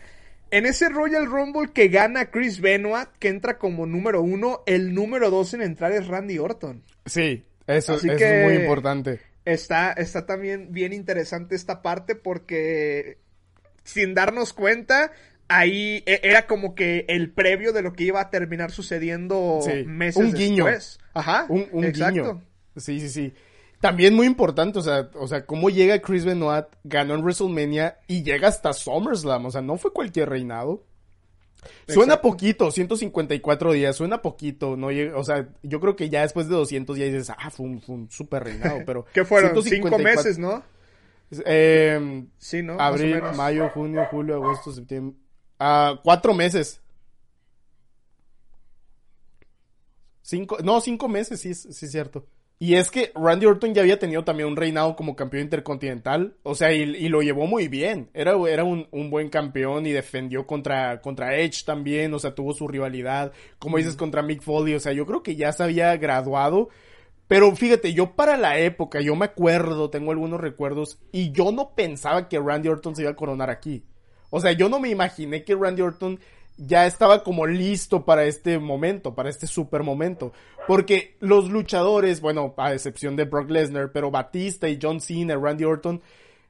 En 0.51 0.65
ese 0.65 0.89
Royal 0.89 1.25
Rumble 1.25 1.71
que 1.73 1.89
gana 1.89 2.31
Chris 2.31 2.59
Benoit, 2.59 3.09
que 3.19 3.29
entra 3.29 3.57
como 3.57 3.85
número 3.85 4.21
uno, 4.21 4.63
el 4.65 4.93
número 4.93 5.29
dos 5.29 5.53
en 5.53 5.61
entrar 5.61 5.91
es 5.91 6.07
Randy 6.07 6.39
Orton. 6.39 6.83
Sí, 7.05 7.45
eso, 7.67 7.95
eso 7.95 8.07
es 8.07 8.45
muy 8.45 8.55
importante 8.55 9.19
está, 9.53 9.91
está 9.93 10.25
también 10.25 10.71
bien 10.71 10.93
interesante 10.93 11.55
esta 11.55 11.81
parte 11.81 12.15
porque 12.15 13.17
sin 13.83 14.13
darnos 14.13 14.53
cuenta, 14.53 15.11
ahí 15.47 16.03
e, 16.05 16.21
era 16.23 16.45
como 16.45 16.75
que 16.75 17.05
el 17.07 17.31
previo 17.31 17.73
de 17.73 17.81
lo 17.81 17.93
que 17.93 18.05
iba 18.05 18.21
a 18.21 18.29
terminar 18.29 18.71
sucediendo 18.71 19.59
meses 19.85 20.23
un 20.23 20.33
guiño. 20.33 20.65
después. 20.65 20.99
Ajá. 21.13 21.45
Un, 21.49 21.91
guiño. 21.91 22.41
Sí, 22.79 22.99
sí, 22.99 23.09
sí. 23.09 23.33
También 23.79 24.13
muy 24.13 24.27
importante, 24.27 24.79
o 24.79 24.81
sea, 24.81 25.09
o 25.13 25.27
sea, 25.27 25.45
cómo 25.45 25.69
llega 25.69 25.99
Chris 25.99 26.25
Benoit, 26.25 26.65
ganó 26.83 27.15
en 27.15 27.21
WrestleMania 27.21 27.99
y 28.07 28.23
llega 28.23 28.49
hasta 28.49 28.73
SummerSlam, 28.73 29.45
o 29.45 29.51
sea, 29.51 29.61
no 29.61 29.77
fue 29.77 29.93
cualquier 29.93 30.29
reinado. 30.29 30.83
Suena 31.87 32.21
poquito, 32.21 32.71
154 32.71 33.71
días, 33.73 33.95
suena 33.95 34.21
poquito, 34.21 34.77
no 34.77 34.87
o 35.15 35.23
sea, 35.23 35.49
yo 35.63 35.79
creo 35.79 35.95
que 35.95 36.09
ya 36.09 36.21
después 36.21 36.47
de 36.47 36.55
200 36.55 36.97
ya 36.97 37.05
dices, 37.05 37.29
ah, 37.29 37.49
fue 37.49 37.65
un, 37.65 37.81
fue 37.81 37.97
súper 38.09 38.43
reinado, 38.43 38.79
pero... 38.85 39.05
¿Qué 39.13 39.23
fueron? 39.23 39.61
Cinco 39.63 39.97
meses, 39.97 40.37
¿no? 40.37 40.61
Eh, 41.45 42.25
sí, 42.37 42.61
¿no? 42.63 42.79
Abril, 42.79 43.21
mayo, 43.35 43.69
junio, 43.69 44.05
julio, 44.11 44.35
agosto, 44.35 44.73
septiembre... 44.73 45.17
Ah, 45.57 45.99
cuatro 46.03 46.33
meses. 46.33 46.81
Cinco, 50.21 50.57
no, 50.63 50.79
cinco 50.79 51.07
meses, 51.07 51.41
sí, 51.41 51.53
sí 51.53 51.85
es 51.85 51.91
cierto. 51.91 52.25
Y 52.61 52.75
es 52.75 52.91
que 52.91 53.13
Randy 53.15 53.45
Orton 53.45 53.73
ya 53.73 53.81
había 53.81 53.99
tenido 53.99 54.25
también 54.25 54.49
un 54.49 54.57
reinado 54.57 54.93
como 54.97 55.15
campeón 55.15 55.43
intercontinental. 55.43 56.35
O 56.43 56.55
sea, 56.55 56.73
y, 56.73 57.07
lo 57.07 57.21
llevó 57.21 57.47
muy 57.47 57.69
bien. 57.69 58.09
Era, 58.13 58.33
era 58.49 58.65
un, 58.65 58.87
buen 59.09 59.29
campeón 59.29 59.85
y 59.85 59.93
defendió 59.93 60.45
contra, 60.45 60.99
contra 60.99 61.37
Edge 61.37 61.63
también. 61.65 62.13
O 62.13 62.19
sea, 62.19 62.35
tuvo 62.35 62.53
su 62.53 62.67
rivalidad. 62.67 63.31
Como 63.59 63.77
dices, 63.77 63.95
contra 63.95 64.21
Mick 64.21 64.41
Foley. 64.41 64.75
O 64.75 64.79
sea, 64.81 64.91
yo 64.91 65.05
creo 65.05 65.23
que 65.23 65.37
ya 65.37 65.53
se 65.53 65.63
había 65.63 65.95
graduado. 65.95 66.67
Pero 67.29 67.55
fíjate, 67.55 67.93
yo 67.93 68.15
para 68.15 68.35
la 68.35 68.59
época, 68.59 68.99
yo 68.99 69.15
me 69.15 69.25
acuerdo, 69.25 69.89
tengo 69.89 70.11
algunos 70.11 70.41
recuerdos. 70.41 70.99
Y 71.13 71.31
yo 71.31 71.53
no 71.53 71.75
pensaba 71.75 72.27
que 72.27 72.39
Randy 72.39 72.67
Orton 72.67 72.93
se 72.93 73.03
iba 73.03 73.11
a 73.11 73.15
coronar 73.15 73.49
aquí. 73.49 73.85
O 74.31 74.41
sea, 74.41 74.51
yo 74.51 74.67
no 74.67 74.81
me 74.81 74.89
imaginé 74.89 75.45
que 75.45 75.55
Randy 75.55 75.81
Orton 75.81 76.19
ya 76.59 76.85
estaba 76.85 77.23
como 77.23 77.45
listo 77.45 78.03
para 78.03 78.25
este 78.25 78.59
momento, 78.59 79.15
para 79.15 79.29
este 79.29 79.47
super 79.47 79.83
momento. 79.83 80.33
Porque 80.67 81.15
los 81.19 81.49
luchadores, 81.49 82.21
bueno, 82.21 82.53
a 82.57 82.73
excepción 82.73 83.15
de 83.15 83.25
Brock 83.25 83.49
Lesnar, 83.49 83.91
pero 83.91 84.11
Batista 84.11 84.67
y 84.67 84.77
John 84.81 84.99
Cena, 85.01 85.35
Randy 85.35 85.63
Orton, 85.63 86.01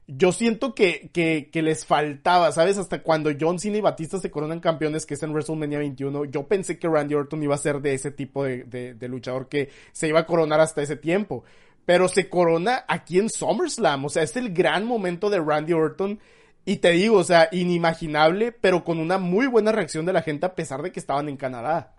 yo 0.06 0.32
siento 0.32 0.74
que, 0.74 1.10
que, 1.12 1.62
les 1.62 1.86
faltaba, 1.86 2.50
¿sabes? 2.50 2.76
Hasta 2.78 3.02
cuando 3.02 3.30
John 3.40 3.60
Cena 3.60 3.78
y 3.78 3.80
Batista 3.80 4.18
se 4.18 4.30
coronan 4.30 4.58
campeones, 4.58 5.06
que 5.06 5.14
es 5.14 5.22
en 5.22 5.30
WrestleMania 5.30 5.78
21, 5.78 6.24
yo 6.24 6.48
pensé 6.48 6.78
que 6.78 6.88
Randy 6.88 7.14
Orton 7.14 7.42
iba 7.44 7.54
a 7.54 7.58
ser 7.58 7.80
de 7.80 7.94
ese 7.94 8.10
tipo 8.10 8.42
de, 8.42 8.64
de, 8.64 8.94
de 8.94 9.08
luchador 9.08 9.48
que 9.48 9.70
se 9.92 10.08
iba 10.08 10.20
a 10.20 10.26
coronar 10.26 10.60
hasta 10.60 10.82
ese 10.82 10.96
tiempo. 10.96 11.44
Pero 11.86 12.08
se 12.08 12.28
corona 12.28 12.84
aquí 12.88 13.20
en 13.20 13.30
SummerSlam, 13.30 14.04
o 14.04 14.08
sea, 14.08 14.24
es 14.24 14.36
el 14.36 14.52
gran 14.52 14.84
momento 14.84 15.30
de 15.30 15.38
Randy 15.38 15.72
Orton 15.72 16.18
y 16.64 16.76
te 16.76 16.90
digo, 16.90 17.18
o 17.18 17.24
sea, 17.24 17.48
inimaginable, 17.52 18.52
pero 18.52 18.84
con 18.84 18.98
una 18.98 19.18
muy 19.18 19.46
buena 19.46 19.72
reacción 19.72 20.06
de 20.06 20.12
la 20.12 20.22
gente 20.22 20.46
a 20.46 20.54
pesar 20.54 20.82
de 20.82 20.92
que 20.92 21.00
estaban 21.00 21.28
en 21.28 21.36
Canadá. 21.36 21.94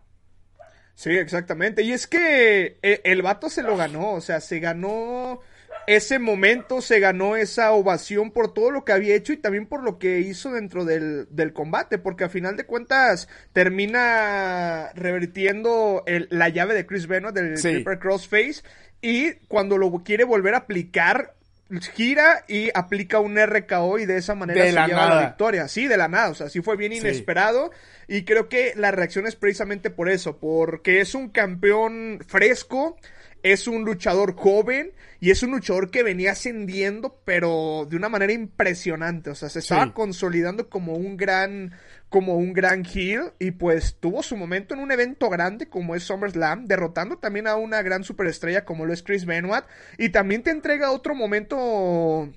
Sí, 0.95 1.11
exactamente. 1.11 1.81
Y 1.83 1.93
es 1.93 2.07
que 2.07 2.77
eh, 2.81 3.01
el, 3.03 3.21
vato 3.21 3.49
se 3.49 3.63
lo 3.63 3.75
ganó, 3.75 4.13
o 4.13 4.21
sea, 4.21 4.39
se 4.39 4.59
ganó 4.59 5.39
ese 5.87 6.19
momento, 6.19 6.81
se 6.81 6.99
ganó 6.99 7.35
esa 7.35 7.71
ovación 7.71 8.31
por 8.31 8.53
todo 8.53 8.71
lo 8.71 8.85
que 8.85 8.91
había 8.91 9.15
hecho 9.15 9.33
y 9.33 9.37
también 9.37 9.65
por 9.65 9.83
lo 9.83 9.97
que 9.97 10.19
hizo 10.19 10.51
dentro 10.51 10.85
del, 10.85 11.27
del 11.31 11.53
combate, 11.53 11.97
porque 11.97 12.25
a 12.25 12.29
final 12.29 12.55
de 12.55 12.65
cuentas 12.65 13.27
termina 13.51 14.91
revertiendo 14.93 16.03
la 16.29 16.49
llave 16.49 16.75
de 16.75 16.85
Chris 16.85 17.07
Benoit 17.07 17.33
del 17.33 17.57
sí. 17.57 17.83
Crossface 17.83 18.61
y 19.01 19.33
cuando 19.47 19.77
lo 19.77 19.91
quiere 20.03 20.23
volver 20.23 20.53
a 20.53 20.59
aplicar 20.59 21.35
gira 21.79 22.43
y 22.47 22.69
aplica 22.73 23.19
un 23.19 23.37
RKO 23.37 23.99
y 23.99 24.05
de 24.05 24.17
esa 24.17 24.35
manera 24.35 24.65
se 24.65 24.71
lleva 24.71 25.15
la 25.15 25.27
victoria. 25.27 25.67
Sí, 25.67 25.87
de 25.87 25.97
la 25.97 26.07
nada, 26.07 26.29
o 26.29 26.35
sea, 26.35 26.49
sí 26.49 26.61
fue 26.61 26.75
bien 26.75 26.93
inesperado 26.93 27.71
y 28.07 28.23
creo 28.23 28.49
que 28.49 28.73
la 28.75 28.91
reacción 28.91 29.27
es 29.27 29.35
precisamente 29.35 29.89
por 29.89 30.09
eso, 30.09 30.37
porque 30.37 30.99
es 30.99 31.15
un 31.15 31.29
campeón 31.29 32.19
fresco, 32.27 32.97
es 33.43 33.67
un 33.67 33.83
luchador 33.83 34.35
joven 34.35 34.91
y 35.19 35.31
es 35.31 35.43
un 35.43 35.51
luchador 35.51 35.91
que 35.91 36.03
venía 36.03 36.31
ascendiendo, 36.31 37.19
pero 37.25 37.87
de 37.89 37.95
una 37.95 38.09
manera 38.09 38.33
impresionante, 38.33 39.29
o 39.29 39.35
sea, 39.35 39.49
se 39.49 39.59
estaba 39.59 39.93
consolidando 39.93 40.69
como 40.69 40.93
un 40.93 41.17
gran 41.17 41.73
como 42.09 42.35
un 42.35 42.51
gran 42.51 42.83
heel 42.85 43.31
y 43.39 43.51
pues 43.51 43.95
tuvo 44.01 44.21
su 44.21 44.35
momento 44.35 44.73
en 44.73 44.81
un 44.81 44.91
evento 44.91 45.29
grande 45.29 45.69
como 45.69 45.95
es 45.95 46.03
SummerSlam, 46.03 46.67
derrotando 46.67 47.17
también 47.17 47.47
a 47.47 47.55
una 47.55 47.81
gran 47.83 48.03
superestrella 48.03 48.65
como 48.65 48.85
lo 48.85 48.91
es 48.91 49.01
Chris 49.01 49.25
Benoit. 49.25 49.63
Y 49.97 50.09
también 50.09 50.43
te 50.43 50.51
entrega 50.51 50.91
otro 50.91 51.15
momento 51.15 52.29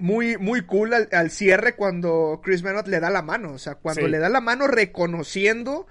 muy, 0.00 0.36
muy 0.38 0.62
cool 0.62 0.92
al, 0.92 1.30
cierre 1.30 1.76
cuando 1.76 2.40
Chris 2.42 2.62
Benoit 2.62 2.88
le 2.88 2.98
da 2.98 3.10
la 3.10 3.22
mano, 3.22 3.52
o 3.52 3.58
sea, 3.58 3.76
cuando 3.76 4.08
le 4.08 4.18
da 4.18 4.28
la 4.28 4.40
mano 4.40 4.66
reconociendo 4.66 5.86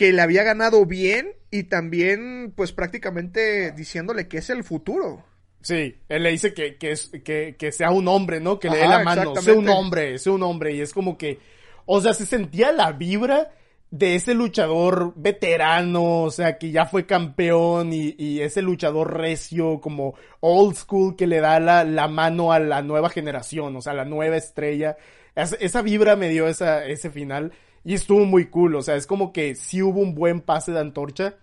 que 0.00 0.14
le 0.14 0.22
había 0.22 0.44
ganado 0.44 0.86
bien 0.86 1.34
y 1.50 1.64
también 1.64 2.54
pues 2.56 2.72
prácticamente 2.72 3.70
diciéndole 3.72 4.28
que 4.28 4.38
es 4.38 4.48
el 4.48 4.64
futuro. 4.64 5.26
Sí, 5.60 5.94
él 6.08 6.22
le 6.22 6.30
dice 6.30 6.54
que, 6.54 6.78
que, 6.78 6.94
que, 7.22 7.54
que 7.58 7.70
sea 7.70 7.90
un 7.90 8.08
hombre, 8.08 8.40
¿no? 8.40 8.58
Que 8.58 8.70
le 8.70 8.78
dé 8.78 8.88
la 8.88 9.04
mano, 9.04 9.36
sea 9.36 9.52
un 9.52 9.68
hombre, 9.68 10.16
sea 10.16 10.32
un 10.32 10.42
hombre 10.42 10.72
y 10.72 10.80
es 10.80 10.94
como 10.94 11.18
que 11.18 11.38
o 11.84 12.00
sea, 12.00 12.14
se 12.14 12.24
sentía 12.24 12.72
la 12.72 12.92
vibra 12.92 13.52
de 13.90 14.14
ese 14.14 14.32
luchador 14.32 15.12
veterano, 15.16 16.22
o 16.22 16.30
sea, 16.30 16.56
que 16.56 16.70
ya 16.70 16.86
fue 16.86 17.04
campeón 17.04 17.92
y, 17.92 18.40
ese 18.40 18.62
luchador 18.62 19.18
recio, 19.18 19.82
como 19.82 20.14
old 20.40 20.76
school, 20.76 21.14
que 21.14 21.26
le 21.26 21.40
da 21.40 21.60
la, 21.60 21.84
la, 21.84 22.08
mano 22.08 22.52
a 22.52 22.58
la 22.58 22.80
nueva 22.80 23.10
generación, 23.10 23.76
o 23.76 23.82
sea, 23.82 23.92
la 23.92 24.06
nueva 24.06 24.38
estrella. 24.38 24.96
esa 25.34 25.82
vibra 25.82 26.16
me 26.16 26.30
dio 26.30 26.48
esa, 26.48 26.86
ese 26.86 27.10
final 27.10 27.52
y 27.84 27.94
estuvo 27.94 28.24
muy 28.24 28.46
cool, 28.46 28.74
o 28.74 28.82
sea, 28.82 28.96
es 28.96 29.06
como 29.06 29.32
que 29.32 29.54
sí 29.54 29.82
hubo 29.82 30.00
un 30.00 30.14
buen 30.14 30.40
pase 30.40 30.72
de 30.72 30.80
antorcha. 30.80 31.36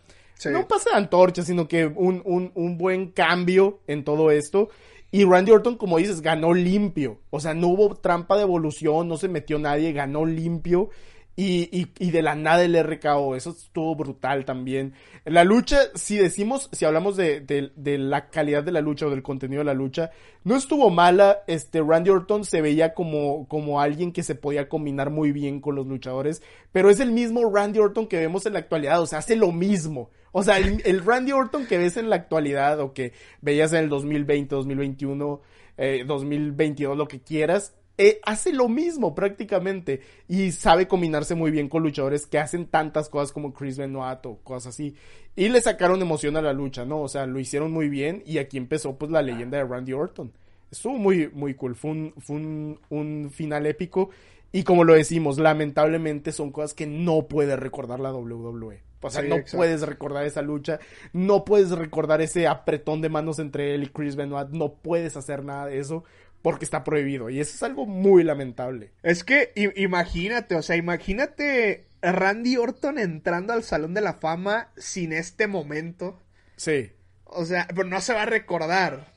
No 0.45 0.59
un 0.59 0.65
pase 0.65 0.91
de 0.91 0.95
antorcha, 0.95 1.43
sino 1.43 1.67
que 1.67 1.87
un, 1.87 2.21
un, 2.23 2.51
un 2.53 2.77
buen 2.77 3.11
cambio 3.11 3.79
en 3.87 4.03
todo 4.03 4.29
esto. 4.29 4.69
Y 5.09 5.23
Randy 5.23 5.51
Orton, 5.51 5.77
como 5.77 5.97
dices, 5.97 6.21
ganó 6.21 6.53
limpio. 6.53 7.19
O 7.29 7.39
sea, 7.39 7.53
no 7.53 7.69
hubo 7.69 7.95
trampa 7.95 8.35
de 8.35 8.43
evolución, 8.43 9.07
no 9.07 9.17
se 9.17 9.29
metió 9.29 9.57
nadie, 9.57 9.93
ganó 9.93 10.25
limpio. 10.25 10.89
Y, 11.39 11.69
y, 11.71 11.91
y, 11.99 12.09
de 12.09 12.23
la 12.23 12.33
nada 12.33 12.63
el 12.63 12.75
RKO, 12.83 13.35
eso 13.35 13.51
estuvo 13.51 13.95
brutal 13.95 14.43
también. 14.43 14.95
La 15.23 15.43
lucha, 15.43 15.77
si 15.93 16.17
decimos, 16.17 16.67
si 16.71 16.83
hablamos 16.83 17.15
de, 17.15 17.41
de, 17.41 17.71
de, 17.75 17.99
la 17.99 18.31
calidad 18.31 18.63
de 18.63 18.71
la 18.71 18.81
lucha 18.81 19.05
o 19.05 19.11
del 19.11 19.21
contenido 19.21 19.59
de 19.59 19.65
la 19.65 19.75
lucha, 19.75 20.09
no 20.43 20.55
estuvo 20.55 20.89
mala, 20.89 21.43
este, 21.45 21.83
Randy 21.83 22.09
Orton 22.09 22.43
se 22.43 22.59
veía 22.63 22.95
como, 22.95 23.47
como 23.47 23.79
alguien 23.79 24.11
que 24.11 24.23
se 24.23 24.33
podía 24.33 24.67
combinar 24.67 25.11
muy 25.11 25.31
bien 25.31 25.61
con 25.61 25.75
los 25.75 25.85
luchadores, 25.85 26.41
pero 26.71 26.89
es 26.89 26.99
el 26.99 27.11
mismo 27.11 27.53
Randy 27.53 27.77
Orton 27.77 28.07
que 28.07 28.17
vemos 28.17 28.47
en 28.47 28.53
la 28.53 28.59
actualidad, 28.59 28.99
o 28.99 29.05
sea, 29.05 29.19
hace 29.19 29.35
lo 29.35 29.51
mismo. 29.51 30.09
O 30.31 30.41
sea, 30.41 30.57
el, 30.57 30.81
el 30.85 31.05
Randy 31.05 31.33
Orton 31.33 31.67
que 31.67 31.77
ves 31.77 31.97
en 31.97 32.09
la 32.09 32.15
actualidad 32.15 32.79
o 32.79 32.93
que 32.93 33.13
veías 33.41 33.73
en 33.73 33.83
el 33.83 33.89
2020, 33.89 34.55
2021, 34.55 35.39
eh, 35.77 36.03
2022, 36.03 36.97
lo 36.97 37.07
que 37.07 37.21
quieras, 37.21 37.75
eh, 37.97 38.19
hace 38.23 38.53
lo 38.53 38.69
mismo 38.69 39.15
prácticamente 39.15 40.01
y 40.27 40.51
sabe 40.51 40.87
combinarse 40.87 41.33
muy 41.33 41.49
bien 41.49 41.67
con 41.67 41.81
luchadores 41.81 42.27
que 42.27 42.37
hacen 42.37 42.67
tantas 42.67 43.09
cosas 43.09 43.31
como 43.31 43.53
Chris 43.53 43.77
Benoit 43.77 44.25
o 44.25 44.37
cosas 44.43 44.75
así. 44.75 44.95
Y 45.35 45.49
le 45.49 45.61
sacaron 45.61 46.01
emoción 46.01 46.37
a 46.37 46.41
la 46.41 46.53
lucha, 46.53 46.85
¿no? 46.85 47.01
O 47.01 47.07
sea, 47.07 47.25
lo 47.25 47.39
hicieron 47.39 47.71
muy 47.71 47.89
bien 47.89 48.21
y 48.25 48.37
aquí 48.37 48.57
empezó 48.57 48.97
pues 48.97 49.11
la 49.11 49.21
leyenda 49.21 49.57
de 49.57 49.65
Randy 49.65 49.93
Orton. 49.93 50.31
Estuvo 50.69 50.93
muy, 50.93 51.29
muy 51.29 51.53
cool, 51.55 51.75
fue 51.75 51.91
un, 51.91 52.13
fue 52.17 52.35
un, 52.35 52.79
un 52.89 53.31
final 53.31 53.65
épico 53.65 54.09
y 54.51 54.63
como 54.63 54.83
lo 54.83 54.93
decimos, 54.93 55.39
lamentablemente 55.39 56.31
son 56.31 56.51
cosas 56.51 56.73
que 56.73 56.85
no 56.85 57.27
puede 57.27 57.55
recordar 57.55 57.99
la 57.99 58.13
WWE. 58.13 58.83
O 59.01 59.09
sea, 59.09 59.21
no 59.21 59.37
puedes 59.51 59.81
recordar 59.81 60.25
esa 60.25 60.41
lucha, 60.41 60.79
no 61.13 61.45
puedes 61.45 61.69
recordar 61.71 62.21
ese 62.21 62.47
apretón 62.47 63.01
de 63.01 63.09
manos 63.09 63.39
entre 63.39 63.75
él 63.75 63.83
y 63.83 63.87
Chris 63.87 64.15
Benoit, 64.15 64.49
no 64.49 64.73
puedes 64.73 65.15
hacer 65.15 65.43
nada 65.43 65.67
de 65.67 65.79
eso 65.79 66.03
porque 66.47 66.63
está 66.63 66.85
prohibido. 66.85 67.29
Y 67.29 67.41
eso 67.41 67.53
es 67.55 67.61
algo 67.61 67.85
muy 67.85 68.23
lamentable. 68.23 68.93
Es 69.03 69.25
que 69.25 69.51
imagínate, 69.75 70.55
o 70.55 70.61
sea, 70.61 70.77
imagínate 70.77 71.89
Randy 72.01 72.55
Orton 72.55 72.99
entrando 72.99 73.51
al 73.51 73.63
Salón 73.63 73.93
de 73.93 73.99
la 73.99 74.13
Fama 74.13 74.69
sin 74.77 75.11
este 75.11 75.47
momento. 75.47 76.21
Sí. 76.55 76.93
O 77.25 77.43
sea, 77.43 77.67
pero 77.67 77.83
no 77.83 77.99
se 77.99 78.13
va 78.13 78.21
a 78.21 78.27
recordar. 78.27 79.11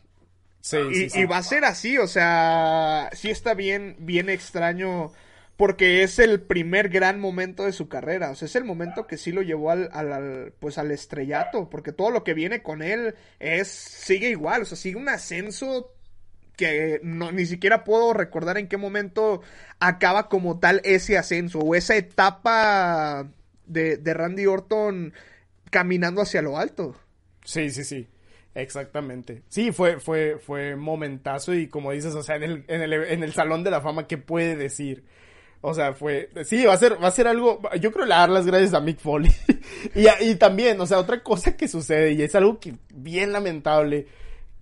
Sí, 0.61 0.79
y, 0.91 0.95
sí, 0.95 1.11
sí. 1.11 1.21
y 1.21 1.25
va 1.27 1.37
a 1.37 1.45
ser 1.45 1.65
así, 1.65 1.99
o 1.99 2.09
sea, 2.09 3.11
sí 3.13 3.31
está 3.31 3.55
bien, 3.55 3.95
bien 4.01 4.29
extraño 4.29 5.13
porque 5.57 6.03
es 6.03 6.19
el 6.19 6.41
primer 6.41 6.89
gran 6.89 7.21
momento 7.21 7.65
de 7.65 7.73
su 7.73 7.89
carrera, 7.89 8.31
o 8.31 8.35
sea, 8.35 8.47
es 8.47 8.57
el 8.57 8.65
momento 8.65 9.07
que 9.07 9.17
sí 9.17 9.31
lo 9.31 9.43
llevó 9.43 9.71
al, 9.71 9.89
al, 9.93 10.53
pues 10.59 10.79
al 10.79 10.91
estrellato, 10.91 11.71
porque 11.71 11.93
todo 11.93 12.11
lo 12.11 12.25
que 12.25 12.35
viene 12.35 12.61
con 12.61 12.83
él 12.83 13.15
es, 13.39 13.69
sigue 13.69 14.31
igual, 14.31 14.63
o 14.63 14.65
sea, 14.65 14.77
sigue 14.77 14.97
un 14.97 15.09
ascenso 15.09 15.95
que 16.61 17.01
no, 17.03 17.33
ni 17.33 17.47
siquiera 17.47 17.85
puedo 17.85 18.13
recordar 18.13 18.59
en 18.59 18.69
qué 18.69 18.77
momento 18.77 19.41
acaba 19.79 20.29
como 20.29 20.59
tal 20.59 20.83
ese 20.85 21.17
ascenso 21.17 21.59
o 21.61 21.75
esa 21.75 21.97
etapa 21.97 23.31
de, 23.65 23.97
de 23.97 24.15
Randy 24.15 24.45
Orton 24.45 25.15
caminando 25.71 26.21
hacia 26.21 26.43
lo 26.43 26.59
alto. 26.59 26.95
Sí, 27.45 27.71
sí, 27.71 27.83
sí. 27.83 28.07
Exactamente. 28.55 29.43
Sí, 29.49 29.73
fue, 29.73 30.01
fue, 30.01 30.39
fue 30.39 30.77
momentazo 30.77 31.55
y 31.55 31.69
como 31.69 31.93
dices, 31.93 32.15
o 32.15 32.23
sea, 32.23 32.37
en 32.37 32.43
el, 32.43 32.65
en 32.69 32.83
el, 32.83 32.93
en 32.93 33.23
el 33.23 33.33
Salón 33.33 33.65
de 33.65 33.71
la 33.71 33.81
Fama, 33.81 34.07
¿qué 34.07 34.19
puede 34.19 34.55
decir? 34.55 35.05
O 35.63 35.73
sea, 35.73 35.95
fue, 35.95 36.29
sí, 36.45 36.67
va 36.67 36.75
a 36.75 36.77
ser, 36.77 37.03
va 37.03 37.09
a 37.09 37.13
ser 37.13 37.27
algo, 37.27 37.61
yo 37.81 37.91
creo 37.91 38.05
le 38.05 38.15
dar 38.15 38.29
las 38.29 38.45
gracias 38.45 38.75
a 38.75 38.81
Mick 38.81 38.99
Foley. 38.99 39.33
y, 39.95 40.29
y 40.29 40.35
también, 40.35 40.79
o 40.79 40.87
sea, 40.87 40.99
otra 40.99 41.23
cosa 41.23 41.57
que 41.57 41.69
sucede, 41.69 42.13
y 42.13 42.23
es 42.23 42.35
algo 42.35 42.61
que 42.61 42.75
bien 42.93 43.33
lamentable, 43.33 44.09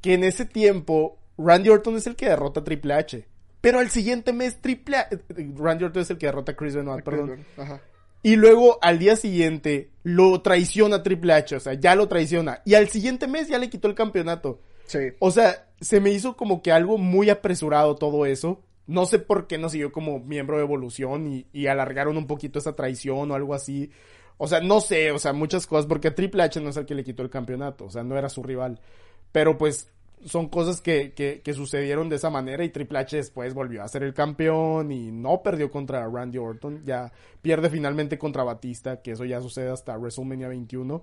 que 0.00 0.14
en 0.14 0.22
ese 0.22 0.44
tiempo, 0.44 1.17
Randy 1.38 1.70
Orton 1.70 1.96
es 1.96 2.06
el 2.06 2.16
que 2.16 2.28
derrota 2.28 2.60
a 2.60 2.64
Triple 2.64 2.94
H. 2.94 3.26
Pero 3.60 3.78
al 3.78 3.90
siguiente 3.90 4.32
mes, 4.32 4.60
Triple 4.60 4.96
H, 4.96 5.18
Randy 5.56 5.84
Orton 5.84 6.02
es 6.02 6.10
el 6.10 6.18
que 6.18 6.26
derrota 6.26 6.52
a 6.52 6.56
Chris 6.56 6.74
Benoit, 6.74 7.04
perdón. 7.04 7.44
Ajá. 7.56 7.80
Y 8.22 8.36
luego 8.36 8.78
al 8.82 8.98
día 8.98 9.16
siguiente 9.16 9.90
lo 10.02 10.40
traiciona 10.42 11.02
Triple 11.02 11.32
H, 11.32 11.56
o 11.56 11.60
sea, 11.60 11.74
ya 11.74 11.94
lo 11.94 12.08
traiciona. 12.08 12.62
Y 12.64 12.74
al 12.74 12.88
siguiente 12.88 13.28
mes 13.28 13.48
ya 13.48 13.58
le 13.58 13.70
quitó 13.70 13.88
el 13.88 13.94
campeonato. 13.94 14.60
Sí. 14.86 14.98
O 15.20 15.30
sea, 15.30 15.68
se 15.80 16.00
me 16.00 16.10
hizo 16.10 16.36
como 16.36 16.62
que 16.62 16.72
algo 16.72 16.98
muy 16.98 17.30
apresurado 17.30 17.94
todo 17.94 18.26
eso. 18.26 18.62
No 18.86 19.06
sé 19.06 19.18
por 19.18 19.46
qué 19.46 19.58
no 19.58 19.68
siguió 19.68 19.92
como 19.92 20.18
miembro 20.18 20.56
de 20.56 20.64
Evolución 20.64 21.32
y, 21.32 21.46
y, 21.52 21.66
alargaron 21.66 22.16
un 22.16 22.26
poquito 22.26 22.58
esa 22.58 22.74
traición 22.74 23.30
o 23.30 23.34
algo 23.34 23.54
así. 23.54 23.90
O 24.38 24.48
sea, 24.48 24.60
no 24.60 24.80
sé, 24.80 25.10
o 25.12 25.18
sea, 25.18 25.32
muchas 25.32 25.66
cosas, 25.66 25.86
porque 25.86 26.10
Triple 26.10 26.42
H 26.42 26.60
no 26.60 26.70
es 26.70 26.76
el 26.76 26.86
que 26.86 26.94
le 26.94 27.04
quitó 27.04 27.22
el 27.22 27.30
campeonato, 27.30 27.84
o 27.84 27.90
sea, 27.90 28.02
no 28.02 28.16
era 28.16 28.28
su 28.28 28.42
rival. 28.42 28.80
Pero 29.30 29.58
pues 29.58 29.90
son 30.24 30.48
cosas 30.48 30.80
que, 30.80 31.12
que, 31.12 31.40
que 31.42 31.52
sucedieron 31.52 32.08
de 32.08 32.16
esa 32.16 32.30
manera 32.30 32.64
y 32.64 32.70
Triple 32.70 32.98
H 32.98 33.16
después 33.16 33.54
volvió 33.54 33.82
a 33.82 33.88
ser 33.88 34.02
el 34.02 34.14
campeón 34.14 34.92
y 34.92 35.10
no 35.10 35.42
perdió 35.42 35.70
contra 35.70 36.06
Randy 36.08 36.38
Orton, 36.38 36.84
ya 36.84 37.12
pierde 37.42 37.70
finalmente 37.70 38.18
contra 38.18 38.44
Batista, 38.44 39.00
que 39.02 39.12
eso 39.12 39.24
ya 39.24 39.40
sucede 39.40 39.70
hasta 39.70 39.96
WrestleMania 39.96 40.48
21. 40.48 41.02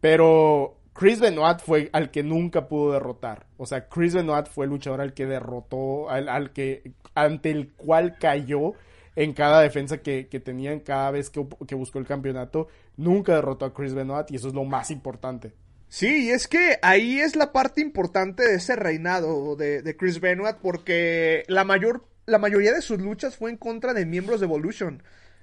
Pero 0.00 0.76
Chris 0.92 1.20
Benoit 1.20 1.58
fue 1.60 1.90
al 1.92 2.10
que 2.10 2.22
nunca 2.22 2.68
pudo 2.68 2.92
derrotar. 2.92 3.46
O 3.58 3.66
sea, 3.66 3.88
Chris 3.88 4.14
Benoit 4.14 4.46
fue 4.46 4.64
el 4.64 4.70
luchador 4.70 5.00
al 5.00 5.12
que 5.12 5.26
derrotó, 5.26 6.08
al, 6.08 6.28
al 6.28 6.52
que, 6.52 6.92
ante 7.14 7.50
el 7.50 7.72
cual 7.74 8.16
cayó 8.18 8.72
en 9.14 9.32
cada 9.32 9.60
defensa 9.60 9.98
que, 9.98 10.28
que 10.28 10.40
tenían 10.40 10.80
cada 10.80 11.10
vez 11.10 11.30
que, 11.30 11.46
que, 11.66 11.74
buscó 11.74 11.98
el 11.98 12.06
campeonato. 12.06 12.68
Nunca 12.96 13.34
derrotó 13.34 13.66
a 13.66 13.74
Chris 13.74 13.94
Benoit 13.94 14.30
y 14.30 14.36
eso 14.36 14.48
es 14.48 14.54
lo 14.54 14.64
más 14.64 14.90
importante. 14.90 15.52
Sí, 15.88 16.26
y 16.26 16.30
es 16.30 16.48
que 16.48 16.78
ahí 16.82 17.20
es 17.20 17.36
la 17.36 17.52
parte 17.52 17.80
importante 17.80 18.46
de 18.46 18.56
ese 18.56 18.76
reinado 18.76 19.56
de, 19.56 19.82
de 19.82 19.96
Chris 19.96 20.20
Benoit 20.20 20.56
porque 20.56 21.44
la 21.48 21.64
mayor, 21.64 22.06
la 22.26 22.38
mayoría 22.38 22.72
de 22.72 22.82
sus 22.82 23.00
luchas 23.00 23.36
fue 23.36 23.50
en 23.50 23.56
contra 23.56 23.94
de 23.94 24.04
miembros 24.04 24.40
de 24.40 24.46
Evolution. 24.46 25.02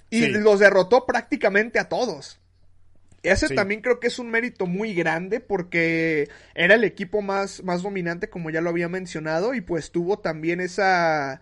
Y 0.10 0.24
sí. 0.24 0.30
los 0.30 0.60
derrotó 0.60 1.06
prácticamente 1.06 1.80
a 1.80 1.90
todos. 1.90 2.40
Ese 3.24 3.48
sí. 3.48 3.56
también 3.56 3.82
creo 3.82 4.00
que 4.02 4.08
es 4.08 4.20
un 4.20 4.30
mérito 4.30 4.68
muy 4.68 4.94
grande 4.94 5.40
porque 5.40 6.30
era 6.56 6.76
el 6.76 6.84
equipo 6.84 7.22
más, 7.22 7.64
más 7.64 7.82
dominante, 7.82 8.30
como 8.30 8.50
ya 8.50 8.60
lo 8.60 8.70
había 8.70 8.90
mencionado, 8.90 9.54
y 9.54 9.62
pues 9.62 9.92
tuvo 9.92 10.20
también 10.20 10.60
esa, 10.60 11.42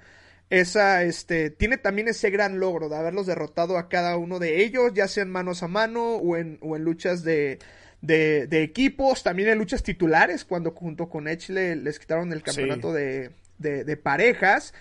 esa, 0.52 1.04
este, 1.04 1.50
tiene 1.50 1.78
también 1.78 2.08
ese 2.08 2.30
gran 2.30 2.60
logro 2.60 2.88
de 2.88 2.98
haberlos 2.98 3.26
derrotado 3.26 3.80
a 3.80 3.90
cada 3.90 4.16
uno 4.16 4.38
de 4.38 4.64
ellos, 4.64 4.94
ya 4.94 5.08
sean 5.08 5.32
manos 5.32 5.64
a 5.64 5.68
mano 5.68 6.18
o 6.18 6.38
en, 6.38 6.60
o 6.62 6.76
en 6.76 6.84
luchas 6.84 7.24
de, 7.24 7.58
de, 8.02 8.48
de, 8.48 8.64
equipos, 8.64 9.24
también 9.24 9.50
en 9.50 9.58
luchas 9.58 9.84
titulares, 9.84 10.44
cuando 10.44 10.72
junto 10.72 11.08
con 11.08 11.28
Edge 11.28 11.50
le, 11.50 11.76
les 11.76 12.00
quitaron 12.00 12.34
el 12.34 12.44
campeonato 12.44 12.90
sí. 12.90 13.00
de, 13.00 13.32
de, 13.60 13.84
de 13.84 13.98
parejas. 13.98 14.74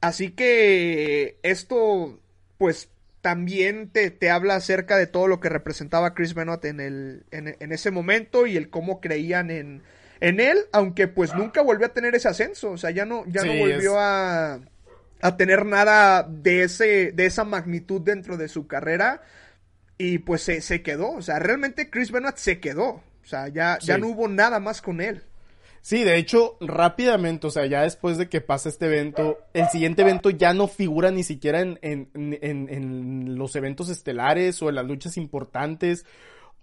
Así 0.00 0.30
que 0.30 1.38
esto, 1.42 2.20
pues 2.58 2.88
también 3.24 3.88
te, 3.88 4.10
te, 4.10 4.30
habla 4.30 4.56
acerca 4.56 4.98
de 4.98 5.06
todo 5.06 5.28
lo 5.28 5.40
que 5.40 5.48
representaba 5.48 6.12
Chris 6.12 6.34
Benoit 6.34 6.62
en, 6.66 6.78
el, 6.78 7.24
en, 7.30 7.56
en 7.58 7.72
ese 7.72 7.90
momento 7.90 8.46
y 8.46 8.58
el 8.58 8.68
cómo 8.68 9.00
creían 9.00 9.50
en, 9.50 9.82
en, 10.20 10.40
él, 10.40 10.58
aunque 10.72 11.08
pues 11.08 11.34
nunca 11.34 11.62
volvió 11.62 11.86
a 11.86 11.94
tener 11.94 12.14
ese 12.14 12.28
ascenso, 12.28 12.72
o 12.72 12.76
sea, 12.76 12.90
ya 12.90 13.06
no, 13.06 13.24
ya 13.26 13.40
sí, 13.40 13.48
no 13.48 13.54
volvió 13.60 13.92
es... 13.92 13.98
a, 13.98 14.60
a, 15.22 15.36
tener 15.38 15.64
nada 15.64 16.22
de, 16.22 16.64
ese, 16.64 17.12
de 17.12 17.24
esa 17.24 17.44
magnitud 17.44 18.02
dentro 18.02 18.36
de 18.36 18.48
su 18.48 18.66
carrera 18.66 19.22
y 19.98 20.18
pues 20.18 20.42
se, 20.42 20.60
se 20.60 20.82
quedó, 20.82 21.12
o 21.12 21.22
sea, 21.22 21.38
realmente 21.38 21.90
Chris 21.90 22.10
Benoit 22.10 22.36
se 22.36 22.60
quedó, 22.60 22.86
o 22.86 23.26
sea, 23.26 23.48
ya, 23.48 23.78
sí. 23.80 23.86
ya 23.88 23.98
no 23.98 24.08
hubo 24.08 24.28
nada 24.28 24.60
más 24.60 24.82
con 24.82 25.00
él. 25.00 25.22
Sí, 25.84 26.02
de 26.02 26.16
hecho, 26.16 26.56
rápidamente, 26.62 27.46
o 27.46 27.50
sea, 27.50 27.66
ya 27.66 27.82
después 27.82 28.16
de 28.16 28.30
que 28.30 28.40
pasa 28.40 28.70
este 28.70 28.86
evento, 28.86 29.40
el 29.52 29.68
siguiente 29.68 30.00
evento 30.00 30.30
ya 30.30 30.54
no 30.54 30.66
figura 30.66 31.10
ni 31.10 31.22
siquiera 31.24 31.60
en, 31.60 31.78
en, 31.82 32.08
en, 32.14 32.68
en, 32.70 33.36
los 33.36 33.54
eventos 33.54 33.90
estelares 33.90 34.62
o 34.62 34.70
en 34.70 34.76
las 34.76 34.86
luchas 34.86 35.18
importantes. 35.18 36.06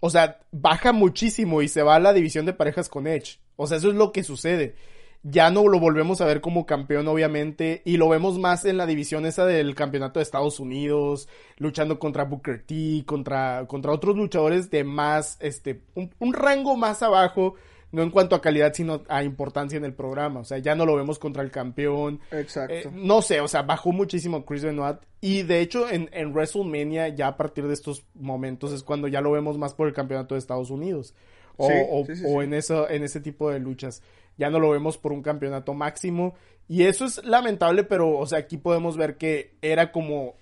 O 0.00 0.10
sea, 0.10 0.40
baja 0.50 0.90
muchísimo 0.90 1.62
y 1.62 1.68
se 1.68 1.84
va 1.84 1.94
a 1.94 2.00
la 2.00 2.12
división 2.12 2.46
de 2.46 2.52
parejas 2.52 2.88
con 2.88 3.06
Edge. 3.06 3.38
O 3.54 3.68
sea, 3.68 3.78
eso 3.78 3.90
es 3.90 3.94
lo 3.94 4.10
que 4.10 4.24
sucede. 4.24 4.74
Ya 5.22 5.50
no 5.50 5.68
lo 5.68 5.78
volvemos 5.78 6.20
a 6.20 6.26
ver 6.26 6.40
como 6.40 6.66
campeón, 6.66 7.06
obviamente, 7.06 7.82
y 7.84 7.96
lo 7.96 8.08
vemos 8.08 8.38
más 8.38 8.64
en 8.64 8.76
la 8.76 8.86
división 8.86 9.24
esa 9.24 9.46
del 9.46 9.74
campeonato 9.74 10.18
de 10.18 10.24
Estados 10.24 10.58
Unidos, 10.58 11.28
luchando 11.58 11.98
contra 11.98 12.24
Booker 12.24 12.64
T, 12.64 13.04
contra, 13.06 13.64
contra 13.68 13.92
otros 13.92 14.16
luchadores 14.16 14.70
de 14.70 14.82
más, 14.82 15.36
este, 15.40 15.82
un, 15.94 16.10
un 16.18 16.32
rango 16.32 16.76
más 16.76 17.02
abajo 17.02 17.54
no 17.92 18.02
en 18.02 18.10
cuanto 18.10 18.34
a 18.34 18.40
calidad, 18.40 18.72
sino 18.72 19.02
a 19.08 19.22
importancia 19.22 19.76
en 19.76 19.84
el 19.84 19.92
programa. 19.92 20.40
O 20.40 20.44
sea, 20.44 20.58
ya 20.58 20.74
no 20.74 20.86
lo 20.86 20.96
vemos 20.96 21.18
contra 21.18 21.42
el 21.42 21.50
campeón. 21.50 22.20
Exacto. 22.30 22.74
Eh, 22.74 22.90
no 22.92 23.20
sé, 23.20 23.40
o 23.40 23.48
sea, 23.48 23.62
bajó 23.62 23.92
muchísimo 23.92 24.44
Chris 24.46 24.64
Benoit. 24.64 24.96
Y 25.20 25.42
de 25.42 25.60
hecho, 25.60 25.88
en, 25.88 26.08
en, 26.12 26.32
WrestleMania, 26.32 27.08
ya 27.08 27.28
a 27.28 27.36
partir 27.36 27.66
de 27.66 27.74
estos 27.74 28.04
momentos, 28.14 28.72
es 28.72 28.82
cuando 28.82 29.08
ya 29.08 29.20
lo 29.20 29.30
vemos 29.30 29.58
más 29.58 29.74
por 29.74 29.86
el 29.86 29.94
campeonato 29.94 30.34
de 30.34 30.38
Estados 30.38 30.70
Unidos. 30.70 31.14
O, 31.58 31.68
sí, 31.68 31.74
o, 31.90 32.06
sí, 32.06 32.16
sí, 32.16 32.24
o 32.26 32.42
en, 32.42 32.54
eso, 32.54 32.88
en 32.88 33.04
ese 33.04 33.20
tipo 33.20 33.50
de 33.50 33.60
luchas. 33.60 34.02
Ya 34.36 34.50
no 34.50 34.58
lo 34.58 34.70
vemos 34.70 34.98
por 34.98 35.12
un 35.12 35.22
campeonato 35.22 35.74
máximo. 35.74 36.34
Y 36.68 36.84
eso 36.84 37.04
es 37.04 37.24
lamentable, 37.24 37.84
pero, 37.84 38.18
o 38.18 38.26
sea, 38.26 38.38
aquí 38.38 38.56
podemos 38.56 38.96
ver 38.96 39.16
que 39.16 39.56
era 39.62 39.92
como. 39.92 40.34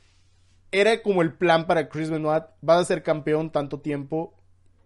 Era 0.72 1.02
como 1.02 1.22
el 1.22 1.34
plan 1.34 1.66
para 1.66 1.88
Chris 1.88 2.10
Benoit. 2.10 2.44
Vas 2.60 2.80
a 2.80 2.84
ser 2.84 3.02
campeón 3.02 3.50
tanto 3.50 3.80
tiempo. 3.80 4.34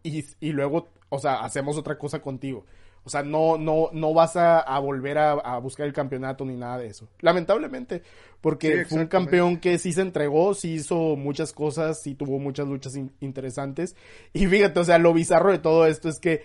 Y, 0.03 0.25
y 0.41 0.53
luego 0.53 0.89
o 1.15 1.19
sea, 1.19 1.45
hacemos 1.45 1.79
otra 1.79 1.97
cosa 1.97 2.21
contigo. 2.21 2.67
O 3.05 3.11
sea, 3.11 3.23
no, 3.23 3.59
no, 3.59 3.91
no 3.93 4.15
vas 4.15 4.35
a, 4.35 4.61
a 4.61 4.79
volver 4.79 5.19
a, 5.19 5.33
a, 5.33 5.59
buscar 5.59 5.87
el 5.87 5.93
campeonato 5.93 6.45
ni 6.45 6.57
nada 6.57 6.79
de 6.79 6.87
eso. 6.87 7.07
Lamentablemente, 7.21 8.03
porque 8.41 8.85
sí, 8.85 8.85
fue 8.87 9.01
un 9.01 9.09
campeón 9.09 9.59
que 9.59 9.79
sí 9.79 9.93
se 9.93 10.01
entregó, 10.01 10.55
sí 10.55 10.73
hizo 10.73 11.15
muchas 11.15 11.53
cosas, 11.53 12.03
sí 12.03 12.15
tuvo 12.15 12.39
muchas 12.39 12.67
luchas 12.67 12.97
in 12.97 13.13
interesantes. 13.21 13.95
Y 14.33 14.47
fíjate, 14.47 14.81
o 14.81 14.85
sea, 14.85 14.99
lo 14.99 15.13
bizarro 15.13 15.53
de 15.53 15.59
todo 15.59 15.87
esto 15.87 16.09
es 16.09 16.19
que 16.19 16.43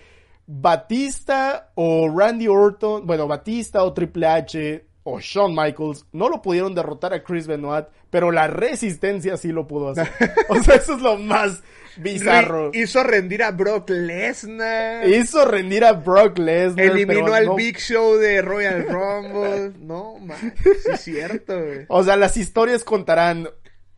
Batista 0.51 1.69
o 1.75 2.09
Randy 2.09 2.47
Orton, 2.47 3.05
bueno, 3.05 3.27
Batista 3.27 3.83
o 3.83 3.93
Triple 3.93 4.25
H 4.25 4.85
o 5.03 5.19
Shawn 5.19 5.53
Michaels 5.55 6.07
no 6.11 6.27
lo 6.27 6.41
pudieron 6.41 6.73
derrotar 6.73 7.13
a 7.13 7.23
Chris 7.23 7.45
Benoit, 7.45 7.85
pero 8.09 8.31
la 8.31 8.47
resistencia 8.47 9.37
sí 9.37 9.51
lo 9.51 9.67
pudo 9.67 9.89
hacer. 9.89 10.09
o 10.49 10.55
sea, 10.63 10.73
eso 10.73 10.95
es 10.95 11.01
lo 11.03 11.17
más 11.17 11.61
bizarro. 11.97 12.71
hizo 12.73 13.03
rendir 13.03 13.43
a 13.43 13.51
Brock 13.51 13.91
Lesnar. 13.91 15.07
Hizo 15.07 15.45
rendir 15.45 15.85
a 15.85 15.93
Brock 15.93 16.39
Lesnar. 16.39 16.85
Eliminó 16.85 17.31
al 17.31 17.51
Big 17.55 17.77
Show 17.77 18.15
de 18.15 18.41
Royal 18.41 18.87
Rumble. 18.87 19.73
no, 19.79 20.17
man, 20.17 20.55
sí 20.63 20.89
es 20.91 21.01
cierto, 21.01 21.63
güey. 21.63 21.85
O 21.89 22.03
sea, 22.03 22.15
las 22.15 22.37
historias 22.37 22.83
contarán. 22.83 23.49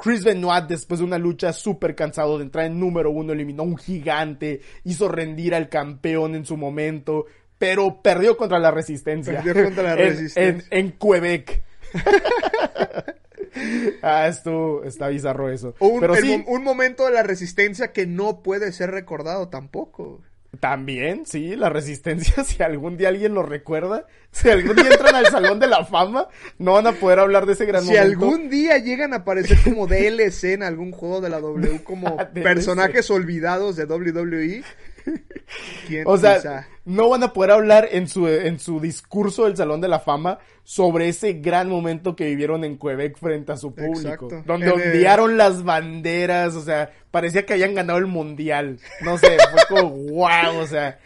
Chris 0.01 0.23
Benoit, 0.23 0.65
después 0.65 0.99
de 0.99 1.05
una 1.05 1.19
lucha 1.19 1.53
súper 1.53 1.95
cansado 1.95 2.37
de 2.37 2.45
entrar 2.45 2.65
en 2.65 2.79
número 2.79 3.11
uno, 3.11 3.33
eliminó 3.33 3.61
a 3.61 3.67
un 3.67 3.77
gigante, 3.77 4.61
hizo 4.83 5.07
rendir 5.07 5.53
al 5.53 5.69
campeón 5.69 6.33
en 6.33 6.43
su 6.43 6.57
momento, 6.57 7.27
pero 7.59 8.01
perdió 8.01 8.35
contra 8.35 8.57
la 8.57 8.71
resistencia. 8.71 9.43
Perdió 9.43 9.65
contra 9.65 9.83
la 9.83 9.95
resistencia. 9.95 10.67
En, 10.71 10.93
Quebec. 10.93 11.61
ah, 14.01 14.27
esto 14.27 14.83
está 14.83 15.07
bizarro 15.09 15.51
eso. 15.51 15.75
Un, 15.79 15.99
pero 15.99 16.15
sí, 16.15 16.43
un 16.47 16.63
momento 16.63 17.05
de 17.05 17.11
la 17.11 17.21
resistencia 17.21 17.91
que 17.91 18.07
no 18.07 18.41
puede 18.41 18.71
ser 18.71 18.89
recordado 18.89 19.49
tampoco. 19.49 20.23
También, 20.59 21.25
sí, 21.25 21.55
la 21.55 21.69
resistencia, 21.69 22.43
si 22.43 22.61
algún 22.61 22.97
día 22.97 23.07
alguien 23.07 23.33
lo 23.33 23.41
recuerda, 23.41 24.05
si 24.31 24.49
algún 24.49 24.75
día 24.75 24.89
entran 24.91 25.15
al 25.15 25.27
Salón 25.27 25.59
de 25.59 25.67
la 25.67 25.85
Fama, 25.85 26.27
no 26.59 26.73
van 26.73 26.87
a 26.87 26.91
poder 26.91 27.19
hablar 27.19 27.45
de 27.45 27.53
ese 27.53 27.65
gran 27.65 27.83
si 27.83 27.91
momento. 27.91 28.05
Si 28.05 28.13
algún 28.13 28.49
día 28.49 28.77
llegan 28.77 29.13
a 29.13 29.17
aparecer 29.17 29.57
como 29.63 29.87
DLC 29.87 30.45
en 30.45 30.63
algún 30.63 30.91
juego 30.91 31.21
de 31.21 31.29
la 31.29 31.39
W, 31.39 31.83
como 31.83 32.17
personajes 32.33 33.09
olvidados 33.09 33.77
de 33.77 33.85
WWE, 33.85 34.63
o 36.05 36.17
sea, 36.17 36.67
no 36.85 37.09
van 37.09 37.23
a 37.23 37.33
poder 37.33 37.51
hablar 37.51 37.89
en 37.91 38.07
su, 38.07 38.27
en 38.27 38.59
su 38.59 38.79
discurso 38.79 39.45
del 39.45 39.57
Salón 39.57 39.81
de 39.81 39.87
la 39.87 39.99
Fama 39.99 40.39
sobre 40.63 41.09
ese 41.09 41.33
gran 41.33 41.69
momento 41.69 42.15
que 42.15 42.25
vivieron 42.25 42.63
en 42.63 42.77
Quebec 42.77 43.17
frente 43.17 43.51
a 43.51 43.57
su 43.57 43.73
público. 43.73 44.29
Donde 44.45 44.71
ondearon 44.71 45.37
las 45.37 45.63
banderas, 45.63 46.55
o 46.55 46.61
sea, 46.61 46.91
parecía 47.11 47.45
que 47.45 47.53
habían 47.53 47.75
ganado 47.75 47.99
el 47.99 48.07
mundial. 48.07 48.79
No 49.01 49.17
sé, 49.17 49.37
fue 49.51 49.61
como 49.69 49.89
wow, 50.11 50.57
o 50.59 50.67
sea, 50.67 50.99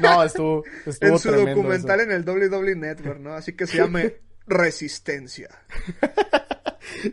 no, 0.00 0.22
estuvo, 0.22 0.64
estuvo 0.86 1.12
En 1.12 1.18
su 1.18 1.30
documental 1.30 2.00
en 2.00 2.12
el 2.12 2.28
WWE 2.28 2.76
Network, 2.76 3.20
¿no? 3.20 3.34
Así 3.34 3.52
que 3.52 3.66
se 3.66 3.78
llama 3.78 4.02
Resistencia. 4.46 5.48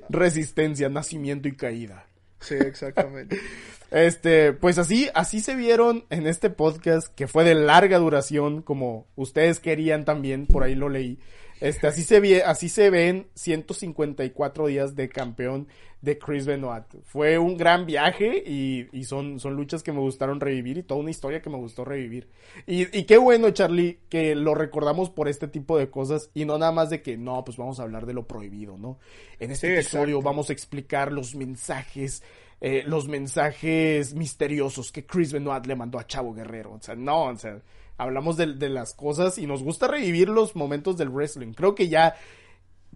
Resistencia, 0.09 0.89
nacimiento 0.89 1.47
y 1.47 1.55
caída. 1.55 2.05
Sí, 2.39 2.55
exactamente. 2.55 3.39
Este, 3.91 4.53
pues 4.53 4.77
así, 4.77 5.09
así 5.13 5.41
se 5.41 5.55
vieron 5.55 6.05
en 6.09 6.26
este 6.26 6.49
podcast 6.49 7.13
que 7.13 7.27
fue 7.27 7.43
de 7.43 7.55
larga 7.55 7.99
duración, 7.99 8.61
como 8.61 9.05
ustedes 9.15 9.59
querían 9.59 10.05
también, 10.05 10.47
por 10.47 10.63
ahí 10.63 10.76
lo 10.76 10.88
leí. 10.88 11.19
Este, 11.59 11.88
así 11.88 12.01
se 12.01 12.19
ve, 12.19 12.41
así 12.41 12.69
se 12.69 12.89
ven 12.89 13.27
154 13.35 14.68
días 14.68 14.95
de 14.95 15.09
campeón 15.09 15.68
de 16.01 16.18
Chris 16.18 16.45
Benoit. 16.45 16.85
Fue 17.03 17.38
un 17.38 17.57
gran 17.57 17.85
viaje 17.85 18.41
y, 18.47 18.88
y 18.91 19.03
son, 19.03 19.39
son 19.39 19.55
luchas 19.55 19.84
que 19.84 19.91
me 19.91 19.99
gustaron 19.99 20.39
revivir 20.39 20.80
y 20.80 20.84
toda 20.84 20.99
una 20.99 21.11
historia 21.11 21.41
que 21.41 21.51
me 21.51 21.57
gustó 21.57 21.85
revivir. 21.85 22.30
Y, 22.65 22.97
y 22.97 23.03
qué 23.03 23.18
bueno, 23.18 23.51
Charlie, 23.51 23.99
que 24.09 24.34
lo 24.34 24.55
recordamos 24.55 25.09
por 25.11 25.27
este 25.27 25.47
tipo 25.47 25.77
de 25.77 25.91
cosas 25.91 26.31
y 26.34 26.45
no 26.45 26.57
nada 26.57 26.72
más 26.72 26.89
de 26.89 27.03
que 27.03 27.18
no, 27.18 27.43
pues 27.43 27.57
vamos 27.57 27.80
a 27.80 27.84
hablar 27.84 28.07
de 28.07 28.13
lo 28.13 28.26
prohibido, 28.26 28.77
¿no? 28.77 28.97
En 29.39 29.51
este 29.51 29.72
episodio 29.72 30.22
vamos 30.22 30.49
a 30.49 30.53
explicar 30.53 31.11
los 31.11 31.35
mensajes 31.35 32.23
eh, 32.63 32.83
los 32.85 33.07
mensajes 33.07 34.13
misteriosos 34.13 34.91
que 34.91 35.03
Chris 35.03 35.33
Benoit 35.33 35.65
le 35.65 35.75
mandó 35.75 35.97
a 35.97 36.05
Chavo 36.05 36.31
Guerrero. 36.31 36.73
O 36.73 36.79
sea, 36.79 36.95
no, 36.95 37.23
o 37.23 37.35
sea, 37.35 37.59
hablamos 37.97 38.38
de, 38.38 38.69
las 38.69 38.93
cosas 38.93 39.39
y 39.39 39.47
nos 39.47 39.63
gusta 39.63 39.88
revivir 39.88 40.29
los 40.29 40.55
momentos 40.55 40.95
del 40.95 41.09
wrestling. 41.09 41.53
Creo 41.53 41.73
que 41.73 41.89
ya 41.89 42.13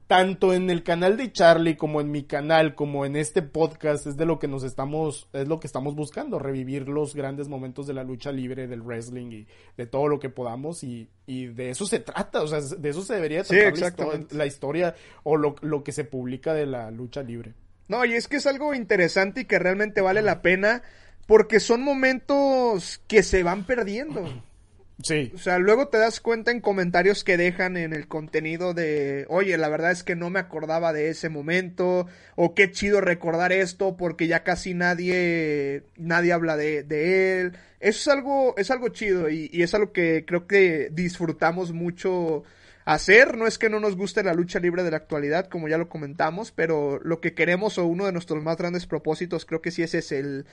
tanto 0.06 0.54
en 0.54 0.70
el 0.70 0.84
canal 0.84 1.18
de 1.18 1.32
Charlie 1.32 1.78
como 1.78 2.00
en 2.00 2.12
mi 2.12 2.26
canal 2.26 2.76
como 2.76 3.08
en 3.08 3.16
este 3.16 3.42
podcast 3.42 4.06
es 4.06 4.16
de 4.18 4.28
lo 4.28 4.38
que 4.38 4.48
nos 4.48 4.64
estamos 4.64 5.28
es 5.34 5.48
lo 5.48 5.60
que 5.60 5.66
estamos 5.66 5.96
buscando 5.96 6.38
revivir 6.38 6.88
los 6.88 7.16
grandes 7.16 7.48
momentos 7.48 7.88
de 7.88 7.96
la 7.96 8.04
lucha 8.04 8.32
libre 8.32 8.68
del 8.68 8.84
wrestling 8.84 9.32
y 9.32 9.48
de 9.78 9.88
todo 9.88 10.08
lo 10.08 10.20
que 10.20 10.30
podamos 10.30 10.84
y, 10.84 11.10
y 11.26 11.48
de 11.48 11.72
eso 11.72 11.88
se 11.88 12.02
trata 12.02 12.44
o 12.44 12.48
sea 12.48 12.62
de 12.62 12.88
eso 12.88 13.02
se 13.02 13.16
debería 13.16 13.44
tratar 13.44 14.28
la, 14.30 14.46
historia 14.46 14.94
o 15.24 15.38
lo, 15.38 15.56
lo 15.62 15.84
que 15.84 15.92
se 15.92 16.04
publica 16.04 16.54
de 16.54 16.68
la 16.68 16.92
lucha 16.92 17.24
libre 17.24 17.56
no, 17.88 18.06
y 18.06 18.14
es 18.14 18.28
que 18.28 18.38
es 18.38 18.48
algo 18.48 18.74
interesante 18.74 19.42
y 19.42 19.46
que 19.46 19.60
realmente 19.60 20.02
vale 20.02 20.22
la 20.22 20.42
pena 20.42 20.82
porque 21.28 21.60
son 21.60 21.82
momentos 21.82 23.02
que 23.08 23.24
se 23.24 23.44
van 23.44 23.66
perdiendo. 23.66 24.44
Sí. 25.04 25.32
O 25.36 25.38
sea, 25.38 25.60
luego 25.60 25.90
te 25.90 25.98
das 25.98 26.22
cuenta 26.22 26.52
en 26.52 26.62
comentarios 26.62 27.24
que 27.24 27.36
dejan 27.36 27.76
en 27.76 27.94
el 27.94 28.08
contenido 28.08 28.74
de, 28.74 29.26
oye, 29.28 29.58
la 29.58 29.68
verdad 29.68 29.92
es 29.92 30.04
que 30.04 30.16
no 30.16 30.30
me 30.30 30.40
acordaba 30.40 30.94
de 30.94 31.10
ese 31.10 31.28
momento, 31.28 32.08
o 32.36 32.56
qué 32.56 32.72
chido 32.72 33.02
recordar 33.02 33.52
esto 33.52 33.98
porque 33.98 34.28
ya 34.28 34.44
casi 34.44 34.74
nadie, 34.74 35.84
nadie 35.98 36.32
habla 36.32 36.56
de, 36.56 36.84
de 36.84 37.42
él. 37.42 37.58
Eso 37.82 38.00
es 38.00 38.08
algo, 38.08 38.56
es 38.58 38.72
algo 38.72 38.88
chido 38.90 39.30
y, 39.30 39.50
y 39.52 39.64
es 39.64 39.74
algo 39.74 39.92
que 39.92 40.24
creo 40.26 40.48
que 40.48 40.90
disfrutamos 40.92 41.74
mucho 41.74 42.44
hacer. 42.86 43.36
No 43.36 43.48
es 43.48 43.58
que 43.58 43.70
no 43.70 43.80
nos 43.80 43.98
guste 43.98 44.24
la 44.24 44.34
lucha 44.34 44.60
libre 44.60 44.84
de 44.84 44.92
la 44.92 44.98
actualidad, 44.98 45.48
como 45.48 45.68
ya 45.68 45.78
lo 45.78 45.90
comentamos, 45.90 46.52
pero 46.52 47.00
lo 47.04 47.20
que 47.20 47.34
queremos 47.34 47.78
o 47.78 47.86
uno 47.86 48.06
de 48.06 48.12
nuestros 48.12 48.42
más 48.44 48.58
grandes 48.58 48.86
propósitos 48.86 49.46
creo 49.46 49.62
que 49.62 49.72
sí 49.72 49.84
ese 49.84 49.98
es 49.98 50.12
el, 50.12 50.46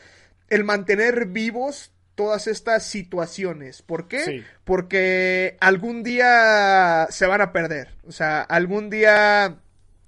el 0.49 0.65
mantener 0.65 1.27
vivos 1.27 1.93
todas 2.15 2.47
estas 2.47 2.85
situaciones. 2.85 3.83
¿Por 3.83 4.09
qué? 4.09 4.45
Porque 4.65 5.57
algún 5.61 6.03
día 6.03 7.07
se 7.11 7.27
van 7.27 7.41
a 7.41 7.53
perder. 7.53 7.95
O 8.07 8.13
sea, 8.13 8.43
algún 8.43 8.91
día 8.91 9.59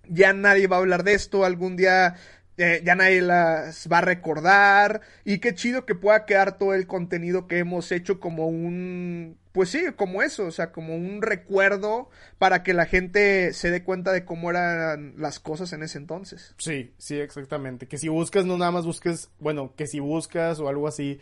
ya 0.08 0.32
nadie 0.32 0.66
va 0.66 0.76
a 0.76 0.80
hablar 0.80 1.04
de 1.04 1.14
esto, 1.14 1.44
algún 1.44 1.76
día 1.76 2.16
eh, 2.56 2.82
ya 2.84 2.94
nadie 2.94 3.22
las 3.22 3.88
va 3.90 3.98
a 3.98 4.02
recordar. 4.02 5.00
Y 5.24 5.38
qué 5.38 5.54
chido 5.54 5.86
que 5.86 5.94
pueda 5.94 6.26
quedar 6.26 6.58
todo 6.58 6.74
el 6.74 6.86
contenido 6.86 7.46
que 7.46 7.58
hemos 7.58 7.90
hecho 7.92 8.20
como 8.20 8.48
un 8.48 9.38
pues 9.54 9.68
sí, 9.68 9.84
como 9.94 10.20
eso, 10.20 10.46
o 10.46 10.50
sea, 10.50 10.72
como 10.72 10.96
un 10.96 11.22
recuerdo 11.22 12.10
para 12.38 12.64
que 12.64 12.74
la 12.74 12.86
gente 12.86 13.52
se 13.52 13.70
dé 13.70 13.84
cuenta 13.84 14.10
de 14.10 14.24
cómo 14.24 14.50
eran 14.50 15.14
las 15.16 15.38
cosas 15.38 15.72
en 15.72 15.84
ese 15.84 15.96
entonces. 15.96 16.56
Sí, 16.58 16.92
sí, 16.98 17.20
exactamente. 17.20 17.86
Que 17.86 17.96
si 17.96 18.08
buscas, 18.08 18.44
no 18.44 18.58
nada 18.58 18.72
más 18.72 18.84
busques, 18.84 19.30
bueno, 19.38 19.72
que 19.76 19.86
si 19.86 20.00
buscas 20.00 20.58
o 20.58 20.68
algo 20.68 20.88
así, 20.88 21.20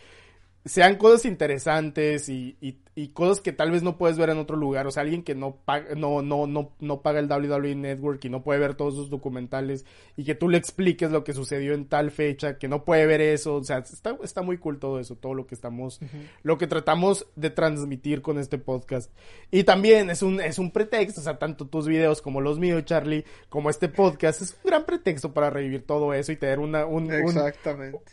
sean 0.64 0.96
cosas 0.96 1.24
interesantes 1.24 2.28
y, 2.28 2.56
y, 2.60 2.78
y, 2.94 3.08
cosas 3.08 3.40
que 3.40 3.52
tal 3.52 3.72
vez 3.72 3.82
no 3.82 3.98
puedes 3.98 4.16
ver 4.16 4.30
en 4.30 4.38
otro 4.38 4.56
lugar. 4.56 4.86
O 4.86 4.92
sea, 4.92 5.02
alguien 5.02 5.24
que 5.24 5.34
no 5.34 5.56
paga, 5.56 5.96
no, 5.96 6.22
no, 6.22 6.46
no, 6.46 6.70
no 6.78 7.02
paga 7.02 7.18
el 7.18 7.26
WWE 7.26 7.74
Network 7.74 8.24
y 8.24 8.28
no 8.28 8.44
puede 8.44 8.60
ver 8.60 8.74
todos 8.74 8.94
sus 8.94 9.10
documentales 9.10 9.84
y 10.16 10.24
que 10.24 10.36
tú 10.36 10.48
le 10.48 10.58
expliques 10.58 11.10
lo 11.10 11.24
que 11.24 11.32
sucedió 11.32 11.74
en 11.74 11.86
tal 11.86 12.12
fecha, 12.12 12.58
que 12.58 12.68
no 12.68 12.84
puede 12.84 13.06
ver 13.06 13.20
eso. 13.20 13.56
O 13.56 13.64
sea, 13.64 13.78
está, 13.78 14.16
está 14.22 14.42
muy 14.42 14.58
cool 14.58 14.78
todo 14.78 15.00
eso, 15.00 15.16
todo 15.16 15.34
lo 15.34 15.46
que 15.46 15.56
estamos, 15.56 15.98
lo 16.44 16.58
que 16.58 16.68
tratamos 16.68 17.26
de 17.34 17.50
transmitir 17.50 18.22
con 18.22 18.38
este 18.38 18.58
podcast. 18.58 19.10
Y 19.50 19.64
también 19.64 20.10
es 20.10 20.22
un, 20.22 20.40
es 20.40 20.60
un 20.60 20.70
pretexto, 20.70 21.20
o 21.20 21.24
sea, 21.24 21.38
tanto 21.38 21.66
tus 21.66 21.88
videos 21.88 22.22
como 22.22 22.40
los 22.40 22.60
míos, 22.60 22.84
Charlie, 22.84 23.24
como 23.48 23.68
este 23.68 23.88
podcast, 23.88 24.42
es 24.42 24.52
un 24.62 24.70
gran 24.70 24.84
pretexto 24.86 25.34
para 25.34 25.50
revivir 25.50 25.84
todo 25.84 26.14
eso 26.14 26.30
y 26.30 26.36
tener 26.36 26.60
una, 26.60 26.86
un, 26.86 27.10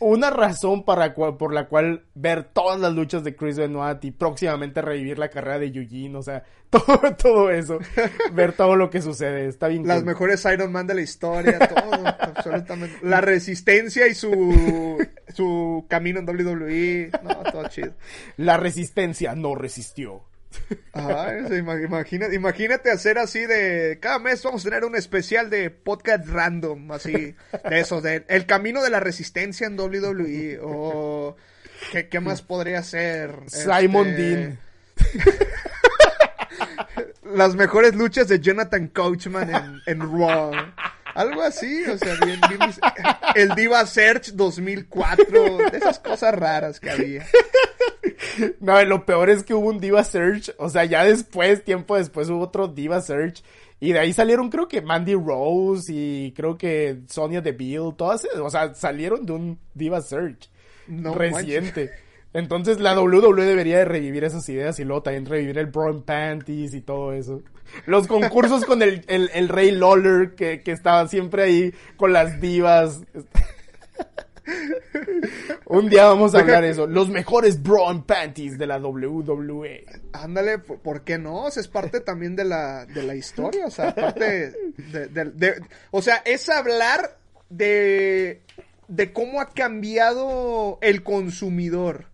una 0.00 0.30
razón 0.30 0.84
para 0.84 1.14
por 1.14 1.54
la 1.54 1.68
cual 1.68 2.04
ver 2.14 2.39
todas 2.42 2.80
las 2.80 2.92
luchas 2.92 3.24
de 3.24 3.34
Chris 3.34 3.56
Benoit 3.56 4.04
y 4.04 4.10
próximamente 4.10 4.82
revivir 4.82 5.18
la 5.18 5.28
carrera 5.28 5.58
de 5.58 5.66
Eugene, 5.66 6.16
o 6.16 6.22
sea, 6.22 6.44
todo, 6.70 7.00
todo 7.16 7.50
eso, 7.50 7.78
ver 8.32 8.52
todo 8.52 8.76
lo 8.76 8.90
que 8.90 9.02
sucede, 9.02 9.46
está 9.46 9.68
bien. 9.68 9.86
Las 9.86 10.04
mejores 10.04 10.44
Iron 10.44 10.72
Man 10.72 10.86
de 10.86 10.94
la 10.94 11.00
historia, 11.00 11.58
todo, 11.68 12.06
absolutamente. 12.06 12.98
La 13.02 13.20
resistencia 13.20 14.06
y 14.06 14.14
su, 14.14 14.98
su 15.34 15.86
camino 15.88 16.20
en 16.20 16.28
WWE, 16.28 17.10
no, 17.22 17.34
todo 17.50 17.68
chido. 17.68 17.94
La 18.36 18.56
resistencia 18.56 19.34
no 19.34 19.54
resistió. 19.54 20.24
imagínate, 21.84 22.34
imagínate 22.34 22.90
hacer 22.90 23.18
así 23.18 23.46
de 23.46 23.98
cada 24.00 24.18
mes 24.18 24.42
vamos 24.42 24.66
a 24.66 24.68
tener 24.68 24.84
un 24.84 24.96
especial 24.96 25.48
de 25.48 25.70
podcast 25.70 26.26
random, 26.26 26.90
así 26.92 27.12
de 27.12 27.80
eso, 27.80 28.00
de 28.00 28.24
el 28.28 28.46
camino 28.46 28.82
de 28.82 28.90
la 28.90 29.00
resistencia 29.00 29.66
en 29.66 29.78
WWE 29.78 30.58
o 30.62 31.36
¿Qué, 32.10 32.20
más 32.20 32.42
podría 32.42 32.82
ser? 32.82 33.36
Simon 33.46 34.08
este, 34.08 34.22
Dean. 34.22 34.58
Las 37.34 37.54
mejores 37.54 37.94
luchas 37.94 38.28
de 38.28 38.40
Jonathan 38.40 38.88
Coachman 38.88 39.54
en, 39.54 39.80
en 39.86 40.00
Raw. 40.00 40.52
Algo 41.14 41.42
así, 41.42 41.84
o 41.84 41.98
sea, 41.98 42.14
bien, 42.24 42.40
el 43.34 43.54
Diva 43.54 43.84
Search 43.84 44.32
2004, 44.32 45.72
esas 45.72 45.98
cosas 45.98 46.34
raras 46.34 46.78
que 46.78 46.90
había. 46.90 47.26
No, 48.60 48.82
lo 48.84 49.04
peor 49.04 49.30
es 49.30 49.42
que 49.42 49.54
hubo 49.54 49.68
un 49.68 49.80
Diva 49.80 50.04
Search, 50.04 50.54
o 50.58 50.68
sea, 50.68 50.84
ya 50.84 51.04
después, 51.04 51.64
tiempo 51.64 51.96
después 51.96 52.28
hubo 52.28 52.44
otro 52.44 52.68
Diva 52.68 53.00
Search 53.00 53.42
y 53.80 53.92
de 53.92 53.98
ahí 53.98 54.12
salieron 54.12 54.50
creo 54.50 54.68
que 54.68 54.82
Mandy 54.82 55.14
Rose 55.14 55.92
y 55.92 56.32
creo 56.32 56.56
que 56.56 57.00
Sonia 57.08 57.40
Deville, 57.40 57.92
todas, 57.96 58.26
o 58.40 58.50
sea, 58.50 58.74
salieron 58.74 59.26
de 59.26 59.32
un 59.32 59.58
Diva 59.74 60.00
Search 60.00 60.50
no 60.90 61.14
reciente. 61.14 61.90
Entonces 62.32 62.78
la 62.78 62.98
WWE 63.00 63.44
debería 63.44 63.78
de 63.78 63.84
revivir 63.86 64.22
esas 64.24 64.48
ideas 64.48 64.78
y 64.78 64.84
luego 64.84 65.02
también 65.02 65.26
revivir 65.26 65.58
el 65.58 65.66
Brown 65.66 66.02
Panties 66.02 66.74
y 66.74 66.80
todo 66.80 67.12
eso. 67.12 67.42
Los 67.86 68.06
concursos 68.06 68.64
con 68.64 68.82
el, 68.82 69.04
el, 69.08 69.30
el 69.34 69.48
rey 69.48 69.72
Lawler 69.72 70.34
que, 70.36 70.60
que 70.62 70.70
estaba 70.72 71.08
siempre 71.08 71.42
ahí 71.42 71.74
con 71.96 72.12
las 72.12 72.40
divas. 72.40 73.00
Un 75.66 75.88
día 75.88 76.06
vamos 76.06 76.34
a 76.34 76.40
hablar 76.40 76.64
eso. 76.64 76.86
Los 76.86 77.08
mejores 77.08 77.62
bra 77.62 77.88
and 77.88 78.04
panties 78.04 78.58
de 78.58 78.66
la 78.66 78.78
WWE. 78.78 79.84
Ándale, 80.12 80.58
¿por 80.58 81.04
qué 81.04 81.18
no? 81.18 81.44
O 81.44 81.50
sea, 81.50 81.60
es 81.60 81.68
parte 81.68 82.00
también 82.00 82.34
de 82.34 82.44
la, 82.44 82.84
de 82.86 83.02
la 83.04 83.14
historia. 83.14 83.66
O 83.66 83.70
sea, 83.70 83.94
parte 83.94 84.52
de, 84.76 85.06
de- 85.08 85.24
de- 85.26 85.62
O 85.92 86.02
sea, 86.02 86.22
es 86.24 86.48
hablar 86.48 87.16
de. 87.48 88.40
De 88.90 89.12
cómo 89.12 89.40
ha 89.40 89.46
cambiado 89.46 90.78
el 90.82 91.02
consumidor. 91.02 92.09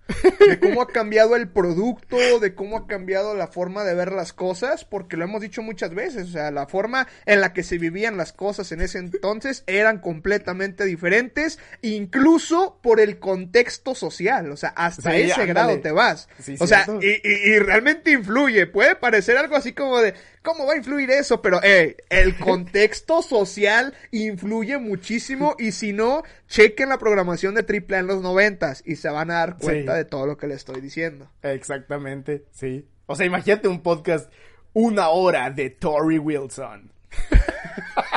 De 0.48 0.60
cómo 0.60 0.82
ha 0.82 0.86
cambiado 0.88 1.34
el 1.36 1.48
producto, 1.48 2.38
de 2.40 2.54
cómo 2.54 2.76
ha 2.78 2.86
cambiado 2.86 3.34
la 3.34 3.48
forma 3.48 3.82
de 3.84 3.94
ver 3.94 4.12
las 4.12 4.32
cosas, 4.32 4.84
porque 4.84 5.16
lo 5.16 5.24
hemos 5.24 5.40
dicho 5.40 5.62
muchas 5.62 5.94
veces, 5.94 6.28
o 6.28 6.32
sea, 6.32 6.50
la 6.50 6.66
forma 6.66 7.08
en 7.24 7.40
la 7.40 7.52
que 7.52 7.62
se 7.64 7.78
vivían 7.78 8.16
las 8.16 8.32
cosas 8.32 8.70
en 8.72 8.80
ese 8.80 8.98
entonces 8.98 9.64
eran 9.66 9.98
completamente 9.98 10.84
diferentes, 10.84 11.58
incluso 11.82 12.78
por 12.82 13.00
el 13.00 13.18
contexto 13.18 13.94
social, 13.94 14.50
o 14.52 14.56
sea, 14.56 14.70
hasta 14.70 15.10
Sí, 15.12 15.22
ese 15.22 15.32
ándale. 15.32 15.52
grado 15.52 15.80
te 15.80 15.90
vas. 15.92 16.28
Sí, 16.40 16.56
o 16.60 16.66
sea, 16.66 16.86
y, 17.00 17.06
y- 17.28 17.54
y 17.54 17.58
realmente 17.58 18.12
influye, 18.12 18.66
puede 18.66 18.94
parecer 18.96 19.36
algo 19.36 19.56
así 19.56 19.72
como 19.72 20.00
de, 20.00 20.14
¿cómo 20.42 20.66
va 20.66 20.74
a 20.74 20.76
influir 20.76 21.10
eso? 21.10 21.42
Pero, 21.42 21.60
eh, 21.62 21.96
el 22.10 22.36
contexto 22.38 23.22
social 23.22 23.94
influye 24.12 24.78
muchísimo 24.78 25.56
y 25.58 25.72
si 25.72 25.92
no, 25.92 26.22
chequen 26.48 26.88
la 26.90 26.98
programación 26.98 27.54
de 27.54 27.62
AAA 27.62 27.98
en 28.00 28.06
los 28.06 28.22
noventas 28.22 28.82
y 28.86 28.96
se 28.96 29.08
van 29.08 29.30
a 29.30 29.34
dar 29.34 29.56
cuenta 29.58 29.94
Sí. 29.94 29.95
De 29.97 30.05
todo 30.05 30.27
lo 30.27 30.36
que 30.36 30.47
les 30.47 30.59
estoy 30.59 30.81
diciendo. 30.81 31.31
Exactamente, 31.43 32.44
sí. 32.51 32.89
O 33.06 33.14
sea, 33.16 33.27
imagínate 33.27 33.68
un 33.68 33.82
podcast, 33.82 34.32
una 34.73 35.09
hora 35.09 35.51
de 35.51 35.70
Tori 35.70 36.18
Wilson. 36.18 36.93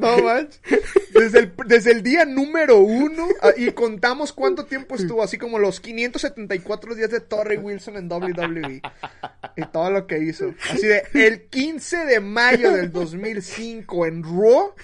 no 0.00 0.18
manches. 0.18 0.60
Desde 1.12 1.38
el, 1.40 1.52
desde 1.66 1.92
el 1.92 2.02
día 2.02 2.24
número 2.24 2.78
uno 2.78 3.26
ah, 3.42 3.50
y 3.56 3.70
contamos 3.72 4.32
cuánto 4.32 4.64
tiempo 4.64 4.94
estuvo, 4.94 5.22
así 5.22 5.38
como 5.38 5.58
los 5.58 5.80
574 5.80 6.94
días 6.94 7.10
de 7.10 7.20
Torrey 7.20 7.58
Wilson 7.58 7.96
en 7.96 8.10
WWE 8.10 8.82
y 9.56 9.62
todo 9.66 9.90
lo 9.90 10.06
que 10.06 10.18
hizo. 10.18 10.54
Así 10.70 10.86
de, 10.86 11.02
el 11.14 11.42
15 11.48 12.04
de 12.04 12.20
mayo 12.20 12.72
del 12.72 12.92
2005 12.92 14.06
en 14.06 14.22
Raw 14.22 14.74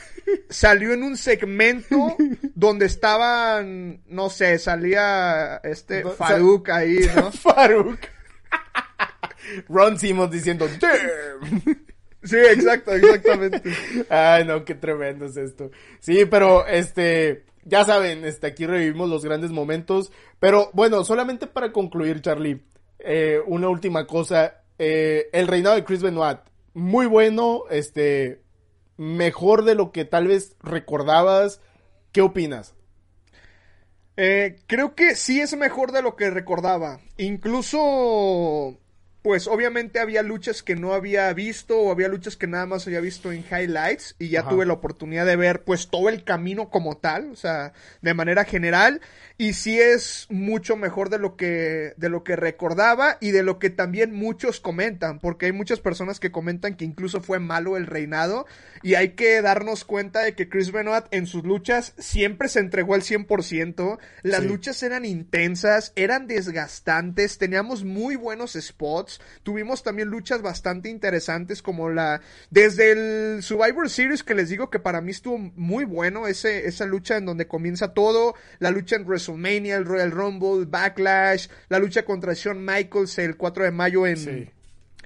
salió 0.49 0.93
en 0.93 1.03
un 1.03 1.17
segmento 1.17 2.17
donde 2.55 2.87
estaban, 2.87 4.03
no 4.07 4.31
sé, 4.31 4.59
salía 4.59 5.61
este 5.63 6.05
No, 6.05 6.11
Farouk 6.11 6.69
ahí, 6.71 7.01
¿no? 7.15 7.31
Farouk. 7.33 7.99
Ron 9.69 9.99
Simmons 9.99 10.31
diciendo, 10.31 10.69
damn. 10.81 11.85
Sí, 12.25 12.37
exacto, 12.37 12.93
exactamente. 12.93 13.63
Ay, 14.09 14.45
no, 14.45 14.65
qué 14.65 14.75
tremendo 14.75 15.27
es 15.27 15.37
esto. 15.37 15.71
Sí, 16.01 16.25
pero 16.25 16.67
este, 16.67 17.45
ya 17.65 17.85
saben, 17.85 18.25
este, 18.25 18.47
aquí 18.47 18.67
revivimos 18.67 19.09
los 19.09 19.25
grandes 19.25 19.51
momentos. 19.51 20.11
Pero 20.41 20.71
bueno, 20.73 21.05
solamente 21.05 21.47
para 21.47 21.73
concluir, 21.73 22.21
Charlie, 22.21 22.63
eh, 22.99 23.41
una 23.47 23.69
última 23.69 24.07
cosa. 24.07 24.63
Eh, 24.79 25.29
el 25.33 25.47
reinado 25.47 25.77
de 25.77 25.85
Chris 25.85 26.03
Benoit, 26.03 26.39
muy 26.73 27.07
bueno, 27.07 27.65
este, 27.71 28.43
mejor 28.97 29.65
de 29.65 29.75
lo 29.75 29.93
que 29.93 30.05
tal 30.05 30.29
vez 30.29 30.57
recordabas. 30.63 31.61
¿Qué 32.13 32.23
opinas? 32.23 32.75
Eh, 34.17 34.57
creo 34.67 34.95
que 34.95 35.17
sí 35.17 35.41
es 35.41 35.57
mejor 35.57 35.93
de 35.93 36.03
lo 36.03 36.17
que 36.17 36.31
recordaba. 36.31 37.01
Incluso, 37.17 38.79
pues 39.25 39.47
obviamente 39.47 40.01
había 40.01 40.23
luchas 40.23 40.63
que 40.63 40.77
no 40.77 40.93
había 40.93 41.33
visto 41.33 41.81
o 41.81 41.91
había 41.91 42.09
luchas 42.09 42.37
que 42.37 42.47
nada 42.47 42.67
más 42.67 42.87
había 42.87 43.01
visto 43.01 43.33
en 43.33 43.43
highlights 43.43 44.17
y 44.19 44.29
ya 44.29 44.41
Ajá. 44.41 44.51
tuve 44.51 44.67
la 44.67 44.75
oportunidad 44.75 45.25
de 45.25 45.35
ver 45.35 45.65
pues 45.65 45.89
todo 45.89 46.11
el 46.11 46.25
camino 46.25 46.69
como 46.69 46.99
tal, 46.99 47.31
o 47.31 47.35
sea, 47.35 47.73
de 48.03 48.13
manera 48.13 48.45
general 48.45 49.01
y 49.37 49.55
sí 49.55 49.81
es 49.81 50.27
mucho 50.31 50.77
mejor 50.77 51.11
de 51.11 51.19
lo 51.19 51.37
que 51.37 51.93
de 51.97 52.09
lo 52.09 52.23
que 52.23 52.37
recordaba 52.37 53.19
y 53.21 53.33
de 53.33 53.43
lo 53.43 53.59
que 53.59 53.69
también 53.69 54.15
muchos 54.15 54.61
comentan, 54.61 55.19
porque 55.19 55.47
hay 55.47 55.53
muchas 55.53 55.81
personas 55.81 56.21
que 56.21 56.31
comentan 56.31 56.77
que 56.77 56.85
incluso 56.85 57.21
fue 57.21 57.41
malo 57.41 57.77
el 57.77 57.87
reinado 57.87 58.47
y 58.83 58.95
hay 58.95 59.11
que 59.11 59.43
darnos 59.43 59.85
cuenta 59.85 60.21
de 60.21 60.35
que 60.35 60.49
Chris 60.49 60.71
Benoit 60.71 61.07
en 61.11 61.27
sus 61.27 61.43
luchas 61.43 61.95
siempre 61.99 62.47
se 62.49 62.61
entregó 62.61 62.95
al 62.95 63.03
100%, 63.03 63.99
las 64.23 64.43
Sí. 64.43 64.49
luchas 64.49 64.83
eran 64.85 65.05
intensas, 65.05 65.93
eran 65.97 66.29
desgastantes, 66.29 67.37
teníamos 67.39 67.83
muy 67.83 68.15
buenos 68.15 68.53
spots, 68.53 69.21
tuvimos 69.43 69.83
también 69.83 70.09
luchas 70.09 70.43
bastante 70.43 70.91
interesantes 70.91 71.61
como 71.61 71.91
la 71.91 72.21
desde 72.51 72.93
el 72.93 73.43
Survivor 73.43 73.91
Series 73.91 74.23
que 74.23 74.35
les 74.35 74.49
digo 74.49 74.71
que 74.71 74.79
para 74.79 75.01
mí 75.01 75.11
estuvo 75.11 75.39
muy 75.39 75.85
bueno 75.85 76.29
ese 76.29 76.69
esa 76.69 76.87
lucha 76.87 77.17
en 77.17 77.27
donde 77.27 77.49
comienza 77.49 77.95
todo, 77.95 78.35
la 78.61 78.71
lucha 78.71 78.95
en 78.95 79.05
WrestleMania, 79.29 79.77
el 79.77 79.85
Royal 79.85 80.11
Rumble, 80.11 80.67
Backlash, 80.67 81.49
la 81.69 81.79
lucha 81.79 82.05
contra 82.05 82.35
Shawn 82.35 82.65
Michaels 82.65 83.19
el 83.19 83.37
4 83.37 83.65
de 83.65 83.71
mayo 83.71 84.07
en 84.07 84.17
Sí. 84.17 84.51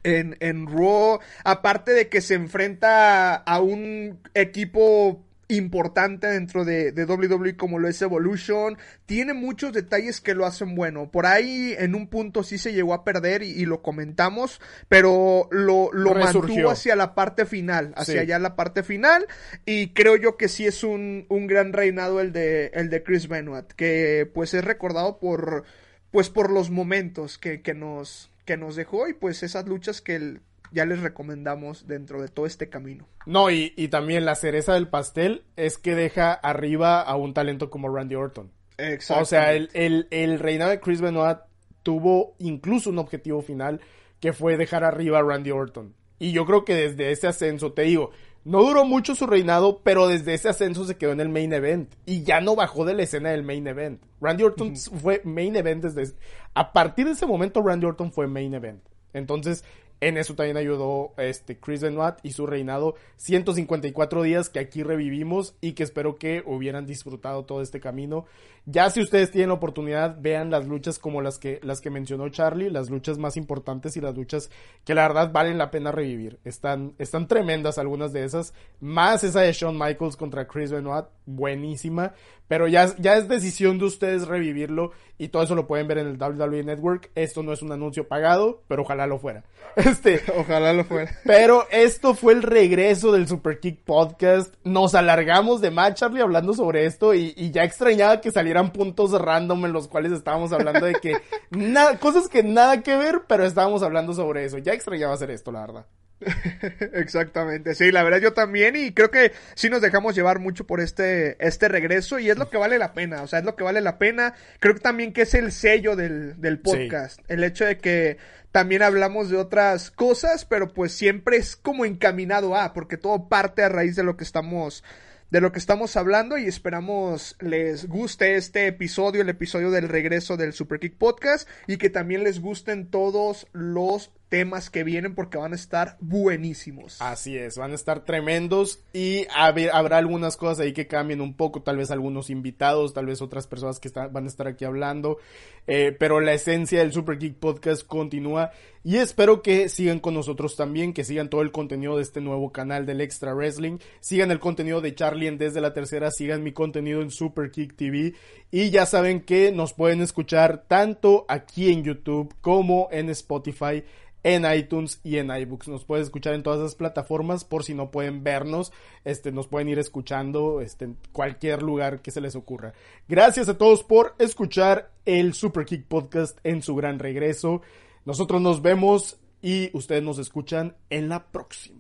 en, 0.05 0.37
en 0.41 0.67
Raw, 0.67 1.19
aparte 1.45 1.93
de 1.93 2.09
que 2.09 2.21
se 2.21 2.35
enfrenta 2.35 3.35
a 3.35 3.61
un 3.61 4.21
equipo 4.35 5.25
importante 5.49 6.27
dentro 6.27 6.65
de, 6.65 6.93
de 6.93 7.05
WWE 7.07 7.57
como 7.57 7.79
lo 7.79 7.89
es 7.89 8.01
Evolution, 8.03 8.77
tiene 9.07 9.33
muchos 9.33 9.73
detalles 9.73 10.21
que 10.21 10.35
lo 10.35 10.45
hacen 10.45 10.75
bueno. 10.75 11.11
Por 11.11 11.25
ahí 11.27 11.75
en 11.79 11.95
un 11.95 12.09
punto 12.09 12.43
sí 12.43 12.59
se 12.59 12.73
llegó 12.75 12.93
a 12.95 13.03
perder 13.05 13.43
y, 13.43 13.51
y 13.53 13.65
lo 13.65 13.81
comentamos, 13.83 14.61
pero 14.89 15.49
lo, 15.51 15.91
lo 15.93 16.15
mantuvo 16.15 16.71
hacia 16.71 16.97
la 16.97 17.15
parte 17.15 17.47
final, 17.47 17.93
hacia 17.97 18.15
Sí. 18.15 18.19
allá 18.21 18.39
la 18.39 18.57
parte 18.57 18.83
final, 18.83 19.27
y 19.65 19.95
creo 19.95 20.17
yo 20.17 20.37
que 20.37 20.49
sí 20.49 20.67
es 20.67 20.85
un, 20.85 21.25
un 21.29 21.47
gran 21.47 21.73
reinado 21.73 22.21
el 22.21 22.33
de, 22.33 22.67
el 22.75 22.91
de 22.91 23.03
Chris 23.03 23.29
Benoit, 23.29 23.73
que 23.73 24.31
pues 24.35 24.53
es 24.55 24.65
recordado 24.65 25.19
por, 25.19 25.65
pues 26.11 26.29
por 26.31 26.51
los 26.51 26.71
momentos 26.71 27.39
que, 27.39 27.63
que 27.63 27.75
nos, 27.75 28.31
que 28.45 28.57
nos 28.57 28.77
dejó 28.77 29.09
y 29.09 29.15
pues 29.15 29.43
esas 29.43 29.67
luchas 29.67 30.01
que 30.03 30.17
el- 30.17 30.41
ya 30.71 30.85
les 30.85 31.01
recomendamos 31.01 31.87
dentro 31.87 32.21
de 32.21 32.29
todo 32.29 32.47
este 32.47 32.69
camino. 32.69 33.07
No, 33.27 33.51
y, 33.51 33.73
y 33.77 33.89
también 33.89 34.25
la 34.25 34.35
cereza 34.35 34.75
del 34.75 34.89
pastel 34.89 35.45
es 35.57 35.79
que 35.79 35.95
deja 35.95 36.33
arriba 36.33 37.01
a 37.01 37.17
un 37.17 37.35
talento 37.35 37.71
como 37.71 37.89
Randy 37.89 38.15
Orton. 38.15 38.53
Exacto. 38.79 39.23
O 39.23 39.27
sea, 39.27 39.55
el, 39.55 39.71
el, 39.73 40.07
el 40.11 40.39
reinado 40.39 40.71
de 40.71 40.81
Chris 40.81 41.01
Benoit 41.01 41.39
tuvo 41.83 42.35
incluso 42.39 42.91
un 42.91 42.99
objetivo 42.99 43.43
final 43.43 43.81
que 44.21 44.33
fue 44.33 44.57
dejar 44.57 44.85
arriba 44.85 45.19
a 45.19 45.23
Randy 45.23 45.51
Orton. 45.51 45.95
Y 46.19 46.33
yo 46.33 46.45
creo 46.47 46.65
que 46.65 46.75
desde 46.75 47.13
ese 47.13 47.29
ascenso, 47.29 47.73
te 47.73 47.83
digo, 47.83 48.11
no 48.45 48.63
duró 48.63 48.85
mucho 48.85 49.15
su 49.15 49.27
reinado, 49.27 49.83
pero 49.83 50.09
desde 50.09 50.35
ese 50.35 50.49
ascenso 50.49 50.85
se 50.85 50.97
quedó 50.97 51.13
en 51.13 51.21
el 51.21 51.29
main 51.29 51.53
event. 51.53 51.95
Y 52.07 52.23
ya 52.23 52.41
no 52.41 52.57
bajó 52.57 52.85
de 52.85 52.95
la 52.95 53.03
escena 53.03 53.31
del 53.31 53.43
main 53.43 53.67
event. 53.67 54.03
Randy 54.21 54.43
Orton 54.43 54.77
fue 54.77 55.21
main 55.25 55.55
event 55.55 55.85
desde... 55.85 56.17
A 56.55 56.73
partir 56.73 57.07
de 57.07 57.13
ese 57.13 57.27
momento, 57.27 57.63
Randy 57.63 57.87
Orton 57.87 58.13
fue 58.13 58.27
main 58.27 58.55
event. 58.55 58.83
Entonces, 59.13 59.65
en 60.01 60.17
eso 60.17 60.35
también 60.35 60.57
ayudó 60.57 61.13
este 61.17 61.59
Chris 61.59 61.83
Benoit 61.83 62.17
y 62.23 62.33
su 62.33 62.47
reinado 62.47 62.95
154 63.17 64.23
días 64.23 64.49
que 64.49 64.61
aquí 64.61 64.83
revivimos 64.83 65.55
y 65.61 65.73
que 65.73 65.83
espero 65.83 66.19
que 66.19 66.43
hubieran 66.47 66.87
disfrutado 66.87 67.45
todo 67.45 67.63
este 67.63 67.81
camino. 67.81 68.25
Ya 68.65 68.91
si 68.91 69.01
ustedes 69.01 69.31
tienen 69.31 69.49
la 69.49 69.55
oportunidad, 69.55 70.19
vean 70.21 70.51
las 70.51 70.67
luchas 70.67 70.99
como 70.99 71.23
las 71.23 71.39
que 71.39 71.59
las 71.63 71.81
que 71.81 71.91
mencionó 71.91 72.29
Charlie, 72.29 72.71
las 72.71 72.91
luchas 72.91 73.19
más 73.19 73.37
importantes 73.37 73.97
y 73.97 74.01
las 74.01 74.15
luchas 74.15 74.51
que 74.85 74.95
la 74.95 75.09
verdad 75.09 75.33
valen 75.33 75.59
la 75.59 75.71
pena 75.71 75.91
revivir. 75.91 76.39
Están 76.45 76.95
están 76.99 77.27
tremendas 77.29 77.79
algunas 77.79 78.13
de 78.13 78.25
esas, 78.25 78.53
más 78.81 79.25
esa 79.25 79.41
de 79.41 79.53
Shawn 79.53 79.79
Michaels 79.79 80.17
contra 80.17 80.47
Chris 80.47 80.71
Benoit, 80.71 81.07
buenísima, 81.25 82.13
pero 82.47 82.69
ya 82.69 82.95
ya 82.99 83.17
es 83.17 83.27
decisión 83.27 83.79
de 83.79 83.87
ustedes 83.87 84.29
revivirlo 84.29 84.93
y 85.19 85.29
todo 85.29 85.43
eso 85.43 85.55
lo 85.55 85.67
pueden 85.67 85.89
ver 85.89 85.99
en 85.99 86.07
el 86.07 86.17
WWE 86.17 86.63
Network. 86.63 87.11
Esto 87.15 87.43
no 87.43 87.53
es 87.53 87.61
un 87.61 87.73
anuncio 87.73 88.07
pagado, 88.07 88.63
pero 88.69 88.83
ojalá 88.83 89.07
lo 89.07 89.19
fuera. 89.19 89.45
Este, 89.77 90.23
Ojalá 90.37 90.73
lo 90.73 90.85
fuera. 90.85 91.11
pero 91.25 91.65
esto 91.71 92.15
fue 92.15 92.33
el 92.33 92.43
regreso 92.43 93.13
del 93.13 93.29
Super 93.29 93.61
Kick 93.61 93.85
Podcast. 93.85 94.55
Nos 94.65 94.95
alargamos 94.95 95.61
de 95.61 95.71
más, 95.71 95.95
Charlie, 95.95 96.23
hablando 96.23 96.53
sobre 96.55 96.87
esto 96.87 97.15
y, 97.15 97.33
y 97.37 97.51
ya 97.53 97.63
extrañaba 97.63 98.21
que 98.21 98.33
salieran 98.33 98.73
puntos 98.73 99.13
random 99.13 99.67
en 99.67 99.73
los 99.73 99.87
cuales 99.87 100.13
estábamos 100.13 100.53
hablando 100.53 100.85
de 100.85 100.95
que 100.95 101.19
nada, 101.51 101.99
cosas 101.99 102.29
que 102.29 102.43
nada 102.43 102.83
que 102.83 102.97
ver, 102.97 103.23
pero 103.29 103.45
estábamos 103.45 103.83
hablando 103.83 104.15
sobre 104.15 104.45
eso. 104.45 104.59
Ya 104.59 104.73
extrañaba 104.73 105.15
hacer 105.15 105.31
esto, 105.31 105.53
la 105.53 105.61
verdad. 105.61 105.87
Exactamente, 106.93 107.75
sí, 107.75 107.93
la 107.93 108.03
verdad 108.03 108.21
yo 108.21 108.33
también 108.33 108.75
y 108.77 108.93
creo 108.93 109.11
que 109.11 109.33
sí 109.55 109.71
nos 109.71 109.81
dejamos 109.81 110.15
llevar 110.15 110.41
mucho 110.41 110.67
por 110.67 110.81
este, 110.81 111.37
este 111.45 111.69
regreso 111.69 112.19
y 112.19 112.31
es 112.31 112.39
lo 112.39 112.51
que 112.51 112.57
vale 112.57 112.79
la 112.79 112.93
pena, 112.93 113.23
o 113.23 113.27
sea, 113.27 113.39
es 113.39 113.45
lo 113.45 113.55
que 113.55 113.65
vale 113.65 113.81
la 113.81 113.99
pena, 113.99 114.35
creo 114.61 114.75
que 114.75 114.81
también 114.81 115.13
que 115.13 115.23
es 115.23 115.35
el 115.35 115.53
sello 115.53 115.95
del, 115.97 116.41
del 116.41 116.59
podcast, 116.59 117.21
el 117.29 117.45
hecho 117.45 117.65
de 117.65 117.79
que 117.79 118.19
también 118.51 118.83
hablamos 118.83 119.31
de 119.31 119.37
otras 119.37 119.91
cosas, 119.91 120.45
pero 120.45 120.73
pues 120.73 120.93
siempre 120.93 121.37
es 121.37 121.55
como 121.55 121.85
encaminado 121.85 122.57
a, 122.57 122.73
porque 122.73 122.97
todo 122.97 123.29
parte 123.29 123.63
a 123.63 123.69
raíz 123.69 123.95
de 123.95 124.05
lo 124.05 124.17
que 124.17 124.25
estamos 124.25 124.83
de 125.31 125.43
lo 125.43 125.53
que 125.53 125.59
estamos 125.59 125.97
hablando 125.97 126.39
y 126.39 126.47
esperamos 126.47 127.37
les 127.41 127.87
guste 127.87 128.37
este 128.37 128.67
episodio, 128.67 129.21
el 129.21 129.29
episodio 129.29 129.71
del 129.71 129.89
regreso 129.89 130.39
del 130.39 130.55
Super 130.55 130.81
Kick 130.81 130.97
Podcast 130.97 131.49
y 131.67 131.77
que 131.77 131.91
también 131.91 132.25
les 132.25 132.41
gusten 132.41 132.91
todos 132.91 133.47
los 133.53 134.11
temas 134.29 134.71
que 134.71 134.85
vienen 134.85 135.15
porque 135.15 135.39
van 135.39 135.53
a 135.53 135.57
estar 135.57 135.97
buenísimos. 136.01 137.01
Así 137.01 137.37
es, 137.37 137.57
van 137.57 137.73
a 137.73 137.75
estar 137.75 138.05
tremendos 138.05 138.83
y 138.93 139.27
habrá 139.35 139.99
algunas 139.99 140.37
cosas 140.37 140.61
ahí 140.61 140.73
que 140.73 140.87
cambien 140.87 141.21
un 141.21 141.35
poco, 141.35 141.63
tal 141.63 141.77
vez 141.77 141.91
algunos 141.91 142.31
invitados, 142.31 142.95
tal 142.95 143.07
vez 143.07 143.23
otras 143.23 143.47
personas 143.47 143.81
que 143.81 143.89
van 143.89 144.25
a 144.25 144.29
estar 144.29 144.47
aquí 144.47 144.65
hablando, 144.65 145.19
eh, 145.67 145.97
pero 145.99 146.21
la 146.21 146.35
esencia 146.35 146.81
del 146.81 146.93
Super 146.93 147.19
Geek 147.19 147.37
Podcast 147.37 147.87
continúa 147.87 148.51
y 148.85 148.97
espero 148.97 149.43
que 149.43 149.69
sigan 149.69 149.99
con 149.99 150.15
nosotros 150.15 150.57
también, 150.57 150.93
que 150.93 151.05
sigan 151.05 151.29
todo 151.29 151.43
el 151.43 151.53
contenido 151.53 151.97
de 151.97 152.03
este 152.03 152.21
nuevo 152.21 152.53
canal 152.53 152.87
del 152.87 153.01
Extra 153.01 153.35
Wrestling, 153.35 153.79
sigan 154.01 154.31
el 154.31 154.39
contenido 154.39 154.81
de 154.81 154.95
Charlie 154.95 155.27
en 155.27 155.39
Desde 155.39 155.61
la 155.61 155.75
Tercera, 155.75 156.11
sigan 156.11 156.43
mi 156.43 156.53
contenido 156.53 157.03
en 157.03 157.11
Super 157.11 157.51
Geek 157.51 157.77
TV 157.77 158.15
y 158.51 158.71
ya 158.71 158.87
saben 158.87 159.21
que 159.21 159.53
nos 159.53 159.75
pueden 159.75 160.01
escuchar 160.01 160.65
tanto 160.69 161.27
aquí 161.29 161.71
en 161.71 161.85
YouTube 161.85 162.35
como 162.41 162.89
en 162.91 163.11
Spotify 163.11 163.85
en 164.23 164.45
iTunes 164.51 165.01
y 165.05 165.19
en 165.19 165.31
iBooks. 165.31 165.69
Nos 165.69 165.85
pueden 165.85 166.05
escuchar 166.05 166.35
en 166.35 166.43
todas 166.43 166.61
esas 166.61 166.75
plataformas 166.75 167.45
por 167.45 167.65
si 167.65 167.75
no 167.75 167.91
pueden 167.91 168.25
vernos, 168.25 168.73
este, 169.05 169.33
nos 169.33 169.47
pueden 169.47 169.69
ir 169.69 169.79
escuchando 169.79 170.61
este, 170.61 170.87
en 170.87 170.97
cualquier 171.13 171.63
lugar 171.63 172.01
que 172.03 172.11
se 172.11 172.21
les 172.21 172.37
ocurra. 172.37 172.73
Gracias 173.09 173.49
a 173.49 173.59
todos 173.59 173.85
por 173.85 174.15
escuchar 174.19 174.91
el 175.05 175.35
Super 175.35 175.65
Kick 175.65 175.85
Podcast 175.87 176.39
en 176.45 176.63
su 176.63 176.75
gran 176.75 176.99
regreso. 176.99 177.63
Nosotros 178.05 178.41
nos 178.41 178.63
vemos 178.63 179.19
y 179.41 179.71
ustedes 179.77 180.03
nos 180.03 180.19
escuchan 180.19 180.77
en 180.91 181.09
la 181.09 181.27
próxima. 181.31 181.78